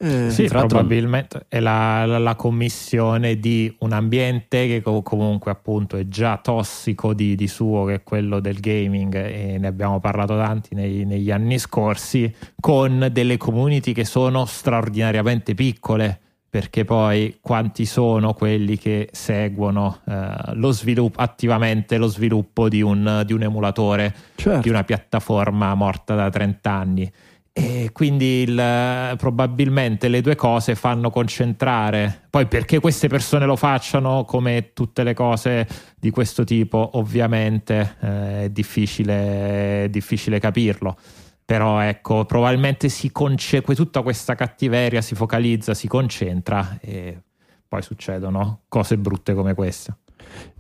Eh, 0.04 0.32
sì, 0.32 0.48
probabilmente 0.48 1.46
è 1.48 1.62
la, 1.62 2.06
la, 2.06 2.18
la, 2.18 2.36
commissione 2.36 3.40
di 3.40 3.74
un 3.80 3.94
ambiente 3.94 4.68
che 4.68 4.82
comunque 4.82 5.50
appunto 5.50 5.96
è 5.96 6.10
già 6.10 6.42
tossico 6.44 7.14
di, 7.14 7.36
di, 7.36 7.48
suo, 7.48 7.86
che 7.86 7.94
è 7.94 8.04
quello 8.04 8.42
del 8.42 8.60
gaming, 8.60 9.16
e 9.16 9.58
ne 9.58 9.66
abbiamo 9.66 10.02
parlato 10.02 10.36
tanti 10.36 10.76
nei, 10.76 11.06
negli 11.06 11.32
anni 11.32 11.58
scorsi, 11.58 12.30
con 12.60 13.08
delle 13.14 13.38
community 13.38 13.94
che 13.94 14.04
sono 14.04 14.44
straordinariamente 14.44 15.54
piccole. 15.54 16.20
Perché 16.54 16.84
poi 16.86 17.38
quanti 17.42 17.86
sono 17.86 18.34
quelli 18.34 18.78
che 18.78 19.10
seguono 19.12 20.02
eh, 20.06 20.54
lo 20.54 20.72
sviluppo, 20.72 21.20
attivamente 21.20 21.98
lo 21.98 22.06
sviluppo 22.06 22.70
di 22.70 22.82
un, 22.82 23.24
di 23.26 23.34
un 23.34 23.42
emulatore, 23.42 24.14
certo. 24.36 24.60
di 24.60 24.70
una 24.70 24.84
piattaforma 24.84 25.74
morta 25.74 26.14
da 26.14 26.30
30 26.30 26.70
anni? 26.70 27.12
E 27.56 27.92
quindi 27.94 28.42
il, 28.42 29.16
probabilmente 29.18 30.08
le 30.08 30.22
due 30.22 30.34
cose 30.34 30.74
fanno 30.74 31.12
concentrare. 31.12 32.24
Poi 32.30 32.48
perché 32.48 32.80
queste 32.80 33.08
persone 33.08 33.46
lo 33.46 33.56
facciano, 33.56 34.26
come 34.26 34.72
tutte 34.74 35.04
le 35.04 35.14
cose 35.14 35.68
di 36.00 36.10
questo 36.10 36.44
tipo, 36.44 36.92
ovviamente 36.94 37.98
eh, 38.02 38.44
è, 38.46 38.50
difficile, 38.50 39.84
è 39.84 39.90
difficile 39.90 40.40
capirlo. 40.40 40.98
Però 41.46 41.80
ecco, 41.80 42.26
probabilmente 42.26 42.90
si 42.90 43.12
conce- 43.12 43.62
tutta 43.62 44.02
questa 44.02 44.34
cattiveria 44.34 45.02
si 45.02 45.14
focalizza, 45.14 45.76
si 45.76 45.88
concentra 45.88 46.80
e 46.82 47.22
poi 47.68 47.84
succedono 47.84 48.62
cose 48.68 48.98
brutte 48.98 49.36
come 49.36 49.54
queste. 49.54 49.98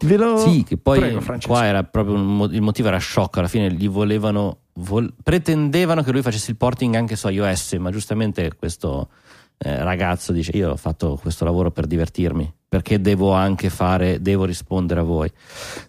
Lo... 0.02 0.38
Sì, 0.38 0.64
che 0.64 0.78
poi 0.78 1.00
Prego, 1.00 1.24
qua 1.46 1.66
era 1.66 1.84
proprio 1.84 2.16
un, 2.16 2.50
il 2.52 2.62
motivo 2.62 2.90
era 2.90 3.00
shock, 3.00 3.38
alla 3.38 3.48
fine 3.48 3.72
gli 3.72 3.90
volevano 3.90 4.63
vol- 4.76 5.14
pretendevano 5.22 6.04
che 6.04 6.12
lui 6.12 6.22
facesse 6.22 6.52
il 6.52 6.58
porting 6.58 6.96
anche 6.96 7.16
su 7.16 7.28
iOS, 7.28 7.74
ma 7.74 7.92
giustamente 7.92 8.54
questo 8.56 9.10
eh, 9.58 9.84
ragazzo 9.84 10.34
dice 10.34 10.52
io 10.56 10.72
ho 10.72 10.76
fatto 10.76 11.18
questo 11.22 11.46
lavoro 11.46 11.72
per 11.72 11.86
divertirmi, 11.88 12.52
perché 12.68 13.00
devo 13.00 13.32
anche 13.32 13.70
fare, 13.70 14.22
devo 14.22 14.46
rispondere 14.46 15.00
a 15.00 15.04
voi. 15.04 15.32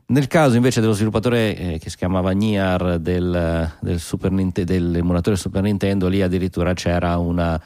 Nel 0.07 0.27
caso 0.27 0.57
invece 0.57 0.81
dello 0.81 0.93
sviluppatore 0.93 1.57
eh, 1.57 1.79
che 1.79 1.91
si 1.91 1.97
chiamava 1.97 2.31
Niar 2.33 2.99
del, 2.99 3.71
del 3.81 4.01
Super 4.01 4.31
Nintendo, 4.31 4.73
dell'emulatore 4.73 5.37
Super 5.37 5.63
Nintendo, 5.63 6.09
lì 6.09 6.23
addirittura 6.23 6.75
c'era 6.75 7.19
una, 7.19 7.61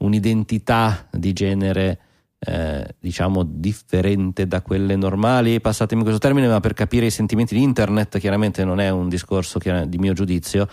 un'identità 0.00 1.06
di 1.10 1.32
genere 1.32 1.98
eh, 2.46 2.94
diciamo 2.98 3.42
differente 3.44 4.46
da 4.46 4.62
quelle 4.62 4.96
normali, 4.96 5.60
passatemi 5.60 6.02
questo 6.02 6.20
termine, 6.20 6.46
ma 6.46 6.60
per 6.60 6.74
capire 6.74 7.06
i 7.06 7.10
sentimenti 7.10 7.54
di 7.54 7.62
internet, 7.62 8.18
chiaramente 8.18 8.64
non 8.64 8.80
è 8.80 8.88
un 8.88 9.08
discorso 9.08 9.58
di 9.58 9.98
mio 9.98 10.12
giudizio, 10.12 10.68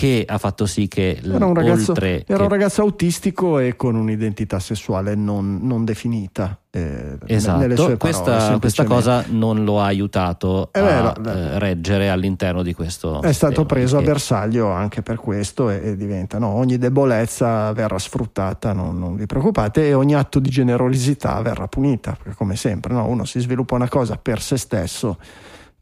che 0.00 0.24
ha 0.26 0.38
fatto 0.38 0.64
sì 0.64 0.88
che 0.88 1.20
era 1.22 1.44
un 1.44 1.52
ragazzo, 1.52 1.94
era 1.94 2.22
che... 2.24 2.32
un 2.32 2.48
ragazzo 2.48 2.80
autistico 2.80 3.58
e 3.58 3.76
con 3.76 3.96
un'identità 3.96 4.58
sessuale 4.58 5.14
non, 5.14 5.58
non 5.60 5.84
definita. 5.84 6.58
Eh, 6.70 7.18
esatto, 7.26 7.98
questa, 7.98 8.58
questa, 8.58 8.84
cosa 8.84 9.24
non 9.28 9.62
lo 9.62 9.78
ha 9.78 9.84
aiutato 9.84 10.70
vero, 10.72 11.08
a 11.08 11.16
eh, 11.26 11.58
reggere 11.58 12.08
all'interno 12.08 12.62
di 12.62 12.72
questo. 12.72 13.20
È 13.20 13.32
stato 13.32 13.66
preso 13.66 13.96
perché... 13.96 14.10
a 14.10 14.12
bersaglio 14.14 14.70
anche 14.70 15.02
per 15.02 15.16
questo 15.16 15.68
e, 15.68 15.80
e 15.84 15.96
diventa 15.96 16.38
no, 16.38 16.48
ogni 16.48 16.78
debolezza 16.78 17.70
verrà 17.72 17.98
sfruttata, 17.98 18.72
non, 18.72 18.98
non, 18.98 19.16
vi 19.16 19.26
preoccupate, 19.26 19.88
e 19.88 19.92
ogni 19.92 20.14
atto 20.14 20.38
di 20.38 20.48
generosità 20.48 21.42
verrà 21.42 21.68
punita, 21.68 22.12
perché 22.16 22.34
come 22.38 22.56
sempre 22.56 22.94
no, 22.94 23.06
uno 23.06 23.26
si 23.26 23.38
sviluppa 23.38 23.74
una 23.74 23.88
cosa 23.90 24.16
per 24.16 24.40
se 24.40 24.56
stesso 24.56 25.18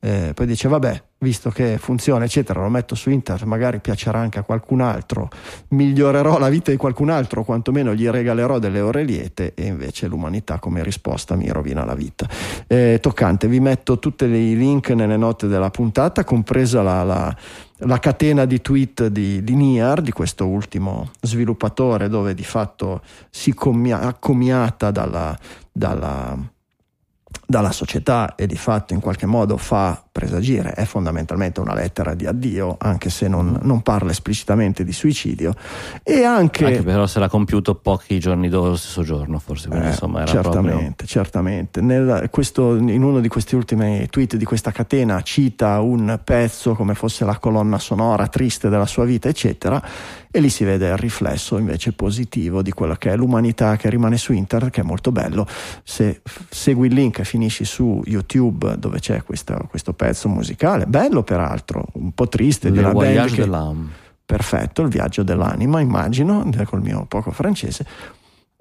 eh, 0.01 0.31
poi 0.32 0.47
dice 0.47 0.69
vabbè 0.69 1.03
visto 1.19 1.51
che 1.51 1.78
funziona 1.78 2.24
eccetera 2.24 2.61
lo 2.61 2.69
metto 2.69 2.95
su 2.95 3.11
internet 3.11 3.47
magari 3.47 3.81
piacerà 3.81 4.20
anche 4.20 4.39
a 4.39 4.43
qualcun 4.43 4.81
altro 4.81 5.28
migliorerò 5.69 6.39
la 6.39 6.49
vita 6.49 6.70
di 6.70 6.77
qualcun 6.77 7.11
altro 7.11 7.45
quantomeno 7.45 7.95
gli 7.95 8.09
regalerò 8.09 8.59
delle 8.59 8.81
ore 8.81 9.03
liete 9.03 9.55
e 9.55 9.66
invece 9.66 10.07
l'umanità 10.07 10.59
come 10.59 10.82
risposta 10.82 11.35
mi 11.35 11.49
rovina 11.49 11.85
la 11.85 11.95
vita. 11.95 12.28
Eh, 12.66 12.99
toccante 13.01 13.49
vi 13.49 13.61
metto 13.61 13.99
tutti 13.99 14.24
i 14.24 14.57
link 14.57 14.90
nelle 14.90 15.16
note 15.16 15.47
della 15.47 15.70
puntata 15.70 16.24
compresa 16.24 16.82
la, 16.82 17.03
la, 17.03 17.36
la 17.78 17.99
catena 17.99 18.45
di 18.45 18.61
tweet 18.61 19.07
di, 19.07 19.43
di 19.43 19.55
Niar 19.55 20.01
di 20.01 20.12
questo 20.12 20.47
ultimo 20.47 21.11
sviluppatore 21.20 22.09
dove 22.09 22.35
di 22.35 22.45
fatto 22.45 23.01
si 23.31 23.55
commia, 23.55 24.01
accomiata 24.01 24.90
dalla, 24.90 25.36
dalla 25.73 26.36
dalla 27.50 27.72
società 27.72 28.34
e 28.34 28.46
di 28.46 28.56
fatto 28.56 28.92
in 28.92 29.00
qualche 29.00 29.24
modo 29.24 29.56
fa 29.56 30.02
presagire, 30.12 30.72
è 30.72 30.84
fondamentalmente 30.84 31.60
una 31.60 31.72
lettera 31.72 32.14
di 32.14 32.26
addio, 32.26 32.76
anche 32.78 33.09
se 33.09 33.26
non, 33.26 33.59
non 33.62 33.80
parla 33.80 34.10
esplicitamente 34.10 34.84
di 34.84 34.92
suicidio. 34.92 35.55
E 36.02 36.24
anche, 36.24 36.66
anche 36.66 36.82
però 36.82 37.06
se 37.06 37.18
l'ha 37.18 37.28
compiuto 37.28 37.74
pochi 37.76 38.18
giorni 38.18 38.50
dopo 38.50 38.68
lo 38.68 38.76
stesso 38.76 39.02
giorno, 39.02 39.38
forse. 39.38 39.68
Quindi, 39.68 39.86
eh, 39.86 39.90
insomma, 39.90 40.22
era 40.22 40.30
certamente, 40.30 40.94
proprio... 40.96 41.06
certamente. 41.06 41.80
Nel, 41.80 42.28
questo, 42.30 42.74
in 42.74 43.02
uno 43.02 43.20
di 43.20 43.28
questi 43.28 43.55
ultimi 43.55 44.06
tweet 44.10 44.36
di 44.36 44.44
questa 44.44 44.70
catena 44.70 45.22
cita 45.22 45.80
un 45.80 46.20
pezzo 46.22 46.74
come 46.74 46.94
fosse 46.94 47.24
la 47.24 47.38
colonna 47.38 47.78
sonora 47.78 48.26
triste 48.26 48.68
della 48.68 48.86
sua 48.86 49.05
vita, 49.05 49.28
eccetera 49.28 49.82
e 50.30 50.40
lì 50.40 50.48
si 50.48 50.64
vede 50.64 50.88
il 50.88 50.96
riflesso 50.96 51.59
invece 51.59 51.92
positivo 51.92 52.62
di 52.62 52.72
quella 52.72 52.96
che 52.96 53.10
è 53.10 53.16
l'umanità 53.16 53.76
che 53.76 53.88
rimane 53.88 54.16
su 54.16 54.32
internet, 54.32 54.70
che 54.70 54.80
è 54.80 54.84
molto 54.84 55.12
bello. 55.12 55.46
Se 55.82 56.20
segui 56.48 56.88
il 56.88 56.94
link 56.94 57.18
e 57.18 57.24
finisci 57.24 57.64
su 57.64 58.02
YouTube 58.05 58.76
dove 58.78 58.98
c'è 58.98 59.22
questa, 59.22 59.56
questo 59.68 59.92
pezzo 59.92 60.28
musicale, 60.28 60.86
bello 60.86 61.22
peraltro, 61.22 61.84
un 61.94 62.12
po' 62.12 62.28
triste, 62.28 62.70
di 62.70 62.78
una 62.78 62.92
band 62.92 63.32
che... 63.32 63.96
Perfetto, 64.28 64.82
il 64.82 64.88
viaggio 64.88 65.22
dell'anima, 65.22 65.80
immagino, 65.80 66.46
col 66.66 66.82
mio 66.82 67.06
poco 67.09 67.30
francese 67.30 67.86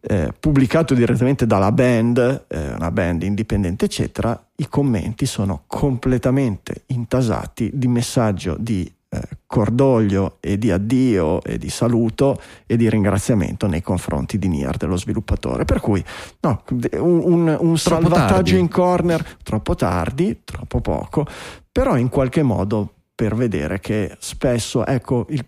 eh, 0.09 0.31
pubblicato 0.39 0.93
direttamente 0.93 1.45
dalla 1.45 1.71
band, 1.71 2.45
eh, 2.47 2.73
una 2.73 2.91
band 2.91 3.23
indipendente, 3.23 3.85
eccetera, 3.85 4.41
i 4.55 4.67
commenti 4.69 5.25
sono 5.25 5.63
completamente 5.67 6.83
intasati 6.87 7.71
di 7.73 7.87
messaggio 7.87 8.55
di 8.57 8.85
eh, 8.85 8.96
cordoglio 9.45 10.37
e 10.39 10.57
di 10.57 10.71
addio 10.71 11.41
e 11.41 11.57
di 11.57 11.69
saluto 11.69 12.39
e 12.65 12.75
di 12.75 12.89
ringraziamento 12.89 13.67
nei 13.67 13.81
confronti 13.81 14.37
di 14.37 14.47
Nier, 14.47 14.77
dello 14.77 14.97
sviluppatore. 14.97 15.65
Per 15.65 15.79
cui 15.79 16.03
no, 16.41 16.63
un, 16.69 17.21
un, 17.23 17.57
un 17.59 17.77
salvataggio 17.77 18.33
tardi. 18.33 18.59
in 18.59 18.67
corner 18.67 19.37
troppo 19.43 19.75
tardi, 19.75 20.41
troppo 20.43 20.81
poco, 20.81 21.25
però 21.71 21.97
in 21.97 22.09
qualche 22.09 22.43
modo 22.43 22.93
per 23.15 23.35
vedere 23.35 23.79
che 23.79 24.15
spesso, 24.19 24.85
ecco, 24.85 25.25
il 25.29 25.45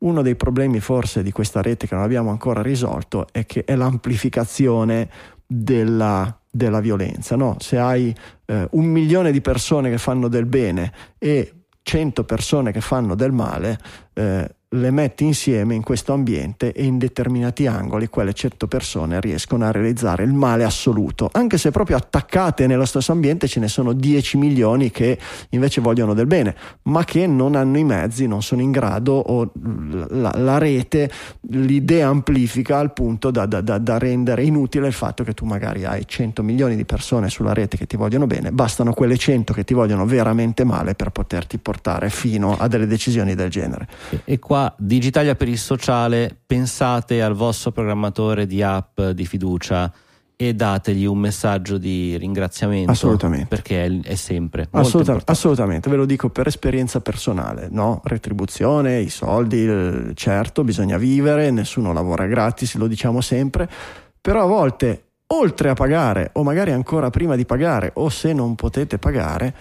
uno 0.00 0.22
dei 0.22 0.36
problemi 0.36 0.78
forse 0.78 1.24
di 1.24 1.32
questa 1.32 1.60
rete 1.60 1.88
che 1.88 1.94
non 1.96 2.04
abbiamo 2.04 2.30
ancora 2.30 2.62
risolto 2.62 3.26
è 3.32 3.44
che 3.46 3.64
è 3.64 3.74
l'amplificazione 3.74 5.10
della, 5.44 6.40
della 6.48 6.78
violenza. 6.78 7.34
No? 7.34 7.56
Se 7.58 7.78
hai 7.78 8.14
eh, 8.46 8.68
un 8.70 8.84
milione 8.84 9.32
di 9.32 9.40
persone 9.40 9.90
che 9.90 9.98
fanno 9.98 10.28
del 10.28 10.46
bene 10.46 10.92
e 11.18 11.57
100 11.88 12.24
persone 12.24 12.70
che 12.70 12.82
fanno 12.82 13.14
del 13.14 13.32
male, 13.32 13.78
eh, 14.12 14.56
le 14.72 14.90
metti 14.90 15.24
insieme 15.24 15.74
in 15.74 15.82
questo 15.82 16.12
ambiente 16.12 16.72
e 16.72 16.84
in 16.84 16.98
determinati 16.98 17.66
angoli 17.66 18.08
quelle 18.08 18.34
100 18.34 18.66
persone 18.68 19.18
riescono 19.18 19.64
a 19.64 19.70
realizzare 19.70 20.24
il 20.24 20.34
male 20.34 20.64
assoluto, 20.64 21.30
anche 21.32 21.56
se 21.56 21.70
proprio 21.70 21.96
attaccate 21.96 22.66
nello 22.66 22.84
stesso 22.84 23.12
ambiente 23.12 23.48
ce 23.48 23.60
ne 23.60 23.68
sono 23.68 23.94
10 23.94 24.36
milioni 24.36 24.90
che 24.90 25.18
invece 25.50 25.80
vogliono 25.80 26.12
del 26.12 26.26
bene, 26.26 26.54
ma 26.82 27.02
che 27.04 27.26
non 27.26 27.54
hanno 27.54 27.78
i 27.78 27.84
mezzi, 27.84 28.26
non 28.26 28.42
sono 28.42 28.60
in 28.60 28.70
grado 28.70 29.14
o 29.14 29.50
la, 30.10 30.32
la 30.36 30.58
rete 30.58 31.10
li 31.50 31.82
deamplifica 31.82 32.76
al 32.78 32.92
punto 32.92 33.30
da, 33.30 33.46
da, 33.46 33.62
da, 33.62 33.78
da 33.78 33.96
rendere 33.96 34.42
inutile 34.42 34.86
il 34.86 34.92
fatto 34.92 35.24
che 35.24 35.32
tu 35.32 35.46
magari 35.46 35.86
hai 35.86 36.06
100 36.06 36.42
milioni 36.42 36.76
di 36.76 36.84
persone 36.84 37.30
sulla 37.30 37.54
rete 37.54 37.78
che 37.78 37.86
ti 37.86 37.96
vogliono 37.96 38.26
bene, 38.26 38.52
bastano 38.52 38.92
quelle 38.92 39.16
100 39.16 39.54
che 39.54 39.64
ti 39.64 39.72
vogliono 39.72 40.04
veramente 40.04 40.64
male 40.64 40.94
per 40.94 41.08
poterti 41.08 41.56
portare 41.56 42.10
fino 42.10 42.54
a 42.58 42.68
delle 42.68 42.86
decisioni 42.86 43.34
del 43.34 43.48
genere. 43.48 43.88
E 44.24 44.38
qua 44.38 44.57
Digitalia 44.78 45.34
per 45.34 45.48
il 45.48 45.58
sociale, 45.58 46.36
pensate 46.46 47.22
al 47.22 47.34
vostro 47.34 47.70
programmatore 47.70 48.46
di 48.46 48.62
app 48.62 49.00
di 49.00 49.26
fiducia 49.26 49.92
e 50.40 50.54
dategli 50.54 51.04
un 51.04 51.18
messaggio 51.18 51.78
di 51.78 52.16
ringraziamento. 52.16 52.92
Assolutamente. 52.92 53.46
Perché 53.46 53.84
è, 53.84 54.00
è 54.02 54.14
sempre. 54.14 54.68
Assoluta, 54.70 55.20
assolutamente, 55.24 55.90
ve 55.90 55.96
lo 55.96 56.04
dico 56.04 56.30
per 56.30 56.46
esperienza 56.46 57.00
personale, 57.00 57.66
no? 57.70 58.00
Retribuzione, 58.04 59.00
i 59.00 59.08
soldi, 59.08 60.14
certo, 60.14 60.62
bisogna 60.62 60.96
vivere, 60.96 61.50
nessuno 61.50 61.92
lavora 61.92 62.26
gratis, 62.26 62.76
lo 62.76 62.86
diciamo 62.86 63.20
sempre, 63.20 63.68
però 64.20 64.44
a 64.44 64.46
volte, 64.46 65.06
oltre 65.26 65.70
a 65.70 65.74
pagare, 65.74 66.30
o 66.34 66.44
magari 66.44 66.70
ancora 66.70 67.10
prima 67.10 67.34
di 67.34 67.44
pagare, 67.44 67.90
o 67.94 68.08
se 68.08 68.32
non 68.32 68.54
potete 68.54 68.98
pagare, 68.98 69.54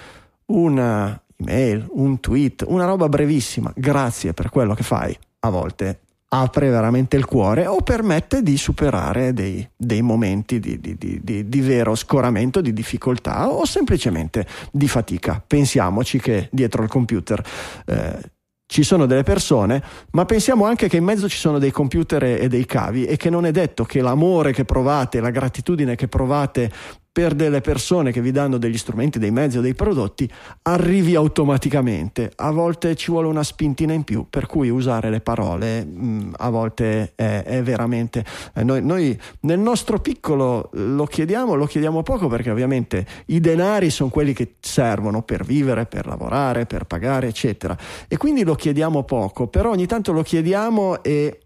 una 0.47 1.19
email, 1.37 1.85
un 1.91 2.19
tweet, 2.19 2.65
una 2.67 2.85
roba 2.85 3.07
brevissima, 3.09 3.71
grazie 3.75 4.33
per 4.33 4.49
quello 4.49 4.73
che 4.73 4.83
fai, 4.83 5.17
a 5.39 5.49
volte 5.49 6.01
apre 6.29 6.69
veramente 6.69 7.15
il 7.15 7.25
cuore 7.25 7.67
o 7.67 7.81
permette 7.81 8.43
di 8.43 8.57
superare 8.57 9.33
dei, 9.33 9.67
dei 9.75 10.01
momenti 10.01 10.59
di, 10.59 10.79
di, 10.79 10.97
di, 10.97 11.47
di, 11.47 11.61
vero 11.61 11.95
scoramento, 11.95 12.59
di 12.59 12.73
difficoltà 12.73 13.49
o 13.49 13.65
semplicemente 13.65 14.45
di 14.71 14.87
fatica. 14.87 15.41
Pensiamoci 15.45 16.19
che 16.19 16.49
dietro 16.51 16.83
il 16.83 16.89
computer 16.89 17.41
eh, 17.85 18.31
ci 18.65 18.83
sono 18.83 19.05
delle 19.05 19.23
persone, 19.23 19.81
ma 20.11 20.25
pensiamo 20.25 20.65
anche 20.65 20.89
che 20.89 20.97
in 20.97 21.05
mezzo 21.05 21.29
ci 21.29 21.37
sono 21.37 21.57
dei 21.57 21.71
computer 21.71 22.21
e 22.23 22.49
dei 22.49 22.65
cavi 22.65 23.05
e 23.05 23.15
che 23.15 23.29
non 23.29 23.45
è 23.45 23.51
detto 23.51 23.85
che 23.85 24.01
l'amore 24.01 24.51
che 24.51 24.65
provate, 24.65 25.21
la 25.21 25.29
gratitudine 25.29 25.95
che 25.95 26.09
provate 26.09 26.69
per 27.17 27.33
delle 27.33 27.61
persone 27.61 28.11
che 28.11 28.21
vi 28.21 28.29
danno 28.29 28.59
degli 28.59 28.77
strumenti, 28.77 29.17
dei 29.17 29.31
mezzi 29.31 29.57
o 29.57 29.61
dei 29.61 29.73
prodotti 29.73 30.31
arrivi 30.61 31.15
automaticamente. 31.15 32.31
A 32.35 32.51
volte 32.51 32.95
ci 32.95 33.09
vuole 33.09 33.25
una 33.25 33.41
spintina 33.41 33.91
in 33.91 34.03
più, 34.03 34.27
per 34.29 34.45
cui 34.45 34.69
usare 34.69 35.09
le 35.09 35.19
parole 35.19 35.83
mh, 35.83 36.05
mm, 36.05 36.33
a 36.37 36.49
volte 36.51 37.13
è, 37.15 37.41
è 37.41 37.63
veramente... 37.63 38.23
Eh, 38.53 38.63
noi, 38.63 38.83
noi, 38.83 39.19
nel 39.39 39.57
nostro 39.57 39.97
piccolo 39.97 40.69
lo 40.73 41.05
chiediamo, 41.07 41.55
lo 41.55 41.65
chiediamo 41.65 42.03
poco 42.03 42.27
perché 42.27 42.51
ovviamente 42.51 43.03
i 43.25 43.39
denari 43.39 43.89
sono 43.89 44.11
quelli 44.11 44.33
che 44.33 44.53
servono 44.59 45.23
per 45.23 45.43
vivere, 45.43 45.87
per 45.87 46.05
lavorare, 46.05 46.67
per 46.67 46.83
pagare, 46.83 47.29
eccetera. 47.29 47.75
E 48.07 48.15
quindi 48.17 48.43
lo 48.43 48.53
chiediamo 48.53 49.01
poco, 49.05 49.47
però 49.47 49.71
ogni 49.71 49.87
tanto 49.87 50.11
lo 50.11 50.21
chiediamo 50.21 51.01
e, 51.01 51.39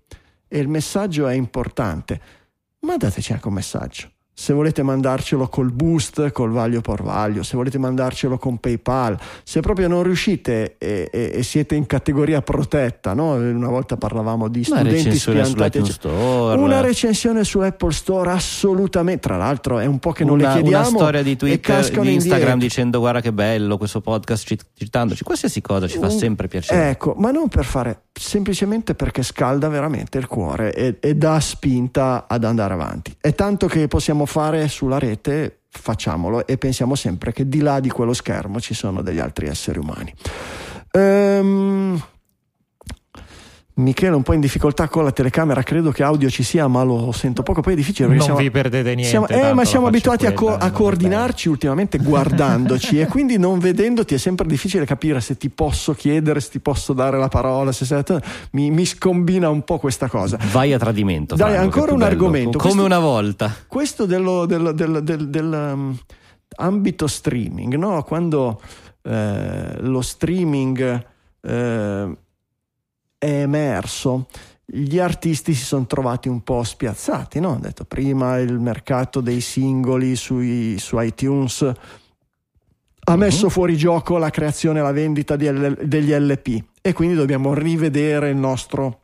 e 0.49 0.59
il 0.59 0.67
messaggio 0.67 1.29
è 1.29 1.33
importante. 1.33 2.19
Mandateci 2.79 3.31
anche 3.31 3.47
un 3.47 3.53
messaggio 3.53 4.09
se 4.41 4.53
volete 4.53 4.81
mandarcelo 4.81 5.47
col 5.49 5.71
boost, 5.71 6.31
col 6.31 6.49
vaglio 6.49 6.81
por 6.81 7.03
vaglio, 7.03 7.43
se 7.43 7.55
volete 7.55 7.77
mandarcelo 7.77 8.39
con 8.39 8.57
PayPal, 8.57 9.15
se 9.43 9.59
proprio 9.59 9.87
non 9.87 10.01
riuscite 10.01 10.77
e, 10.79 11.07
e, 11.11 11.31
e 11.35 11.43
siete 11.43 11.75
in 11.75 11.85
categoria 11.85 12.41
protetta, 12.41 13.13
no? 13.13 13.33
una 13.33 13.69
volta 13.69 13.97
parlavamo 13.97 14.47
di 14.47 14.65
una 14.67 14.79
studenti 14.79 15.19
spiantati, 15.19 15.85
Store. 15.85 16.59
una 16.59 16.81
recensione 16.81 17.43
su 17.43 17.59
Apple 17.59 17.91
Store 17.91 18.31
assolutamente, 18.31 19.27
tra 19.27 19.37
l'altro 19.37 19.77
è 19.77 19.85
un 19.85 19.99
po' 19.99 20.11
che 20.11 20.23
non 20.23 20.39
una, 20.39 20.55
le 20.55 20.61
chiediamo 20.61 20.87
una 20.87 20.97
storia 20.97 21.21
di 21.21 21.35
Twitter, 21.35 21.79
di 21.79 22.13
Instagram 22.13 22.13
indietro. 22.13 22.55
dicendo 22.57 22.97
guarda 22.97 23.21
che 23.21 23.31
bello 23.31 23.77
questo 23.77 24.01
podcast 24.01 24.57
citandoci, 24.75 25.23
qualsiasi 25.23 25.61
cosa 25.61 25.87
ci 25.87 25.99
fa 25.99 26.09
sempre 26.09 26.47
piacere. 26.47 26.89
Ecco, 26.89 27.13
ma 27.15 27.29
non 27.29 27.47
per 27.47 27.63
fare, 27.63 28.05
semplicemente 28.11 28.95
perché 28.95 29.21
scalda 29.21 29.69
veramente 29.69 30.17
il 30.17 30.25
cuore 30.25 30.73
e, 30.73 30.97
e 30.99 31.13
dà 31.15 31.39
spinta 31.39 32.25
ad 32.27 32.43
andare 32.43 32.73
avanti. 32.73 33.15
È 33.21 33.35
tanto 33.35 33.67
che 33.67 33.87
possiamo 33.87 34.25
fare 34.25 34.29
sulla 34.67 34.97
rete, 34.97 35.61
facciamolo 35.69 36.47
e 36.47 36.57
pensiamo 36.57 36.95
sempre 36.95 37.33
che 37.33 37.47
di 37.47 37.59
là 37.59 37.79
di 37.79 37.89
quello 37.89 38.13
schermo 38.13 38.59
ci 38.59 38.73
sono 38.73 39.01
degli 39.01 39.19
altri 39.19 39.47
esseri 39.47 39.79
umani. 39.79 40.13
Ehm, 40.91 42.01
Michele 43.75 44.15
un 44.15 44.21
po' 44.21 44.33
in 44.33 44.41
difficoltà 44.41 44.89
con 44.89 45.05
la 45.05 45.11
telecamera, 45.11 45.63
credo 45.63 45.91
che 45.91 46.03
audio 46.03 46.29
ci 46.29 46.43
sia, 46.43 46.67
ma 46.67 46.83
lo 46.83 47.11
sento 47.13 47.41
poco. 47.41 47.61
Poi 47.61 47.73
è 47.73 47.75
difficile 47.75 48.07
perché 48.07 48.17
non 48.17 48.25
siamo, 48.25 48.39
vi 48.39 48.51
perdete 48.51 48.95
niente. 48.95 49.07
Siamo, 49.07 49.27
eh, 49.27 49.53
ma 49.53 49.63
siamo 49.63 49.87
abituati 49.87 50.25
a, 50.25 50.33
co- 50.33 50.55
a 50.55 50.71
coordinarci 50.71 51.47
ultimamente 51.47 51.97
guardandoci 51.97 52.99
e 52.99 53.07
quindi 53.07 53.37
non 53.37 53.59
vedendoti 53.59 54.15
è 54.15 54.17
sempre 54.17 54.45
difficile 54.45 54.85
capire 54.85 55.21
se 55.21 55.37
ti 55.37 55.49
posso 55.49 55.93
chiedere, 55.93 56.41
se 56.41 56.49
ti 56.49 56.59
posso 56.59 56.91
dare 56.91 57.17
la 57.17 57.29
parola. 57.29 57.71
Se 57.71 57.85
sei... 57.85 58.03
mi, 58.51 58.71
mi, 58.71 58.85
scombina 58.85 59.49
un 59.49 59.63
po' 59.63 59.79
questa 59.79 60.09
cosa. 60.09 60.37
Vai 60.51 60.73
a 60.73 60.77
tradimento. 60.77 61.35
Dai, 61.35 61.51
Franco, 61.53 61.63
ancora 61.63 61.91
un 61.93 61.99
bello. 61.99 62.11
argomento. 62.11 62.57
Come 62.57 62.73
questo, 62.73 62.85
una 62.85 62.99
volta. 62.99 63.55
Questo 63.67 64.05
dello, 64.05 64.45
del, 64.45 64.73
del, 64.75 65.01
del, 65.01 65.29
del 65.29 65.71
um, 65.73 65.97
ambito 66.57 67.05
streaming, 67.05 67.75
no? 67.75 68.03
quando 68.03 68.61
eh, 69.01 69.77
lo 69.79 70.01
streaming. 70.01 71.05
Eh, 71.41 72.17
è 73.21 73.41
emerso, 73.41 74.25
gli 74.65 74.97
artisti 74.97 75.53
si 75.53 75.63
sono 75.63 75.85
trovati 75.85 76.27
un 76.27 76.41
po' 76.41 76.63
spiazzati, 76.63 77.39
no? 77.39 77.51
Ho 77.51 77.59
detto 77.59 77.85
prima 77.85 78.39
il 78.39 78.57
mercato 78.57 79.21
dei 79.21 79.41
singoli 79.41 80.15
sui, 80.15 80.79
su 80.79 80.99
iTunes 80.99 81.71
ha 83.03 83.15
messo 83.15 83.45
uh-huh. 83.45 83.51
fuori 83.51 83.77
gioco 83.77 84.17
la 84.17 84.31
creazione 84.31 84.79
e 84.79 84.81
la 84.81 84.91
vendita 84.91 85.35
L- 85.35 85.77
degli 85.83 86.11
LP 86.11 86.63
e 86.81 86.93
quindi 86.93 87.13
dobbiamo 87.13 87.53
rivedere 87.53 88.29
il 88.29 88.37
nostro 88.37 89.01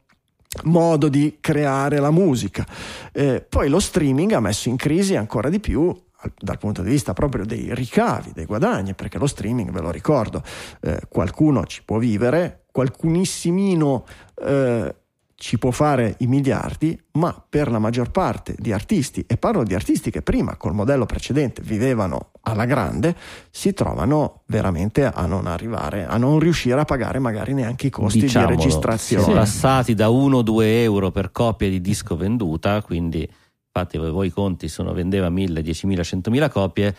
modo 0.64 1.10
di 1.10 1.38
creare 1.40 2.00
la 2.00 2.10
musica. 2.10 2.66
Eh, 3.12 3.46
poi 3.48 3.70
lo 3.70 3.80
streaming 3.80 4.32
ha 4.32 4.40
messo 4.40 4.70
in 4.70 4.78
crisi 4.78 5.16
ancora 5.16 5.50
di 5.50 5.60
più 5.60 5.96
dal 6.40 6.58
punto 6.58 6.82
di 6.82 6.90
vista 6.90 7.14
proprio 7.14 7.46
dei 7.46 7.76
ricavi, 7.76 8.32
dei 8.34 8.46
guadagni, 8.46 8.96
perché 8.96 9.20
lo 9.20 9.28
streaming, 9.28 9.70
ve 9.70 9.82
lo 9.82 9.92
ricordo, 9.92 10.42
eh, 10.82 11.02
qualcuno 11.08 11.66
ci 11.66 11.84
può 11.84 12.00
vivere, 12.00 12.66
qualcunissimino 12.78 14.06
eh, 14.46 14.96
ci 15.34 15.58
può 15.58 15.72
fare 15.72 16.14
i 16.20 16.28
miliardi, 16.28 17.00
ma 17.14 17.44
per 17.50 17.72
la 17.72 17.80
maggior 17.80 18.12
parte 18.12 18.54
di 18.60 18.72
artisti, 18.72 19.24
e 19.26 19.36
parlo 19.38 19.64
di 19.64 19.74
artisti 19.74 20.12
che 20.12 20.22
prima 20.22 20.58
col 20.58 20.76
modello 20.76 21.08
precedente 21.08 21.64
vivevano 21.64 22.30
alla 22.42 22.66
grande, 22.66 23.16
si 23.50 23.74
trovano 23.74 24.42
veramente 24.46 25.06
a 25.06 25.26
non 25.26 25.48
arrivare, 25.48 26.06
a 26.06 26.18
non 26.18 26.38
riuscire 26.38 26.80
a 26.80 26.86
pagare 26.86 27.18
magari 27.18 27.56
neanche 27.56 27.88
i 27.88 27.90
costi 27.90 28.20
Diciamolo, 28.20 28.56
di 28.56 28.62
registrazione. 28.62 29.24
Sono 29.24 29.36
passati 29.38 29.96
da 29.96 30.10
1-2 30.10 30.62
euro 30.62 31.10
per 31.10 31.32
copia 31.32 31.70
di 31.70 31.82
disco 31.82 32.16
venduta, 32.16 32.84
quindi 32.84 33.28
infatti 33.66 33.98
voi 33.98 34.28
i 34.28 34.32
conti 34.32 34.68
sono 34.68 34.94
vendeva 34.94 35.30
1000, 35.32 35.62
10.000, 35.62 36.00
100.000 36.00 36.50
copie, 36.52 36.96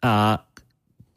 a 0.00 0.44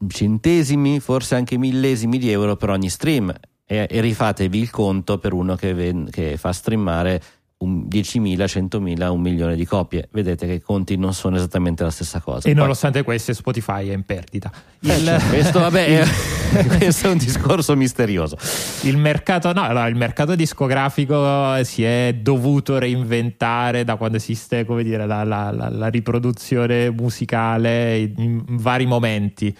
centesimi, 0.07 1.01
forse 1.01 1.35
anche 1.35 1.57
millesimi 1.57 2.17
di 2.17 2.31
euro 2.31 2.55
per 2.55 2.69
ogni 2.69 2.89
stream. 2.89 3.33
E, 3.67 3.87
e 3.89 3.99
rifatevi 4.01 4.59
il 4.59 4.69
conto 4.69 5.17
per 5.17 5.33
uno 5.33 5.55
che, 5.55 5.73
ven- 5.73 6.07
che 6.11 6.37
fa 6.37 6.51
streamare 6.53 7.21
un 7.57 7.87
10.000, 7.87 8.43
100.000, 8.43 9.07
un 9.09 9.21
milione 9.21 9.55
di 9.55 9.65
copie. 9.65 10.07
Vedete 10.11 10.45
che 10.45 10.53
i 10.53 10.61
conti 10.61 10.97
non 10.97 11.13
sono 11.13 11.37
esattamente 11.37 11.83
la 11.83 11.89
stessa 11.89 12.19
cosa. 12.19 12.47
E 12.49 12.51
Poi- 12.51 12.61
nonostante 12.61 13.01
questo 13.03 13.33
Spotify 13.33 13.87
è 13.87 13.93
in 13.93 14.03
perdita. 14.03 14.51
Il, 14.81 14.91
Eh, 14.91 14.97
cioè, 15.03 15.29
questo, 15.29 15.59
vabbè, 15.59 16.01
è, 16.03 16.67
questo 16.77 17.07
è 17.07 17.11
un 17.11 17.17
discorso 17.17 17.75
misterioso. 17.75 18.37
il 18.83 18.97
mercato, 18.97 19.51
no, 19.53 19.61
allora, 19.63 19.87
il 19.87 19.95
mercato 19.95 20.35
discografico 20.35 21.63
si 21.63 21.83
è 21.83 22.15
dovuto 22.21 22.77
reinventare 22.77 23.83
da 23.83 23.95
quando 23.95 24.17
esiste 24.17 24.65
come 24.65 24.83
dire, 24.83 25.07
la, 25.07 25.23
la- 25.23 25.49
la- 25.51 25.69
la 25.69 25.87
riproduzione 25.87 26.91
musicale 26.91 27.97
in 28.17 28.43
vari 28.47 28.85
momenti. 28.85 29.55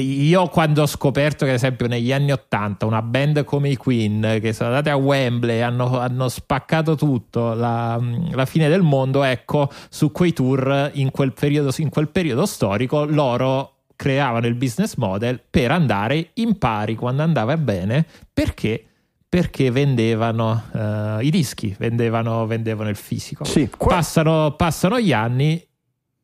Io 0.00 0.48
quando 0.48 0.82
ho 0.82 0.86
scoperto 0.86 1.44
che 1.44 1.50
ad 1.50 1.56
esempio 1.56 1.86
negli 1.86 2.12
anni 2.12 2.32
80 2.32 2.86
una 2.86 3.02
band 3.02 3.44
come 3.44 3.68
i 3.68 3.76
Queen 3.76 4.38
che 4.40 4.52
sono 4.52 4.70
andate 4.70 4.90
a 4.90 4.96
Wembley 4.96 5.60
hanno, 5.60 5.98
hanno 5.98 6.28
spaccato 6.28 6.96
tutto 6.96 7.54
la, 7.54 8.00
la 8.30 8.44
fine 8.46 8.68
del 8.68 8.82
mondo 8.82 9.22
ecco 9.22 9.70
su 9.88 10.10
quei 10.10 10.32
tour 10.32 10.90
in 10.94 11.10
quel 11.10 11.32
periodo, 11.32 11.72
in 11.78 11.90
quel 11.90 12.08
periodo 12.08 12.46
storico 12.46 13.04
loro 13.04 13.72
creavano 13.96 14.46
il 14.46 14.54
business 14.54 14.96
model 14.96 15.40
per 15.48 15.70
andare 15.70 16.30
in 16.34 16.58
pari 16.58 16.94
quando 16.94 17.22
andava 17.22 17.56
bene 17.56 18.06
perché 18.32 18.86
perché 19.34 19.72
vendevano 19.72 20.62
eh, 20.72 21.18
i 21.22 21.30
dischi, 21.30 21.74
vendevano, 21.76 22.46
vendevano 22.46 22.88
il 22.88 22.94
fisico. 22.94 23.42
Sì, 23.42 23.68
qua- 23.68 23.96
Passano, 23.96 24.54
passano 24.56 25.00
gli 25.00 25.12
anni, 25.12 25.60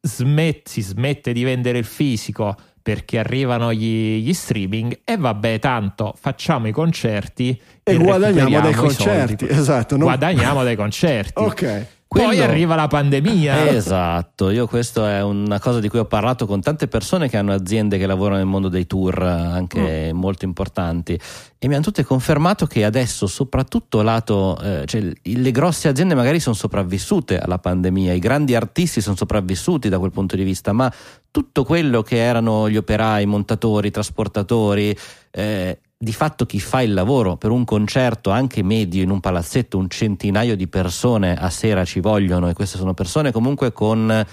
smet- 0.01 0.69
si 0.69 0.81
smette 0.81 1.33
di 1.33 1.43
vendere 1.43 1.79
il 1.79 1.85
fisico 1.85 2.55
perché 2.93 3.19
arrivano 3.19 3.73
gli, 3.73 4.21
gli 4.25 4.33
streaming 4.33 5.01
e 5.05 5.17
vabbè, 5.17 5.61
tanto 5.61 6.13
facciamo 6.19 6.67
i 6.67 6.73
concerti 6.73 7.51
E 7.85 7.97
guadagniamo 7.97 8.49
recuperiamo 8.59 8.61
dai 8.61 8.75
concerti, 8.75 9.47
soldi. 9.47 9.61
esatto, 9.61 9.97
non- 9.97 10.07
Guadagniamo 10.07 10.63
dai 10.65 10.75
concerti. 10.77 11.41
Ok. 11.43 11.87
Poi 12.11 12.25
Quello- 12.25 12.43
arriva 12.43 12.75
la 12.75 12.89
pandemia. 12.89 13.69
Esatto, 13.71 14.51
io 14.51 14.67
questo 14.67 15.07
è 15.07 15.23
una 15.23 15.61
cosa 15.61 15.79
di 15.79 15.89
cui 15.89 16.01
ho 16.01 16.07
parlato 16.07 16.45
con 16.45 16.61
tante 16.61 16.89
persone 16.89 17.29
che 17.29 17.37
hanno 17.37 17.53
aziende 17.53 17.99
che 17.99 18.07
lavorano 18.07 18.39
nel 18.39 18.47
mondo 18.47 18.69
dei 18.69 18.85
tour, 18.89 19.23
anche 19.23 20.11
molto 20.13 20.45
importanti, 20.45 21.17
e 21.57 21.69
mi 21.69 21.75
hanno 21.75 21.85
tutte 21.85 22.03
confermato 22.03 22.67
che 22.67 22.85
adesso, 22.85 23.29
soprattutto 23.29 24.03
lato, 24.03 24.59
eh, 24.61 24.83
cioè, 24.87 25.09
le 25.23 25.51
grosse 25.53 25.87
aziende 25.87 26.17
magari 26.17 26.41
sono 26.41 26.57
sopravvissute 26.57 27.39
alla 27.39 27.59
pandemia, 27.61 28.13
i 28.13 28.19
grandi 28.19 28.57
artisti 28.57 29.01
sono 29.01 29.15
sopravvissuti 29.15 29.89
da 29.89 30.01
quel 30.01 30.11
punto 30.11 30.35
di 30.35 30.43
vista, 30.43 30.73
ma 30.73 30.93
tutto 31.31 31.65
quello 31.65 32.03
che 32.03 32.17
erano 32.17 32.69
gli 32.69 32.77
operai, 32.77 33.23
i 33.23 33.27
montatori, 33.27 33.89
i 33.89 33.91
trasportatori, 33.91 34.97
eh, 35.31 35.79
di 36.03 36.13
fatto 36.13 36.47
chi 36.47 36.61
fa 36.61 36.81
il 36.81 36.95
lavoro 36.95 37.37
per 37.37 37.51
un 37.51 37.65
concerto 37.65 38.31
anche 38.31 38.63
medio 38.63 39.03
in 39.03 39.11
un 39.11 39.21
palazzetto, 39.21 39.77
un 39.77 39.89
centinaio 39.91 40.57
di 40.57 40.67
persone 40.67 41.37
a 41.37 41.51
sera 41.51 41.85
ci 41.85 42.01
vogliono 42.01 42.49
e 42.49 42.55
queste 42.55 42.79
sono 42.79 42.95
persone 42.95 43.33
comunque 43.33 43.71
con 43.73 44.27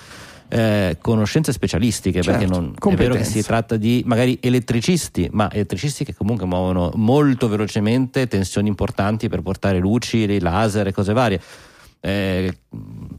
eh, 0.50 0.98
conoscenze 1.02 1.52
specialistiche 1.52 2.22
Certo, 2.22 2.40
perché 2.40 2.54
non, 2.54 2.74
è 2.74 2.96
vero 2.96 3.16
che 3.16 3.26
si 3.26 3.44
tratta 3.44 3.76
di 3.76 4.02
magari 4.06 4.40
elettricisti 4.42 5.28
ma 5.34 5.52
elettricisti 5.52 6.06
che 6.06 6.16
comunque 6.16 6.46
muovono 6.46 6.92
molto 6.96 7.50
velocemente 7.50 8.28
tensioni 8.28 8.70
importanti 8.70 9.28
per 9.28 9.42
portare 9.42 9.80
luci, 9.80 10.40
laser 10.40 10.88
e 10.88 10.94
cose 10.94 11.12
varie. 11.12 11.42
Eh, 12.00 12.56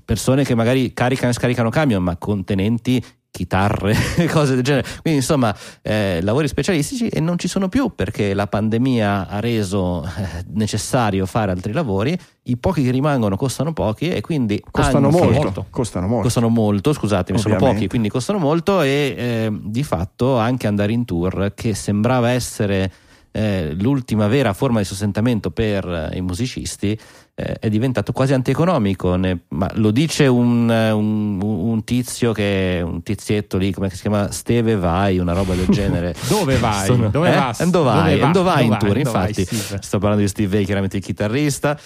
persone 0.04 0.44
che 0.44 0.54
magari 0.54 0.94
caricano 0.94 1.30
e 1.32 1.34
scaricano 1.34 1.68
camion 1.68 2.02
ma 2.02 2.16
contenenti 2.16 3.04
chitarre, 3.30 3.94
cose 4.30 4.54
del 4.54 4.64
genere. 4.64 4.86
Quindi 5.02 5.20
insomma, 5.20 5.54
eh, 5.82 6.20
lavori 6.22 6.48
specialistici 6.48 7.08
e 7.08 7.20
non 7.20 7.38
ci 7.38 7.48
sono 7.48 7.68
più 7.68 7.94
perché 7.94 8.34
la 8.34 8.46
pandemia 8.46 9.28
ha 9.28 9.40
reso 9.40 10.04
eh, 10.04 10.44
necessario 10.54 11.26
fare 11.26 11.50
altri 11.52 11.72
lavori. 11.72 12.18
I 12.44 12.56
pochi 12.56 12.82
che 12.82 12.90
rimangono 12.90 13.36
costano 13.36 13.72
pochi 13.72 14.08
e 14.10 14.20
quindi 14.22 14.62
Costano 14.70 15.08
anche- 15.08 15.30
molto, 15.30 15.66
costano 15.70 16.06
molto. 16.06 16.22
Costano 16.22 16.48
molto, 16.48 16.92
scusatemi, 16.92 17.38
sono 17.38 17.56
pochi, 17.56 17.86
quindi 17.88 18.08
costano 18.08 18.38
molto 18.38 18.80
e 18.80 19.14
eh, 19.16 19.50
di 19.62 19.82
fatto 19.82 20.38
anche 20.38 20.66
andare 20.66 20.92
in 20.92 21.04
tour, 21.04 21.52
che 21.54 21.74
sembrava 21.74 22.30
essere 22.30 22.90
eh, 23.32 23.74
l'ultima 23.78 24.26
vera 24.26 24.52
forma 24.54 24.78
di 24.78 24.84
sostentamento 24.84 25.50
per 25.50 26.10
eh, 26.12 26.16
i 26.16 26.20
musicisti, 26.22 26.98
è 27.60 27.68
diventato 27.68 28.12
quasi 28.12 28.34
antieconomico. 28.34 29.14
Ne- 29.14 29.42
ma 29.50 29.70
lo 29.74 29.92
dice 29.92 30.26
un, 30.26 30.68
eh, 30.70 30.90
un- 30.90 31.40
un 31.40 31.84
tizio 31.84 32.32
che 32.32 32.80
un 32.84 33.02
tizietto 33.04 33.56
lì, 33.58 33.72
come 33.72 33.90
si 33.90 34.00
chiama? 34.00 34.32
Steve 34.32 34.74
Vai, 34.76 35.18
una 35.18 35.32
roba 35.34 35.54
del 35.54 35.66
genere. 35.68 36.14
Dove 36.28 36.56
vai? 36.56 36.86
Sono- 36.86 37.08
Dove 37.10 37.32
eh? 37.32 37.36
va? 37.36 37.54
Dove 37.66 37.84
vai? 37.84 38.18
Dove 38.32 38.42
vai 38.50 38.66
in 38.66 38.76
tour? 38.78 38.96
Infatti, 38.98 39.44
Steve? 39.44 39.78
sto 39.82 39.98
parlando 39.98 40.24
di 40.24 40.28
Steve 40.28 40.56
Vai, 40.56 40.64
chiaramente 40.64 40.96
il 40.96 41.02
chitarrista. 41.04 41.78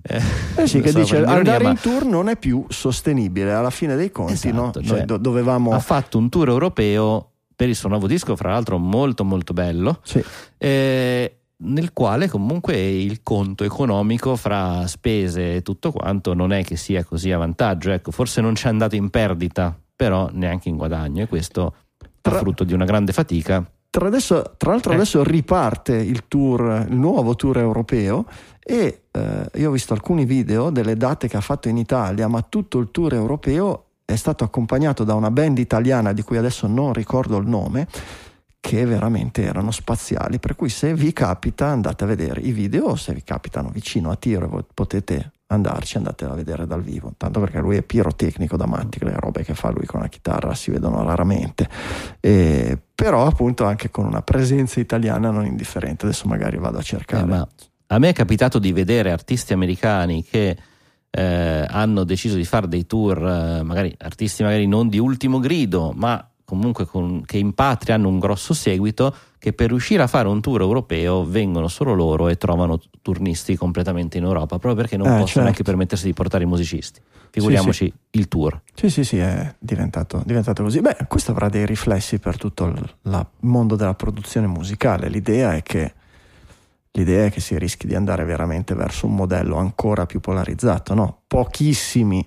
Eh, 0.00 0.22
Eh 0.56 0.66
sì, 0.66 0.80
che 0.80 0.88
so, 0.90 0.98
dice 1.00 1.16
ironia, 1.16 1.34
andare 1.36 1.64
ma- 1.64 1.70
in 1.70 1.80
tour 1.80 2.04
non 2.06 2.28
è 2.28 2.36
più 2.36 2.64
sostenibile 2.68 3.52
alla 3.52 3.70
fine 3.70 3.96
dei 3.96 4.10
conti, 4.10 4.50
no? 4.52 4.62
Esatto, 4.70 4.78
Noi 4.80 4.88
cioè, 4.88 5.04
do- 5.04 5.16
dovevamo 5.18 5.72
ha 5.72 5.80
fatto 5.80 6.16
un 6.16 6.28
tour 6.30 6.48
europeo 6.48 7.28
per 7.54 7.68
il 7.68 7.76
suo 7.76 7.88
nuovo 7.90 8.06
disco, 8.06 8.34
fra 8.36 8.50
l'altro 8.52 8.78
molto 8.78 9.22
molto 9.24 9.52
bello, 9.52 9.98
Sì. 10.02 10.24
eh, 10.58 11.36
nel 11.64 11.92
quale 11.92 12.28
comunque 12.28 12.78
il 12.78 13.22
conto 13.22 13.64
economico 13.64 14.36
fra 14.36 14.86
spese 14.86 15.56
e 15.56 15.62
tutto 15.62 15.92
quanto 15.92 16.34
non 16.34 16.52
è 16.52 16.62
che 16.64 16.76
sia 16.76 17.04
così 17.04 17.30
a 17.32 17.38
vantaggio, 17.38 17.90
ecco, 17.90 18.10
forse 18.10 18.40
non 18.40 18.54
c'è 18.54 18.68
andato 18.68 18.94
in 18.94 19.10
perdita, 19.10 19.76
però 19.94 20.28
neanche 20.32 20.68
in 20.68 20.76
guadagno 20.76 21.22
e 21.22 21.28
questo 21.28 21.74
Tra- 22.20 22.36
è 22.36 22.38
frutto 22.38 22.64
di 22.64 22.72
una 22.72 22.84
grande 22.84 23.12
fatica. 23.12 23.64
Tra, 23.90 24.06
adesso- 24.06 24.54
tra 24.56 24.70
l'altro 24.70 24.92
Eh. 24.92 24.96
adesso 24.96 25.22
riparte 25.22 25.94
il 25.94 26.26
tour, 26.26 26.86
il 26.88 26.96
nuovo 26.96 27.36
tour 27.36 27.58
europeo 27.58 28.26
e 28.60 29.02
eh, 29.10 29.50
io 29.54 29.68
ho 29.68 29.72
visto 29.72 29.92
alcuni 29.92 30.24
video 30.24 30.70
delle 30.70 30.96
date 30.96 31.28
che 31.28 31.36
ha 31.36 31.40
fatto 31.40 31.68
in 31.68 31.76
Italia, 31.76 32.26
ma 32.26 32.42
tutto 32.42 32.78
il 32.78 32.90
tour 32.90 33.14
europeo 33.14 33.84
è 34.04 34.16
stato 34.16 34.44
accompagnato 34.44 35.04
da 35.04 35.14
una 35.14 35.30
band 35.30 35.58
italiana 35.58 36.12
di 36.12 36.22
cui 36.22 36.36
adesso 36.36 36.66
non 36.66 36.92
ricordo 36.92 37.38
il 37.38 37.46
nome, 37.46 37.86
che 38.64 38.86
veramente 38.86 39.42
erano 39.42 39.70
spaziali, 39.70 40.38
per 40.38 40.56
cui 40.56 40.70
se 40.70 40.94
vi 40.94 41.12
capita 41.12 41.66
andate 41.66 42.04
a 42.04 42.06
vedere 42.06 42.40
i 42.40 42.50
video 42.50 42.96
se 42.96 43.12
vi 43.12 43.22
capitano 43.22 43.68
vicino 43.68 44.10
a 44.10 44.16
Tiro 44.16 44.58
e 44.58 44.64
potete 44.72 45.32
andarci, 45.48 45.98
andate 45.98 46.24
a 46.24 46.32
vedere 46.32 46.66
dal 46.66 46.80
vivo, 46.80 47.12
tanto 47.18 47.40
perché 47.40 47.58
lui 47.58 47.76
è 47.76 47.82
pirotecnico 47.82 48.56
da 48.56 48.64
matti, 48.64 49.04
le 49.04 49.16
robe 49.18 49.44
che 49.44 49.52
fa 49.52 49.70
lui 49.70 49.84
con 49.84 50.00
la 50.00 50.08
chitarra 50.08 50.54
si 50.54 50.70
vedono 50.70 51.04
raramente. 51.04 51.68
E- 52.20 52.78
però 52.94 53.26
appunto 53.26 53.66
anche 53.66 53.90
con 53.90 54.06
una 54.06 54.22
presenza 54.22 54.80
italiana 54.80 55.30
non 55.30 55.44
indifferente. 55.44 56.06
Adesso 56.06 56.26
magari 56.26 56.56
vado 56.56 56.78
a 56.78 56.82
cercare. 56.82 57.36
Eh, 57.36 57.46
a 57.88 57.98
me 57.98 58.08
è 58.08 58.12
capitato 58.14 58.58
di 58.58 58.72
vedere 58.72 59.12
artisti 59.12 59.52
americani 59.52 60.24
che 60.24 60.56
eh, 61.10 61.66
hanno 61.68 62.04
deciso 62.04 62.36
di 62.36 62.46
fare 62.46 62.66
dei 62.66 62.86
tour, 62.86 63.18
eh, 63.18 63.62
magari 63.62 63.94
artisti 63.98 64.42
magari 64.42 64.66
non 64.66 64.88
di 64.88 64.98
ultimo 64.98 65.38
grido, 65.38 65.92
ma 65.94 66.26
comunque 66.44 66.86
con- 66.86 67.22
che 67.24 67.38
in 67.38 67.54
patria 67.54 67.94
hanno 67.94 68.08
un 68.08 68.18
grosso 68.18 68.54
seguito, 68.54 69.14
che 69.38 69.52
per 69.52 69.68
riuscire 69.68 70.02
a 70.02 70.06
fare 70.06 70.28
un 70.28 70.40
tour 70.40 70.60
europeo 70.60 71.24
vengono 71.24 71.68
solo 71.68 71.94
loro 71.94 72.28
e 72.28 72.36
trovano 72.36 72.80
turnisti 73.02 73.56
completamente 73.56 74.16
in 74.18 74.24
Europa, 74.24 74.58
proprio 74.58 74.74
perché 74.74 74.96
non 74.96 75.06
Eh, 75.06 75.10
possono 75.10 75.26
certo. 75.26 75.40
neanche 75.42 75.62
permettersi 75.62 76.06
di 76.06 76.12
portare 76.12 76.44
i 76.44 76.46
musicisti. 76.46 77.00
Figuriamoci 77.30 77.92
il 78.12 78.28
tour. 78.28 78.60
Sì, 78.74 78.88
sì, 78.88 79.04
sì, 79.04 79.18
è 79.18 79.54
diventato, 79.58 80.22
diventato 80.24 80.62
così. 80.62 80.80
Beh, 80.80 80.96
questo 81.08 81.32
avrà 81.32 81.48
dei 81.48 81.66
riflessi 81.66 82.18
per 82.18 82.38
tutto 82.38 82.64
il 82.66 83.26
mondo 83.40 83.74
della 83.76 83.94
produzione 83.94 84.46
musicale. 84.46 85.08
L'idea 85.08 85.54
è 85.54 85.62
che 85.62 85.92
l'idea 86.92 87.26
è 87.26 87.30
che 87.30 87.40
si 87.40 87.58
rischi 87.58 87.88
di 87.88 87.96
andare 87.96 88.24
veramente 88.24 88.74
verso 88.74 89.06
un 89.06 89.16
modello 89.16 89.56
ancora 89.56 90.06
più 90.06 90.20
polarizzato, 90.20 90.94
no? 90.94 91.22
Pochissimi 91.26 92.24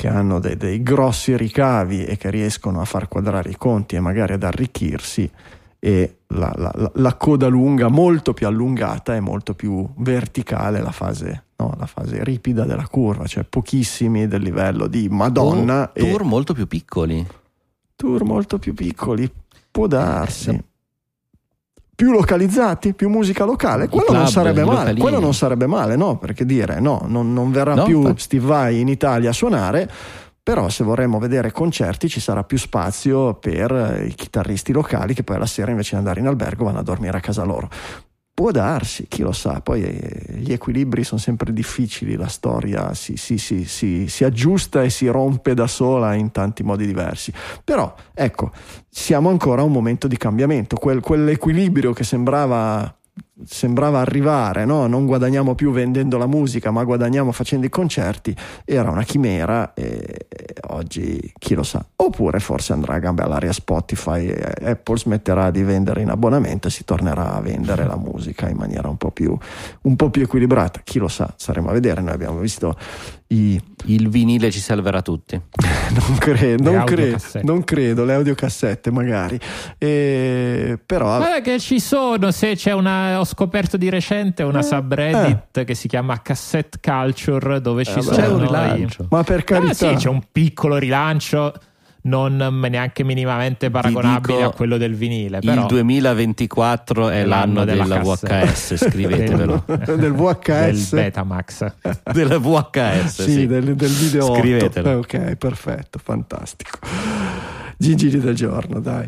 che 0.00 0.08
hanno 0.08 0.40
dei, 0.40 0.56
dei 0.56 0.82
grossi 0.82 1.36
ricavi 1.36 2.06
e 2.06 2.16
che 2.16 2.30
riescono 2.30 2.80
a 2.80 2.86
far 2.86 3.06
quadrare 3.06 3.50
i 3.50 3.56
conti 3.58 3.96
e 3.96 4.00
magari 4.00 4.32
ad 4.32 4.42
arricchirsi 4.42 5.30
e 5.78 6.16
la, 6.28 6.50
la- 6.56 6.90
la- 6.94 7.14
coda 7.16 7.48
lunga, 7.48 7.88
molto 7.88 8.32
più 8.32 8.46
allungata 8.46 9.14
e 9.14 9.20
molto 9.20 9.54
più 9.54 9.86
verticale 9.98 10.80
la 10.80 10.90
fase, 10.90 11.44
no? 11.56 11.74
la 11.78 11.84
fase 11.84 12.24
ripida 12.24 12.64
della 12.64 12.86
curva, 12.88 13.26
cioè 13.26 13.44
pochissimi 13.44 14.26
del 14.26 14.40
livello 14.40 14.86
di 14.86 15.06
Madonna 15.10 15.82
O 15.82 15.90
e 15.92 16.08
tour 16.10 16.24
molto 16.24 16.54
più 16.54 16.66
piccoli. 16.66 17.26
tour 17.94 18.24
molto 18.24 18.58
più 18.58 18.72
piccoli, 18.72 19.30
può 19.70 19.86
darsi. 19.86 20.58
Più 22.00 22.12
localizzati, 22.12 22.94
più 22.94 23.10
musica 23.10 23.44
locale, 23.44 23.86
quello 23.88 24.06
club, 24.06 24.20
non 24.20 24.28
sarebbe 24.28 24.64
male, 24.64 24.72
localini. 24.78 25.00
quello 25.00 25.20
non 25.20 25.34
sarebbe 25.34 25.66
male, 25.66 25.96
no? 25.96 26.16
Perché 26.16 26.46
dire 26.46 26.80
no, 26.80 27.02
non, 27.04 27.30
non 27.34 27.50
verrà 27.50 27.74
No, 27.74 27.84
più. 27.84 28.14
Steve 28.16 28.46
Vai 28.46 28.80
in 28.80 28.88
Italia 28.88 29.28
a 29.28 29.32
suonare, 29.34 29.86
però 30.42 30.70
se 30.70 30.82
vorremmo 30.82 31.18
vedere 31.18 31.52
concerti 31.52 32.08
ci 32.08 32.18
sarà 32.18 32.42
più 32.42 32.56
spazio 32.56 33.34
per 33.34 34.02
i 34.08 34.14
chitarristi 34.14 34.72
locali 34.72 35.12
che 35.12 35.24
poi 35.24 35.36
alla 35.36 35.44
sera 35.44 35.72
invece 35.72 35.90
di 35.90 35.96
andare 35.98 36.20
in 36.20 36.26
albergo 36.26 36.64
vanno 36.64 36.78
a 36.78 36.82
dormire 36.82 37.18
a 37.18 37.20
casa 37.20 37.44
loro. 37.44 37.68
Può 38.40 38.52
darsi, 38.52 39.04
chi 39.06 39.20
lo 39.20 39.32
sa, 39.32 39.60
poi 39.60 39.82
eh, 39.82 40.36
gli 40.38 40.50
equilibri 40.50 41.04
sono 41.04 41.20
sempre 41.20 41.52
difficili, 41.52 42.16
la 42.16 42.26
storia 42.26 42.94
si, 42.94 43.18
si- 43.18 43.36
si- 43.36 43.66
si- 43.66 44.24
aggiusta 44.24 44.82
e 44.82 44.88
si 44.88 45.08
rompe 45.08 45.52
da 45.52 45.66
sola 45.66 46.14
in 46.14 46.30
tanti 46.30 46.62
modi 46.62 46.86
diversi. 46.86 47.30
Però 47.62 47.94
ecco, 48.14 48.50
siamo 48.88 49.28
ancora 49.28 49.60
a 49.60 49.64
un 49.66 49.72
momento 49.72 50.08
di 50.08 50.16
cambiamento, 50.16 50.76
Quel- 50.76 51.00
quell'equilibrio 51.02 51.92
che 51.92 52.02
sembrava 52.02 52.90
sembrava 53.44 54.00
arrivare, 54.00 54.64
no? 54.64 54.86
non 54.86 55.06
guadagniamo 55.06 55.54
più 55.54 55.70
vendendo 55.72 56.18
la 56.18 56.26
musica, 56.26 56.70
ma 56.70 56.84
guadagniamo 56.84 57.32
facendo 57.32 57.66
i 57.66 57.68
concerti, 57.68 58.34
era 58.64 58.90
una 58.90 59.02
chimera 59.02 59.74
e 59.74 60.26
oggi 60.68 61.32
chi 61.38 61.54
lo 61.54 61.62
sa. 61.62 61.84
Oppure 61.96 62.40
forse 62.40 62.72
andrà 62.72 62.94
a 62.94 62.98
gambe 62.98 63.22
all'aria 63.22 63.52
Spotify 63.52 64.26
e 64.26 64.70
Apple 64.70 64.98
smetterà 64.98 65.50
di 65.50 65.62
vendere 65.62 66.02
in 66.02 66.10
abbonamento 66.10 66.68
e 66.68 66.70
si 66.70 66.84
tornerà 66.84 67.34
a 67.34 67.40
vendere 67.40 67.86
la 67.86 67.96
musica 67.96 68.48
in 68.48 68.56
maniera 68.56 68.88
un 68.88 68.96
po' 68.96 69.10
più, 69.10 69.36
un 69.82 69.96
po 69.96 70.10
più 70.10 70.22
equilibrata. 70.22 70.80
Chi 70.84 70.98
lo 70.98 71.08
sa, 71.08 71.32
saremo 71.36 71.70
a 71.70 71.72
vedere. 71.72 72.00
Noi 72.00 72.12
abbiamo 72.12 72.38
visto 72.38 72.76
i... 73.28 73.60
Il 73.86 74.08
vinile 74.10 74.50
ci 74.50 74.60
salverà 74.60 75.00
tutti. 75.00 75.34
non, 75.40 76.16
credo, 76.18 76.70
non, 76.70 76.84
credo, 76.84 77.18
non 77.42 77.64
credo, 77.64 78.04
le 78.04 78.14
audiocassette 78.14 78.90
magari. 78.90 79.40
E, 79.78 80.78
però... 80.84 81.16
Guarda 81.16 81.40
che 81.40 81.58
ci 81.58 81.80
sono, 81.80 82.30
se 82.30 82.56
c'è 82.56 82.72
una... 82.72 83.18
Scoperto 83.30 83.76
di 83.76 83.88
recente 83.88 84.42
una 84.42 84.58
eh, 84.58 84.62
subreddit 84.64 85.58
eh. 85.58 85.64
che 85.64 85.74
si 85.74 85.86
chiama 85.86 86.20
Cassette 86.20 86.80
Culture 86.82 87.60
dove 87.60 87.84
ci 87.84 87.96
eh, 87.98 88.02
sono... 88.02 88.16
C'è 88.16 88.26
un 88.26 88.40
rilancio. 88.40 89.06
Ma 89.08 89.22
per 89.22 89.44
carità... 89.44 89.90
Ah, 89.90 89.92
sì, 89.92 89.94
c'è 89.94 90.08
un 90.08 90.22
piccolo 90.32 90.76
rilancio 90.78 91.54
non 92.02 92.36
neanche 92.36 93.04
minimamente 93.04 93.70
paragonabile 93.70 94.36
dico, 94.38 94.48
a 94.48 94.52
quello 94.52 94.78
del 94.78 94.94
vinile. 94.94 95.40
Però 95.40 95.62
il 95.62 95.66
2024 95.68 97.08
è 97.10 97.24
l'anno, 97.24 97.62
l'anno 97.62 97.64
della 97.64 97.98
VHS, 98.00 98.88
scrivetevelo. 98.88 99.64
del 99.96 100.12
VHS. 100.12 100.94
Del 100.94 101.02
Betamax. 101.04 101.72
della 102.12 102.38
VHS, 102.38 103.22
sì, 103.22 103.30
sì. 103.30 103.46
Del, 103.46 103.76
del 103.76 103.90
video 103.90 104.34
Scrivetelo. 104.34 104.98
Ok, 104.98 105.36
perfetto, 105.36 106.00
fantastico. 106.02 106.78
Gigili 107.76 108.18
del 108.18 108.34
giorno, 108.34 108.80
dai. 108.80 109.06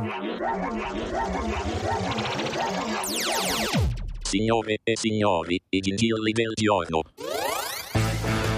Signore 4.33 4.79
e 4.83 4.97
signori, 4.97 5.61
i 5.69 5.81
gingilli 5.81 6.33
del 6.33 6.53
giorno. 6.55 7.03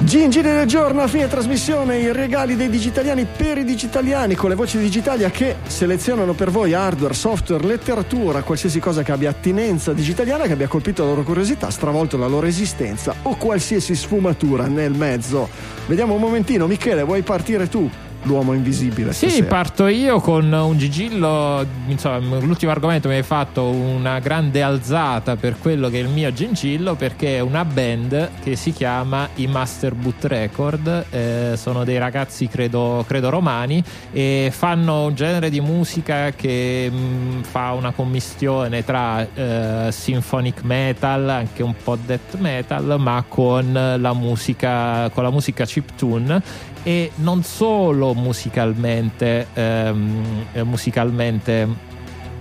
Gingili 0.05 0.49
del 0.53 0.67
giorno 0.69 1.03
a 1.03 1.09
fine 1.09 1.27
trasmissione, 1.27 1.99
i 1.99 2.13
regali 2.13 2.55
dei 2.55 2.69
digitaliani 2.69 3.27
per 3.37 3.59
i 3.59 3.65
digitaliani 3.65 4.37
con 4.37 4.51
le 4.51 4.55
voci 4.55 4.79
digitalia 4.79 5.31
che 5.31 5.57
selezionano 5.67 6.33
per 6.35 6.53
voi 6.53 6.75
hardware, 6.75 7.13
software, 7.13 7.67
letteratura, 7.67 8.45
qualsiasi 8.45 8.79
cosa 8.79 9.03
che 9.03 9.11
abbia 9.11 9.31
attinenza 9.31 9.93
digitaliana, 9.93 10.47
che 10.47 10.53
abbia 10.53 10.69
colpito 10.69 11.03
la 11.03 11.09
loro 11.09 11.25
curiosità, 11.25 11.71
stravolto 11.71 12.17
la 12.17 12.29
loro 12.29 12.47
esistenza 12.47 13.13
o 13.23 13.35
qualsiasi 13.35 13.97
sfumatura 13.97 14.69
nel 14.69 14.93
mezzo. 14.93 15.49
Vediamo 15.89 16.15
un 16.15 16.21
momentino, 16.21 16.69
Michele, 16.69 17.03
vuoi 17.03 17.23
partire 17.23 17.69
tu? 17.69 17.91
L'uomo 18.25 18.53
invisibile. 18.53 19.13
Sì, 19.13 19.29
stasera. 19.29 19.47
parto 19.47 19.87
io 19.87 20.21
con 20.21 20.51
un 20.53 20.77
gigillo. 20.77 21.65
Insomma, 21.87 22.39
l'ultimo 22.39 22.71
argomento 22.71 23.09
mi 23.09 23.15
hai 23.15 23.23
fatto 23.23 23.65
una 23.65 24.19
grande 24.19 24.63
alzata 24.63 25.37
per 25.37 25.57
quello 25.59 25.89
che 25.89 25.99
è 25.99 26.03
il 26.03 26.09
mio 26.09 26.33
gingillo, 26.33 26.95
perché 26.95 27.37
è 27.37 27.41
una 27.41 27.65
band 27.65 28.31
che 28.43 28.57
si 28.57 28.73
chiama 28.73 29.29
i 29.37 29.47
Master 29.47 29.95
Boot 29.95 30.25
Record. 30.25 31.07
Eh, 31.11 31.53
sono 31.57 31.85
dei 31.85 31.99
ragazzi, 31.99 32.49
credo, 32.49 33.05
credo, 33.07 33.31
romani, 33.31 33.83
e 34.13 34.51
fanno 34.53 35.07
un 35.07 35.15
genere 35.15 35.51
di 35.51 35.61
musica 35.61 36.31
che 36.31 36.91
mh, 36.91 36.97
mm, 36.97 37.43
fa 37.43 37.73
una 37.73 37.93
commistione 37.93 38.85
tra 38.85 39.27
eh, 39.35 39.89
symphonic 39.91 40.63
metal, 40.63 41.29
anche 41.29 41.63
un 41.63 41.75
po' 41.83 41.97
death 41.97 42.37
metal, 42.39 42.97
ma 42.99 43.25
con 43.27 43.73
la 43.73 44.13
musica, 44.13 45.09
con 45.11 45.23
la 45.23 45.31
musica 45.31 45.65
chiptune 45.65 46.73
e 46.85 47.11
non 47.17 47.43
solo 47.43 48.15
musicalmente, 48.15 49.49
ehm, 49.55 50.47
musicalmente 50.63 51.67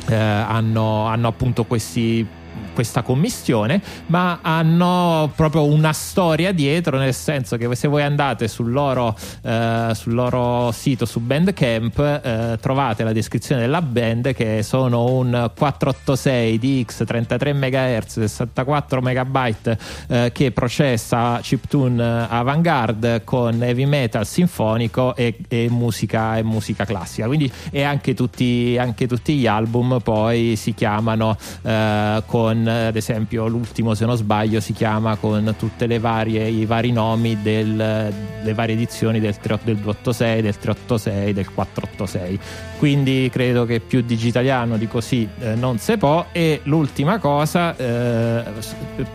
eh, 0.09 0.15
hanno, 0.15 1.05
hanno 1.07 1.27
appunto 1.29 1.63
questi 1.63 2.27
questa 2.73 3.01
commissione, 3.01 3.81
ma 4.07 4.39
hanno 4.41 5.31
proprio 5.35 5.65
una 5.65 5.93
storia 5.93 6.51
dietro, 6.51 6.97
nel 6.97 7.13
senso 7.13 7.57
che 7.57 7.73
se 7.75 7.87
voi 7.87 8.03
andate 8.03 8.47
sul 8.47 8.71
loro, 8.71 9.15
eh, 9.43 9.91
sul 9.93 10.13
loro 10.13 10.71
sito 10.71 11.05
su 11.05 11.19
Bandcamp 11.19 11.99
eh, 11.99 12.57
trovate 12.59 13.03
la 13.03 13.13
descrizione 13.13 13.61
della 13.61 13.81
band 13.81 14.33
che 14.33 14.63
sono 14.63 15.05
un 15.05 15.51
486 15.55 16.59
DX 16.59 17.03
33 17.05 17.53
MHz 17.53 18.19
64 18.19 19.01
MB 19.01 19.77
eh, 20.07 20.31
che 20.33 20.51
processa 20.51 21.39
chiptune 21.41 22.27
avant-garde 22.27 23.23
con 23.23 23.61
heavy 23.61 23.85
metal 23.85 24.25
sinfonico 24.25 25.15
e, 25.15 25.37
e, 25.47 25.67
musica, 25.69 26.37
e 26.37 26.43
musica 26.43 26.85
classica. 26.85 27.27
Quindi 27.27 27.51
e 27.71 27.83
anche 27.83 28.13
tutti, 28.13 28.77
anche 28.79 29.07
tutti 29.07 29.35
gli 29.35 29.47
album 29.47 29.99
poi 30.01 30.55
si 30.55 30.73
chiamano 30.73 31.37
eh, 31.61 32.21
ad 32.67 32.95
esempio 32.95 33.47
l'ultimo 33.47 33.93
se 33.93 34.05
non 34.05 34.15
sbaglio 34.15 34.59
si 34.59 34.73
chiama 34.73 35.15
con 35.15 35.55
varie 35.99 36.47
i 36.47 36.65
vari 36.65 36.91
nomi 36.91 37.41
delle 37.41 38.53
varie 38.53 38.75
edizioni 38.75 39.19
del, 39.19 39.37
3, 39.37 39.59
del 39.63 39.77
286 39.77 40.41
del 40.41 40.57
386 40.57 41.33
del 41.33 41.51
486 41.51 42.39
quindi 42.83 43.29
credo 43.31 43.63
che 43.63 43.79
più 43.79 44.01
digitaliano 44.01 44.75
di 44.75 44.89
così 44.89 45.25
eh, 45.39 45.55
non 45.55 45.77
si 45.77 45.95
può. 45.95 46.25
E 46.33 46.59
l'ultima 46.63 47.17
cosa 47.17 47.73
eh, 47.77 48.43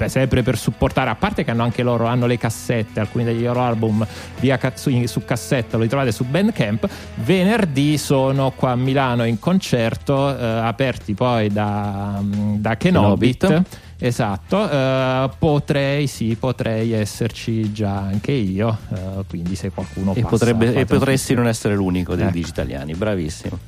sempre 0.06 0.42
per 0.42 0.56
supportare 0.56 1.10
a 1.10 1.14
parte 1.14 1.44
che 1.44 1.50
hanno 1.50 1.64
anche 1.64 1.82
loro 1.82 2.06
hanno 2.06 2.24
le 2.24 2.38
cassette 2.38 2.98
alcuni 2.98 3.24
degli 3.24 3.44
loro 3.44 3.60
album 3.60 4.06
via 4.40 4.58
su, 4.74 5.04
su 5.04 5.22
cassetta 5.22 5.76
lo 5.76 5.86
trovate 5.86 6.12
su 6.12 6.24
Bandcamp. 6.24 6.88
Venerdì 7.16 7.98
sono 7.98 8.52
qua 8.52 8.70
a 8.70 8.76
Milano 8.76 9.24
in 9.26 9.38
concerto 9.38 10.34
eh, 10.34 10.42
aperti 10.42 11.12
poi 11.12 11.48
da, 11.48 12.22
da 12.22 12.74
Kenobit, 12.74 13.46
Kenobit. 13.46 13.66
Esatto, 14.00 14.58
uh, 14.58 15.28
potrei 15.38 16.06
sì, 16.06 16.36
potrei 16.38 16.92
esserci 16.92 17.72
già 17.72 17.96
anche 17.96 18.30
io, 18.30 18.78
uh, 18.88 19.24
quindi 19.28 19.56
se 19.56 19.70
qualcuno 19.70 20.14
e, 20.14 20.20
passa, 20.20 20.28
potrebbe, 20.28 20.72
e 20.74 20.84
potresti 20.84 21.34
non 21.34 21.48
essere 21.48 21.74
l'unico 21.74 22.14
dei 22.14 22.26
ecco. 22.26 22.34
digitaliani, 22.34 22.94
bravissimo. 22.94 23.58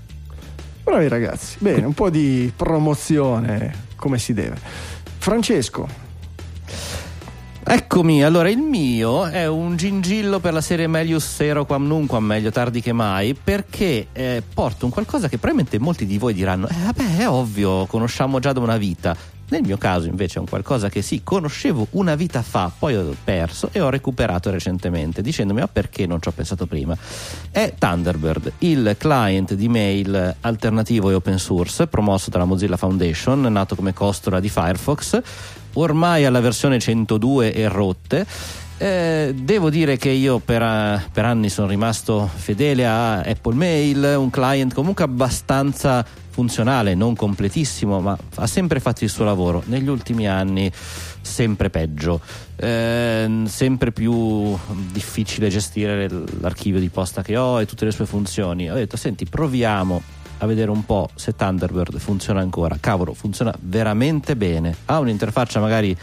Bravi 0.85 1.09
ragazzi, 1.09 1.57
bene, 1.59 1.85
un 1.85 1.94
po' 1.94 2.11
di 2.11 2.52
promozione 2.55 3.89
come 3.97 4.19
si 4.19 4.32
deve. 4.32 4.57
Francesco, 5.19 6.09
Eccomi, 7.73 8.24
allora 8.24 8.48
il 8.48 8.59
mio 8.59 9.27
è 9.27 9.47
un 9.47 9.77
gingillo 9.77 10.40
per 10.40 10.52
la 10.52 10.61
serie 10.61 10.89
Melius 10.89 11.24
Sero 11.24 11.65
Quam 11.65 11.86
Nunquam, 11.86 12.24
meglio 12.24 12.51
tardi 12.51 12.81
che 12.81 12.93
mai, 12.93 13.35
perché 13.35 14.09
eh, 14.12 14.43
porta 14.52 14.86
un 14.86 14.90
qualcosa 14.90 15.28
che 15.28 15.39
probabilmente 15.39 15.78
molti 15.78 16.05
di 16.05 16.19
voi 16.19 16.35
diranno, 16.35 16.66
eh 16.66 16.74
vabbè 16.86 17.19
è 17.19 17.28
ovvio, 17.28 17.86
conosciamo 17.86 18.40
già 18.40 18.52
da 18.52 18.59
una 18.59 18.77
vita. 18.77 19.16
Nel 19.51 19.62
mio 19.62 19.78
caso 19.78 20.06
invece 20.06 20.36
è 20.36 20.40
un 20.40 20.48
qualcosa 20.48 20.89
che 20.89 21.02
sì, 21.02 21.22
conoscevo 21.22 21.89
una 21.90 22.14
vita 22.14 22.43
fa, 22.43 22.70
poi 22.77 22.97
ho 22.97 23.14
perso 23.22 23.68
e 23.72 23.81
ho 23.81 23.90
recuperato 23.90 24.51
recentemente, 24.51 25.22
dicendomi 25.22 25.60
ma 25.60 25.68
perché 25.68 26.06
non 26.06 26.22
ci 26.22 26.28
ho 26.28 26.32
pensato 26.32 26.66
prima. 26.66 26.97
È 27.51 27.74
Thunderbird, 27.77 28.52
il 28.59 28.94
client 28.97 29.55
di 29.55 29.68
mail 29.68 30.36
alternativo 30.40 31.10
e 31.10 31.14
open 31.14 31.39
source 31.39 31.86
promosso 31.89 32.31
dalla 32.31 32.44
Mozilla 32.44 32.77
Foundation, 32.77 33.40
nato 33.40 33.74
come 33.74 33.93
costola 33.93 34.40
di 34.40 34.48
Firefox 34.48 35.20
ormai 35.74 36.24
alla 36.24 36.40
versione 36.40 36.78
102 36.78 37.52
e 37.52 37.68
rotte. 37.68 38.27
Eh, 38.78 39.35
devo 39.36 39.68
dire 39.68 39.98
che 39.98 40.09
io 40.09 40.39
per, 40.39 40.62
per, 41.12 41.24
anni 41.27 41.51
sono 41.51 41.66
rimasto 41.66 42.31
fedele 42.35 42.86
a 42.86 43.20
Apple 43.20 43.55
Mail, 43.55 44.14
un 44.16 44.31
client 44.31 44.72
comunque 44.72 45.05
abbastanza 45.05 46.02
funzionale, 46.31 46.94
non 46.94 47.15
completissimo, 47.15 48.01
ma 48.01 48.16
ha 48.36 48.47
sempre 48.47 48.81
fatto 48.81 49.05
il 49.05 49.11
suo 49.11 49.24
lavoro. 49.24 49.62
Negli 49.66 49.89
ultimi 49.89 50.27
anni 50.28 50.70
sempre 51.20 51.70
peggio, 51.70 52.20
eh, 52.57 53.43
sempre 53.47 53.93
più 53.93 54.57
difficile 54.90 55.48
gestire 55.48 56.09
l'archivio 56.40 56.81
di 56.81 56.89
posta 56.89 57.23
che 57.23 57.36
ho 57.36 57.61
e 57.61 57.66
tutte 57.66 57.85
le 57.85 57.90
sue 57.90 58.07
funzioni. 58.07 58.70
Ho 58.70 58.74
detto, 58.74 58.97
senti, 58.97 59.27
proviamo 59.27 60.19
a 60.39 60.47
vedere 60.47 60.70
un 60.70 60.85
po' 60.85 61.11
se 61.15 61.35
Thunderbird 61.35 61.98
funziona 61.98 62.40
ancora. 62.40 62.77
Cavolo, 62.81 63.12
funziona 63.12 63.55
veramente 63.61 64.36
bene. 64.36 64.74
Ha 64.86 64.98
un'interfaccia 64.98 65.61
magari 65.61 65.97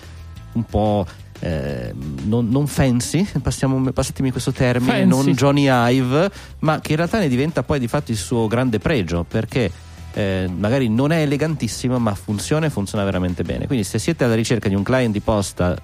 un 0.54 0.64
po'. 0.64 1.06
Eh, 1.40 1.94
non, 2.24 2.49
non, 2.49 2.66
fancy, 2.66 3.24
passiamo, 3.44 3.91
passatemi 3.91 4.32
questo 4.32 4.52
termine, 4.52 5.06
fancy. 5.06 5.08
non 5.08 5.34
Johnny 5.34 5.68
Ive, 5.70 6.32
ma 6.60 6.80
che 6.80 6.94
in 6.94 6.98
realtà 6.98 7.20
ne 7.20 7.28
diventa 7.28 7.62
poi 7.62 7.78
di 7.78 7.88
fatto 7.88 8.10
il 8.10 8.18
suo 8.18 8.48
grande 8.48 8.80
pregio 8.80 9.24
perché 9.24 9.72
eh, 10.18 10.49
magari 10.49 10.89
non 10.89 11.11
è 11.11 11.22
elegantissimo, 11.22 11.99
ma 11.99 12.15
funziona 12.15 12.65
e 12.65 12.69
funziona 12.72 13.03
veramente 13.03 13.44
bene. 13.44 13.68
Quindi, 13.68 13.84
se 13.84 13.99
siete 13.99 14.23
alla 14.23 14.34
ricerca 14.34 14.68
di 14.68 14.73
un 14.73 14.81
client 14.81 15.14
di 15.14 15.19
posta 15.19 15.77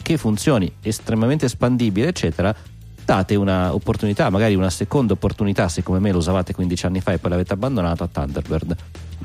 che 0.00 0.16
funzioni 0.16 0.72
estremamente 0.80 1.46
espandibile, 1.46 2.06
eccetera, 2.06 2.54
date 3.04 3.34
un'opportunità, 3.34 4.30
magari 4.30 4.54
una 4.54 4.70
seconda 4.70 5.14
opportunità, 5.14 5.68
se 5.68 5.82
come 5.82 5.98
me 5.98 6.12
lo 6.12 6.18
usavate 6.18 6.54
15 6.54 6.86
anni 6.86 7.00
fa 7.00 7.14
e 7.14 7.18
poi 7.18 7.30
l'avete 7.30 7.52
abbandonato 7.52 8.04
a 8.04 8.06
Thunderbird. 8.06 8.76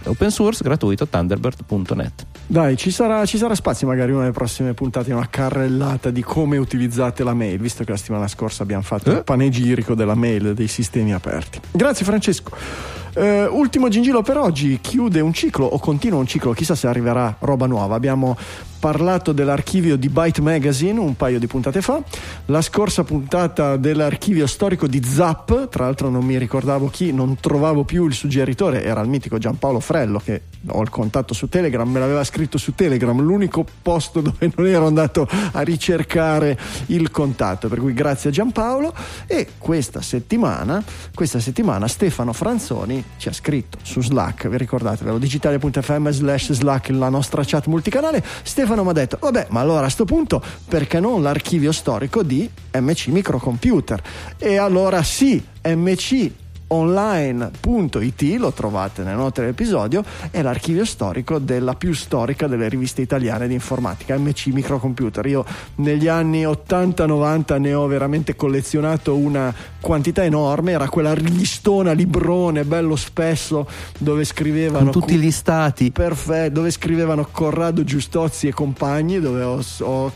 Open 0.06 0.32
source, 0.32 0.64
gratuito, 0.64 1.08
thunderbird.net. 1.08 2.26
Dai, 2.48 2.76
ci 2.76 2.90
sarà, 2.90 3.24
ci 3.28 3.38
sarà 3.38 3.54
spazio 3.54 3.86
magari 3.86 4.12
una 4.12 4.22
delle 4.22 4.34
prossime 4.34 4.74
puntate, 4.74 5.14
una 5.14 5.30
carrellata 5.30 6.10
di 6.10 6.24
come 6.24 6.58
utilizzate 6.58 7.24
la 7.24 7.36
mail, 7.36 7.60
visto 7.60 7.84
che 7.84 7.92
la 7.92 7.98
settimana 7.98 8.28
scorsa 8.28 8.64
abbiamo 8.64 8.82
fatto 8.82 9.12
eh? 9.12 9.18
il 9.18 9.24
panegirico 9.24 9.94
della 9.94 10.16
mail 10.16 10.56
dei 10.56 10.68
sistemi 10.68 11.14
aperti. 11.14 11.60
Grazie 11.72 12.04
Francesco. 12.04 13.04
Uh, 13.16 13.48
ultimo 13.50 13.88
gingillo 13.88 14.22
per 14.22 14.38
oggi, 14.38 14.80
chiude 14.82 15.22
un 15.22 15.32
ciclo 15.32 15.66
o 15.66 15.80
continua 15.80 16.20
un 16.20 16.28
ciclo, 16.28 16.52
chissà 16.52 16.76
se 16.76 16.88
arriverà 16.88 17.34
roba 17.40 17.66
nuova. 17.66 17.96
Abbiamo 17.96 18.36
parlato 18.78 19.32
dell'archivio 19.32 19.96
di 19.96 20.10
Byte 20.10 20.42
Magazine 20.42 21.00
un 21.00 21.16
paio 21.16 21.40
di 21.40 21.48
puntate 21.48 21.82
fa, 21.82 22.04
la 22.48 22.62
scorsa 22.62 23.04
puntata 23.04 23.78
dell'archivio 23.78 24.46
storico 24.46 24.86
di 24.86 25.02
Zap, 25.04 25.70
tra 25.70 25.86
l'altro 25.86 26.10
non 26.10 26.24
mi 26.26 26.38
ricordavo 26.38 26.90
chi, 26.90 27.12
non 27.12 27.38
trovavo 27.40 27.84
più 27.84 28.06
il 28.06 28.14
suggeritore, 28.14 28.84
era 28.84 29.02
il 29.02 29.08
mitico 29.08 29.38
Giampaolo 29.38 29.80
Frello 29.80 30.20
che 30.20 30.42
ho 30.68 30.82
il 30.82 30.90
contatto 30.90 31.34
su 31.34 31.48
Telegram, 31.48 31.90
me 31.90 32.00
l'aveva 32.00 32.24
scritto 32.24 32.58
su 32.58 32.76
Telegram, 32.76 33.20
l'unico 33.20 33.66
posto 33.82 34.22
dove 34.22 34.52
non 34.56 34.68
ero 34.68 34.86
andato 34.86 35.28
a 35.54 35.62
ricercare 35.62 36.60
il 36.88 37.10
contatto, 37.12 37.70
per 37.70 37.80
cui 37.80 37.94
grazie 37.94 38.30
a 38.30 38.34
Giampaolo 38.34 38.94
e 39.26 39.48
questa 39.58 40.02
settimana, 40.02 40.84
questa 41.14 41.40
settimana 41.40 41.88
Stefano 41.88 42.34
Franzoni 42.34 43.04
ci 43.18 43.30
ha 43.30 43.34
scritto 43.34 43.78
su 43.82 44.02
Slack, 44.02 44.48
vi 44.48 44.58
ricordate, 44.58 45.04
digitalia.fm 45.20 46.10
slash 46.10 46.52
Slack 46.52 46.90
la 46.90 47.10
nostra 47.10 47.44
chat 47.46 47.68
multicanale, 47.68 48.24
Stefano 48.44 48.76
Stefano 48.76 48.84
mi 48.84 48.90
ha 48.90 48.94
detto, 48.94 49.18
vabbè, 49.20 49.48
ma 49.50 49.60
allora 49.60 49.80
a 49.80 49.82
questo 49.84 50.06
punto 50.06 50.42
perché 50.68 51.00
non 51.00 51.22
l'archivio 51.22 51.72
storico 51.72 52.24
di 52.24 52.50
MC 52.74 53.08
Microcomputer? 53.08 54.02
E 54.38 54.58
allora 54.58 55.02
sì, 55.04 55.44
MC 55.64 56.32
online.it, 56.68 58.22
lo 58.38 58.52
trovate 58.52 59.04
nelle 59.04 59.16
note 59.16 59.42
dell'episodio, 59.42 60.04
è 60.32 60.42
l'archivio 60.42 60.86
storico 60.86 61.40
della 61.40 61.76
più 61.76 61.94
storica 61.94 62.48
delle 62.48 62.68
riviste 62.70 63.02
italiane 63.02 63.48
di 63.48 63.54
informatica, 63.54 64.18
MC 64.18 64.48
Microcomputer. 64.48 65.26
Io 65.28 65.46
negli 65.76 66.08
anni 66.08 66.44
80-90 66.44 67.60
ne 67.60 67.74
ho 67.74 67.86
veramente 67.88 68.36
collezionato 68.36 69.16
una 69.16 69.54
quantità 69.80 70.24
enorme, 70.24 70.72
era 70.72 70.90
quella 70.90 71.14
listona, 71.14 71.92
librone, 71.92 72.64
bello 72.64 72.96
spesso, 72.96 73.68
dove 73.98 74.24
scrivevano... 74.24 74.92
Con 74.92 75.02
tutti 75.02 75.18
gli 75.18 75.32
stati. 75.32 75.92
Perfetto, 75.92 76.54
dove 76.54 76.72
scrivevano 76.72 77.28
Corrado 77.30 77.84
Giustozzi 77.84 78.48
e 78.48 78.54
compagni, 78.54 79.20
dove 79.20 79.44
ho, 79.44 79.64
ho, 79.80 80.12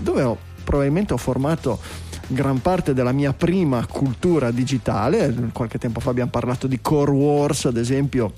dove 0.00 0.22
ho 0.22 0.38
probabilmente 0.68 1.14
ho 1.14 1.16
formato 1.16 1.80
gran 2.28 2.60
parte 2.60 2.94
della 2.94 3.12
mia 3.12 3.32
prima 3.32 3.84
cultura 3.86 4.50
digitale. 4.50 5.34
Qualche 5.52 5.78
tempo 5.78 6.00
fa 6.00 6.10
abbiamo 6.10 6.30
parlato 6.30 6.66
di 6.66 6.80
Core 6.80 7.10
Wars, 7.10 7.64
ad 7.64 7.76
esempio 7.76 8.32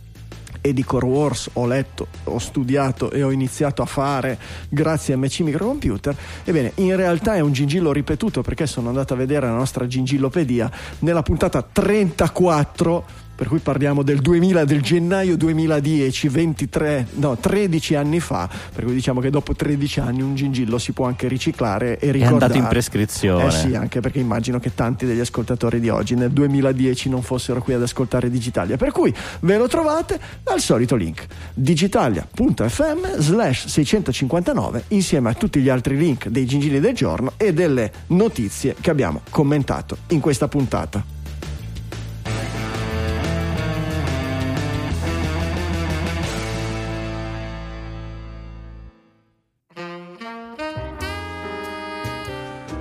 e 0.62 0.72
di 0.72 0.84
Core 0.84 1.06
Wars 1.06 1.50
ho 1.54 1.66
letto, 1.66 2.06
ho 2.24 2.38
studiato 2.38 3.10
e 3.10 3.22
ho 3.22 3.30
iniziato 3.30 3.82
a 3.82 3.86
fare 3.86 4.38
grazie 4.68 5.14
a 5.14 5.16
MC 5.16 5.40
Microcomputer, 5.40 6.14
ebbene 6.44 6.72
in 6.76 6.96
realtà 6.96 7.34
è 7.34 7.40
un 7.40 7.52
gingillo 7.52 7.92
ripetuto 7.92 8.42
perché 8.42 8.66
sono 8.66 8.88
andato 8.88 9.14
a 9.14 9.16
vedere 9.16 9.46
la 9.46 9.54
nostra 9.54 9.86
gingillopedia 9.86 10.70
nella 11.00 11.22
puntata 11.22 11.62
34 11.62 13.28
per 13.40 13.48
cui 13.48 13.60
parliamo 13.60 14.02
del 14.02 14.18
2000, 14.18 14.66
del 14.66 14.82
gennaio 14.82 15.34
2010, 15.34 16.28
23, 16.28 17.06
no, 17.12 17.38
13 17.38 17.94
anni 17.94 18.20
fa, 18.20 18.46
per 18.74 18.84
cui 18.84 18.92
diciamo 18.92 19.20
che 19.20 19.30
dopo 19.30 19.54
13 19.54 20.00
anni 20.00 20.20
un 20.20 20.34
gingillo 20.34 20.76
si 20.76 20.92
può 20.92 21.06
anche 21.06 21.26
riciclare 21.26 21.98
e 21.98 22.10
ricordare. 22.10 22.28
È 22.28 22.32
andato 22.32 22.58
in 22.58 22.66
prescrizione. 22.68 23.46
Eh 23.46 23.50
sì, 23.50 23.74
anche 23.74 24.00
perché 24.00 24.18
immagino 24.18 24.58
che 24.58 24.74
tanti 24.74 25.06
degli 25.06 25.20
ascoltatori 25.20 25.80
di 25.80 25.88
oggi 25.88 26.16
nel 26.16 26.32
2010 26.32 27.08
non 27.08 27.22
fossero 27.22 27.62
qui 27.62 27.72
ad 27.72 27.80
ascoltare 27.80 28.28
Digitalia, 28.28 28.76
per 28.76 28.92
cui 28.92 29.10
ve 29.40 29.56
lo 29.56 29.68
trovate 29.68 30.20
al 30.44 30.60
solito 30.60 30.94
link 30.94 31.24
digitalia.fm 31.54 33.16
slash 33.20 33.68
659 33.68 34.84
insieme 34.88 35.30
a 35.30 35.32
tutti 35.32 35.60
gli 35.60 35.70
altri 35.70 35.96
link 35.96 36.28
dei 36.28 36.44
gingilli 36.44 36.78
del 36.78 36.92
giorno 36.92 37.32
e 37.38 37.54
delle 37.54 37.90
notizie 38.08 38.76
che 38.78 38.90
abbiamo 38.90 39.22
commentato 39.30 39.96
in 40.08 40.20
questa 40.20 40.46
puntata. 40.46 41.19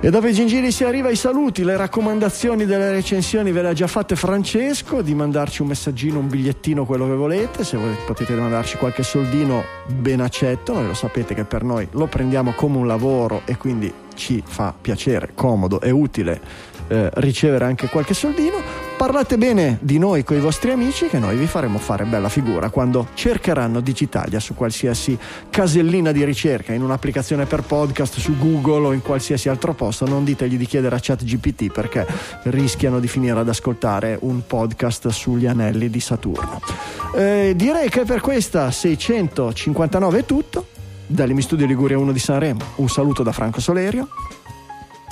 E 0.02 0.08
i 0.08 0.32
gingili 0.32 0.72
si 0.72 0.82
arriva 0.82 1.08
ai 1.08 1.14
saluti, 1.14 1.62
le 1.62 1.76
raccomandazioni 1.76 2.64
delle 2.64 2.90
recensioni 2.90 3.52
ve 3.52 3.60
le 3.60 3.68
ha 3.68 3.72
già 3.74 3.86
fatte 3.86 4.16
Francesco, 4.16 5.02
di 5.02 5.14
mandarci 5.14 5.60
un 5.60 5.68
messaggino, 5.68 6.20
un 6.20 6.26
bigliettino, 6.26 6.86
quello 6.86 7.06
che 7.06 7.12
volete, 7.12 7.64
se 7.64 7.76
volete, 7.76 8.04
potete 8.06 8.32
mandarci 8.32 8.78
qualche 8.78 9.02
soldino 9.02 9.62
ben 9.88 10.22
accetto, 10.22 10.72
noi 10.72 10.86
lo 10.86 10.94
sapete 10.94 11.34
che 11.34 11.44
per 11.44 11.64
noi 11.64 11.86
lo 11.90 12.06
prendiamo 12.06 12.52
come 12.52 12.78
un 12.78 12.86
lavoro 12.86 13.42
e 13.44 13.58
quindi 13.58 13.92
ci 14.14 14.42
fa 14.42 14.74
piacere, 14.78 15.32
comodo 15.34 15.82
e 15.82 15.90
utile 15.90 16.40
eh, 16.90 17.08
ricevere 17.14 17.64
anche 17.64 17.88
qualche 17.88 18.14
soldino. 18.14 18.88
Parlate 18.96 19.38
bene 19.38 19.78
di 19.80 19.98
noi 19.98 20.24
con 20.24 20.36
i 20.36 20.40
vostri 20.40 20.72
amici 20.72 21.06
che 21.06 21.18
noi 21.18 21.36
vi 21.36 21.46
faremo 21.46 21.78
fare 21.78 22.04
bella 22.04 22.28
figura 22.28 22.68
quando 22.68 23.08
cercheranno 23.14 23.80
Digitalia 23.80 24.40
su 24.40 24.54
qualsiasi 24.54 25.16
casellina 25.48 26.12
di 26.12 26.24
ricerca, 26.24 26.74
in 26.74 26.82
un'applicazione 26.82 27.46
per 27.46 27.62
podcast, 27.62 28.18
su 28.18 28.36
Google 28.36 28.88
o 28.88 28.92
in 28.92 29.00
qualsiasi 29.00 29.48
altro 29.48 29.72
posto. 29.72 30.04
Non 30.04 30.24
ditegli 30.24 30.56
di 30.56 30.66
chiedere 30.66 30.96
a 30.96 30.98
ChatGPT 31.00 31.72
perché 31.72 32.06
rischiano 32.44 33.00
di 33.00 33.08
finire 33.08 33.38
ad 33.38 33.48
ascoltare 33.48 34.18
un 34.20 34.44
podcast 34.46 35.08
sugli 35.08 35.46
anelli 35.46 35.88
di 35.88 36.00
Saturno. 36.00 36.60
Eh, 37.14 37.54
direi 37.56 37.88
che 37.88 38.04
per 38.04 38.20
questa 38.20 38.70
659 38.70 40.18
è 40.18 40.24
tutto. 40.24 40.66
Dall'Emi 41.06 41.42
Studio 41.42 41.66
Liguria 41.66 41.98
1 41.98 42.12
di 42.12 42.18
Sanremo, 42.18 42.60
un 42.76 42.88
saluto 42.88 43.22
da 43.22 43.32
Franco 43.32 43.60
Solerio. 43.60 44.08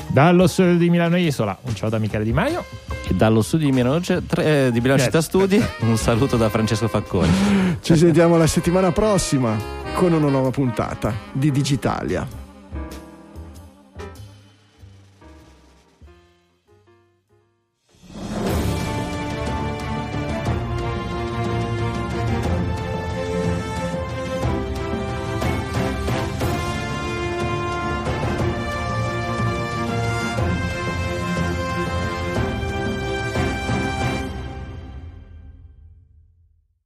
Dallo 0.07 0.47
studio 0.47 0.77
di 0.77 0.89
Milano 0.89 1.17
Isola, 1.17 1.57
un 1.63 1.75
ciao 1.75 1.89
da 1.89 1.99
Michele 1.99 2.25
Di 2.25 2.33
Maio. 2.33 2.65
E 3.07 3.15
dallo 3.15 3.43
studio 3.43 3.67
di 3.67 3.73
Milano, 3.73 4.01
tre, 4.01 4.71
di 4.71 4.81
Milano 4.81 5.01
Città 5.01 5.21
Studi, 5.21 5.63
un 5.81 5.97
saluto 5.97 6.37
da 6.37 6.49
Francesco 6.49 6.89
Facconi. 6.89 7.79
Ci 7.81 7.97
sentiamo 7.97 8.37
la 8.37 8.47
settimana 8.47 8.93
prossima 8.93 9.57
con 9.95 10.13
una 10.13 10.29
nuova 10.29 10.51
puntata 10.51 11.13
di 11.33 11.51
Digitalia. 11.51 12.48